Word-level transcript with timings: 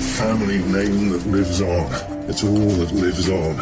the 0.00 0.06
family 0.06 0.58
name 0.58 1.10
that 1.10 1.26
lives 1.26 1.60
on. 1.60 1.86
It's 2.28 2.42
all 2.42 2.70
that 2.80 2.92
lives 2.92 3.28
on. 3.28 3.56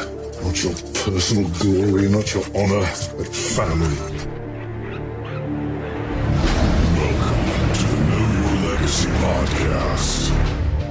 Not 0.44 0.62
your 0.62 0.72
personal 1.02 1.48
glory, 1.58 2.08
not 2.08 2.32
your 2.32 2.44
honor, 2.54 2.86
but 3.16 3.26
family. 3.26 3.96
Welcome 6.94 7.42
to 7.74 7.86
the 7.90 8.00
Know 8.06 8.26
Your 8.38 8.54
Legacy 8.70 9.10
podcast. 9.18 10.30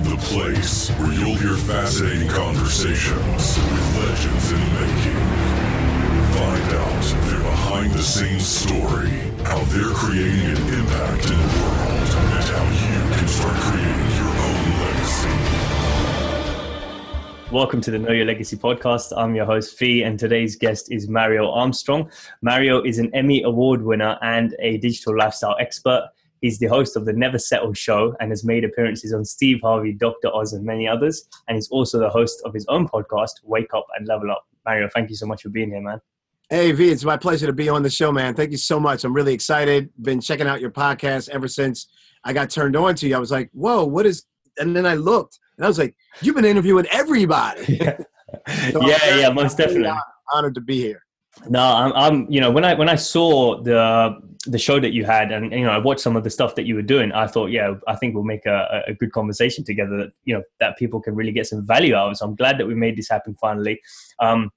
The 0.04 0.18
place 0.18 0.89
where 0.99 1.13
you'll 1.13 1.36
hear 1.36 1.55
fascinating 1.55 2.29
conversations 2.29 3.57
with 3.57 3.95
legends 3.95 4.52
in 4.52 4.59
the 4.59 4.71
making. 4.84 5.23
Find 6.36 6.70
out 6.75 7.04
their 7.27 7.39
behind 7.39 7.93
the 7.93 8.04
scenes 8.04 8.45
story, 8.45 9.11
how 9.43 9.64
they're 9.71 9.95
creating 9.95 10.57
an 10.57 10.73
impact 10.73 11.23
in 11.23 11.39
the 11.39 11.52
world, 11.64 12.09
and 12.36 12.48
how 12.52 12.66
you 12.84 13.16
can 13.16 13.27
start 13.27 13.55
creating 13.55 14.11
your 14.20 14.37
Welcome 17.52 17.80
to 17.82 17.92
the 17.92 17.98
Know 17.98 18.12
Your 18.12 18.26
Legacy 18.26 18.58
podcast. 18.58 19.14
I'm 19.16 19.34
your 19.34 19.46
host, 19.46 19.78
Fee, 19.78 20.04
and 20.04 20.20
today's 20.20 20.58
guest 20.58 20.92
is 20.92 21.08
Mario 21.08 21.50
Armstrong. 21.50 22.12
Mario 22.42 22.84
is 22.84 23.00
an 23.00 23.10
Emmy 23.16 23.42
Award 23.44 23.82
winner 23.82 24.18
and 24.22 24.54
a 24.60 24.76
digital 24.80 25.18
lifestyle 25.18 25.56
expert. 25.58 26.10
He's 26.42 26.60
the 26.60 26.66
host 26.66 26.98
of 26.98 27.06
the 27.06 27.14
Never 27.14 27.40
Settle 27.40 27.73
show 27.73 28.14
and 28.20 28.32
has 28.32 28.44
made 28.44 28.66
appearances 28.66 29.14
on 29.14 29.23
Steve 29.23 29.62
Harvey, 29.64 29.94
Dr. 29.94 30.28
Oz, 30.36 30.52
and 30.52 30.66
many 30.66 30.90
others. 30.90 31.26
And 31.48 31.56
he's 31.56 31.70
also 31.70 32.00
the 32.00 32.10
host 32.10 32.42
of 32.44 32.54
his 32.54 32.66
own 32.68 32.86
podcast, 32.86 33.32
Wake 33.44 33.73
Up 33.73 33.88
and 33.98 34.06
Level 34.06 34.30
Up. 34.30 34.45
Mario, 34.66 34.90
thank 34.94 35.09
you 35.09 35.16
so 35.16 35.26
much 35.26 35.44
for 35.44 35.50
being 35.50 35.70
here, 35.70 35.82
man. 35.82 36.02
Hey, 36.50 36.73
V, 36.73 36.92
it's 36.92 37.06
my 37.06 37.16
pleasure 37.16 37.48
to 37.48 37.54
be 37.54 37.70
on 37.70 37.82
the 37.82 37.90
show, 37.90 38.12
man. 38.12 38.36
Thank 38.36 38.52
you 38.52 38.58
so 38.58 38.78
much. 38.78 39.06
I'm 39.06 39.14
really 39.14 39.34
excited. 39.34 39.90
Been 40.02 40.20
checking 40.20 40.48
out 40.48 40.59
your 40.59 40.72
podcast 40.72 41.30
ever 41.30 41.48
since 41.48 41.88
I 42.26 42.34
got 42.34 42.50
turned 42.50 42.76
on 42.76 42.95
to 42.95 43.08
you. 43.08 43.16
I 43.16 43.20
was 43.20 43.32
like, 43.32 43.50
whoa, 43.54 43.86
what 43.86 44.06
is. 44.06 44.26
And 44.58 44.76
then 44.76 44.86
I 44.86 44.95
looked 44.95 45.40
and 45.57 45.66
I 45.66 45.67
was 45.67 45.77
like, 45.79 45.95
you've 46.21 46.35
been 46.35 46.45
interviewing 46.45 46.85
everybody. 46.91 47.79
Yeah, 47.81 47.97
So 48.71 48.81
yeah, 48.88 48.97
very- 48.99 49.21
yeah, 49.21 49.30
most 49.30 49.58
really 49.58 49.73
definitely. 49.83 49.99
Honored 50.33 50.55
to 50.55 50.61
be 50.61 50.77
here. 50.81 51.02
No, 51.49 51.61
I'm, 51.61 51.94
I'm, 51.94 52.31
you 52.31 52.41
know, 52.41 52.52
when 52.52 52.66
I 52.66 52.73
when 52.73 52.89
I 52.89 52.95
saw 52.95 53.61
the 53.61 54.19
the 54.47 54.58
show 54.58 54.80
that 54.80 54.91
you 54.91 55.05
had, 55.05 55.31
and 55.31 55.52
you 55.52 55.64
know, 55.64 55.69
I 55.72 55.77
watched 55.77 56.02
some 56.02 56.16
of 56.17 56.23
the 56.23 56.30
stuff 56.30 56.55
that 56.55 56.66
you 56.66 56.75
were 56.75 56.81
doing, 56.81 57.11
I 57.11 57.27
thought, 57.27 57.47
yeah, 57.52 57.75
I 57.88 57.95
think 57.95 58.16
we'll 58.16 58.23
make 58.23 58.45
a, 58.45 58.83
a 58.88 58.94
good 58.94 59.11
conversation 59.11 59.64
together. 59.64 59.97
That 59.97 60.11
you 60.25 60.36
know, 60.36 60.44
that 60.59 60.77
people 60.77 60.99
can 60.99 61.16
really 61.16 61.31
get 61.31 61.47
some 61.47 61.66
value 61.66 61.95
out 61.95 62.11
of. 62.11 62.17
So 62.17 62.25
I'm 62.25 62.36
glad 62.36 62.58
that 62.58 62.66
we 62.66 62.75
made 62.75 62.97
this 62.97 63.08
happen 63.09 63.36
finally. 63.39 63.80
Um, 64.19 64.49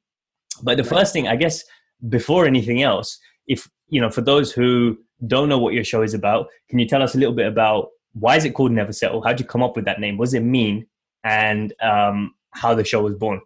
but 0.62 0.76
the 0.76 0.84
first 0.84 1.12
thing, 1.12 1.28
I 1.28 1.36
guess, 1.36 1.62
before 2.08 2.46
anything 2.46 2.82
else, 2.82 3.18
if 3.46 3.68
you 3.88 4.00
know, 4.00 4.10
for 4.10 4.22
those 4.22 4.50
who 4.50 4.98
don't 5.26 5.48
know 5.48 5.58
what 5.58 5.74
your 5.74 5.84
show 5.84 6.02
is 6.02 6.14
about, 6.14 6.48
can 6.68 6.78
you 6.78 6.88
tell 6.88 7.02
us 7.02 7.14
a 7.14 7.18
little 7.18 7.34
bit 7.34 7.46
about 7.46 7.88
why 8.14 8.36
is 8.36 8.44
it 8.44 8.54
called 8.54 8.72
Never 8.72 8.92
Settle? 8.92 9.22
How'd 9.22 9.38
you 9.38 9.46
come 9.46 9.62
up 9.62 9.76
with 9.76 9.84
that 9.84 10.00
name? 10.00 10.16
What 10.16 10.24
does 10.26 10.34
it 10.34 10.40
mean? 10.40 10.86
And 11.24 11.72
um, 11.82 12.34
how 12.52 12.74
the 12.74 12.84
show 12.84 13.02
was 13.02 13.14
born? 13.14 13.40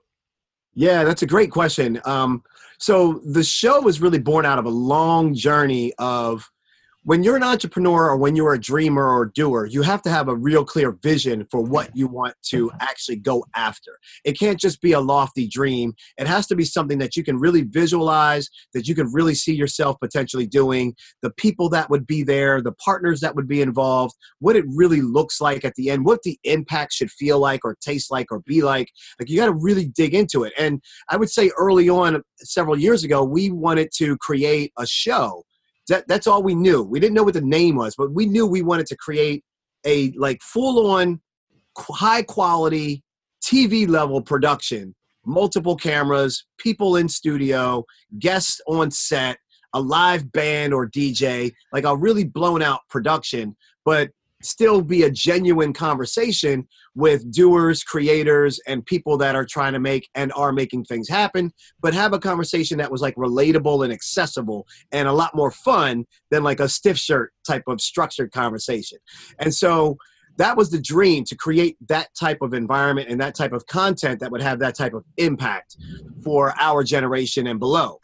Yeah, 0.74 1.04
that's 1.04 1.22
a 1.22 1.26
great 1.26 1.50
question. 1.50 2.00
Um, 2.04 2.42
so 2.78 3.20
the 3.24 3.44
show 3.44 3.80
was 3.80 4.00
really 4.00 4.18
born 4.18 4.44
out 4.44 4.58
of 4.58 4.64
a 4.64 4.70
long 4.70 5.34
journey 5.34 5.92
of 5.98 6.50
when 7.04 7.22
you're 7.22 7.36
an 7.36 7.42
entrepreneur 7.42 8.08
or 8.08 8.16
when 8.16 8.34
you're 8.34 8.54
a 8.54 8.60
dreamer 8.60 9.06
or 9.06 9.26
doer, 9.26 9.66
you 9.66 9.82
have 9.82 10.00
to 10.00 10.10
have 10.10 10.28
a 10.28 10.34
real 10.34 10.64
clear 10.64 10.92
vision 11.02 11.46
for 11.50 11.60
what 11.60 11.94
you 11.94 12.06
want 12.06 12.34
to 12.42 12.70
actually 12.80 13.16
go 13.16 13.44
after. 13.54 13.98
It 14.24 14.38
can't 14.38 14.58
just 14.58 14.80
be 14.80 14.92
a 14.92 15.00
lofty 15.00 15.46
dream. 15.46 15.92
It 16.16 16.26
has 16.26 16.46
to 16.46 16.56
be 16.56 16.64
something 16.64 16.96
that 16.98 17.14
you 17.14 17.22
can 17.22 17.38
really 17.38 17.62
visualize, 17.62 18.48
that 18.72 18.88
you 18.88 18.94
can 18.94 19.12
really 19.12 19.34
see 19.34 19.54
yourself 19.54 19.98
potentially 20.00 20.46
doing, 20.46 20.94
the 21.20 21.30
people 21.32 21.68
that 21.68 21.90
would 21.90 22.06
be 22.06 22.22
there, 22.22 22.62
the 22.62 22.72
partners 22.72 23.20
that 23.20 23.36
would 23.36 23.48
be 23.48 23.60
involved, 23.60 24.14
what 24.38 24.56
it 24.56 24.64
really 24.68 25.02
looks 25.02 25.42
like 25.42 25.62
at 25.62 25.74
the 25.74 25.90
end, 25.90 26.06
what 26.06 26.22
the 26.22 26.38
impact 26.44 26.94
should 26.94 27.10
feel 27.10 27.38
like 27.38 27.66
or 27.66 27.76
taste 27.82 28.10
like 28.10 28.32
or 28.32 28.40
be 28.40 28.62
like. 28.62 28.90
Like 29.20 29.28
you 29.28 29.36
got 29.36 29.46
to 29.46 29.52
really 29.52 29.88
dig 29.88 30.14
into 30.14 30.44
it. 30.44 30.54
And 30.58 30.80
I 31.10 31.18
would 31.18 31.30
say 31.30 31.50
early 31.58 31.90
on, 31.90 32.22
several 32.38 32.78
years 32.78 33.04
ago, 33.04 33.22
we 33.24 33.50
wanted 33.50 33.90
to 33.96 34.16
create 34.16 34.72
a 34.78 34.86
show. 34.86 35.44
That, 35.88 36.08
that's 36.08 36.26
all 36.26 36.42
we 36.42 36.54
knew. 36.54 36.82
We 36.82 37.00
didn't 37.00 37.14
know 37.14 37.24
what 37.24 37.34
the 37.34 37.40
name 37.40 37.76
was, 37.76 37.94
but 37.96 38.12
we 38.12 38.26
knew 38.26 38.46
we 38.46 38.62
wanted 38.62 38.86
to 38.86 38.96
create 38.96 39.44
a 39.86 40.12
like 40.12 40.40
full 40.42 40.90
on 40.90 41.20
high 41.76 42.22
quality 42.22 43.02
TV 43.44 43.86
level 43.86 44.22
production, 44.22 44.94
multiple 45.26 45.76
cameras, 45.76 46.46
people 46.58 46.96
in 46.96 47.08
studio, 47.08 47.84
guests 48.18 48.60
on 48.66 48.90
set, 48.90 49.36
a 49.74 49.80
live 49.80 50.30
band 50.32 50.72
or 50.72 50.88
DJ, 50.88 51.52
like 51.72 51.84
a 51.84 51.96
really 51.96 52.24
blown 52.24 52.62
out 52.62 52.80
production, 52.88 53.56
but 53.84 54.10
still 54.44 54.82
be 54.82 55.02
a 55.02 55.10
genuine 55.10 55.72
conversation 55.72 56.66
with 56.94 57.30
doers, 57.32 57.82
creators, 57.82 58.60
and 58.66 58.84
people 58.86 59.16
that 59.18 59.34
are 59.34 59.44
trying 59.44 59.72
to 59.72 59.80
make 59.80 60.08
and 60.14 60.32
are 60.34 60.52
making 60.52 60.84
things 60.84 61.08
happen, 61.08 61.52
but 61.80 61.94
have 61.94 62.12
a 62.12 62.18
conversation 62.18 62.78
that 62.78 62.90
was 62.90 63.02
like 63.02 63.14
relatable 63.16 63.84
and 63.84 63.92
accessible 63.92 64.66
and 64.92 65.08
a 65.08 65.12
lot 65.12 65.34
more 65.34 65.50
fun 65.50 66.04
than 66.30 66.42
like 66.42 66.60
a 66.60 66.68
stiff 66.68 66.98
shirt 66.98 67.32
type 67.46 67.64
of 67.66 67.80
structured 67.80 68.32
conversation. 68.32 68.98
And 69.38 69.54
so 69.54 69.96
that 70.36 70.56
was 70.56 70.70
the 70.70 70.80
dream 70.80 71.24
to 71.24 71.36
create 71.36 71.76
that 71.88 72.08
type 72.18 72.38
of 72.42 72.54
environment 72.54 73.08
and 73.08 73.20
that 73.20 73.34
type 73.34 73.52
of 73.52 73.66
content 73.66 74.20
that 74.20 74.30
would 74.32 74.42
have 74.42 74.58
that 74.58 74.74
type 74.74 74.94
of 74.94 75.04
impact 75.16 75.76
for 76.22 76.54
our 76.60 76.82
generation 76.82 77.46
and 77.46 77.60
below. 77.60 78.00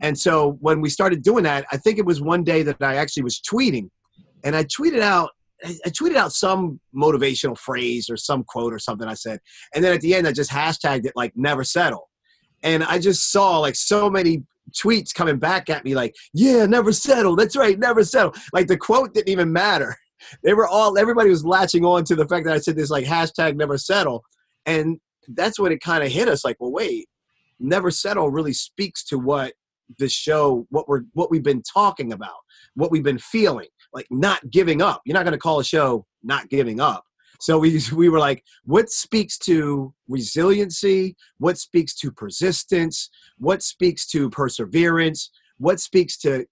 And 0.00 0.18
so 0.18 0.56
when 0.60 0.80
we 0.80 0.88
started 0.88 1.22
doing 1.22 1.44
that, 1.44 1.66
I 1.72 1.76
think 1.76 1.98
it 1.98 2.06
was 2.06 2.20
one 2.20 2.42
day 2.42 2.62
that 2.62 2.82
I 2.82 2.96
actually 2.96 3.24
was 3.24 3.40
tweeting 3.40 3.90
and 4.44 4.54
I 4.56 4.64
tweeted 4.64 5.00
out 5.00 5.30
I 5.64 5.90
tweeted 5.90 6.16
out 6.16 6.32
some 6.32 6.80
motivational 6.94 7.56
phrase 7.56 8.10
or 8.10 8.16
some 8.16 8.44
quote 8.44 8.72
or 8.72 8.78
something 8.78 9.08
I 9.08 9.14
said. 9.14 9.40
And 9.74 9.82
then 9.82 9.94
at 9.94 10.00
the 10.00 10.14
end 10.14 10.26
I 10.26 10.32
just 10.32 10.50
hashtagged 10.50 11.06
it 11.06 11.12
like 11.16 11.32
never 11.36 11.64
settle. 11.64 12.10
And 12.62 12.84
I 12.84 12.98
just 12.98 13.30
saw 13.30 13.58
like 13.58 13.74
so 13.74 14.10
many 14.10 14.44
tweets 14.72 15.14
coming 15.14 15.38
back 15.38 15.70
at 15.70 15.84
me 15.84 15.94
like, 15.94 16.14
yeah, 16.32 16.66
never 16.66 16.92
settle. 16.92 17.36
That's 17.36 17.56
right, 17.56 17.78
never 17.78 18.04
settle. 18.04 18.34
Like 18.52 18.66
the 18.66 18.76
quote 18.76 19.14
didn't 19.14 19.28
even 19.28 19.52
matter. 19.52 19.96
They 20.42 20.54
were 20.54 20.66
all 20.66 20.96
everybody 20.96 21.28
was 21.28 21.44
latching 21.44 21.84
on 21.84 22.04
to 22.04 22.16
the 22.16 22.26
fact 22.26 22.46
that 22.46 22.54
I 22.54 22.58
said 22.58 22.76
this 22.76 22.90
like 22.90 23.04
hashtag 23.04 23.56
never 23.56 23.76
settle. 23.76 24.24
And 24.64 24.98
that's 25.28 25.58
when 25.58 25.72
it 25.72 25.80
kind 25.80 26.02
of 26.02 26.10
hit 26.10 26.28
us 26.28 26.44
like, 26.44 26.56
well, 26.60 26.72
wait, 26.72 27.08
never 27.60 27.90
settle 27.90 28.30
really 28.30 28.52
speaks 28.52 29.04
to 29.04 29.18
what 29.18 29.52
the 29.98 30.08
show, 30.08 30.66
what 30.70 30.88
we're 30.88 31.02
what 31.12 31.30
we've 31.30 31.42
been 31.42 31.62
talking 31.62 32.12
about, 32.12 32.36
what 32.74 32.90
we've 32.90 33.02
been 33.02 33.18
feeling, 33.18 33.68
like 33.94 34.06
not 34.10 34.50
giving 34.50 34.82
up. 34.82 35.02
You're 35.04 35.14
not 35.14 35.24
gonna 35.24 35.38
call 35.38 35.60
a 35.60 35.64
show 35.64 36.06
not 36.22 36.48
giving 36.48 36.80
up. 36.80 37.04
So 37.40 37.58
we 37.58 37.80
we 37.94 38.08
were 38.08 38.18
like, 38.18 38.44
what 38.64 38.90
speaks 38.90 39.38
to 39.38 39.94
resiliency? 40.08 41.16
What 41.38 41.58
speaks 41.58 41.94
to 41.96 42.10
persistence? 42.10 43.10
What 43.38 43.62
speaks 43.62 44.06
to 44.08 44.28
perseverance? 44.30 45.30
What 45.58 45.80
speaks 45.80 46.18
to 46.18 46.46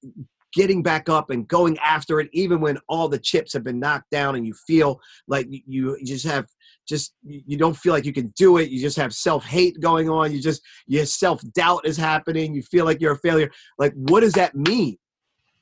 getting 0.53 0.82
back 0.82 1.08
up 1.08 1.30
and 1.30 1.48
going 1.48 1.78
after 1.78 2.20
it, 2.20 2.28
even 2.32 2.60
when 2.60 2.78
all 2.88 3.08
the 3.08 3.19
chips 3.19 3.53
have 3.53 3.64
been 3.64 3.80
knocked 3.80 4.10
down 4.10 4.36
and 4.36 4.47
you 4.47 4.53
feel 4.66 5.00
like 5.26 5.48
you, 5.50 5.97
just 6.04 6.26
have 6.26 6.47
just 6.86 7.14
you 7.22 7.56
don't 7.56 7.76
feel 7.76 7.92
like 7.92 8.04
you 8.04 8.12
can 8.12 8.28
do 8.36 8.59
it. 8.59 8.69
You 8.69 8.80
just 8.80 8.97
have 8.97 9.14
self 9.14 9.44
hate 9.44 9.80
going 9.80 10.10
on. 10.10 10.32
You 10.32 10.41
just 10.41 10.62
your 10.86 11.06
self 11.06 11.41
doubt 11.53 11.86
is 11.86 11.97
happening. 11.97 12.54
You 12.54 12.62
feel 12.62 12.84
like 12.84 13.00
you're 13.00 13.12
a 13.12 13.19
failure. 13.19 13.50
Like, 13.78 13.94
what 13.94 14.20
does 14.20 14.34
that 14.34 14.54
mean? 14.54 14.98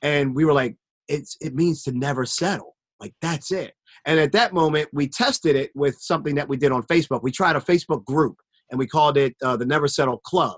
And 0.01 0.35
we 0.35 0.45
were 0.45 0.53
like, 0.53 0.75
it's 1.11 1.37
it 1.41 1.53
means 1.53 1.83
to 1.83 1.91
never 1.91 2.25
settle. 2.25 2.75
Like 2.99 3.13
that's 3.21 3.51
it. 3.51 3.73
And 4.05 4.19
at 4.19 4.31
that 4.31 4.53
moment, 4.53 4.89
we 4.93 5.07
tested 5.07 5.55
it 5.55 5.71
with 5.75 5.97
something 5.99 6.35
that 6.35 6.47
we 6.47 6.57
did 6.57 6.71
on 6.71 6.83
Facebook. 6.83 7.23
We 7.23 7.31
tried 7.31 7.55
a 7.55 7.59
Facebook 7.59 8.05
group 8.05 8.37
and 8.69 8.79
we 8.79 8.87
called 8.87 9.17
it 9.17 9.35
uh, 9.43 9.57
the 9.57 9.65
Never 9.65 9.87
Settle 9.87 10.19
Club. 10.19 10.57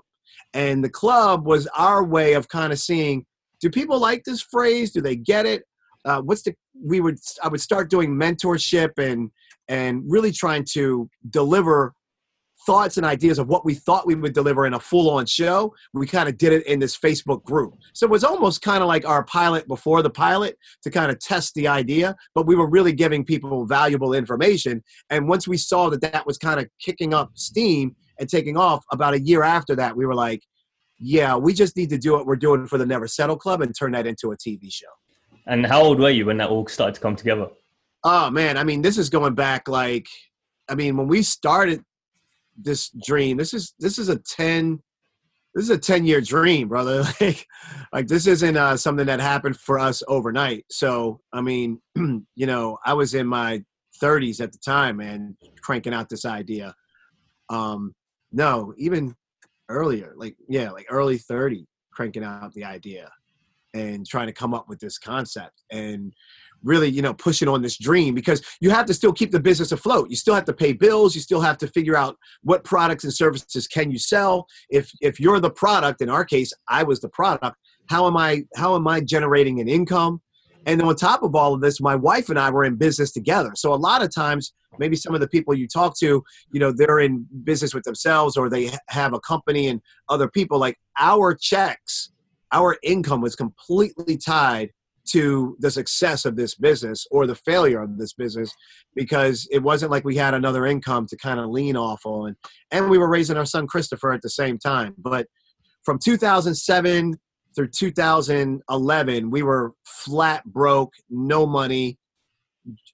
And 0.54 0.84
the 0.84 0.90
club 0.90 1.46
was 1.46 1.68
our 1.76 2.04
way 2.04 2.34
of 2.34 2.48
kind 2.48 2.72
of 2.72 2.80
seeing 2.80 3.26
do 3.60 3.70
people 3.70 3.98
like 3.98 4.24
this 4.26 4.42
phrase? 4.42 4.92
Do 4.92 5.02
they 5.02 5.16
get 5.16 5.46
it? 5.46 5.64
Uh, 6.06 6.22
what's 6.22 6.44
the 6.44 6.54
we 6.86 7.00
would 7.00 7.18
I 7.42 7.48
would 7.48 7.62
start 7.62 7.90
doing 7.90 8.12
mentorship 8.12 8.92
and 8.98 9.32
and 9.70 10.04
really 10.06 10.32
trying 10.32 10.66
to 10.74 11.10
deliver 11.30 11.94
thoughts 12.66 12.98
and 12.98 13.06
ideas 13.06 13.40
of 13.40 13.48
what 13.48 13.66
we 13.66 13.74
thought 13.74 14.08
we 14.08 14.16
would 14.16 14.34
deliver 14.34 14.66
in 14.66 14.74
a 14.74 14.80
full-on 14.80 15.26
show 15.26 15.74
we 15.94 16.08
kind 16.08 16.30
of 16.30 16.38
did 16.38 16.54
it 16.54 16.66
in 16.68 16.80
this 16.80 16.98
facebook 16.98 17.44
group. 17.44 17.76
So 17.94 18.06
it 18.06 18.10
was 18.10 18.24
almost 18.24 18.62
kind 18.62 18.82
of 18.82 18.88
like 18.88 19.06
our 19.06 19.24
pilot 19.26 19.68
before 19.68 20.02
the 20.02 20.10
pilot 20.10 20.58
to 20.84 20.90
kind 20.90 21.12
of 21.12 21.20
test 21.20 21.54
the 21.56 21.68
idea 21.68 22.16
but 22.36 22.46
we 22.46 22.56
were 22.56 22.70
really 22.70 22.94
giving 22.94 23.24
people 23.26 23.66
valuable 23.66 24.14
information. 24.14 24.84
And 25.10 25.28
once 25.28 25.48
we 25.48 25.58
saw 25.58 25.90
that 25.90 26.02
that 26.02 26.26
was 26.26 26.38
kind 26.38 26.60
of 26.60 26.68
kicking 26.80 27.14
up 27.14 27.32
steam 27.36 27.96
and 28.20 28.30
taking 28.30 28.58
off 28.58 28.84
about 28.92 29.14
a 29.14 29.20
year 29.20 29.44
after 29.44 29.76
that 29.76 29.96
we 29.96 30.06
were 30.06 30.16
like 30.16 30.42
yeah 31.00 31.36
we 31.36 31.54
just 31.54 31.76
need 31.76 31.90
to 31.90 31.98
do 31.98 32.14
what 32.14 32.26
we're 32.26 32.36
doing 32.36 32.68
for 32.68 32.78
the 32.78 32.86
never 32.86 33.08
settle 33.08 33.36
club 33.36 33.62
and 33.62 33.76
turn 33.78 33.92
that 33.92 34.08
into 34.08 34.32
a 34.32 34.38
tv 34.38 34.72
show. 34.72 34.88
And 35.46 35.66
how 35.66 35.82
old 35.82 36.00
were 36.00 36.10
you 36.10 36.26
when 36.26 36.38
that 36.38 36.50
all 36.50 36.68
started 36.68 36.96
to 36.96 37.02
come 37.02 37.16
together? 37.16 37.48
Oh 38.04 38.30
man, 38.30 38.58
I 38.58 38.64
mean, 38.64 38.82
this 38.82 38.98
is 38.98 39.10
going 39.10 39.34
back 39.34 39.68
like, 39.68 40.08
I 40.70 40.76
mean, 40.76 40.98
when 40.98 41.08
we 41.08 41.24
started 41.24 41.84
this 42.58 42.92
dream, 43.06 43.38
this 43.38 43.54
is 43.54 43.74
this 43.80 43.98
is 44.00 44.10
a 44.10 44.18
ten, 44.20 44.80
this 45.56 45.66
is 45.66 45.70
a 45.70 45.78
ten 45.78 46.06
year 46.06 46.22
dream, 46.22 46.68
brother. 46.68 47.04
Like, 47.22 47.46
like 47.94 48.08
this 48.08 48.28
isn't 48.28 48.58
uh, 48.58 48.78
something 48.78 49.06
that 49.06 49.20
happened 49.20 49.58
for 49.58 49.80
us 49.80 50.04
overnight. 50.08 50.66
So, 50.70 51.20
I 51.32 51.42
mean, 51.42 51.82
you 51.96 52.46
know, 52.46 52.78
I 52.86 52.94
was 52.94 53.14
in 53.14 53.28
my 53.28 53.64
30s 54.02 54.42
at 54.42 54.52
the 54.52 54.60
time, 54.60 55.00
and 55.00 55.36
cranking 55.62 55.94
out 55.94 56.10
this 56.10 56.26
idea. 56.26 56.74
Um, 57.50 57.94
no, 58.32 58.74
even 58.78 59.16
earlier, 59.70 60.14
like 60.16 60.36
yeah, 60.50 60.72
like 60.72 60.88
early 60.90 61.18
30, 61.18 61.66
cranking 61.94 62.24
out 62.24 62.54
the 62.54 62.64
idea 62.64 63.10
and 63.74 64.06
trying 64.06 64.28
to 64.28 64.34
come 64.34 64.54
up 64.54 64.70
with 64.70 64.80
this 64.80 64.98
concept 64.98 65.64
and 65.72 66.14
really 66.64 66.90
you 66.90 67.02
know 67.02 67.14
pushing 67.14 67.48
on 67.48 67.62
this 67.62 67.78
dream 67.78 68.16
because 68.16 68.42
you 68.62 68.70
have 68.70 68.86
to 68.86 68.94
still 68.94 69.14
keep 69.14 69.32
the 69.32 69.40
business 69.40 69.72
afloat. 69.72 70.10
You 70.10 70.16
still 70.16 70.36
have 70.36 70.46
to 70.46 70.54
pay 70.54 70.74
bills. 70.74 71.16
You 71.16 71.22
still 71.22 71.42
have 71.42 71.58
to 71.60 71.68
figure 71.68 71.96
out 71.96 72.18
what 72.44 72.64
products 72.64 73.04
and 73.04 73.14
services 73.14 73.68
can 73.68 73.92
you 73.92 74.00
sell. 74.00 74.48
If 74.70 74.92
if 75.02 75.20
you're 75.20 75.40
the 75.40 75.52
product 75.52 76.02
in 76.02 76.10
our 76.10 76.26
case 76.26 76.54
i 76.68 76.84
was 76.84 77.00
the 77.00 77.10
product 77.10 77.58
how 77.88 78.08
am 78.08 78.18
i 78.18 78.44
how 78.56 78.76
am 78.76 78.88
i 78.88 79.00
generating 79.00 79.60
an 79.60 79.68
income? 79.68 80.22
And 80.66 80.82
on 80.82 80.96
top 80.96 81.24
of 81.24 81.36
all 81.36 81.54
of 81.54 81.62
this 81.62 81.82
my 81.82 81.96
wife 81.96 82.30
and 82.30 82.40
i 82.40 82.50
were 82.50 82.64
in 82.64 82.76
business 82.76 83.12
together. 83.12 83.52
So 83.56 83.74
a 83.74 83.76
lot 83.76 84.02
of 84.02 84.14
times 84.14 84.54
maybe 84.80 84.96
some 84.96 85.14
of 85.14 85.22
the 85.22 85.28
people 85.28 85.54
you 85.54 85.68
talk 85.68 85.98
to 86.00 86.24
you 86.52 86.60
know 86.60 86.72
they're 86.72 87.00
in 87.00 87.28
business 87.44 87.74
with 87.74 87.84
themselves 87.84 88.38
or 88.38 88.50
they 88.50 88.72
have 88.88 89.14
a 89.14 89.20
company 89.20 89.68
and 89.68 89.82
other 90.10 90.28
people 90.28 90.58
like 90.58 90.78
our 90.98 91.36
checks 91.36 92.12
our 92.52 92.78
income 92.84 93.22
was 93.22 93.36
completely 93.36 94.18
tied 94.18 94.72
to 95.06 95.56
the 95.60 95.72
success 95.72 96.26
of 96.26 96.36
this 96.36 96.56
business 96.56 97.06
or 97.12 97.28
the 97.28 97.36
failure 97.36 97.82
of 97.82 97.98
this 97.98 98.14
business 98.14 98.54
because 98.96 99.48
it 99.52 99.60
wasn't 99.60 99.92
like 99.92 100.06
we 100.06 100.16
had 100.16 100.34
another 100.34 100.66
income 100.66 101.06
to 101.08 101.18
kind 101.18 101.40
of 101.40 101.50
lean 101.50 101.76
off 101.76 102.02
on. 102.06 102.36
And 102.72 102.90
we 102.90 102.98
were 102.98 103.10
raising 103.10 103.38
our 103.38 103.46
son 103.46 103.68
christopher 103.68 104.14
at 104.14 104.22
the 104.22 104.30
same 104.30 104.58
time. 104.58 104.96
But 104.98 105.28
from 105.84 106.00
2007 106.00 107.16
through 107.56 107.68
2011 107.68 109.30
we 109.30 109.44
were 109.44 109.74
flat 109.86 110.46
broke 110.46 110.94
no 111.10 111.46
money. 111.46 111.98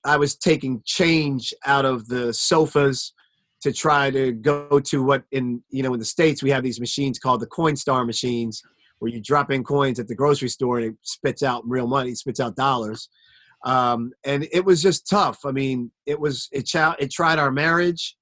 I 0.03 0.17
was 0.17 0.35
taking 0.35 0.81
change 0.85 1.53
out 1.65 1.85
of 1.85 2.07
the 2.07 2.33
sofas 2.33 3.13
to 3.61 3.73
try 3.73 4.09
to 4.09 4.31
go 4.31 4.79
to 4.79 5.03
what 5.03 5.23
in 5.31 5.61
you 5.69 5.83
know 5.83 5.93
in 5.93 5.99
the 5.99 6.05
states 6.05 6.41
we 6.41 6.49
have 6.49 6.63
these 6.63 6.79
machines 6.79 7.19
called 7.19 7.41
the 7.41 7.47
coinstar 7.47 8.05
machines 8.05 8.63
where 8.99 9.11
you 9.11 9.21
drop 9.21 9.51
in 9.51 9.63
coins 9.63 9.99
at 9.99 10.07
the 10.07 10.15
grocery 10.15 10.49
store 10.49 10.77
and 10.77 10.87
it 10.87 10.95
spits 11.01 11.41
out 11.41 11.63
real 11.65 11.87
money, 11.87 12.13
spits 12.15 12.39
out 12.39 12.55
dollars. 12.55 13.09
Um, 13.65 14.11
and 14.23 14.47
it 14.51 14.63
was 14.63 14.81
just 14.81 15.09
tough. 15.09 15.39
I 15.45 15.51
mean, 15.51 15.91
it 16.05 16.19
was 16.19 16.47
it, 16.51 16.65
ch- 16.65 16.75
it 16.99 17.11
tried 17.11 17.39
our 17.39 17.51
marriage. 17.51 18.15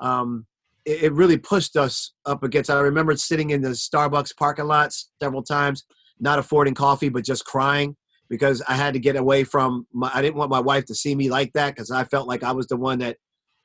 Um, 0.00 0.46
it, 0.84 1.04
it, 1.04 1.12
really 1.12 1.38
pushed 1.38 1.76
us 1.76 2.12
up 2.26 2.42
against. 2.42 2.68
I 2.68 2.78
remember 2.80 3.16
sitting 3.16 3.50
in 3.50 3.62
the 3.62 3.70
Starbucks 3.70 4.36
parking 4.36 4.66
lot 4.66 4.92
several 5.22 5.42
times, 5.42 5.84
not 6.20 6.38
affording 6.38 6.74
coffee, 6.74 7.08
but 7.08 7.24
just 7.24 7.46
crying 7.46 7.96
because 8.28 8.62
I 8.68 8.74
had 8.74 8.94
to 8.94 9.00
get 9.00 9.16
away 9.16 9.44
from. 9.44 9.86
My, 9.92 10.10
I 10.12 10.20
didn't 10.20 10.36
want 10.36 10.50
my 10.50 10.60
wife 10.60 10.84
to 10.86 10.94
see 10.94 11.14
me 11.14 11.30
like 11.30 11.52
that 11.54 11.74
because 11.74 11.90
I 11.90 12.04
felt 12.04 12.28
like 12.28 12.42
I 12.42 12.52
was 12.52 12.66
the 12.66 12.76
one 12.76 12.98
that 12.98 13.16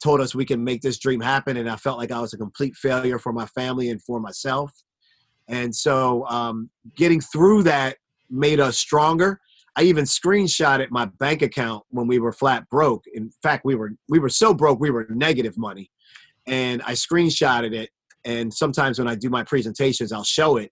told 0.01 0.21
us 0.21 0.35
we 0.35 0.45
can 0.45 0.63
make 0.63 0.81
this 0.81 0.99
dream 0.99 1.19
happen, 1.19 1.57
and 1.57 1.69
I 1.69 1.75
felt 1.75 1.97
like 1.97 2.11
I 2.11 2.21
was 2.21 2.33
a 2.33 2.37
complete 2.37 2.75
failure 2.75 3.19
for 3.19 3.33
my 3.33 3.47
family 3.47 3.89
and 3.89 4.01
for 4.01 4.21
myself. 4.21 4.71
And 5.47 5.73
so 5.75 6.25
um, 6.27 6.69
getting 6.95 7.21
through 7.21 7.63
that 7.63 7.97
made 8.29 8.59
us 8.59 8.77
stronger. 8.77 9.39
I 9.75 9.83
even 9.83 10.05
screenshotted 10.05 10.89
my 10.89 11.05
bank 11.05 11.41
account 11.41 11.83
when 11.89 12.07
we 12.07 12.19
were 12.19 12.31
flat 12.31 12.67
broke. 12.69 13.03
In 13.13 13.31
fact, 13.43 13.63
we 13.63 13.75
were 13.75 13.91
we 14.09 14.19
were 14.19 14.29
so 14.29 14.53
broke 14.53 14.79
we 14.79 14.89
were 14.89 15.05
negative 15.09 15.57
money, 15.57 15.91
and 16.47 16.81
I 16.81 16.93
screenshotted 16.93 17.73
it. 17.73 17.91
And 18.25 18.51
sometimes 18.53 18.99
when 18.99 19.07
I 19.07 19.15
do 19.15 19.29
my 19.29 19.43
presentations, 19.43 20.11
I'll 20.11 20.23
show 20.23 20.57
it 20.57 20.71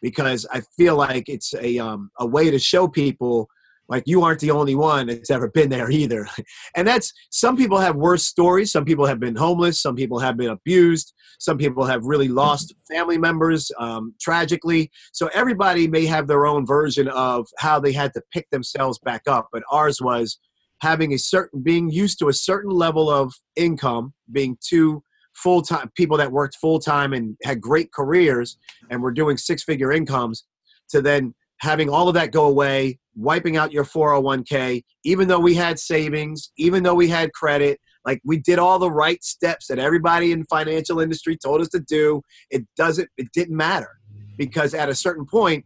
because 0.00 0.46
I 0.50 0.62
feel 0.76 0.96
like 0.96 1.28
it's 1.28 1.54
a 1.54 1.78
um, 1.78 2.10
a 2.18 2.26
way 2.26 2.50
to 2.50 2.58
show 2.58 2.88
people 2.88 3.48
like 3.88 4.02
you 4.06 4.22
aren't 4.22 4.40
the 4.40 4.50
only 4.50 4.74
one 4.74 5.06
that's 5.06 5.30
ever 5.30 5.48
been 5.48 5.70
there 5.70 5.90
either. 5.90 6.26
And 6.76 6.86
that's 6.86 7.12
some 7.30 7.56
people 7.56 7.78
have 7.78 7.96
worse 7.96 8.24
stories. 8.24 8.70
Some 8.70 8.84
people 8.84 9.06
have 9.06 9.18
been 9.18 9.34
homeless. 9.34 9.80
Some 9.80 9.94
people 9.94 10.18
have 10.18 10.36
been 10.36 10.50
abused. 10.50 11.14
Some 11.38 11.56
people 11.56 11.84
have 11.84 12.04
really 12.04 12.28
lost 12.28 12.74
family 12.90 13.16
members 13.16 13.70
um, 13.78 14.14
tragically. 14.20 14.90
So 15.12 15.28
everybody 15.32 15.88
may 15.88 16.04
have 16.06 16.26
their 16.26 16.46
own 16.46 16.66
version 16.66 17.08
of 17.08 17.46
how 17.58 17.80
they 17.80 17.92
had 17.92 18.12
to 18.14 18.22
pick 18.32 18.48
themselves 18.50 18.98
back 18.98 19.22
up 19.26 19.48
but 19.52 19.62
ours 19.70 20.00
was 20.00 20.38
having 20.80 21.14
a 21.14 21.18
certain 21.18 21.62
being 21.62 21.90
used 21.90 22.18
to 22.18 22.28
a 22.28 22.32
certain 22.32 22.70
level 22.70 23.08
of 23.08 23.34
income 23.56 24.12
being 24.32 24.56
two 24.60 25.02
full-time 25.34 25.90
people 25.96 26.16
that 26.16 26.32
worked 26.32 26.56
full-time 26.56 27.12
and 27.12 27.36
had 27.44 27.60
great 27.60 27.92
careers 27.92 28.58
and 28.90 29.02
were 29.02 29.12
doing 29.12 29.36
six-figure 29.36 29.92
incomes 29.92 30.44
to 30.88 31.02
then 31.02 31.34
having 31.58 31.88
all 31.88 32.08
of 32.08 32.14
that 32.14 32.32
go 32.32 32.46
away, 32.46 32.98
wiping 33.14 33.56
out 33.56 33.72
your 33.72 33.84
401k, 33.84 34.82
even 35.04 35.28
though 35.28 35.40
we 35.40 35.54
had 35.54 35.78
savings, 35.78 36.50
even 36.58 36.82
though 36.82 36.94
we 36.94 37.08
had 37.08 37.32
credit, 37.32 37.80
like 38.04 38.20
we 38.24 38.38
did 38.38 38.58
all 38.58 38.78
the 38.78 38.90
right 38.90 39.22
steps 39.24 39.66
that 39.66 39.78
everybody 39.78 40.32
in 40.32 40.44
financial 40.44 41.00
industry 41.00 41.36
told 41.36 41.60
us 41.60 41.68
to 41.68 41.80
do. 41.80 42.22
It 42.50 42.64
doesn't, 42.76 43.08
it 43.16 43.28
didn't 43.32 43.56
matter 43.56 43.90
because 44.36 44.74
at 44.74 44.88
a 44.88 44.94
certain 44.94 45.26
point, 45.26 45.64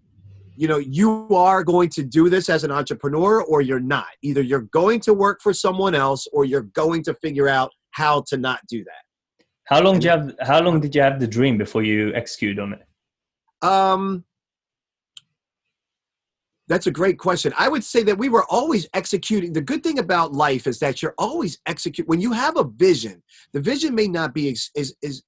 you 0.56 0.68
know, 0.68 0.78
you 0.78 1.28
are 1.34 1.64
going 1.64 1.88
to 1.90 2.02
do 2.02 2.28
this 2.28 2.48
as 2.48 2.64
an 2.64 2.70
entrepreneur 2.70 3.42
or 3.42 3.62
you're 3.62 3.80
not. 3.80 4.08
Either 4.22 4.42
you're 4.42 4.68
going 4.72 5.00
to 5.00 5.14
work 5.14 5.40
for 5.42 5.52
someone 5.52 5.94
else 5.94 6.26
or 6.32 6.44
you're 6.44 6.68
going 6.74 7.02
to 7.04 7.14
figure 7.14 7.48
out 7.48 7.70
how 7.92 8.22
to 8.28 8.36
not 8.36 8.60
do 8.68 8.84
that. 8.84 9.44
How 9.64 9.80
long 9.80 9.94
did 9.94 10.04
you 10.04 10.10
have, 10.10 10.34
how 10.40 10.60
long 10.60 10.80
did 10.80 10.94
you 10.94 11.00
have 11.00 11.20
the 11.20 11.26
dream 11.26 11.56
before 11.56 11.82
you 11.82 12.12
execute 12.14 12.58
on 12.58 12.74
it? 12.74 13.66
Um, 13.66 14.24
that's 16.70 16.86
a 16.86 16.92
great 16.92 17.18
question. 17.18 17.52
I 17.58 17.68
would 17.68 17.82
say 17.82 18.04
that 18.04 18.16
we 18.16 18.28
were 18.28 18.44
always 18.48 18.88
executing. 18.94 19.52
The 19.52 19.60
good 19.60 19.82
thing 19.82 19.98
about 19.98 20.34
life 20.34 20.68
is 20.68 20.78
that 20.78 21.02
you're 21.02 21.16
always 21.18 21.58
execute. 21.66 22.06
When 22.06 22.20
you 22.20 22.30
have 22.30 22.56
a 22.56 22.62
vision, 22.62 23.20
the 23.52 23.60
vision 23.60 23.92
may 23.92 24.06
not 24.06 24.32
be 24.32 24.48
is, 24.50 24.70
is, 24.76 25.24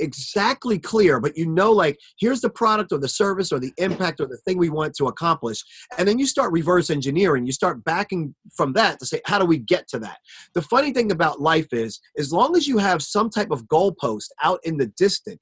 exactly 0.00 0.76
clear, 0.76 1.20
but 1.20 1.36
you 1.36 1.46
know, 1.46 1.70
like 1.70 1.96
here's 2.18 2.40
the 2.40 2.50
product 2.50 2.90
or 2.90 2.98
the 2.98 3.08
service 3.08 3.52
or 3.52 3.60
the 3.60 3.72
impact 3.76 4.18
or 4.20 4.26
the 4.26 4.36
thing 4.38 4.58
we 4.58 4.68
want 4.68 4.96
to 4.96 5.06
accomplish, 5.06 5.62
and 5.96 6.08
then 6.08 6.18
you 6.18 6.26
start 6.26 6.50
reverse 6.50 6.90
engineering. 6.90 7.46
You 7.46 7.52
start 7.52 7.84
backing 7.84 8.34
from 8.56 8.72
that 8.72 8.98
to 8.98 9.06
say, 9.06 9.20
how 9.26 9.38
do 9.38 9.44
we 9.44 9.58
get 9.58 9.86
to 9.90 10.00
that? 10.00 10.18
The 10.54 10.62
funny 10.62 10.92
thing 10.92 11.12
about 11.12 11.40
life 11.40 11.68
is, 11.72 12.00
as 12.18 12.32
long 12.32 12.56
as 12.56 12.66
you 12.66 12.78
have 12.78 13.00
some 13.00 13.30
type 13.30 13.52
of 13.52 13.62
goalpost 13.66 14.30
out 14.42 14.58
in 14.64 14.76
the 14.76 14.86
distant, 14.86 15.40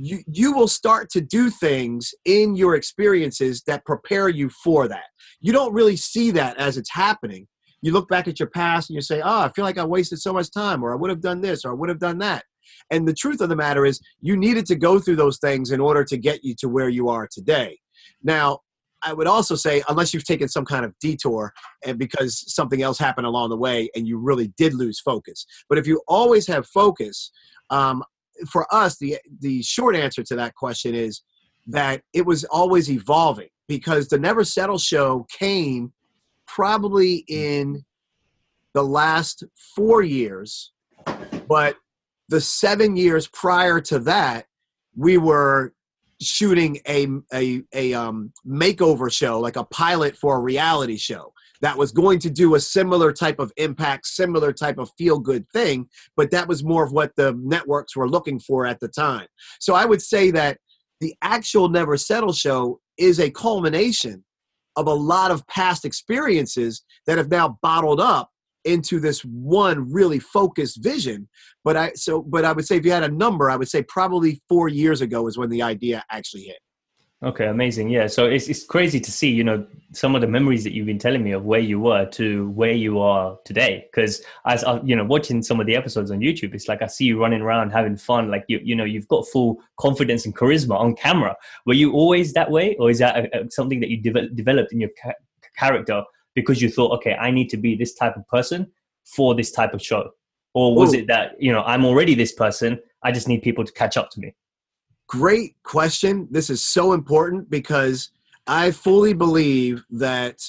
you 0.00 0.22
you 0.26 0.52
will 0.52 0.68
start 0.68 1.10
to 1.10 1.20
do 1.20 1.50
things 1.50 2.14
in 2.24 2.54
your 2.54 2.76
experiences 2.76 3.62
that 3.66 3.84
prepare 3.84 4.28
you 4.28 4.48
for 4.62 4.86
that. 4.86 5.06
You 5.40 5.52
don't 5.52 5.72
really 5.72 5.96
see 5.96 6.30
that 6.32 6.56
as 6.56 6.76
it's 6.76 6.92
happening. 6.92 7.48
You 7.82 7.92
look 7.92 8.08
back 8.08 8.28
at 8.28 8.38
your 8.38 8.48
past 8.48 8.90
and 8.90 8.94
you 8.94 9.02
say, 9.02 9.20
"Oh, 9.20 9.40
I 9.40 9.50
feel 9.54 9.64
like 9.64 9.78
I 9.78 9.84
wasted 9.84 10.20
so 10.20 10.32
much 10.32 10.52
time 10.52 10.84
or 10.84 10.92
I 10.92 10.96
would 10.96 11.10
have 11.10 11.20
done 11.20 11.40
this 11.40 11.64
or 11.64 11.72
I 11.72 11.74
would 11.74 11.88
have 11.88 11.98
done 11.98 12.18
that." 12.18 12.44
And 12.90 13.08
the 13.08 13.14
truth 13.14 13.40
of 13.40 13.48
the 13.48 13.56
matter 13.56 13.84
is 13.84 14.00
you 14.20 14.36
needed 14.36 14.66
to 14.66 14.76
go 14.76 15.00
through 15.00 15.16
those 15.16 15.38
things 15.38 15.72
in 15.72 15.80
order 15.80 16.04
to 16.04 16.16
get 16.16 16.44
you 16.44 16.54
to 16.58 16.68
where 16.68 16.88
you 16.88 17.08
are 17.08 17.28
today. 17.30 17.78
Now, 18.22 18.60
I 19.02 19.12
would 19.12 19.26
also 19.26 19.54
say, 19.54 19.82
unless 19.88 20.12
you've 20.12 20.24
taken 20.24 20.48
some 20.48 20.64
kind 20.64 20.84
of 20.84 20.92
detour 21.00 21.52
and 21.84 21.98
because 21.98 22.52
something 22.52 22.82
else 22.82 22.98
happened 22.98 23.26
along 23.26 23.50
the 23.50 23.56
way 23.56 23.88
and 23.94 24.06
you 24.06 24.18
really 24.18 24.48
did 24.56 24.74
lose 24.74 25.00
focus. 25.00 25.46
But 25.68 25.78
if 25.78 25.86
you 25.86 26.02
always 26.08 26.46
have 26.48 26.66
focus, 26.66 27.30
um, 27.70 28.02
for 28.46 28.72
us, 28.74 28.98
the 28.98 29.18
the 29.40 29.62
short 29.62 29.96
answer 29.96 30.22
to 30.22 30.36
that 30.36 30.54
question 30.54 30.94
is 30.94 31.22
that 31.66 32.02
it 32.12 32.24
was 32.24 32.44
always 32.44 32.90
evolving 32.90 33.48
because 33.66 34.08
the 34.08 34.18
Never 34.18 34.44
Settle 34.44 34.78
show 34.78 35.26
came 35.30 35.92
probably 36.46 37.24
in 37.28 37.84
the 38.74 38.82
last 38.82 39.44
four 39.74 40.02
years, 40.02 40.72
but 41.46 41.76
the 42.28 42.40
seven 42.40 42.96
years 42.96 43.26
prior 43.28 43.80
to 43.80 43.98
that, 44.00 44.46
we 44.96 45.18
were 45.18 45.74
shooting 46.20 46.78
a 46.88 47.06
a, 47.32 47.62
a 47.74 47.94
um, 47.94 48.32
makeover 48.46 49.12
show, 49.12 49.40
like 49.40 49.56
a 49.56 49.64
pilot 49.64 50.16
for 50.16 50.36
a 50.36 50.40
reality 50.40 50.96
show 50.96 51.32
that 51.60 51.76
was 51.76 51.92
going 51.92 52.18
to 52.20 52.30
do 52.30 52.54
a 52.54 52.60
similar 52.60 53.12
type 53.12 53.38
of 53.38 53.52
impact, 53.56 54.06
similar 54.06 54.52
type 54.52 54.78
of 54.78 54.90
feel 54.96 55.18
good 55.18 55.48
thing, 55.50 55.88
but 56.16 56.30
that 56.30 56.48
was 56.48 56.62
more 56.62 56.84
of 56.84 56.92
what 56.92 57.14
the 57.16 57.38
networks 57.42 57.96
were 57.96 58.08
looking 58.08 58.38
for 58.38 58.66
at 58.66 58.80
the 58.80 58.88
time. 58.88 59.26
So 59.60 59.74
I 59.74 59.84
would 59.84 60.02
say 60.02 60.30
that 60.32 60.58
the 61.00 61.14
actual 61.22 61.68
Never 61.68 61.96
Settle 61.96 62.32
show 62.32 62.80
is 62.96 63.20
a 63.20 63.30
culmination 63.30 64.24
of 64.76 64.86
a 64.86 64.94
lot 64.94 65.30
of 65.30 65.46
past 65.46 65.84
experiences 65.84 66.84
that 67.06 67.18
have 67.18 67.30
now 67.30 67.58
bottled 67.62 68.00
up 68.00 68.30
into 68.64 69.00
this 69.00 69.22
one 69.24 69.90
really 69.90 70.18
focused 70.18 70.82
vision 70.82 71.28
but 71.64 71.76
i 71.76 71.92
so 71.94 72.20
but 72.20 72.44
i 72.44 72.52
would 72.52 72.66
say 72.66 72.76
if 72.76 72.84
you 72.84 72.90
had 72.90 73.04
a 73.04 73.08
number 73.08 73.48
i 73.48 73.56
would 73.56 73.68
say 73.68 73.82
probably 73.84 74.42
four 74.48 74.68
years 74.68 75.00
ago 75.00 75.26
is 75.28 75.38
when 75.38 75.48
the 75.48 75.62
idea 75.62 76.04
actually 76.10 76.42
hit 76.42 76.58
Okay, 77.20 77.46
amazing. 77.46 77.88
Yeah, 77.90 78.06
so 78.06 78.26
it's 78.26 78.46
it's 78.46 78.64
crazy 78.64 79.00
to 79.00 79.10
see, 79.10 79.28
you 79.28 79.42
know, 79.42 79.66
some 79.92 80.14
of 80.14 80.20
the 80.20 80.28
memories 80.28 80.62
that 80.62 80.72
you've 80.72 80.86
been 80.86 81.00
telling 81.00 81.24
me 81.24 81.32
of 81.32 81.44
where 81.44 81.58
you 81.58 81.80
were 81.80 82.06
to 82.10 82.48
where 82.50 82.70
you 82.70 83.00
are 83.00 83.36
today. 83.44 83.86
Because 83.90 84.22
as 84.46 84.62
I, 84.62 84.80
you 84.82 84.94
know, 84.94 85.04
watching 85.04 85.42
some 85.42 85.58
of 85.58 85.66
the 85.66 85.74
episodes 85.74 86.12
on 86.12 86.20
YouTube, 86.20 86.54
it's 86.54 86.68
like 86.68 86.80
I 86.80 86.86
see 86.86 87.06
you 87.06 87.20
running 87.20 87.40
around 87.40 87.70
having 87.70 87.96
fun. 87.96 88.30
Like 88.30 88.44
you, 88.46 88.60
you 88.62 88.76
know, 88.76 88.84
you've 88.84 89.08
got 89.08 89.26
full 89.26 89.60
confidence 89.80 90.26
and 90.26 90.36
charisma 90.36 90.78
on 90.78 90.94
camera. 90.94 91.34
Were 91.66 91.74
you 91.74 91.92
always 91.92 92.34
that 92.34 92.52
way, 92.52 92.76
or 92.76 92.88
is 92.88 93.00
that 93.00 93.16
a, 93.16 93.46
a, 93.46 93.50
something 93.50 93.80
that 93.80 93.90
you 93.90 94.00
de- 94.00 94.28
developed 94.28 94.72
in 94.72 94.78
your 94.78 94.90
ca- 95.02 95.14
character 95.58 96.04
because 96.36 96.62
you 96.62 96.70
thought, 96.70 96.92
okay, 96.98 97.14
I 97.14 97.32
need 97.32 97.50
to 97.50 97.56
be 97.56 97.74
this 97.74 97.94
type 97.94 98.16
of 98.16 98.28
person 98.28 98.70
for 99.04 99.34
this 99.34 99.50
type 99.50 99.74
of 99.74 99.82
show? 99.82 100.10
Or 100.54 100.76
was 100.76 100.94
Ooh. 100.94 100.98
it 100.98 101.08
that, 101.08 101.32
you 101.40 101.50
know, 101.50 101.62
I'm 101.62 101.84
already 101.84 102.14
this 102.14 102.32
person, 102.32 102.78
I 103.02 103.10
just 103.10 103.26
need 103.26 103.42
people 103.42 103.64
to 103.64 103.72
catch 103.72 103.96
up 103.96 104.10
to 104.10 104.20
me? 104.20 104.36
Great 105.08 105.56
question. 105.62 106.28
This 106.30 106.50
is 106.50 106.64
so 106.64 106.92
important 106.92 107.50
because 107.50 108.10
I 108.46 108.70
fully 108.70 109.14
believe 109.14 109.82
that 109.90 110.40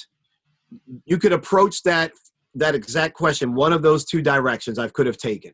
you 1.06 1.18
could 1.18 1.32
approach 1.32 1.82
that 1.84 2.12
that 2.54 2.74
exact 2.74 3.14
question 3.14 3.54
one 3.54 3.72
of 3.72 3.80
those 3.80 4.04
two 4.04 4.20
directions 4.20 4.78
I 4.78 4.88
could 4.88 5.06
have 5.06 5.16
taken. 5.16 5.52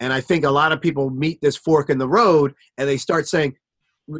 And 0.00 0.12
I 0.12 0.20
think 0.20 0.44
a 0.44 0.50
lot 0.50 0.72
of 0.72 0.80
people 0.80 1.08
meet 1.08 1.40
this 1.40 1.56
fork 1.56 1.88
in 1.88 1.98
the 1.98 2.08
road 2.08 2.54
and 2.76 2.88
they 2.88 2.96
start 2.96 3.28
saying, 3.28 3.56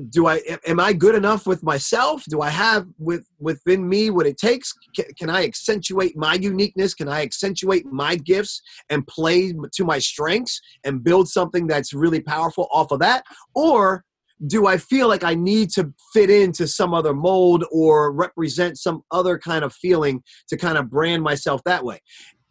do 0.09 0.27
I 0.27 0.41
am 0.67 0.81
I 0.81 0.95
good 0.95 1.15
enough 1.15 1.47
with 1.47 1.63
myself? 1.63 2.25
Do 2.31 2.41
I 2.41 2.49
have 2.49 2.87
with 2.99 3.27
within 3.39 3.87
me 3.87 4.09
what 4.09 4.27
it 4.27 4.39
takes? 4.39 4.73
Can, 4.97 5.05
can 5.19 5.29
I 5.29 5.45
accentuate 5.45 6.17
my 6.17 6.35
uniqueness? 6.35 6.95
Can 6.95 7.09
I 7.09 7.21
accentuate 7.21 7.85
my 7.87 8.17
gifts 8.17 8.63
and 8.89 9.07
play 9.07 9.53
to 9.53 9.85
my 9.85 9.99
strengths 9.99 10.63
and 10.85 11.05
build 11.05 11.29
something 11.29 11.67
that's 11.67 11.93
really 11.93 12.21
powerful 12.21 12.69
off 12.73 12.93
of 12.93 13.01
that? 13.01 13.25
Or 13.55 14.05
do 14.47 14.67
I 14.67 14.79
feel 14.79 15.09
like 15.09 15.25
I 15.25 15.35
need 15.35 15.71
to 15.71 15.93
fit 16.13 16.31
into 16.31 16.67
some 16.67 16.93
other 16.93 17.15
mold 17.15 17.65
or 17.71 18.13
represent 18.13 18.79
some 18.79 19.03
other 19.11 19.39
kind 19.39 19.65
of 19.65 19.73
feeling 19.73 20.23
to 20.49 20.57
kind 20.57 20.79
of 20.79 20.91
brand 20.91 21.23
myself 21.23 21.63
that 21.65 21.85
way? 21.85 22.01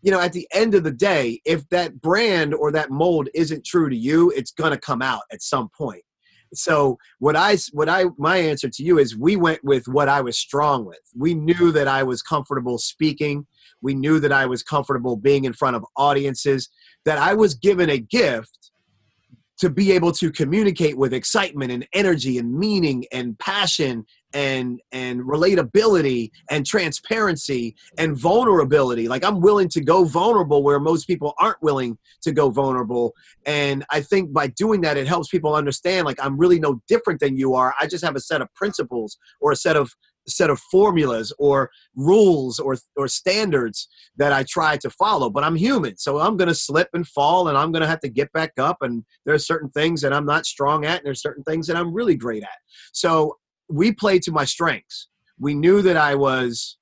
You 0.01 0.11
know, 0.11 0.19
at 0.19 0.33
the 0.33 0.47
end 0.53 0.75
of 0.75 0.83
the 0.83 0.91
day, 0.91 1.41
if 1.45 1.67
that 1.69 2.01
brand 2.01 2.53
or 2.53 2.71
that 2.71 2.91
mold 2.91 3.29
isn't 3.33 3.65
true 3.65 3.89
to 3.89 3.95
you, 3.95 4.31
it's 4.31 4.51
going 4.51 4.71
to 4.71 4.77
come 4.77 5.01
out 5.01 5.21
at 5.31 5.41
some 5.41 5.69
point. 5.77 6.03
So 6.55 6.97
what 7.19 7.35
I 7.35 7.57
what 7.71 7.89
I 7.89 8.05
my 8.17 8.37
answer 8.37 8.69
to 8.69 8.83
you 8.83 8.99
is 8.99 9.17
we 9.17 9.35
went 9.35 9.63
with 9.63 9.87
what 9.87 10.07
I 10.07 10.21
was 10.21 10.37
strong 10.37 10.85
with. 10.85 10.99
We 11.15 11.33
knew 11.33 11.71
that 11.71 11.87
I 11.87 12.03
was 12.03 12.21
comfortable 12.21 12.77
speaking. 12.77 13.47
We 13.81 13.95
knew 13.95 14.19
that 14.19 14.31
I 14.31 14.45
was 14.45 14.61
comfortable 14.61 15.15
being 15.15 15.45
in 15.45 15.53
front 15.53 15.75
of 15.75 15.85
audiences. 15.97 16.69
That 17.05 17.17
I 17.17 17.33
was 17.33 17.55
given 17.55 17.89
a 17.89 17.97
gift 17.97 18.62
to 19.63 19.69
be 19.69 19.93
able 19.93 20.11
to 20.11 20.29
communicate 20.29 20.97
with 20.97 21.13
excitement 21.13 21.71
and 21.71 21.87
energy 21.93 22.37
and 22.37 22.53
meaning 22.53 23.05
and 23.13 23.39
passion 23.39 24.05
and 24.33 24.81
and 24.91 25.21
relatability 25.21 26.31
and 26.49 26.65
transparency 26.65 27.73
and 27.97 28.17
vulnerability. 28.17 29.07
Like 29.07 29.23
i'm 29.23 29.39
willing 29.39 29.69
to 29.69 29.79
go 29.79 30.03
vulnerable 30.03 30.63
where 30.63 30.81
most 30.81 31.05
people 31.05 31.33
aren't 31.39 31.61
willing 31.61 31.97
to 32.23 32.33
go 32.33 32.49
vulnerable. 32.49 33.13
And 33.45 33.85
i 33.89 34.01
think 34.01 34.33
by 34.33 34.47
doing 34.47 34.81
that 34.81 34.97
it 34.97 35.07
helps 35.07 35.29
people 35.29 35.55
understand 35.55 36.05
like 36.05 36.19
i'm 36.21 36.37
really 36.37 36.59
no 36.59 36.81
different 36.89 37.21
than 37.21 37.37
you 37.37 37.53
are. 37.53 37.73
I 37.79 37.87
just 37.87 38.03
have 38.03 38.17
a 38.17 38.19
set 38.19 38.41
of 38.41 38.53
principles 38.53 39.17
or 39.39 39.53
a 39.53 39.55
set 39.55 39.77
of 39.77 39.95
set 40.27 40.49
of 40.49 40.59
formulas 40.59 41.33
or 41.39 41.69
rules 41.95 42.59
or 42.59 42.77
or 42.95 43.07
standards 43.07 43.87
that 44.17 44.31
I 44.33 44.43
try 44.43 44.77
to 44.77 44.89
follow. 44.89 45.29
But 45.29 45.43
I'm 45.43 45.55
human, 45.55 45.97
so 45.97 46.19
I'm 46.19 46.37
going 46.37 46.47
to 46.47 46.55
slip 46.55 46.89
and 46.93 47.07
fall, 47.07 47.47
and 47.47 47.57
I'm 47.57 47.71
going 47.71 47.81
to 47.81 47.87
have 47.87 47.99
to 48.01 48.09
get 48.09 48.31
back 48.33 48.53
up. 48.57 48.77
And 48.81 49.03
there 49.25 49.33
are 49.33 49.39
certain 49.39 49.69
things 49.69 50.01
that 50.01 50.13
I'm 50.13 50.25
not 50.25 50.45
strong 50.45 50.85
at, 50.85 50.97
and 50.97 51.05
there's 51.05 51.21
certain 51.21 51.43
things 51.43 51.67
that 51.67 51.75
I'm 51.75 51.93
really 51.93 52.15
great 52.15 52.43
at. 52.43 52.49
So 52.91 53.37
we 53.69 53.91
played 53.91 54.23
to 54.23 54.31
my 54.31 54.45
strengths. 54.45 55.07
We 55.39 55.55
knew 55.55 55.81
that 55.81 55.97
I 55.97 56.15
was 56.15 56.77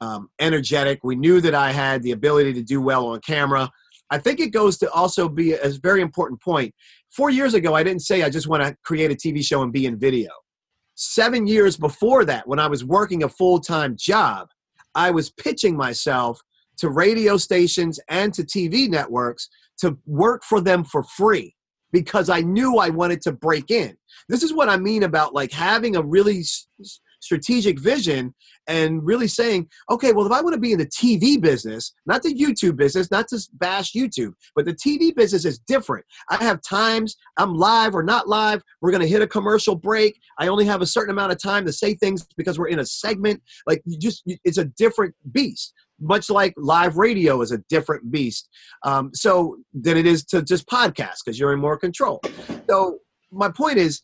um, 0.00 0.28
energetic. 0.40 1.00
We 1.02 1.16
knew 1.16 1.40
that 1.40 1.54
I 1.54 1.72
had 1.72 2.02
the 2.02 2.12
ability 2.12 2.52
to 2.54 2.62
do 2.62 2.80
well 2.80 3.06
on 3.06 3.20
camera. 3.20 3.70
I 4.10 4.18
think 4.18 4.40
it 4.40 4.48
goes 4.48 4.76
to 4.78 4.90
also 4.90 5.28
be 5.28 5.52
a 5.52 5.70
very 5.82 6.02
important 6.02 6.42
point. 6.42 6.74
Four 7.10 7.30
years 7.30 7.54
ago, 7.54 7.74
I 7.74 7.82
didn't 7.82 8.02
say 8.02 8.22
I 8.22 8.30
just 8.30 8.48
want 8.48 8.62
to 8.62 8.76
create 8.84 9.10
a 9.10 9.14
TV 9.14 9.42
show 9.42 9.62
and 9.62 9.72
be 9.72 9.86
in 9.86 9.98
video 9.98 10.30
seven 10.94 11.46
years 11.46 11.76
before 11.76 12.24
that, 12.24 12.46
when 12.46 12.58
I 12.58 12.66
was 12.66 12.84
working 12.84 13.22
a 13.22 13.28
full 13.28 13.60
time 13.60 13.96
job, 13.96 14.48
I 14.94 15.10
was 15.10 15.30
pitching 15.30 15.76
myself 15.76 16.40
to 16.78 16.90
radio 16.90 17.36
stations 17.36 18.00
and 18.08 18.32
to 18.34 18.42
TV 18.42 18.88
networks 18.88 19.48
to 19.78 19.98
work 20.06 20.44
for 20.44 20.60
them 20.60 20.84
for 20.84 21.02
free 21.02 21.54
because 21.92 22.28
I 22.28 22.40
knew 22.40 22.78
I 22.78 22.90
wanted 22.90 23.22
to 23.22 23.32
break 23.32 23.70
in. 23.70 23.96
This 24.28 24.42
is 24.42 24.52
what 24.52 24.68
I 24.68 24.76
mean 24.76 25.04
about 25.04 25.34
like 25.34 25.52
having 25.52 25.96
a 25.96 26.02
really 26.02 26.42
strategic 27.24 27.80
vision 27.80 28.34
and 28.68 29.04
really 29.04 29.26
saying, 29.26 29.68
okay, 29.90 30.12
well, 30.12 30.26
if 30.26 30.32
I 30.32 30.42
want 30.42 30.54
to 30.54 30.60
be 30.60 30.72
in 30.72 30.78
the 30.78 30.86
TV 30.86 31.40
business, 31.40 31.92
not 32.06 32.22
the 32.22 32.34
YouTube 32.34 32.76
business, 32.76 33.10
not 33.10 33.28
to 33.28 33.40
bash 33.54 33.92
YouTube, 33.92 34.32
but 34.54 34.66
the 34.66 34.74
TV 34.74 35.14
business 35.14 35.44
is 35.44 35.58
different. 35.58 36.04
I 36.30 36.36
have 36.36 36.60
times 36.62 37.16
I'm 37.38 37.54
live 37.54 37.94
or 37.94 38.02
not 38.02 38.28
live. 38.28 38.62
We're 38.80 38.90
going 38.90 39.02
to 39.02 39.08
hit 39.08 39.22
a 39.22 39.26
commercial 39.26 39.74
break. 39.74 40.20
I 40.38 40.48
only 40.48 40.66
have 40.66 40.82
a 40.82 40.86
certain 40.86 41.12
amount 41.12 41.32
of 41.32 41.42
time 41.42 41.64
to 41.66 41.72
say 41.72 41.94
things 41.94 42.26
because 42.36 42.58
we're 42.58 42.68
in 42.68 42.80
a 42.80 42.86
segment. 42.86 43.42
Like 43.66 43.82
you 43.86 43.98
just, 43.98 44.22
it's 44.44 44.58
a 44.58 44.66
different 44.66 45.14
beast. 45.32 45.72
Much 46.00 46.28
like 46.28 46.52
live 46.56 46.96
radio 46.96 47.40
is 47.40 47.52
a 47.52 47.58
different 47.68 48.10
beast, 48.10 48.48
um, 48.82 49.10
so 49.14 49.56
than 49.72 49.96
it 49.96 50.06
is 50.06 50.24
to 50.24 50.42
just 50.42 50.66
podcast 50.66 51.18
because 51.24 51.38
you're 51.38 51.52
in 51.52 51.60
more 51.60 51.78
control. 51.78 52.20
So 52.68 52.98
my 53.30 53.48
point 53.48 53.78
is, 53.78 54.02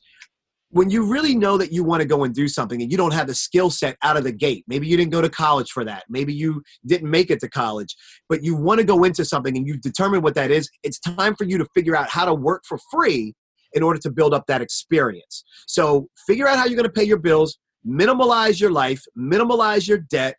when 0.71 0.89
you 0.89 1.05
really 1.05 1.35
know 1.35 1.59
that 1.59 1.73
you 1.73 1.83
want 1.83 2.01
to 2.01 2.07
go 2.07 2.23
and 2.23 2.33
do 2.35 2.47
something 2.47 2.81
and 2.81 2.91
you 2.91 2.97
don't 2.97 3.13
have 3.13 3.27
the 3.27 3.35
skill 3.35 3.71
set 3.71 3.97
out 4.03 4.17
of 4.17 4.23
the 4.25 4.33
gate, 4.33 4.65
maybe 4.69 4.87
you 4.87 4.97
didn't 4.97 5.11
go 5.11 5.21
to 5.21 5.29
college 5.29 5.71
for 5.71 5.85
that, 5.85 6.05
maybe 6.09 6.33
you 6.33 6.63
didn't 6.87 7.11
make 7.11 7.31
it 7.31 7.41
to 7.41 7.49
college, 7.49 7.97
but 8.29 8.45
you 8.45 8.55
want 8.55 8.79
to 8.79 8.87
go 8.87 9.03
into 9.03 9.25
something 9.25 9.57
and 9.57 9.67
you 9.67 9.77
determine 9.79 10.23
what 10.23 10.35
that 10.37 10.51
is, 10.51 10.71
it's 10.85 11.01
time 11.01 11.35
for 11.35 11.45
you 11.45 11.59
to 11.59 11.67
figure 11.75 11.97
out 11.97 12.09
how 12.09 12.25
to 12.25 12.35
work 12.35 12.63
for 12.67 12.79
free 12.91 13.35
in 13.73 13.83
order 13.83 13.99
to 13.99 14.11
build 14.11 14.33
up 14.33 14.47
that 14.47 14.63
experience. 14.63 15.45
So 15.67 16.09
figure 16.27 16.47
out 16.47 16.59
how 16.59 16.67
you're 16.67 16.77
going 16.77 16.85
to 16.85 16.91
pay 16.91 17.05
your 17.05 17.19
bills, 17.19 17.59
minimalize 17.87 18.61
your 18.61 18.71
life, 18.71 19.03
minimalize 19.19 19.89
your 19.89 19.99
debt, 19.99 20.37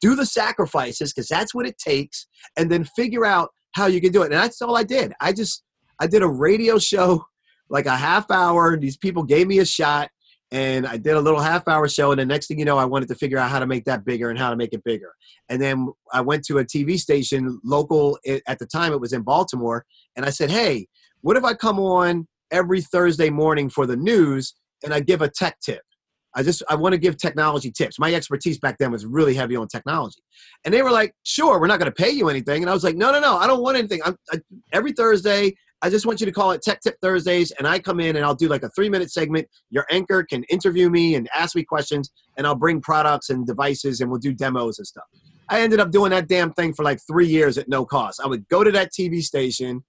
do 0.00 0.16
the 0.16 0.26
sacrifices 0.26 1.12
because 1.12 1.28
that's 1.28 1.54
what 1.54 1.66
it 1.66 1.78
takes, 1.78 2.26
and 2.56 2.70
then 2.70 2.84
figure 2.96 3.24
out 3.24 3.50
how 3.74 3.86
you 3.86 4.00
can 4.00 4.10
do 4.10 4.22
it. 4.22 4.26
And 4.26 4.34
that's 4.34 4.60
all 4.60 4.76
I 4.76 4.82
did. 4.82 5.12
I 5.20 5.32
just 5.32 5.62
I 6.00 6.06
did 6.06 6.22
a 6.22 6.28
radio 6.28 6.78
show 6.78 7.24
like 7.70 7.86
a 7.86 7.96
half 7.96 8.30
hour. 8.30 8.76
These 8.76 8.96
people 8.96 9.22
gave 9.22 9.46
me 9.46 9.60
a 9.60 9.64
shot, 9.64 10.10
and 10.50 10.86
I 10.86 10.96
did 10.96 11.14
a 11.14 11.20
little 11.20 11.40
half 11.40 11.66
hour 11.68 11.88
show. 11.88 12.10
And 12.10 12.20
the 12.20 12.26
next 12.26 12.48
thing 12.48 12.58
you 12.58 12.64
know, 12.64 12.76
I 12.76 12.84
wanted 12.84 13.08
to 13.08 13.14
figure 13.14 13.38
out 13.38 13.50
how 13.50 13.60
to 13.60 13.66
make 13.66 13.84
that 13.84 14.04
bigger 14.04 14.28
and 14.28 14.38
how 14.38 14.50
to 14.50 14.56
make 14.56 14.74
it 14.74 14.84
bigger. 14.84 15.12
And 15.48 15.62
then 15.62 15.88
I 16.12 16.20
went 16.20 16.44
to 16.46 16.58
a 16.58 16.64
TV 16.64 16.98
station, 16.98 17.60
local 17.64 18.18
eh, 18.26 18.40
at 18.46 18.58
the 18.58 18.66
time, 18.66 18.92
it 18.92 19.00
was 19.00 19.12
in 19.12 19.22
Baltimore, 19.22 19.86
and 20.16 20.26
I 20.26 20.30
said, 20.30 20.50
"Hey, 20.50 20.88
what 21.22 21.36
if 21.36 21.44
I 21.44 21.54
come 21.54 21.78
on 21.78 22.26
every 22.50 22.82
Thursday 22.82 23.30
morning 23.30 23.70
for 23.70 23.86
the 23.86 23.96
news 23.96 24.54
and 24.84 24.92
I 24.92 25.00
give 25.00 25.22
a 25.22 25.30
tech 25.30 25.58
tip?" 25.60 25.82
I 26.34 26.44
just 26.44 26.62
I 26.68 26.76
want 26.76 26.92
to 26.92 26.98
give 26.98 27.16
technology 27.16 27.72
tips. 27.72 27.98
My 27.98 28.14
expertise 28.14 28.58
back 28.58 28.78
then 28.78 28.92
was 28.92 29.04
really 29.04 29.34
heavy 29.34 29.56
on 29.56 29.66
technology, 29.68 30.22
and 30.64 30.72
they 30.72 30.82
were 30.82 30.90
like, 30.90 31.14
"Sure, 31.24 31.60
we're 31.60 31.66
not 31.66 31.78
going 31.78 31.90
to 31.90 32.02
pay 32.02 32.10
you 32.10 32.28
anything." 32.28 32.62
And 32.62 32.70
I 32.70 32.74
was 32.74 32.84
like, 32.84 32.96
"No, 32.96 33.10
no, 33.12 33.20
no, 33.20 33.36
I 33.36 33.46
don't 33.46 33.62
want 33.62 33.76
anything. 33.78 34.00
I, 34.04 34.40
every 34.72 34.92
Thursday, 34.92 35.54
I 35.82 35.90
just 35.90 36.06
want 36.06 36.20
you 36.20 36.26
to 36.26 36.32
call 36.32 36.50
it 36.50 36.62
Tech 36.62 36.80
Tip 36.80 36.96
Thursdays, 37.00 37.52
and 37.52 37.66
I 37.66 37.78
come 37.78 38.00
in 38.00 38.16
and 38.16 38.24
I'll 38.24 38.34
do 38.34 38.48
like 38.48 38.62
a 38.62 38.70
three 38.70 38.88
minute 38.88 39.10
segment. 39.10 39.48
Your 39.70 39.86
anchor 39.90 40.22
can 40.22 40.44
interview 40.44 40.90
me 40.90 41.14
and 41.14 41.28
ask 41.34 41.56
me 41.56 41.64
questions, 41.64 42.10
and 42.36 42.46
I'll 42.46 42.54
bring 42.54 42.80
products 42.80 43.30
and 43.30 43.46
devices, 43.46 44.00
and 44.00 44.10
we'll 44.10 44.20
do 44.20 44.32
demos 44.32 44.78
and 44.78 44.86
stuff." 44.86 45.04
I 45.48 45.62
ended 45.62 45.80
up 45.80 45.90
doing 45.90 46.10
that 46.10 46.28
damn 46.28 46.52
thing 46.52 46.74
for 46.74 46.84
like 46.84 47.00
three 47.06 47.26
years 47.26 47.58
at 47.58 47.68
no 47.68 47.84
cost. 47.84 48.20
I 48.22 48.28
would 48.28 48.46
go 48.48 48.62
to 48.62 48.70
that 48.72 48.92
TV 48.92 49.20
station. 49.20 49.82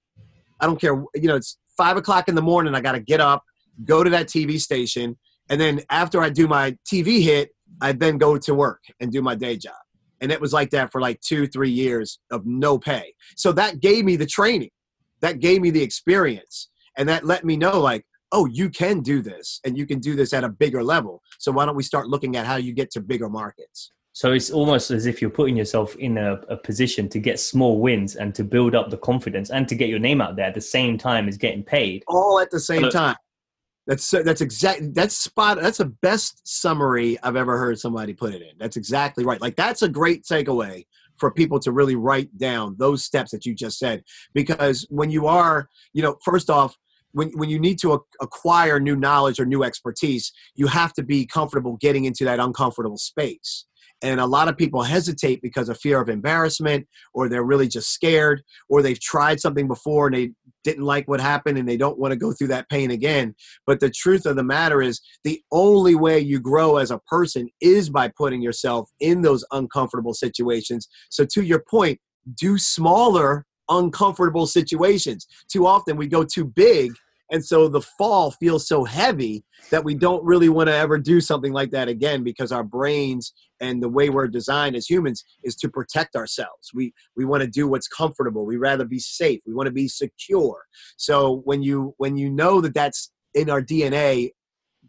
I 0.60 0.66
don't 0.66 0.82
care, 0.82 1.04
you 1.16 1.28
know, 1.28 1.36
it's 1.36 1.58
five 1.78 1.98
o'clock 1.98 2.28
in 2.28 2.36
the 2.36 2.42
morning. 2.42 2.74
I 2.74 2.82
got 2.82 2.94
to 2.94 3.00
get 3.00 3.20
up, 3.20 3.44
go 3.86 4.04
to 4.04 4.10
that 4.10 4.28
TV 4.28 4.60
station 4.60 5.18
and 5.52 5.60
then 5.60 5.82
after 5.90 6.22
I 6.22 6.30
do 6.30 6.48
my 6.48 6.78
TV 6.90 7.22
hit, 7.22 7.52
I 7.82 7.92
then 7.92 8.18
go 8.18 8.38
to 8.38 8.56
work 8.56 8.82
and 9.02 9.12
do 9.12 9.22
my 9.22 9.36
day 9.36 9.58
job. 9.58 9.74
And 10.22 10.32
it 10.32 10.40
was 10.40 10.54
like 10.54 10.70
that 10.70 10.94
for 10.94 11.02
like 11.02 11.20
two, 11.20 11.46
three 11.46 11.70
years 11.70 12.20
of 12.32 12.46
no 12.46 12.80
pay. 12.80 13.14
So 13.36 13.52
that 13.54 13.82
gave 13.82 14.06
me 14.06 14.16
the 14.16 14.26
training, 14.26 14.70
that 15.22 15.40
gave 15.40 15.62
me 15.62 15.70
the 15.70 15.82
experience, 15.82 16.70
and 16.98 17.08
that 17.10 17.26
let 17.26 17.46
me 17.46 17.58
know 17.58 17.80
like, 17.80 18.06
oh, 18.32 18.46
you 18.46 18.70
can 18.70 19.02
do 19.02 19.22
this 19.22 19.60
and 19.66 19.78
you 19.78 19.86
can 19.86 20.00
do 20.00 20.16
this 20.16 20.34
at 20.34 20.44
a 20.44 20.50
bigger 20.50 20.84
level. 20.84 21.22
So 21.40 21.52
why 21.52 21.66
don't 21.66 21.76
we 21.76 21.84
start 21.84 22.08
looking 22.08 22.38
at 22.38 22.46
how 22.46 22.56
you 22.56 22.74
get 22.74 22.92
to 22.92 23.02
bigger 23.02 23.30
markets? 23.30 23.92
So 24.14 24.34
it's 24.34 24.52
almost 24.52 24.92
as 24.92 25.06
if 25.06 25.22
you're 25.22 25.32
putting 25.32 25.56
yourself 25.56 25.96
in 25.96 26.18
a, 26.18 26.34
a, 26.50 26.58
position 26.58 27.08
to 27.10 27.20
get 27.20 27.40
small 27.40 27.80
wins 27.80 28.18
and 28.18 28.36
to 28.36 28.44
build 28.44 28.76
up 28.76 28.90
the 28.90 28.98
confidence 28.98 29.52
and 29.52 29.68
to 29.70 29.76
get 29.76 29.88
your 29.88 30.00
name 30.00 30.20
out 30.20 30.36
there 30.36 30.46
at 30.46 30.54
the 30.54 30.62
same 30.62 30.98
time 30.98 31.30
as 31.30 31.38
getting 31.38 31.64
paid. 31.64 32.04
All 32.08 32.40
at 32.40 32.52
the 32.52 32.60
same 32.60 32.90
time. 32.90 33.16
That's 33.88 34.10
that's 34.12 34.42
exact. 34.42 34.94
That's 34.94 35.18
spot. 35.18 35.60
That's 35.60 35.80
the 35.80 35.86
best 35.86 36.42
summary 36.48 37.18
I've 37.24 37.36
ever 37.36 37.58
heard 37.58 37.80
somebody 37.80 38.14
put 38.14 38.34
it 38.34 38.42
in. 38.42 38.52
That's 38.60 38.78
exactly 38.78 39.26
right. 39.26 39.42
Like 39.42 39.56
that's 39.56 39.82
a 39.82 39.90
great 39.90 40.24
takeaway 40.24 40.86
for 41.22 41.32
people 41.32 41.60
to 41.60 41.72
really 41.72 41.96
write 41.96 42.36
down 42.38 42.76
those 42.80 43.06
steps 43.06 43.32
that 43.32 43.46
you 43.46 43.54
just 43.54 43.80
said. 43.80 44.04
Because 44.34 44.86
when 44.90 45.10
you 45.12 45.28
are, 45.28 45.70
you 45.94 46.02
know, 46.02 46.18
first 46.26 46.50
off, 46.50 46.76
when 47.14 47.30
when 47.36 47.50
you 47.50 47.60
need 47.60 47.78
to 47.80 48.04
acquire 48.22 48.80
new 48.80 48.96
knowledge 48.96 49.40
or 49.40 49.46
new 49.46 49.64
expertise, 49.64 50.34
you 50.56 50.68
have 50.68 50.94
to 50.94 51.04
be 51.04 51.26
comfortable 51.26 51.78
getting 51.80 52.06
into 52.06 52.26
that 52.26 52.40
uncomfortable 52.40 52.98
space. 52.98 53.66
And 54.02 54.20
a 54.20 54.26
lot 54.26 54.48
of 54.48 54.58
people 54.58 54.82
hesitate 54.82 55.42
because 55.44 55.70
of 55.70 55.78
fear 55.78 56.02
of 56.02 56.10
embarrassment, 56.10 56.88
or 57.14 57.30
they're 57.30 57.44
really 57.44 57.68
just 57.68 57.92
scared, 57.92 58.42
or 58.68 58.82
they've 58.82 59.00
tried 59.00 59.40
something 59.40 59.68
before 59.68 60.08
and 60.08 60.16
they 60.16 60.32
didn't 60.64 60.84
like 60.84 61.08
what 61.08 61.22
happened 61.22 61.58
and 61.58 61.68
they 61.68 61.78
don't 61.78 62.00
want 62.00 62.12
to 62.12 62.18
go 62.18 62.32
through 62.32 62.48
that 62.48 62.70
pain 62.70 62.92
again. 62.92 63.36
But 63.66 63.80
the 63.80 63.90
truth 63.90 64.26
of 64.26 64.36
the 64.36 64.44
matter 64.44 64.82
is, 64.82 65.02
the 65.24 65.42
only 65.52 65.96
way 65.96 66.20
you 66.20 66.40
grow 66.40 66.78
as 66.78 66.92
a 66.92 67.00
person 67.00 67.50
is 67.62 67.90
by 67.90 68.12
putting 68.16 68.42
yourself 68.42 68.90
in 69.00 69.22
those 69.22 69.46
uncomfortable 69.52 70.14
situations. 70.14 70.88
So, 71.10 71.26
to 71.34 71.44
your 71.44 71.64
point, 71.70 72.00
do 72.36 72.58
smaller 72.58 73.46
uncomfortable 73.70 74.46
situations. 74.46 75.28
Too 75.52 75.66
often 75.66 75.98
we 75.98 76.08
go 76.08 76.24
too 76.24 76.46
big 76.46 76.92
and 77.32 77.44
so 77.44 77.70
the 77.70 77.82
fall 77.82 78.32
feels 78.32 78.68
so 78.68 78.84
heavy 78.84 79.44
that 79.72 79.86
we 79.86 79.96
don't 79.96 80.24
really 80.24 80.50
want 80.50 80.68
to 80.68 80.76
ever 80.76 80.98
do 80.98 81.22
something 81.22 81.54
like 81.54 81.72
that 81.72 81.88
again 81.88 82.24
because 82.24 82.52
our 82.52 82.64
brains 82.64 83.34
and 83.62 83.82
the 83.82 83.90
way 83.90 84.10
we're 84.10 84.28
designed 84.28 84.76
as 84.76 84.90
humans 84.90 85.24
is 85.44 85.56
to 85.56 85.70
protect 85.70 86.16
ourselves. 86.16 86.72
We 86.74 86.94
we 87.16 87.24
want 87.24 87.42
to 87.42 87.48
do 87.48 87.68
what's 87.68 87.88
comfortable. 87.88 88.46
We 88.46 88.58
rather 88.58 88.86
be 88.86 89.00
safe. 89.00 89.40
We 89.48 89.54
want 89.54 89.68
to 89.68 89.74
be 89.74 89.88
secure. 89.88 90.66
So 90.98 91.42
when 91.46 91.64
you 91.64 91.94
when 91.98 92.18
you 92.18 92.30
know 92.30 92.60
that 92.62 92.74
that's 92.74 93.12
in 93.34 93.50
our 93.50 93.62
DNA 93.62 94.32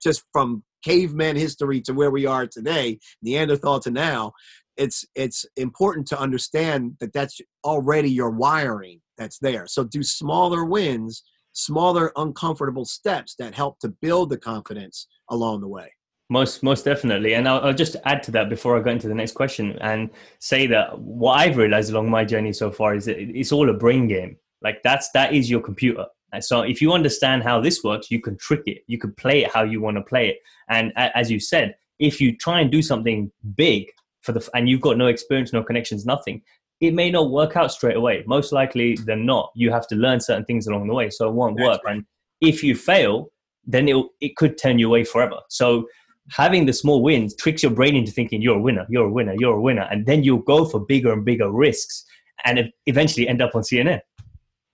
just 0.02 0.24
from 0.32 0.64
caveman 0.84 1.36
history 1.36 1.80
to 1.82 1.92
where 1.92 2.10
we 2.10 2.26
are 2.26 2.48
today, 2.48 2.98
Neanderthal 3.22 3.78
to 3.80 3.90
now, 3.92 4.32
it's 4.76 5.04
it's 5.14 5.46
important 5.56 6.08
to 6.08 6.18
understand 6.18 6.96
that 6.98 7.12
that's 7.12 7.40
already 7.64 8.10
your 8.10 8.30
wiring 8.30 9.00
that's 9.16 9.38
there. 9.38 9.66
So 9.68 9.84
do 9.84 10.02
smaller 10.02 10.64
wins 10.64 11.22
smaller 11.52 12.12
uncomfortable 12.16 12.84
steps 12.84 13.34
that 13.38 13.54
help 13.54 13.78
to 13.80 13.88
build 13.88 14.30
the 14.30 14.38
confidence 14.38 15.06
along 15.30 15.60
the 15.60 15.68
way. 15.68 15.92
Most 16.30 16.62
most 16.62 16.84
definitely. 16.84 17.34
And 17.34 17.46
I'll, 17.46 17.60
I'll, 17.60 17.74
just 17.74 17.96
add 18.04 18.22
to 18.24 18.30
that 18.32 18.48
before 18.48 18.78
i 18.78 18.80
go 18.80 18.90
into 18.90 19.08
the 19.08 19.14
next 19.14 19.32
question 19.32 19.76
and 19.80 20.08
say 20.38 20.66
that 20.68 20.98
what 20.98 21.34
i've 21.34 21.58
realized 21.58 21.90
along 21.90 22.08
my 22.08 22.24
journey 22.24 22.52
so 22.52 22.70
far 22.70 22.94
is 22.94 23.04
that 23.04 23.18
it's 23.18 23.52
all 23.52 23.68
a 23.68 23.74
brain 23.74 24.08
game. 24.08 24.36
Like 24.62 24.82
that's 24.82 25.10
that 25.10 25.34
is 25.34 25.50
your 25.50 25.60
computer. 25.60 26.06
And 26.32 26.42
so 26.42 26.62
if 26.62 26.80
you 26.80 26.92
understand 26.92 27.42
how 27.42 27.60
this 27.60 27.84
works 27.84 28.10
you 28.10 28.20
can 28.20 28.38
trick 28.38 28.62
it. 28.66 28.82
You 28.86 28.98
can 28.98 29.12
play 29.14 29.44
it 29.44 29.52
how 29.52 29.64
you 29.64 29.80
want 29.80 29.98
to 29.98 30.02
play 30.02 30.28
it. 30.28 30.38
And 30.68 30.92
as 30.96 31.30
you 31.30 31.38
said 31.38 31.74
if 31.98 32.20
you 32.20 32.36
try 32.36 32.60
and 32.60 32.70
do 32.70 32.82
something 32.82 33.30
big 33.54 33.88
for 34.22 34.32
the 34.32 34.48
and 34.54 34.68
you've 34.68 34.80
got 34.80 34.96
no 34.96 35.08
experience 35.08 35.52
no 35.52 35.62
connections 35.62 36.06
nothing 36.06 36.42
it 36.82 36.94
may 36.94 37.10
not 37.10 37.30
work 37.30 37.56
out 37.56 37.70
straight 37.70 37.96
away. 37.96 38.24
Most 38.26 38.52
likely 38.52 38.96
than 38.96 39.24
not, 39.24 39.52
you 39.54 39.70
have 39.70 39.86
to 39.86 39.94
learn 39.94 40.20
certain 40.20 40.44
things 40.44 40.66
along 40.66 40.88
the 40.88 40.94
way, 40.94 41.08
so 41.10 41.28
it 41.28 41.32
won't 41.32 41.58
work. 41.60 41.80
And 41.84 42.04
if 42.40 42.64
you 42.64 42.74
fail, 42.74 43.28
then 43.64 43.88
it 43.88 43.96
it 44.20 44.36
could 44.36 44.58
turn 44.58 44.80
you 44.80 44.88
away 44.88 45.04
forever. 45.04 45.38
So 45.48 45.86
having 46.30 46.66
the 46.66 46.72
small 46.72 47.00
wins 47.00 47.36
tricks 47.36 47.62
your 47.62 47.70
brain 47.70 47.94
into 47.94 48.10
thinking 48.10 48.42
you're 48.42 48.56
a 48.56 48.60
winner, 48.60 48.84
you're 48.90 49.06
a 49.06 49.12
winner, 49.12 49.34
you're 49.38 49.54
a 49.54 49.60
winner, 49.60 49.86
and 49.92 50.06
then 50.06 50.24
you'll 50.24 50.38
go 50.54 50.64
for 50.64 50.80
bigger 50.80 51.12
and 51.12 51.24
bigger 51.24 51.50
risks, 51.50 52.04
and 52.44 52.72
eventually 52.86 53.28
end 53.28 53.40
up 53.40 53.54
on 53.54 53.62
CNN. 53.62 54.00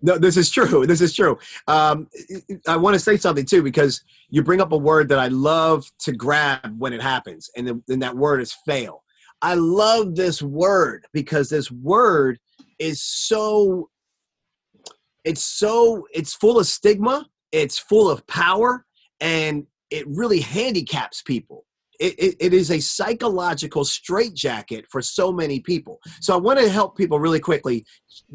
No, 0.00 0.17
this 0.17 0.38
is 0.38 0.49
true. 0.49 0.87
This 0.93 1.03
is 1.03 1.15
true. 1.15 1.37
Um, 1.67 2.09
I 2.67 2.77
want 2.77 2.95
to 2.95 3.00
say 3.00 3.19
something 3.19 3.45
too 3.45 3.62
because 3.62 4.03
you 4.31 4.43
bring 4.43 4.62
up 4.62 4.73
a 4.73 4.79
word 4.79 5.11
that 5.11 5.19
I 5.19 5.29
love 5.29 5.91
to 6.00 6.12
grab 6.12 6.79
when 6.79 6.95
it 6.95 7.03
happens, 7.03 7.50
and, 7.55 7.69
the, 7.69 7.83
and 7.88 8.00
that 8.00 8.17
word 8.17 8.41
is 8.41 8.55
fail. 8.65 9.03
I 9.42 9.54
love 9.54 10.16
this 10.16 10.42
word 10.42 11.07
because 11.12 11.49
this 11.49 11.71
word 11.71 12.38
is 12.78 13.02
so 13.02 13.88
it's 15.25 15.42
so 15.42 16.07
it's 16.12 16.35
full 16.35 16.59
of 16.59 16.66
stigma, 16.66 17.26
it's 17.52 17.78
full 17.78 18.11
of 18.11 18.26
power, 18.26 18.85
and 19.21 19.66
it 19.90 20.07
really 20.09 20.40
handicaps 20.40 21.23
people. 21.23 21.64
It, 22.00 22.14
it, 22.18 22.37
it 22.38 22.54
is 22.54 22.71
a 22.71 22.78
psychological 22.78 23.85
straitjacket 23.85 24.87
for 24.88 25.02
so 25.02 25.33
many 25.33 25.59
people. 25.59 25.99
So 26.21 26.33
I 26.33 26.37
want 26.37 26.61
to 26.61 26.68
help 26.68 26.97
people 26.97 27.18
really 27.18 27.40
quickly 27.40 27.85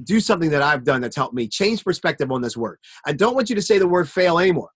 do 0.03 0.19
something 0.19 0.49
that 0.49 0.61
I've 0.61 0.83
done 0.83 0.99
that's 0.99 1.15
helped 1.15 1.33
me 1.33 1.47
change 1.47 1.83
perspective 1.83 2.29
on 2.29 2.41
this 2.41 2.57
word. 2.57 2.77
I 3.05 3.13
don't 3.13 3.35
want 3.35 3.49
you 3.49 3.55
to 3.55 3.61
say 3.61 3.77
the 3.77 3.87
word 3.87 4.09
fail 4.09 4.37
anymore. 4.37 4.69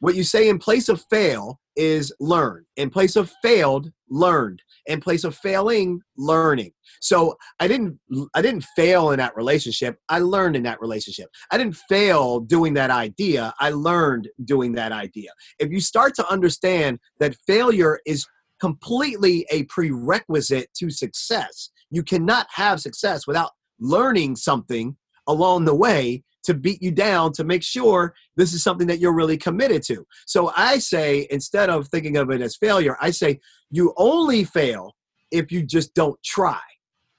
What 0.00 0.16
you 0.16 0.24
say 0.24 0.48
in 0.48 0.58
place 0.58 0.88
of 0.88 1.04
fail 1.08 1.60
is 1.76 2.12
learn. 2.18 2.64
In 2.76 2.90
place 2.90 3.14
of 3.14 3.32
failed, 3.40 3.92
learned. 4.12 4.62
In 4.86 5.00
place 5.00 5.24
of 5.24 5.34
failing 5.36 6.00
learning. 6.16 6.72
So 7.00 7.36
i 7.60 7.66
didn't 7.66 7.98
i 8.34 8.42
didn't 8.42 8.64
fail 8.76 9.10
in 9.10 9.18
that 9.18 9.36
relationship. 9.36 9.96
I 10.08 10.18
learned 10.18 10.56
in 10.56 10.62
that 10.64 10.80
relationship. 10.80 11.28
I 11.50 11.58
didn't 11.58 11.76
fail 11.88 12.40
doing 12.40 12.74
that 12.74 12.90
idea. 12.90 13.54
I 13.58 13.70
learned 13.70 14.28
doing 14.44 14.72
that 14.72 14.92
idea. 14.92 15.30
If 15.58 15.70
you 15.70 15.80
start 15.80 16.14
to 16.16 16.28
understand 16.28 16.98
that 17.20 17.36
failure 17.46 18.00
is 18.06 18.26
completely 18.60 19.44
a 19.50 19.64
prerequisite 19.64 20.68
to 20.78 20.88
success 20.90 21.70
you 21.92 22.02
cannot 22.02 22.46
have 22.54 22.80
success 22.80 23.26
without 23.26 23.50
learning 23.78 24.34
something 24.34 24.96
along 25.28 25.66
the 25.66 25.74
way 25.74 26.24
to 26.44 26.54
beat 26.54 26.82
you 26.82 26.90
down 26.90 27.32
to 27.32 27.44
make 27.44 27.62
sure 27.62 28.14
this 28.36 28.52
is 28.52 28.62
something 28.62 28.86
that 28.88 28.98
you're 28.98 29.14
really 29.14 29.36
committed 29.36 29.82
to. 29.84 30.06
So 30.26 30.52
I 30.56 30.78
say, 30.78 31.26
instead 31.30 31.70
of 31.70 31.88
thinking 31.88 32.16
of 32.16 32.30
it 32.30 32.40
as 32.40 32.56
failure, 32.56 32.96
I 33.00 33.10
say 33.10 33.40
you 33.70 33.94
only 33.96 34.44
fail 34.44 34.94
if 35.30 35.50
you 35.50 35.62
just 35.62 35.94
don't 35.94 36.20
try. 36.22 36.60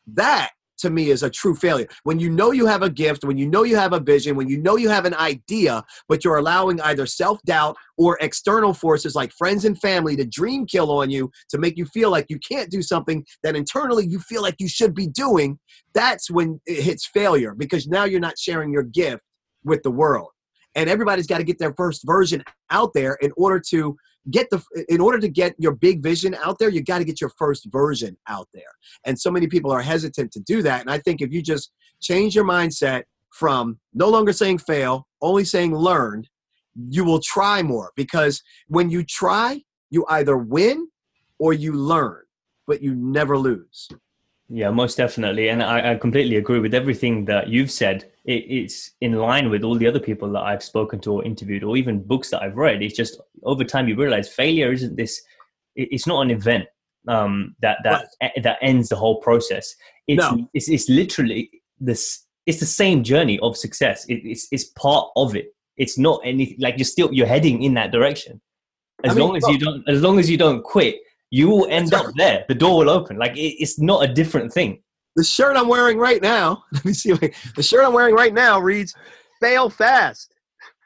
That 0.08 0.52
to 0.84 0.90
me 0.90 1.10
is 1.10 1.24
a 1.24 1.30
true 1.30 1.56
failure. 1.56 1.88
When 2.04 2.20
you 2.20 2.30
know 2.30 2.52
you 2.52 2.66
have 2.66 2.84
a 2.84 2.90
gift, 2.90 3.24
when 3.24 3.38
you 3.38 3.48
know 3.48 3.64
you 3.64 3.76
have 3.76 3.94
a 3.94 4.00
vision, 4.00 4.36
when 4.36 4.50
you 4.50 4.62
know 4.62 4.76
you 4.76 4.90
have 4.90 5.06
an 5.06 5.16
idea, 5.16 5.84
but 6.08 6.24
you're 6.24 6.38
allowing 6.38 6.80
either 6.82 7.06
self 7.06 7.42
doubt 7.44 7.76
or 7.98 8.18
external 8.22 8.74
forces 8.74 9.16
like 9.16 9.32
friends 9.32 9.66
and 9.66 9.80
family 9.80 10.16
to 10.18 10.26
dream 10.26 10.66
kill 10.66 10.92
on 10.92 11.10
you 11.10 11.32
to 11.50 11.58
make 11.58 11.78
you 11.78 11.86
feel 11.86 12.12
like 12.12 12.26
you 12.30 12.38
can't 12.40 12.70
do 12.70 12.82
something 12.82 13.26
that 13.44 13.56
internally 13.56 14.06
you 14.06 14.20
feel 14.20 14.42
like 14.42 14.56
you 14.60 14.68
should 14.68 14.94
be 14.94 15.08
doing, 15.08 15.58
that's 15.94 16.30
when 16.30 16.60
it 16.66 16.84
hits 16.84 17.08
failure 17.08 17.56
because 17.58 17.88
now 17.88 18.04
you're 18.04 18.20
not 18.20 18.38
sharing 18.38 18.72
your 18.72 18.84
gift 18.84 19.24
with 19.64 19.82
the 19.84 19.92
world. 19.92 20.30
And 20.76 20.90
everybody's 20.90 21.28
got 21.28 21.38
to 21.38 21.44
get 21.44 21.60
their 21.60 21.74
first 21.76 22.02
version 22.06 22.44
out 22.70 22.92
there 22.94 23.18
in 23.22 23.32
order 23.38 23.62
to 23.70 23.96
get 24.32 24.50
the 24.50 24.64
in 24.88 25.02
order 25.02 25.20
to 25.20 25.28
get 25.28 25.54
your 25.58 25.74
big 25.74 26.02
vision 26.02 26.36
out 26.44 26.58
there 26.60 26.70
you 26.70 26.82
got 26.82 27.00
to 27.00 27.04
get 27.04 27.20
your 27.20 27.32
first 27.38 27.68
version 27.72 28.18
out 28.28 28.48
there 28.54 28.64
and 29.06 29.20
so 29.20 29.30
many 29.30 29.48
people 29.48 29.72
are 29.72 29.82
hesitant 29.82 30.32
to 30.32 30.40
do 30.42 30.62
that 30.62 30.82
and 30.82 30.90
i 30.90 30.98
think 30.98 31.22
if 31.22 31.32
you 31.32 31.42
just 31.42 31.72
change 32.02 32.36
your 32.36 32.46
mindset 32.46 33.04
from 33.32 33.78
no 33.94 34.08
longer 34.08 34.32
saying 34.32 34.58
fail 34.58 35.08
only 35.22 35.44
saying 35.44 35.76
learned 35.76 36.30
you 36.90 37.04
will 37.04 37.20
try 37.20 37.62
more 37.62 37.92
because 37.96 38.42
when 38.68 38.90
you 38.90 39.04
try 39.04 39.62
you 39.90 40.06
either 40.10 40.38
win 40.38 40.88
or 41.40 41.54
you 41.54 41.74
learn 41.74 42.22
but 42.66 42.82
you 42.82 42.96
never 42.96 43.38
lose 43.38 43.90
yeah, 44.50 44.70
most 44.70 44.98
definitely. 44.98 45.50
And 45.50 45.64
I, 45.64 45.94
I, 45.94 45.96
completely 45.96 46.36
agree 46.36 46.60
with 46.60 46.76
everything 46.76 47.26
that 47.26 47.50
you've 47.50 47.72
said. 47.72 48.12
It, 48.26 48.46
it's 48.48 48.92
in 49.02 49.14
line 49.14 49.50
with 49.50 49.64
all 49.64 49.76
the 49.76 49.88
other 49.88 50.00
people 50.00 50.32
that 50.32 50.42
I've 50.42 50.64
spoken 50.64 51.00
to 51.02 51.14
or 51.14 51.26
interviewed, 51.26 51.64
or 51.64 51.76
even 51.78 52.02
books 52.02 52.30
that 52.30 52.42
I've 52.42 52.56
read. 52.56 52.82
It's 52.82 52.96
just 52.96 53.20
over 53.44 53.64
time 53.64 53.88
you 53.88 53.96
realize 53.96 54.30
failure 54.30 54.72
isn't 54.72 54.96
this, 54.96 55.22
it's 55.76 56.08
not 56.08 56.22
an 56.22 56.32
event 56.32 56.66
um, 57.08 57.56
that, 57.62 57.80
that, 57.84 58.08
right. 58.22 58.32
that 58.44 58.60
ends 58.62 58.90
the 58.90 58.96
whole 58.96 59.20
process. 59.22 59.76
It's, 60.08 60.22
no. 60.22 60.48
it's, 60.54 60.70
it's 60.70 60.88
literally 60.90 61.50
this, 61.80 62.26
it's 62.46 62.60
the 62.60 62.66
same 62.66 63.04
journey 63.04 63.40
of 63.40 63.58
success. 63.58 64.06
It, 64.06 64.22
it's, 64.24 64.48
it's 64.52 64.66
part 64.66 65.10
of 65.16 65.36
it. 65.36 65.48
It's 65.78 65.98
not 65.98 66.22
anything 66.24 66.58
like 66.60 66.78
you're 66.78 66.86
still, 66.86 67.12
you're 67.12 67.26
heading 67.26 67.64
in 67.64 67.74
that 67.74 67.92
direction. 67.92 68.40
As 69.04 69.12
I 69.12 69.16
mean, 69.16 69.24
long 69.26 69.38
as 69.38 69.48
you 69.48 69.58
don't, 69.58 69.90
as 69.90 70.02
long 70.02 70.20
as 70.20 70.30
you 70.30 70.38
don't 70.38 70.64
quit, 70.64 70.98
you 71.32 71.50
will 71.50 71.68
end 71.70 71.96
up 71.96 72.14
there. 72.16 72.46
The 72.48 72.54
door 72.54 72.78
will 72.78 72.92
open. 72.92 73.18
Like 73.18 73.36
it, 73.36 73.56
it's 73.60 73.80
not 73.80 74.08
a 74.08 74.14
different 74.14 74.54
thing. 74.54 74.83
The 75.16 75.24
shirt 75.24 75.56
I'm 75.56 75.68
wearing 75.68 75.98
right 75.98 76.22
now, 76.22 76.64
let 76.72 76.86
me 76.86 76.94
see. 76.94 77.12
The 77.12 77.64
shirt 77.64 77.86
I'm 77.86 77.94
wearing 77.94 78.16
right 78.16 78.34
now 78.34 78.60
reads 78.60 78.94
"Fail 79.42 79.70
fast." 79.70 80.34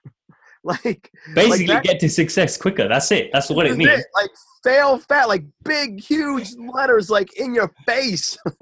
like 0.64 1.12
basically 1.34 1.68
like 1.68 1.84
that, 1.84 1.84
get 1.84 2.00
to 2.02 2.10
success 2.10 2.58
quicker. 2.58 2.88
That's 2.88 3.12
it. 3.12 3.30
That's 3.32 3.50
what 3.50 3.68
it 3.68 3.78
means. 3.78 3.90
It. 3.90 4.06
Like 4.14 4.30
fail 4.68 4.98
fat, 4.98 5.30
like 5.30 5.46
big, 5.64 6.02
huge 6.02 6.50
letters, 6.74 7.10
like 7.10 7.38
in 7.38 7.54
your 7.56 7.72
face. 7.86 8.38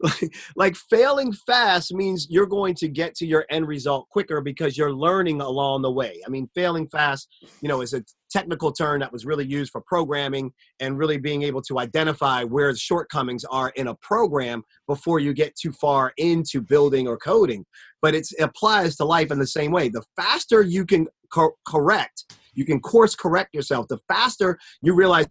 like, 0.00 0.36
like 0.56 0.76
failing 0.76 1.32
fast 1.32 1.94
means 1.94 2.26
you're 2.28 2.46
going 2.46 2.74
to 2.74 2.88
get 2.88 3.14
to 3.16 3.26
your 3.26 3.46
end 3.50 3.66
result 3.66 4.08
quicker 4.10 4.40
because 4.42 4.76
you're 4.76 4.92
learning 4.92 5.40
along 5.40 5.82
the 5.82 5.90
way. 5.90 6.20
I 6.26 6.28
mean, 6.28 6.50
failing 6.54 6.88
fast, 6.88 7.28
you 7.62 7.68
know, 7.68 7.80
is 7.80 7.94
a 7.94 8.02
technical 8.30 8.72
term 8.72 9.00
that 9.00 9.12
was 9.12 9.24
really 9.26 9.46
used 9.46 9.70
for 9.70 9.80
programming 9.80 10.52
and 10.80 10.98
really 10.98 11.18
being 11.18 11.42
able 11.42 11.62
to 11.62 11.78
identify 11.78 12.44
where 12.44 12.72
the 12.72 12.78
shortcomings 12.78 13.44
are 13.44 13.70
in 13.76 13.88
a 13.88 13.94
program 13.96 14.62
before 14.86 15.20
you 15.20 15.32
get 15.32 15.54
too 15.56 15.72
far 15.72 16.12
into 16.16 16.60
building 16.60 17.06
or 17.06 17.16
coding. 17.16 17.64
But 18.02 18.14
it 18.14 18.28
applies 18.40 18.96
to 18.96 19.04
life 19.04 19.30
in 19.30 19.38
the 19.38 19.46
same 19.46 19.70
way. 19.70 19.88
The 19.88 20.04
faster 20.16 20.62
you 20.62 20.84
can 20.84 21.08
co- 21.32 21.56
correct 21.66 22.24
you 22.56 22.64
can 22.64 22.80
course 22.80 23.14
correct 23.14 23.54
yourself. 23.54 23.86
The 23.88 23.98
faster 24.08 24.58
you 24.82 24.94
realize, 24.94 25.26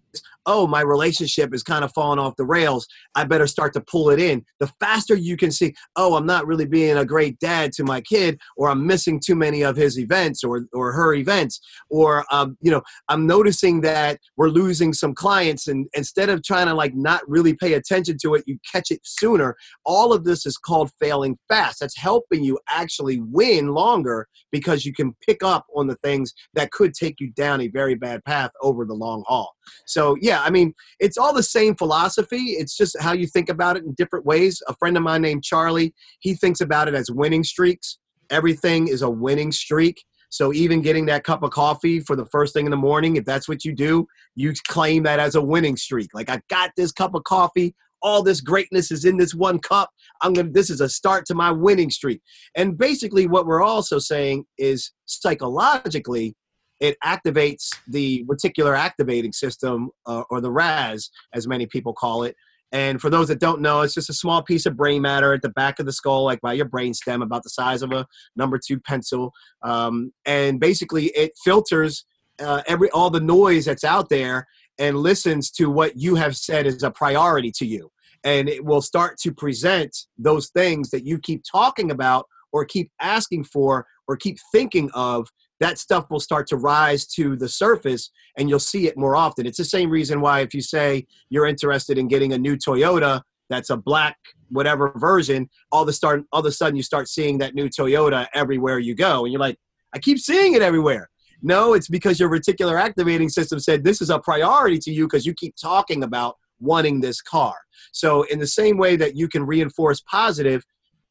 oh, 0.46 0.68
my 0.68 0.82
relationship 0.82 1.54
is 1.54 1.64
kind 1.64 1.84
of 1.84 1.92
falling 1.94 2.20
off 2.20 2.36
the 2.36 2.46
rails, 2.46 2.88
I 3.16 3.26
better 3.26 3.48
start 3.48 3.74
to 3.74 3.82
pull 3.82 4.10
it 4.12 4.20
in. 4.20 4.46
The 4.60 4.72
faster 4.80 5.16
you 5.16 5.38
can 5.38 5.52
see, 5.52 5.74
oh, 5.96 6.16
I'm 6.16 6.26
not 6.26 6.46
really 6.46 6.66
being 6.66 6.98
a 6.98 7.06
great 7.06 7.40
dad 7.40 7.72
to 7.74 7.84
my 7.84 8.02
kid, 8.02 8.40
or 8.56 8.70
I'm 8.70 8.86
missing 8.86 9.20
too 9.20 9.36
many 9.36 9.64
of 9.64 9.76
his 9.76 9.98
events 9.98 10.44
or, 10.44 10.68
or 10.74 10.92
her 10.94 11.16
events, 11.16 11.60
or, 11.90 12.26
um, 12.32 12.58
you 12.62 12.72
know, 12.72 12.82
I'm 13.10 13.26
noticing 13.26 13.82
that 13.82 14.20
we're 14.38 14.50
losing 14.50 14.94
some 14.94 15.14
clients. 15.16 15.68
And 15.68 15.88
instead 15.96 16.30
of 16.30 16.44
trying 16.44 16.68
to 16.68 16.74
like 16.74 16.94
not 16.96 17.28
really 17.28 17.54
pay 17.54 17.74
attention 17.74 18.18
to 18.22 18.36
it, 18.36 18.44
you 18.46 18.60
catch 18.72 18.92
it 18.92 19.00
sooner. 19.04 19.56
All 19.86 20.14
of 20.14 20.24
this 20.24 20.46
is 20.46 20.58
called 20.58 20.92
failing 21.00 21.38
fast. 21.48 21.80
That's 21.80 21.98
helping 21.98 22.44
you 22.44 22.60
actually 22.70 23.20
win 23.20 23.70
longer 23.70 24.28
because 24.52 24.86
you 24.86 24.94
can 24.94 25.16
pick 25.26 25.44
up 25.44 25.66
on 25.76 25.88
the 25.88 25.96
things 25.96 26.34
that 26.54 26.72
could 26.72 26.94
take 26.94 27.15
take 27.16 27.28
you 27.28 27.34
down 27.34 27.62
a 27.62 27.68
very 27.68 27.96
bad 27.96 28.24
path 28.26 28.52
over 28.62 28.86
the 28.86 28.94
long 28.94 29.24
haul. 29.28 29.54
So, 29.86 30.16
yeah, 30.22 30.42
I 30.42 30.50
mean, 30.50 30.74
it's 31.00 31.18
all 31.18 31.34
the 31.34 31.44
same 31.44 31.76
philosophy. 31.76 32.56
It's 32.58 32.76
just 32.76 33.00
how 33.00 33.14
you 33.14 33.28
think 33.28 33.50
about 33.50 33.78
it 33.78 33.84
in 33.84 33.94
different 33.94 34.26
ways. 34.26 34.62
A 34.68 34.76
friend 34.76 34.98
of 34.98 35.04
mine 35.04 35.22
named 35.22 35.44
Charlie, 35.44 35.94
he 36.20 36.36
thinks 36.36 36.62
about 36.62 36.88
it 36.88 36.94
as 36.94 37.10
winning 37.12 37.44
streaks. 37.44 37.98
Everything 38.30 38.88
is 38.88 39.02
a 39.02 39.10
winning 39.10 39.52
streak. 39.52 40.04
So 40.30 40.52
even 40.52 40.82
getting 40.82 41.06
that 41.06 41.24
cup 41.24 41.44
of 41.44 41.52
coffee 41.52 42.00
for 42.00 42.16
the 42.16 42.26
first 42.26 42.54
thing 42.54 42.66
in 42.66 42.72
the 42.72 42.78
morning, 42.78 43.16
if 43.16 43.26
that's 43.26 43.48
what 43.48 43.64
you 43.64 43.74
do, 43.74 44.06
you 44.36 44.54
claim 44.68 45.04
that 45.04 45.20
as 45.20 45.36
a 45.36 45.42
winning 45.42 45.78
streak. 45.78 46.10
Like 46.14 46.30
I 46.30 46.42
got 46.50 46.72
this 46.76 46.92
cup 46.92 47.16
of 47.16 47.24
coffee, 47.24 47.74
all 48.02 48.22
this 48.22 48.42
greatness 48.42 48.92
is 48.92 49.06
in 49.06 49.18
this 49.18 49.34
one 49.34 49.60
cup. 49.60 49.90
I'm 50.22 50.34
gonna 50.34 50.52
this 50.52 50.70
is 50.70 50.82
a 50.82 50.90
start 50.90 51.26
to 51.28 51.36
my 51.36 51.52
winning 51.52 51.90
streak. 51.90 52.22
And 52.56 52.78
basically 52.78 53.28
what 53.28 53.46
we're 53.46 53.64
also 53.64 53.98
saying 53.98 54.46
is 54.58 54.92
psychologically 55.06 56.36
it 56.80 56.98
activates 57.04 57.70
the 57.88 58.26
reticular 58.26 58.78
activating 58.78 59.32
system 59.32 59.90
uh, 60.06 60.24
or 60.30 60.42
the 60.42 60.52
RAS 60.52 61.10
as 61.34 61.48
many 61.48 61.66
people 61.66 61.94
call 61.94 62.24
it 62.24 62.36
and 62.76 63.00
for 63.00 63.10
those 63.10 63.30
that 63.30 63.40
don't 63.40 63.62
know, 63.62 63.82
it's 63.82 63.94
just 63.94 64.10
a 64.10 64.14
small 64.14 64.44
piece 64.44 64.66
of 64.66 64.76
brain 64.76 65.02
matter 65.02 65.34
at 65.34 65.42
the 65.42 65.50
back 65.50 65.80
of 65.80 65.86
the 65.86 65.94
skull, 65.94 66.26
like 66.26 66.42
by 66.42 66.52
your 66.52 66.66
brain 66.66 66.94
stem, 66.94 67.22
about 67.22 67.44
the 67.44 67.50
size 67.50 67.82
of 67.82 67.94
a 67.94 68.06
number 68.36 68.60
two 68.60 68.82
pencil. 68.82 69.32
Um, 69.64 70.12
and 70.26 70.60
basically, 70.60 71.06
it 71.16 71.32
filters 71.44 72.06
uh, 72.40 72.64
every 72.68 72.90
all 72.90 73.10
the 73.10 73.22
noise 73.22 73.64
that's 73.64 73.86
out 73.86 74.10
there 74.10 74.46
and 74.78 74.98
listens 74.98 75.52
to 75.52 75.70
what 75.70 75.94
you 75.96 76.16
have 76.16 76.36
said 76.36 76.66
is 76.66 76.84
a 76.84 76.92
priority 76.92 77.50
to 77.60 77.66
you. 77.66 77.90
And 78.26 78.50
it 78.50 78.66
will 78.66 78.82
start 78.82 79.18
to 79.20 79.32
present 79.32 79.96
those 80.18 80.50
things 80.50 80.90
that 80.90 81.06
you 81.06 81.18
keep 81.20 81.44
talking 81.50 81.92
about 81.92 82.26
or 82.52 82.66
keep 82.66 82.92
asking 83.00 83.46
for 83.46 83.86
or 84.08 84.18
keep 84.18 84.38
thinking 84.52 84.92
of 84.94 85.30
that 85.60 85.78
stuff 85.78 86.10
will 86.10 86.20
start 86.20 86.48
to 86.48 86.58
rise 86.58 87.06
to 87.06 87.36
the 87.36 87.48
surface 87.48 88.12
and 88.38 88.50
you'll 88.50 88.60
see 88.60 88.88
it 88.88 88.98
more 88.98 89.16
often. 89.16 89.46
It's 89.46 89.58
the 89.58 89.66
same 89.66 89.90
reason 89.90 90.22
why 90.22 90.42
if 90.42 90.54
you 90.54 90.62
say 90.62 91.06
you're 91.30 91.46
interested 91.46 91.98
in 91.98 92.08
getting 92.08 92.34
a 92.34 92.38
new 92.38 92.58
Toyota 92.58 93.22
that's 93.50 93.70
a 93.70 93.78
black 93.78 94.18
whatever 94.50 94.92
version, 94.98 95.50
all 95.72 95.84
of 95.84 95.90
a 95.90 95.94
start 95.94 96.24
all 96.32 96.42
of 96.42 96.46
a 96.46 96.52
sudden 96.52 96.76
you 96.76 96.84
start 96.84 97.08
seeing 97.08 97.38
that 97.40 97.56
new 97.56 97.70
Toyota 97.70 98.28
everywhere 98.34 98.80
you 98.80 98.96
go 98.96 99.24
and 99.24 99.32
you're 99.32 99.40
like, 99.40 99.58
I 99.94 100.00
keep 100.00 100.20
seeing 100.20 100.54
it 100.54 100.62
everywhere. 100.62 101.10
No, 101.42 101.74
it's 101.74 101.88
because 101.88 102.20
your 102.20 102.30
reticular 102.30 102.82
activating 102.82 103.30
system 103.30 103.60
said 103.60 103.84
this 103.84 104.02
is 104.02 104.10
a 104.10 104.20
priority 104.20 104.80
to 104.80 104.92
you 104.92 105.06
because 105.06 105.26
you 105.26 105.34
keep 105.34 105.56
talking 105.56 106.04
about 106.04 106.36
wanting 106.60 107.00
this 107.00 107.22
car. 107.22 107.56
So 107.92 108.24
in 108.24 108.40
the 108.40 108.48
same 108.48 108.78
way 108.78 108.96
that 108.96 109.16
you 109.16 109.28
can 109.28 109.46
reinforce 109.46 110.02
positive, 110.02 110.64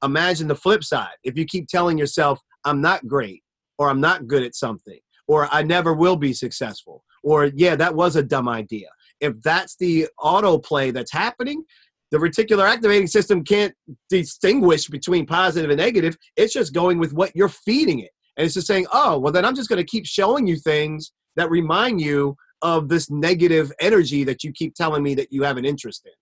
imagine 0.03 0.49
the 0.49 0.57
flip 0.57 0.83
side. 0.83 1.15
If 1.23 1.39
you 1.39 1.45
keep 1.45 1.69
telling 1.69 1.99
yourself, 1.99 2.41
I'm 2.65 2.81
not 2.81 3.07
great, 3.07 3.44
or 3.79 3.89
I'm 3.89 4.01
not 4.01 4.27
good 4.27 4.43
at 4.43 4.55
something, 4.55 4.99
or 5.27 5.49
I 5.51 5.63
never 5.63 5.95
will 5.95 6.17
be 6.17 6.33
successful, 6.33 7.05
or 7.23 7.47
yeah, 7.55 7.77
that 7.77 7.95
was 7.95 8.17
a 8.17 8.23
dumb 8.23 8.49
idea. 8.49 8.89
If 9.21 9.41
that's 9.43 9.77
the 9.77 10.09
autoplay 10.21 10.93
that's 10.93 11.13
happening, 11.13 11.65
the 12.11 12.19
reticular 12.19 12.69
activating 12.69 13.07
system 13.07 13.43
can't 13.43 13.75
distinguish 14.09 14.89
between 14.89 15.27
positive 15.27 15.71
and 15.71 15.79
negative. 15.79 16.17
It's 16.37 16.53
just 16.53 16.73
going 16.73 16.99
with 16.99 17.13
what 17.13 17.35
you're 17.35 17.49
feeding 17.49 18.01
it. 18.01 18.11
And 18.37 18.45
it's 18.45 18.55
just 18.55 18.67
saying, 18.67 18.87
oh, 18.93 19.19
well, 19.19 19.33
then 19.33 19.45
I'm 19.45 19.55
just 19.55 19.69
going 19.69 19.81
to 19.81 19.91
keep 19.91 20.07
showing 20.07 20.47
you 20.47 20.57
things 20.57 21.13
that 21.37 21.51
remind 21.51 22.01
you 22.01 22.37
of 22.63 22.89
this 22.89 23.11
negative 23.11 23.73
energy 23.81 24.25
that 24.25 24.45
you 24.45 24.53
keep 24.53 24.75
telling 24.75 25.03
me 25.03 25.15
that 25.15 25.33
you 25.33 25.43
have 25.43 25.57
an 25.57 25.65
interest 25.65 26.07
in. 26.07 26.13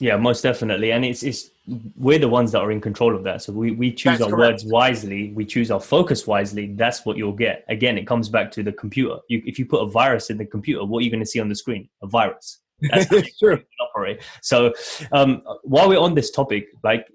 Yeah, 0.00 0.16
most 0.16 0.42
definitely. 0.42 0.92
And 0.92 1.04
it's 1.04 1.22
it's 1.22 1.50
we're 1.96 2.18
the 2.18 2.28
ones 2.28 2.52
that 2.52 2.60
are 2.60 2.72
in 2.72 2.80
control 2.80 3.14
of 3.14 3.22
that. 3.24 3.42
So 3.42 3.52
we, 3.52 3.70
we 3.70 3.92
choose 3.92 4.18
That's 4.18 4.22
our 4.22 4.30
correct. 4.30 4.52
words 4.52 4.64
wisely, 4.64 5.32
we 5.32 5.44
choose 5.44 5.70
our 5.70 5.80
focus 5.80 6.26
wisely. 6.26 6.74
That's 6.74 7.06
what 7.06 7.16
you'll 7.16 7.32
get. 7.32 7.64
Again, 7.68 7.96
it 7.98 8.06
comes 8.06 8.28
back 8.28 8.50
to 8.52 8.62
the 8.62 8.72
computer. 8.72 9.16
You, 9.28 9.42
if 9.46 9.58
you 9.58 9.66
put 9.66 9.80
a 9.80 9.86
virus 9.86 10.30
in 10.30 10.38
the 10.38 10.46
computer, 10.46 10.84
what 10.84 10.98
are 10.98 11.02
you 11.02 11.10
going 11.10 11.22
to 11.22 11.26
see 11.26 11.40
on 11.40 11.48
the 11.48 11.54
screen? 11.54 11.88
A 12.02 12.06
virus. 12.08 12.58
That's 12.80 13.06
true. 13.38 13.62
Operate. 13.80 14.22
So, 14.40 14.72
um, 15.12 15.42
while 15.62 15.88
we're 15.88 16.00
on 16.00 16.14
this 16.14 16.30
topic, 16.30 16.66
like, 16.82 17.06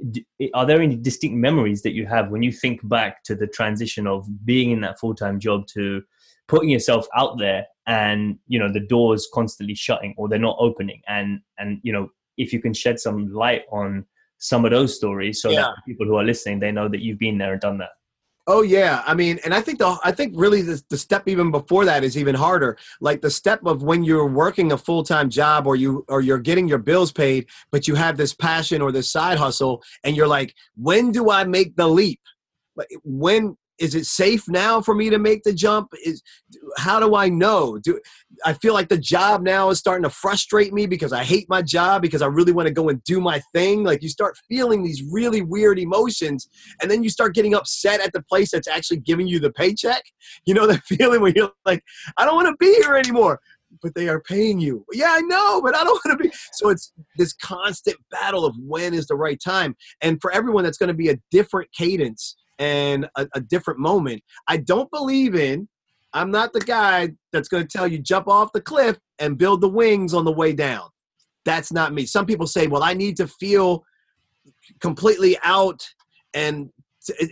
are 0.54 0.66
there 0.66 0.82
any 0.82 0.96
distinct 0.96 1.36
memories 1.36 1.82
that 1.82 1.92
you 1.92 2.06
have 2.06 2.30
when 2.30 2.42
you 2.42 2.52
think 2.52 2.88
back 2.88 3.24
to 3.24 3.36
the 3.36 3.48
transition 3.48 4.08
of 4.08 4.28
being 4.46 4.72
in 4.72 4.82
that 4.82 5.00
full 5.00 5.14
time 5.14 5.40
job 5.40 5.68
to 5.74 6.04
putting 6.48 6.70
yourself 6.70 7.08
out 7.16 7.38
there, 7.38 7.66
and 7.86 8.38
you 8.48 8.60
know 8.60 8.72
the 8.72 8.80
doors 8.80 9.28
constantly 9.34 9.76
shutting 9.76 10.14
or 10.18 10.30
they're 10.30 10.40
not 10.40 10.56
opening, 10.60 11.02
and 11.08 11.42
and 11.58 11.80
you 11.84 11.92
know 11.92 12.10
if 12.38 12.54
you 12.54 12.62
can 12.62 12.74
shed 12.74 13.00
some 13.00 13.34
light 13.34 13.64
on 13.72 14.06
some 14.38 14.66
of 14.66 14.72
those 14.72 14.96
stories 14.96 15.42
so 15.42 15.50
yeah. 15.50 15.62
that 15.62 15.74
people 15.88 16.06
who 16.06 16.16
are 16.16 16.24
listening 16.24 16.60
they 16.60 16.72
know 16.72 16.88
that 16.88 17.02
you've 17.02 17.20
been 17.20 17.38
there 17.38 17.54
and 17.54 17.62
done 17.62 17.78
that 17.78 17.90
Oh 18.50 18.62
yeah, 18.62 19.04
I 19.06 19.14
mean, 19.14 19.40
and 19.44 19.54
I 19.54 19.60
think 19.60 19.78
the 19.78 19.98
I 20.06 20.14
think 20.14 20.32
really 20.34 20.62
the, 20.62 20.82
the 20.90 20.98
step 20.98 21.28
even 21.28 21.52
before 21.52 21.84
that 21.84 22.06
is 22.06 22.18
even 22.18 22.34
harder. 22.34 22.78
Like 23.02 23.20
the 23.20 23.30
step 23.30 23.60
of 23.66 23.84
when 23.84 24.06
you're 24.06 24.26
working 24.26 24.72
a 24.72 24.78
full 24.78 25.04
time 25.04 25.30
job 25.30 25.68
or 25.68 25.76
you 25.76 26.06
or 26.08 26.22
you're 26.22 26.40
getting 26.40 26.66
your 26.66 26.78
bills 26.78 27.12
paid, 27.12 27.48
but 27.72 27.90
you 27.90 27.96
have 27.96 28.16
this 28.16 28.34
passion 28.34 28.82
or 28.82 28.94
this 28.94 29.12
side 29.12 29.38
hustle, 29.38 29.84
and 30.06 30.16
you're 30.16 30.30
like, 30.30 30.56
when 30.78 31.12
do 31.12 31.30
I 31.30 31.44
make 31.44 31.76
the 31.76 31.90
leap? 31.90 32.22
When 33.04 33.58
is 33.80 33.96
it 33.96 34.06
safe 34.06 34.48
now 34.48 34.82
for 34.82 34.96
me 34.96 35.10
to 35.10 35.20
make 35.20 35.44
the 35.44 35.54
jump 35.54 35.92
is 36.04 36.22
how 36.78 37.00
do 37.00 37.16
i 37.16 37.30
know 37.30 37.78
do 37.80 38.00
i 38.46 38.54
feel 38.54 38.74
like 38.74 38.90
the 38.90 38.98
job 38.98 39.42
now 39.42 39.70
is 39.70 39.80
starting 39.80 40.04
to 40.04 40.10
frustrate 40.10 40.74
me 40.74 40.86
because 40.86 41.14
i 41.14 41.24
hate 41.24 41.48
my 41.50 41.62
job 41.62 42.02
because 42.02 42.22
i 42.22 42.26
really 42.26 42.52
want 42.52 42.68
to 42.68 42.74
go 42.74 42.90
and 42.90 43.04
do 43.04 43.20
my 43.20 43.40
thing 43.54 43.84
like 43.84 44.02
you 44.02 44.10
start 44.10 44.38
feeling 44.50 44.84
these 44.84 45.04
really 45.12 45.42
weird 45.42 45.80
emotions 45.80 46.50
and 46.82 46.90
then 46.90 47.04
you 47.04 47.10
start 47.10 47.36
getting 47.36 47.54
upset 47.54 48.02
at 48.02 48.12
the 48.14 48.24
place 48.24 48.52
that's 48.52 48.68
actually 48.68 48.98
giving 48.98 49.28
you 49.28 49.40
the 49.40 49.52
paycheck 49.52 50.04
you 50.46 50.54
know 50.54 50.68
that 50.68 50.84
feeling 50.86 51.22
where 51.22 51.34
you're 51.36 51.52
like 51.66 51.84
i 52.18 52.26
don't 52.26 52.36
want 52.36 52.48
to 52.48 52.56
be 52.58 52.74
here 52.82 52.96
anymore 52.96 53.40
but 53.82 53.94
they 53.96 54.08
are 54.08 54.22
paying 54.22 54.60
you. 54.60 54.86
Yeah, 54.92 55.10
I 55.12 55.22
know, 55.22 55.62
but 55.62 55.76
I 55.76 55.84
don't 55.84 56.02
want 56.06 56.18
to 56.18 56.24
be. 56.24 56.34
So 56.54 56.70
it's 56.70 56.94
this 57.18 57.34
constant 57.34 57.98
battle 58.10 58.46
of 58.46 58.56
when 58.60 58.94
is 58.94 59.08
the 59.08 59.16
right 59.16 59.40
time. 59.40 59.76
And 60.02 60.20
for 60.22 60.32
everyone, 60.32 60.64
that's 60.64 60.78
going 60.78 60.88
to 60.88 60.94
be 60.94 61.10
a 61.10 61.18
different 61.32 61.72
cadence 61.74 62.36
and 62.60 63.08
a, 63.18 63.28
a 63.36 63.42
different 63.42 63.80
moment. 63.80 64.22
I 64.48 64.58
don't 64.58 64.90
believe 64.92 65.36
in, 65.36 65.68
I'm 66.14 66.32
not 66.32 66.54
the 66.54 66.62
guy 66.62 67.10
that's 67.32 67.48
going 67.48 67.66
to 67.68 67.78
tell 67.78 67.88
you 67.88 68.00
jump 68.00 68.28
off 68.28 68.52
the 68.54 68.62
cliff 68.62 68.98
and 69.20 69.38
build 69.38 69.62
the 69.62 69.70
wings 69.70 70.14
on 70.14 70.26
the 70.26 70.32
way 70.32 70.54
down. 70.54 70.90
That's 71.46 71.72
not 71.72 71.94
me. 71.94 72.06
Some 72.06 72.26
people 72.26 72.48
say, 72.48 72.68
well, 72.68 72.84
I 72.84 72.94
need 72.94 73.18
to 73.18 73.28
feel 73.28 73.84
completely 74.82 75.38
out 75.44 75.88
and 76.34 76.70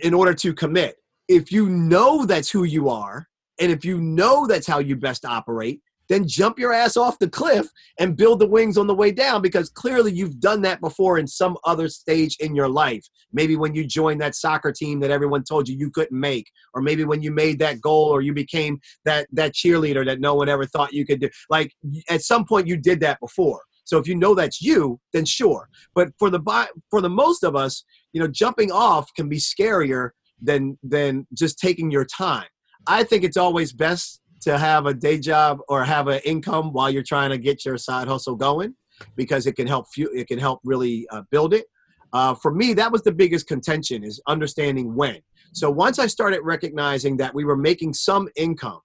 in 0.02 0.14
order 0.14 0.34
to 0.34 0.54
commit. 0.54 0.96
If 1.28 1.50
you 1.50 1.68
know 1.68 2.24
that's 2.24 2.50
who 2.50 2.64
you 2.64 2.88
are, 2.88 3.26
and 3.60 3.72
if 3.72 3.84
you 3.84 4.00
know 4.00 4.46
that's 4.46 4.66
how 4.66 4.78
you 4.78 4.96
best 4.96 5.24
operate, 5.24 5.80
then 6.08 6.26
jump 6.26 6.58
your 6.58 6.72
ass 6.72 6.96
off 6.96 7.18
the 7.18 7.28
cliff 7.28 7.66
and 7.98 8.16
build 8.16 8.40
the 8.40 8.48
wings 8.48 8.78
on 8.78 8.86
the 8.86 8.94
way 8.94 9.10
down 9.10 9.42
because 9.42 9.70
clearly 9.70 10.12
you've 10.12 10.40
done 10.40 10.62
that 10.62 10.80
before 10.80 11.18
in 11.18 11.26
some 11.26 11.56
other 11.64 11.88
stage 11.88 12.36
in 12.40 12.54
your 12.54 12.68
life. 12.68 13.06
Maybe 13.32 13.56
when 13.56 13.74
you 13.74 13.84
joined 13.84 14.20
that 14.20 14.34
soccer 14.34 14.72
team 14.72 15.00
that 15.00 15.10
everyone 15.10 15.44
told 15.44 15.68
you 15.68 15.76
you 15.76 15.90
couldn't 15.90 16.18
make, 16.18 16.50
or 16.74 16.82
maybe 16.82 17.04
when 17.04 17.22
you 17.22 17.30
made 17.30 17.58
that 17.60 17.80
goal 17.80 18.08
or 18.08 18.20
you 18.20 18.32
became 18.32 18.78
that 19.04 19.26
that 19.32 19.52
cheerleader 19.52 20.04
that 20.06 20.20
no 20.20 20.34
one 20.34 20.48
ever 20.48 20.66
thought 20.66 20.92
you 20.92 21.06
could 21.06 21.20
do. 21.20 21.28
Like 21.50 21.72
at 22.08 22.22
some 22.22 22.44
point 22.44 22.66
you 22.66 22.76
did 22.76 23.00
that 23.00 23.20
before. 23.20 23.62
So 23.84 23.98
if 23.98 24.08
you 24.08 24.16
know 24.16 24.34
that's 24.34 24.60
you, 24.60 25.00
then 25.12 25.24
sure. 25.24 25.68
But 25.94 26.08
for 26.18 26.28
the 26.28 26.68
for 26.90 27.00
the 27.00 27.08
most 27.08 27.44
of 27.44 27.54
us, 27.56 27.84
you 28.12 28.20
know, 28.20 28.28
jumping 28.28 28.72
off 28.72 29.12
can 29.14 29.28
be 29.28 29.38
scarier 29.38 30.10
than 30.42 30.78
than 30.82 31.26
just 31.32 31.58
taking 31.58 31.90
your 31.90 32.04
time. 32.04 32.48
I 32.86 33.04
think 33.04 33.24
it's 33.24 33.36
always 33.36 33.72
best 33.72 34.20
to 34.42 34.58
have 34.58 34.86
a 34.86 34.94
day 34.94 35.18
job 35.18 35.58
or 35.68 35.84
have 35.84 36.08
an 36.08 36.20
income 36.24 36.72
while 36.72 36.90
you're 36.90 37.02
trying 37.02 37.30
to 37.30 37.38
get 37.38 37.64
your 37.64 37.78
side 37.78 38.08
hustle 38.08 38.36
going 38.36 38.74
because 39.16 39.46
it 39.46 39.56
can 39.56 39.66
help 39.66 39.86
you 39.96 40.10
it 40.14 40.26
can 40.26 40.38
help 40.38 40.60
really 40.64 41.06
uh, 41.10 41.22
build 41.30 41.54
it. 41.54 41.66
Uh, 42.12 42.34
for 42.34 42.52
me 42.52 42.72
that 42.74 42.90
was 42.90 43.02
the 43.02 43.12
biggest 43.12 43.46
contention 43.46 44.04
is 44.04 44.20
understanding 44.26 44.94
when. 44.94 45.18
So 45.52 45.70
once 45.70 45.98
i 45.98 46.06
started 46.06 46.40
recognizing 46.42 47.16
that 47.18 47.34
we 47.34 47.44
were 47.44 47.56
making 47.56 47.94
some 47.94 48.28
income 48.36 48.80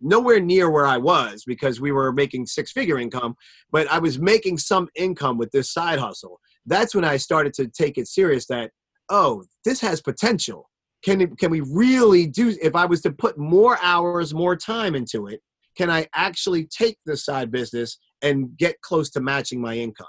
nowhere 0.00 0.40
near 0.40 0.70
where 0.70 0.86
i 0.86 0.98
was 0.98 1.44
because 1.46 1.80
we 1.80 1.92
were 1.92 2.12
making 2.12 2.46
six 2.46 2.72
figure 2.72 2.98
income 2.98 3.34
but 3.70 3.90
i 3.90 3.98
was 3.98 4.18
making 4.18 4.58
some 4.58 4.88
income 4.96 5.38
with 5.38 5.50
this 5.52 5.72
side 5.72 5.98
hustle. 5.98 6.40
That's 6.66 6.94
when 6.94 7.04
i 7.04 7.16
started 7.16 7.54
to 7.54 7.68
take 7.68 7.98
it 7.98 8.08
serious 8.08 8.46
that 8.46 8.70
oh 9.08 9.44
this 9.64 9.80
has 9.80 10.00
potential 10.00 10.68
can 11.04 11.34
can 11.36 11.50
we 11.50 11.60
really 11.60 12.26
do 12.26 12.56
if 12.62 12.74
i 12.74 12.84
was 12.84 13.00
to 13.00 13.12
put 13.12 13.38
more 13.38 13.78
hours 13.82 14.32
more 14.32 14.56
time 14.56 14.94
into 14.94 15.26
it 15.26 15.40
can 15.76 15.90
i 15.90 16.06
actually 16.14 16.66
take 16.66 16.98
this 17.04 17.24
side 17.24 17.50
business 17.50 17.98
and 18.24 18.56
get 18.56 18.80
close 18.80 19.10
to 19.10 19.20
matching 19.20 19.60
my 19.60 19.76
income? 19.76 20.06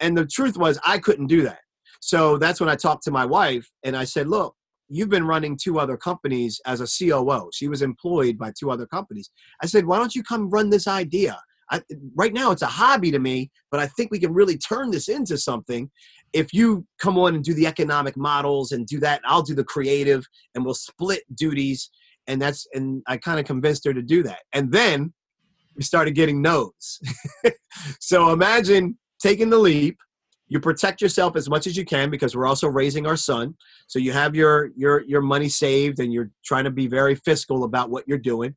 And 0.00 0.16
the 0.18 0.26
truth 0.26 0.58
was 0.58 0.78
i 0.84 0.98
couldn't 0.98 1.28
do 1.28 1.42
that. 1.42 1.60
So 2.00 2.36
that's 2.36 2.60
when 2.60 2.68
i 2.68 2.76
talked 2.76 3.04
to 3.04 3.10
my 3.10 3.24
wife 3.24 3.68
and 3.84 3.96
i 3.96 4.04
said 4.04 4.28
look 4.28 4.54
you've 4.88 5.08
been 5.08 5.26
running 5.26 5.56
two 5.56 5.78
other 5.78 5.96
companies 5.96 6.60
as 6.66 6.80
a 6.80 6.86
coo 6.86 7.50
she 7.52 7.68
was 7.68 7.80
employed 7.80 8.36
by 8.36 8.52
two 8.58 8.70
other 8.70 8.86
companies. 8.86 9.30
I 9.62 9.66
said 9.66 9.86
why 9.86 9.98
don't 9.98 10.14
you 10.14 10.22
come 10.22 10.50
run 10.50 10.70
this 10.70 10.88
idea? 10.88 11.40
I, 11.70 11.80
right 12.14 12.34
now 12.34 12.50
it's 12.50 12.62
a 12.62 12.66
hobby 12.66 13.10
to 13.12 13.18
me, 13.18 13.50
but 13.70 13.80
I 13.80 13.86
think 13.86 14.10
we 14.10 14.18
can 14.18 14.34
really 14.34 14.58
turn 14.58 14.90
this 14.90 15.08
into 15.08 15.38
something 15.38 15.90
if 16.32 16.52
you 16.52 16.86
come 16.98 17.18
on 17.18 17.34
and 17.34 17.44
do 17.44 17.54
the 17.54 17.66
economic 17.66 18.16
models 18.16 18.72
and 18.72 18.86
do 18.86 18.98
that, 19.00 19.20
I'll 19.24 19.42
do 19.42 19.54
the 19.54 19.64
creative 19.64 20.26
and 20.54 20.64
we'll 20.64 20.74
split 20.74 21.22
duties. 21.34 21.90
and 22.26 22.40
that's 22.40 22.66
and 22.72 23.02
I 23.06 23.16
kind 23.16 23.40
of 23.40 23.46
convinced 23.46 23.84
her 23.84 23.94
to 23.94 24.02
do 24.02 24.22
that. 24.22 24.40
And 24.52 24.70
then 24.70 25.12
we 25.76 25.82
started 25.82 26.14
getting 26.14 26.40
no's. 26.42 27.00
so 28.00 28.32
imagine 28.32 28.98
taking 29.20 29.50
the 29.50 29.58
leap. 29.58 29.98
You 30.48 30.60
protect 30.60 31.00
yourself 31.00 31.34
as 31.34 31.48
much 31.48 31.66
as 31.66 31.76
you 31.76 31.84
can 31.84 32.10
because 32.10 32.36
we're 32.36 32.46
also 32.46 32.68
raising 32.68 33.06
our 33.06 33.16
son. 33.16 33.54
So 33.86 33.98
you 33.98 34.12
have 34.12 34.34
your 34.36 34.70
your 34.76 35.02
your 35.02 35.22
money 35.22 35.48
saved 35.48 35.98
and 35.98 36.12
you're 36.12 36.30
trying 36.44 36.64
to 36.64 36.70
be 36.70 36.86
very 36.86 37.14
fiscal 37.14 37.64
about 37.64 37.90
what 37.90 38.04
you're 38.06 38.18
doing. 38.18 38.54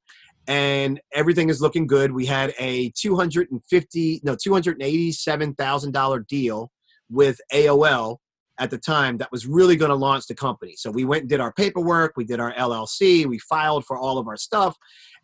And 0.48 1.02
everything 1.14 1.50
is 1.50 1.62
looking 1.62 1.88
good. 1.88 2.12
We 2.12 2.26
had 2.26 2.54
a 2.60 2.92
250 2.92 4.22
no 4.24 4.36
$287,000 4.36 6.28
deal 6.28 6.72
with 7.10 7.40
AOL 7.54 8.18
at 8.60 8.72
the 8.72 8.78
time 8.78 9.18
that 9.18 9.32
was 9.32 9.46
really 9.46 9.76
going 9.76 9.90
to 9.90 9.96
launch 9.96 10.28
the 10.28 10.36
company. 10.36 10.76
So 10.78 10.90
we 10.90 11.04
went 11.04 11.22
and 11.22 11.30
did 11.30 11.40
our 11.40 11.52
paperwork, 11.54 12.14
we 12.16 12.24
did 12.24 12.40
our 12.40 12.54
LLC, 12.54 13.26
we 13.26 13.40
filed 13.40 13.86
for 13.86 13.98
all 13.98 14.18
of 14.18 14.28
our 14.28 14.38
stuff, 14.38 14.78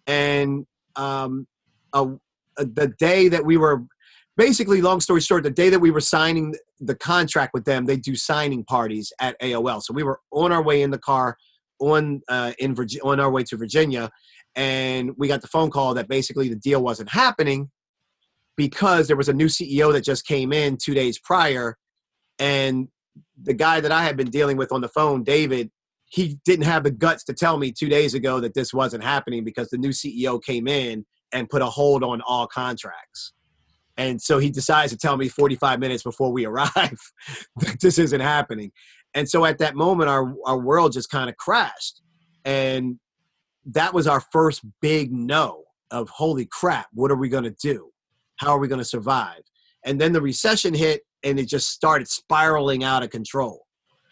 and 0.06 0.66
um, 0.96 1.48
the 1.94 2.94
day 3.00 3.30
that 3.30 3.46
we 3.46 3.58
were 3.58 3.84
basically, 4.38 4.82
long 4.82 5.00
story 5.00 5.22
short, 5.22 5.44
the 5.44 5.52
day 5.52 5.70
that 5.70 5.80
we 5.80 5.92
were 5.92 6.02
signing 6.02 6.56
the 6.80 6.96
contract 6.96 7.54
with 7.54 7.66
them, 7.66 7.86
they 7.86 7.98
do 7.98 8.16
signing 8.16 8.64
parties 8.64 9.14
at 9.20 9.40
AOL. 9.40 9.82
So 9.82 9.94
we 9.94 10.04
were 10.04 10.20
on 10.32 10.52
our 10.52 10.64
way 10.64 10.82
in 10.82 10.92
the 10.92 10.98
car 10.98 11.38
on 11.80 12.22
uh, 12.28 12.54
in 12.60 12.76
Virginia, 12.76 13.04
on 13.04 13.20
our 13.20 13.32
way 13.32 13.44
to 13.44 13.58
Virginia, 13.58 14.10
and 14.56 15.12
we 15.18 15.28
got 15.28 15.42
the 15.42 15.48
phone 15.48 15.70
call 15.70 15.94
that 15.94 16.08
basically 16.08 16.50
the 16.50 16.56
deal 16.56 16.84
wasn't 16.84 17.10
happening 17.10 17.70
because 18.58 19.08
there 19.08 19.18
was 19.18 19.30
a 19.30 19.34
new 19.34 19.48
CEO 19.48 19.92
that 19.94 20.04
just 20.04 20.26
came 20.26 20.54
in 20.54 20.78
two 20.78 20.94
days 20.94 21.20
prior, 21.20 21.78
and 22.40 22.88
the 23.42 23.54
guy 23.54 23.80
that 23.80 23.92
I 23.92 24.04
had 24.04 24.18
been 24.18 24.30
dealing 24.30 24.58
with 24.58 24.72
on 24.72 24.82
the 24.82 24.90
phone, 24.90 25.24
David, 25.24 25.72
he 26.06 26.40
didn't 26.44 26.66
have 26.66 26.84
the 26.84 26.92
guts 26.92 27.24
to 27.26 27.34
tell 27.34 27.58
me 27.58 27.72
two 27.72 27.88
days 27.88 28.14
ago 28.14 28.40
that 28.42 28.54
this 28.54 28.74
wasn't 28.74 29.04
happening 29.04 29.44
because 29.44 29.70
the 29.70 29.78
new 29.78 29.90
CEO 29.90 30.42
came 30.44 30.68
in 30.68 31.06
and 31.32 31.50
put 31.50 31.62
a 31.62 31.66
hold 31.66 32.04
on 32.04 32.22
all 32.28 32.48
contracts. 32.48 33.34
And 33.98 34.22
so 34.22 34.40
he 34.40 34.50
decides 34.50 34.92
to 34.92 34.98
tell 34.98 35.18
me 35.18 35.30
45 35.30 35.80
minutes 35.80 36.04
before 36.04 36.32
we 36.32 36.46
arrive 36.48 37.00
that 37.58 37.80
this 37.82 37.98
isn't 37.98 38.22
happening. 38.22 38.72
And 39.14 39.30
so 39.30 39.46
at 39.46 39.58
that 39.60 39.76
moment, 39.76 40.10
our, 40.10 40.34
our 40.46 40.60
world 40.60 40.94
just 40.94 41.10
kind 41.10 41.30
of 41.30 41.38
crashed. 41.38 42.02
And 42.46 43.00
that 43.66 43.94
was 43.94 44.08
our 44.08 44.22
first 44.32 44.62
big 44.82 45.12
no 45.12 45.64
of 45.92 46.10
holy 46.10 46.46
crap, 46.46 46.88
what 46.94 47.12
are 47.12 47.18
we 47.18 47.30
going 47.30 47.44
to 47.44 47.56
do? 47.62 47.92
How 48.42 48.56
are 48.56 48.60
we 48.60 48.68
going 48.68 48.80
to 48.80 48.86
survive? 48.86 49.44
And 49.86 50.02
then 50.02 50.14
the 50.14 50.22
recession 50.22 50.74
hit 50.74 51.04
and 51.24 51.40
it 51.40 51.48
just 51.48 51.70
started 51.70 52.08
spiraling 52.08 52.84
out 52.84 53.04
of 53.04 53.12
control. 53.12 53.68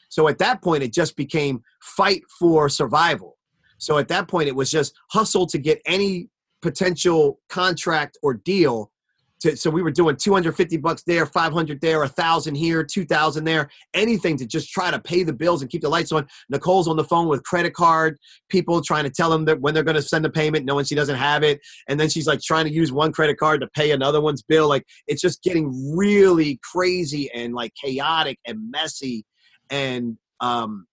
So 0.10 0.28
at 0.28 0.38
that 0.38 0.62
point, 0.62 0.84
it 0.84 0.94
just 0.94 1.16
became 1.16 1.64
fight 1.82 2.22
for 2.40 2.70
survival. 2.70 3.38
So 3.80 3.98
at 3.98 4.08
that 4.10 4.28
point, 4.28 4.48
it 4.48 4.56
was 4.56 4.70
just 4.70 4.94
hustle 5.10 5.48
to 5.48 5.58
get 5.58 5.82
any 5.88 6.30
potential 6.62 7.40
contract 7.50 8.20
or 8.22 8.36
deal. 8.36 8.92
To, 9.42 9.56
so 9.56 9.70
we 9.70 9.82
were 9.82 9.92
doing 9.92 10.18
250 10.18 10.78
bucks 10.78 11.04
there, 11.04 11.26
500 11.26 11.80
there, 11.80 12.04
a 12.04 12.10
thousand 12.10 12.56
here, 12.56 12.84
2,000 12.84 13.46
there, 13.46 13.70
anything 13.94 14.36
to 14.38 14.46
just 14.46 14.70
try 14.70 14.92
to 14.92 15.00
pay 15.00 15.24
the 15.24 15.32
bills 15.32 15.62
and 15.62 15.72
keep 15.72 15.82
the 15.82 15.90
lights 15.90 16.12
on. 16.12 16.28
Nicole's 16.50 16.88
on 16.88 16.98
the 16.98 17.06
phone 17.06 17.28
with 17.28 17.44
credit 17.44 17.74
card 17.74 18.18
people 18.50 18.82
trying 18.82 19.06
to 19.06 19.10
tell 19.10 19.30
them 19.30 19.46
that 19.46 19.62
when 19.62 19.74
they're 19.74 19.84
going 19.84 19.96
to 19.96 20.02
send 20.02 20.26
the 20.26 20.30
payment, 20.30 20.66
knowing 20.66 20.84
she 20.84 20.96
doesn't 20.96 21.16
have 21.16 21.44
it, 21.44 21.62
and 21.88 22.00
then 22.00 22.10
she's 22.10 22.28
like 22.28 22.42
trying 22.42 22.66
to 22.66 22.72
use 22.72 22.92
one 22.92 23.12
credit 23.12 23.38
card 23.38 23.62
to 23.62 23.68
pay 23.68 23.92
another 23.92 24.20
one's 24.20 24.42
bill. 24.42 24.68
Like 24.68 24.86
it's 25.08 25.22
just 25.22 25.42
getting 25.44 25.96
really 25.96 26.60
crazy 26.64 27.32
and 27.34 27.54
like 27.54 27.74
chaotic 27.82 28.40
and 28.46 28.70
messy. 28.72 29.26
And 29.70 30.18
um, 30.42 30.86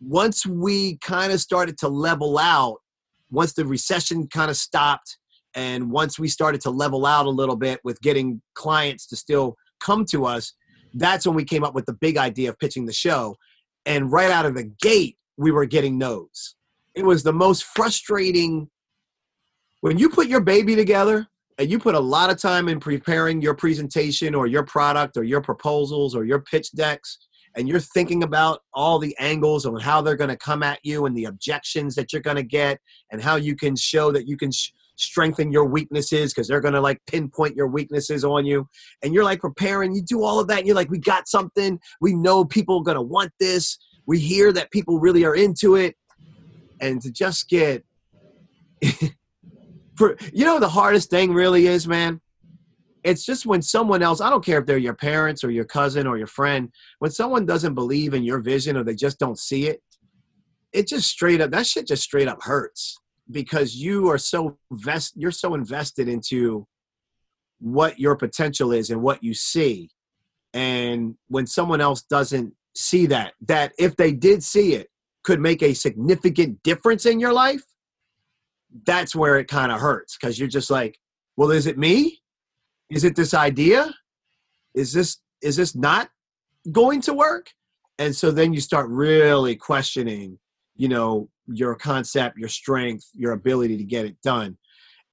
once 0.00 0.46
we 0.46 0.98
kind 0.98 1.32
of 1.32 1.40
started 1.40 1.78
to 1.78 1.88
level 1.88 2.38
out 2.38 2.78
once 3.30 3.52
the 3.52 3.66
recession 3.66 4.26
kind 4.26 4.50
of 4.50 4.56
stopped 4.56 5.18
and 5.54 5.90
once 5.90 6.18
we 6.18 6.28
started 6.28 6.60
to 6.60 6.70
level 6.70 7.06
out 7.06 7.26
a 7.26 7.30
little 7.30 7.56
bit 7.56 7.80
with 7.84 8.00
getting 8.00 8.40
clients 8.54 9.06
to 9.06 9.16
still 9.16 9.56
come 9.80 10.04
to 10.04 10.24
us 10.24 10.54
that's 10.94 11.26
when 11.26 11.36
we 11.36 11.44
came 11.44 11.64
up 11.64 11.74
with 11.74 11.86
the 11.86 11.92
big 11.92 12.16
idea 12.16 12.50
of 12.50 12.58
pitching 12.58 12.86
the 12.86 12.92
show. 12.92 13.36
And 13.86 14.10
right 14.10 14.30
out 14.30 14.46
of 14.46 14.54
the 14.54 14.70
gate 14.80 15.16
we 15.36 15.50
were 15.52 15.66
getting 15.66 15.98
no's. 15.98 16.56
It 16.94 17.04
was 17.04 17.22
the 17.22 17.32
most 17.32 17.62
frustrating 17.62 18.68
when 19.82 19.98
you 19.98 20.10
put 20.10 20.26
your 20.26 20.40
baby 20.40 20.74
together 20.74 21.28
and 21.58 21.70
you 21.70 21.78
put 21.78 21.94
a 21.94 22.00
lot 22.00 22.30
of 22.30 22.40
time 22.40 22.68
in 22.68 22.80
preparing 22.80 23.40
your 23.40 23.54
presentation 23.54 24.34
or 24.34 24.48
your 24.48 24.64
product 24.64 25.16
or 25.16 25.22
your 25.22 25.40
proposals 25.40 26.16
or 26.16 26.24
your 26.24 26.40
pitch 26.40 26.72
decks 26.72 27.18
and 27.56 27.68
you're 27.68 27.80
thinking 27.80 28.24
about 28.24 28.62
all 28.74 28.98
the 28.98 29.16
angles 29.20 29.64
and 29.64 29.80
how 29.80 30.02
they're 30.02 30.16
going 30.16 30.28
to 30.28 30.36
come 30.36 30.64
at 30.64 30.80
you 30.82 31.06
and 31.06 31.16
the 31.16 31.26
objections 31.26 31.94
that 31.94 32.12
you're 32.12 32.22
going 32.22 32.36
to 32.36 32.42
get 32.42 32.80
and 33.12 33.22
how 33.22 33.36
you 33.36 33.54
can 33.54 33.76
show 33.76 34.10
that 34.10 34.26
you 34.26 34.36
can 34.36 34.50
sh- 34.50 34.72
strengthen 34.98 35.52
your 35.52 35.64
weaknesses 35.64 36.32
because 36.32 36.48
they're 36.48 36.60
going 36.60 36.74
to 36.74 36.80
like 36.80 37.00
pinpoint 37.06 37.56
your 37.56 37.68
weaknesses 37.68 38.24
on 38.24 38.44
you. 38.44 38.68
And 39.02 39.14
you're 39.14 39.24
like 39.24 39.40
preparing 39.40 39.94
you 39.94 40.02
do 40.02 40.22
all 40.22 40.40
of 40.40 40.48
that 40.48 40.58
and 40.58 40.66
you're 40.66 40.76
like 40.76 40.90
we 40.90 40.98
got 40.98 41.28
something. 41.28 41.78
We 42.00 42.14
know 42.14 42.44
people 42.44 42.78
are 42.78 42.84
going 42.84 42.96
to 42.96 43.02
want 43.02 43.32
this. 43.40 43.78
We 44.06 44.18
hear 44.18 44.52
that 44.52 44.70
people 44.70 44.98
really 44.98 45.24
are 45.24 45.34
into 45.34 45.76
it. 45.76 45.96
And 46.80 47.00
to 47.02 47.10
just 47.10 47.48
get 47.48 47.84
for 49.96 50.16
you 50.32 50.44
know 50.44 50.60
the 50.60 50.68
hardest 50.68 51.10
thing 51.10 51.32
really 51.32 51.66
is 51.66 51.88
man? 51.88 52.20
It's 53.04 53.24
just 53.24 53.46
when 53.46 53.62
someone 53.62 54.02
else 54.02 54.20
i 54.20 54.28
don't 54.28 54.44
care 54.44 54.58
if 54.58 54.66
they're 54.66 54.76
your 54.76 54.94
parents 54.94 55.42
or 55.42 55.50
your 55.50 55.64
cousin 55.64 56.06
or 56.06 56.18
your 56.18 56.26
friend 56.26 56.68
when 56.98 57.10
someone 57.10 57.46
doesn't 57.46 57.74
believe 57.74 58.12
in 58.12 58.24
your 58.24 58.40
vision 58.40 58.76
or 58.76 58.82
they 58.82 58.94
just 58.94 59.18
don't 59.18 59.38
see 59.38 59.68
it 59.68 59.80
it 60.72 60.88
just 60.88 61.08
straight 61.08 61.40
up 61.40 61.50
that 61.52 61.64
shit 61.64 61.86
just 61.86 62.02
straight 62.02 62.28
up 62.28 62.42
hurts 62.42 62.98
because 63.30 63.76
you 63.76 64.08
are 64.10 64.18
so 64.18 64.58
vest 64.72 65.12
you're 65.16 65.30
so 65.30 65.54
invested 65.54 66.08
into 66.08 66.66
what 67.60 67.98
your 67.98 68.16
potential 68.16 68.72
is 68.72 68.90
and 68.90 69.02
what 69.02 69.22
you 69.22 69.34
see. 69.34 69.90
And 70.54 71.16
when 71.28 71.46
someone 71.46 71.80
else 71.80 72.02
doesn't 72.02 72.54
see 72.74 73.06
that 73.06 73.34
that 73.46 73.72
if 73.78 73.96
they 73.96 74.12
did 74.12 74.42
see 74.42 74.74
it 74.74 74.88
could 75.24 75.40
make 75.40 75.62
a 75.62 75.74
significant 75.74 76.62
difference 76.62 77.06
in 77.06 77.18
your 77.18 77.32
life 77.32 77.64
that's 78.86 79.16
where 79.16 79.36
it 79.36 79.48
kind 79.48 79.72
of 79.72 79.80
hurts 79.80 80.16
because 80.16 80.38
you're 80.38 80.48
just 80.48 80.70
like 80.70 80.98
well 81.36 81.50
is 81.50 81.66
it 81.66 81.78
me? 81.78 82.20
Is 82.90 83.04
it 83.04 83.16
this 83.16 83.34
idea? 83.34 83.92
Is 84.74 84.92
this 84.92 85.18
is 85.42 85.56
this 85.56 85.74
not 85.74 86.10
going 86.72 87.00
to 87.02 87.14
work? 87.14 87.50
And 87.98 88.14
so 88.14 88.30
then 88.30 88.52
you 88.52 88.60
start 88.60 88.88
really 88.88 89.56
questioning 89.56 90.38
you 90.78 90.88
know 90.88 91.28
your 91.46 91.74
concept 91.74 92.38
your 92.38 92.48
strength 92.48 93.06
your 93.14 93.32
ability 93.32 93.76
to 93.76 93.84
get 93.84 94.06
it 94.06 94.16
done. 94.22 94.56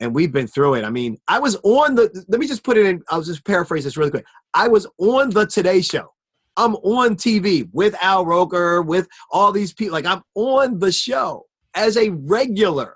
And 0.01 0.13
we've 0.13 0.31
been 0.31 0.47
through 0.47 0.75
it. 0.75 0.85
I 0.85 0.89
mean 0.89 1.17
i 1.27 1.39
was 1.39 1.57
on 1.63 1.95
the 1.95 2.25
let 2.29 2.39
me 2.39 2.47
just 2.47 2.63
put 2.63 2.77
it 2.77 2.85
in 2.85 3.01
i'll 3.09 3.21
just 3.21 3.43
paraphrase 3.43 3.83
this 3.83 3.97
really 3.97 4.11
quick. 4.11 4.25
I 4.53 4.69
was 4.69 4.87
on 4.97 5.31
the 5.31 5.45
today 5.45 5.81
show. 5.81 6.13
I'm 6.55 6.75
on 6.75 7.15
tv 7.15 7.67
with 7.73 7.95
al 8.01 8.25
roker 8.25 8.81
with 8.81 9.07
all 9.31 9.51
these 9.51 9.73
people 9.73 9.93
like 9.93 10.05
i'm 10.05 10.21
on 10.35 10.79
the 10.79 10.91
show 10.91 11.43
as 11.75 11.97
a 11.97 12.11
regular. 12.11 12.95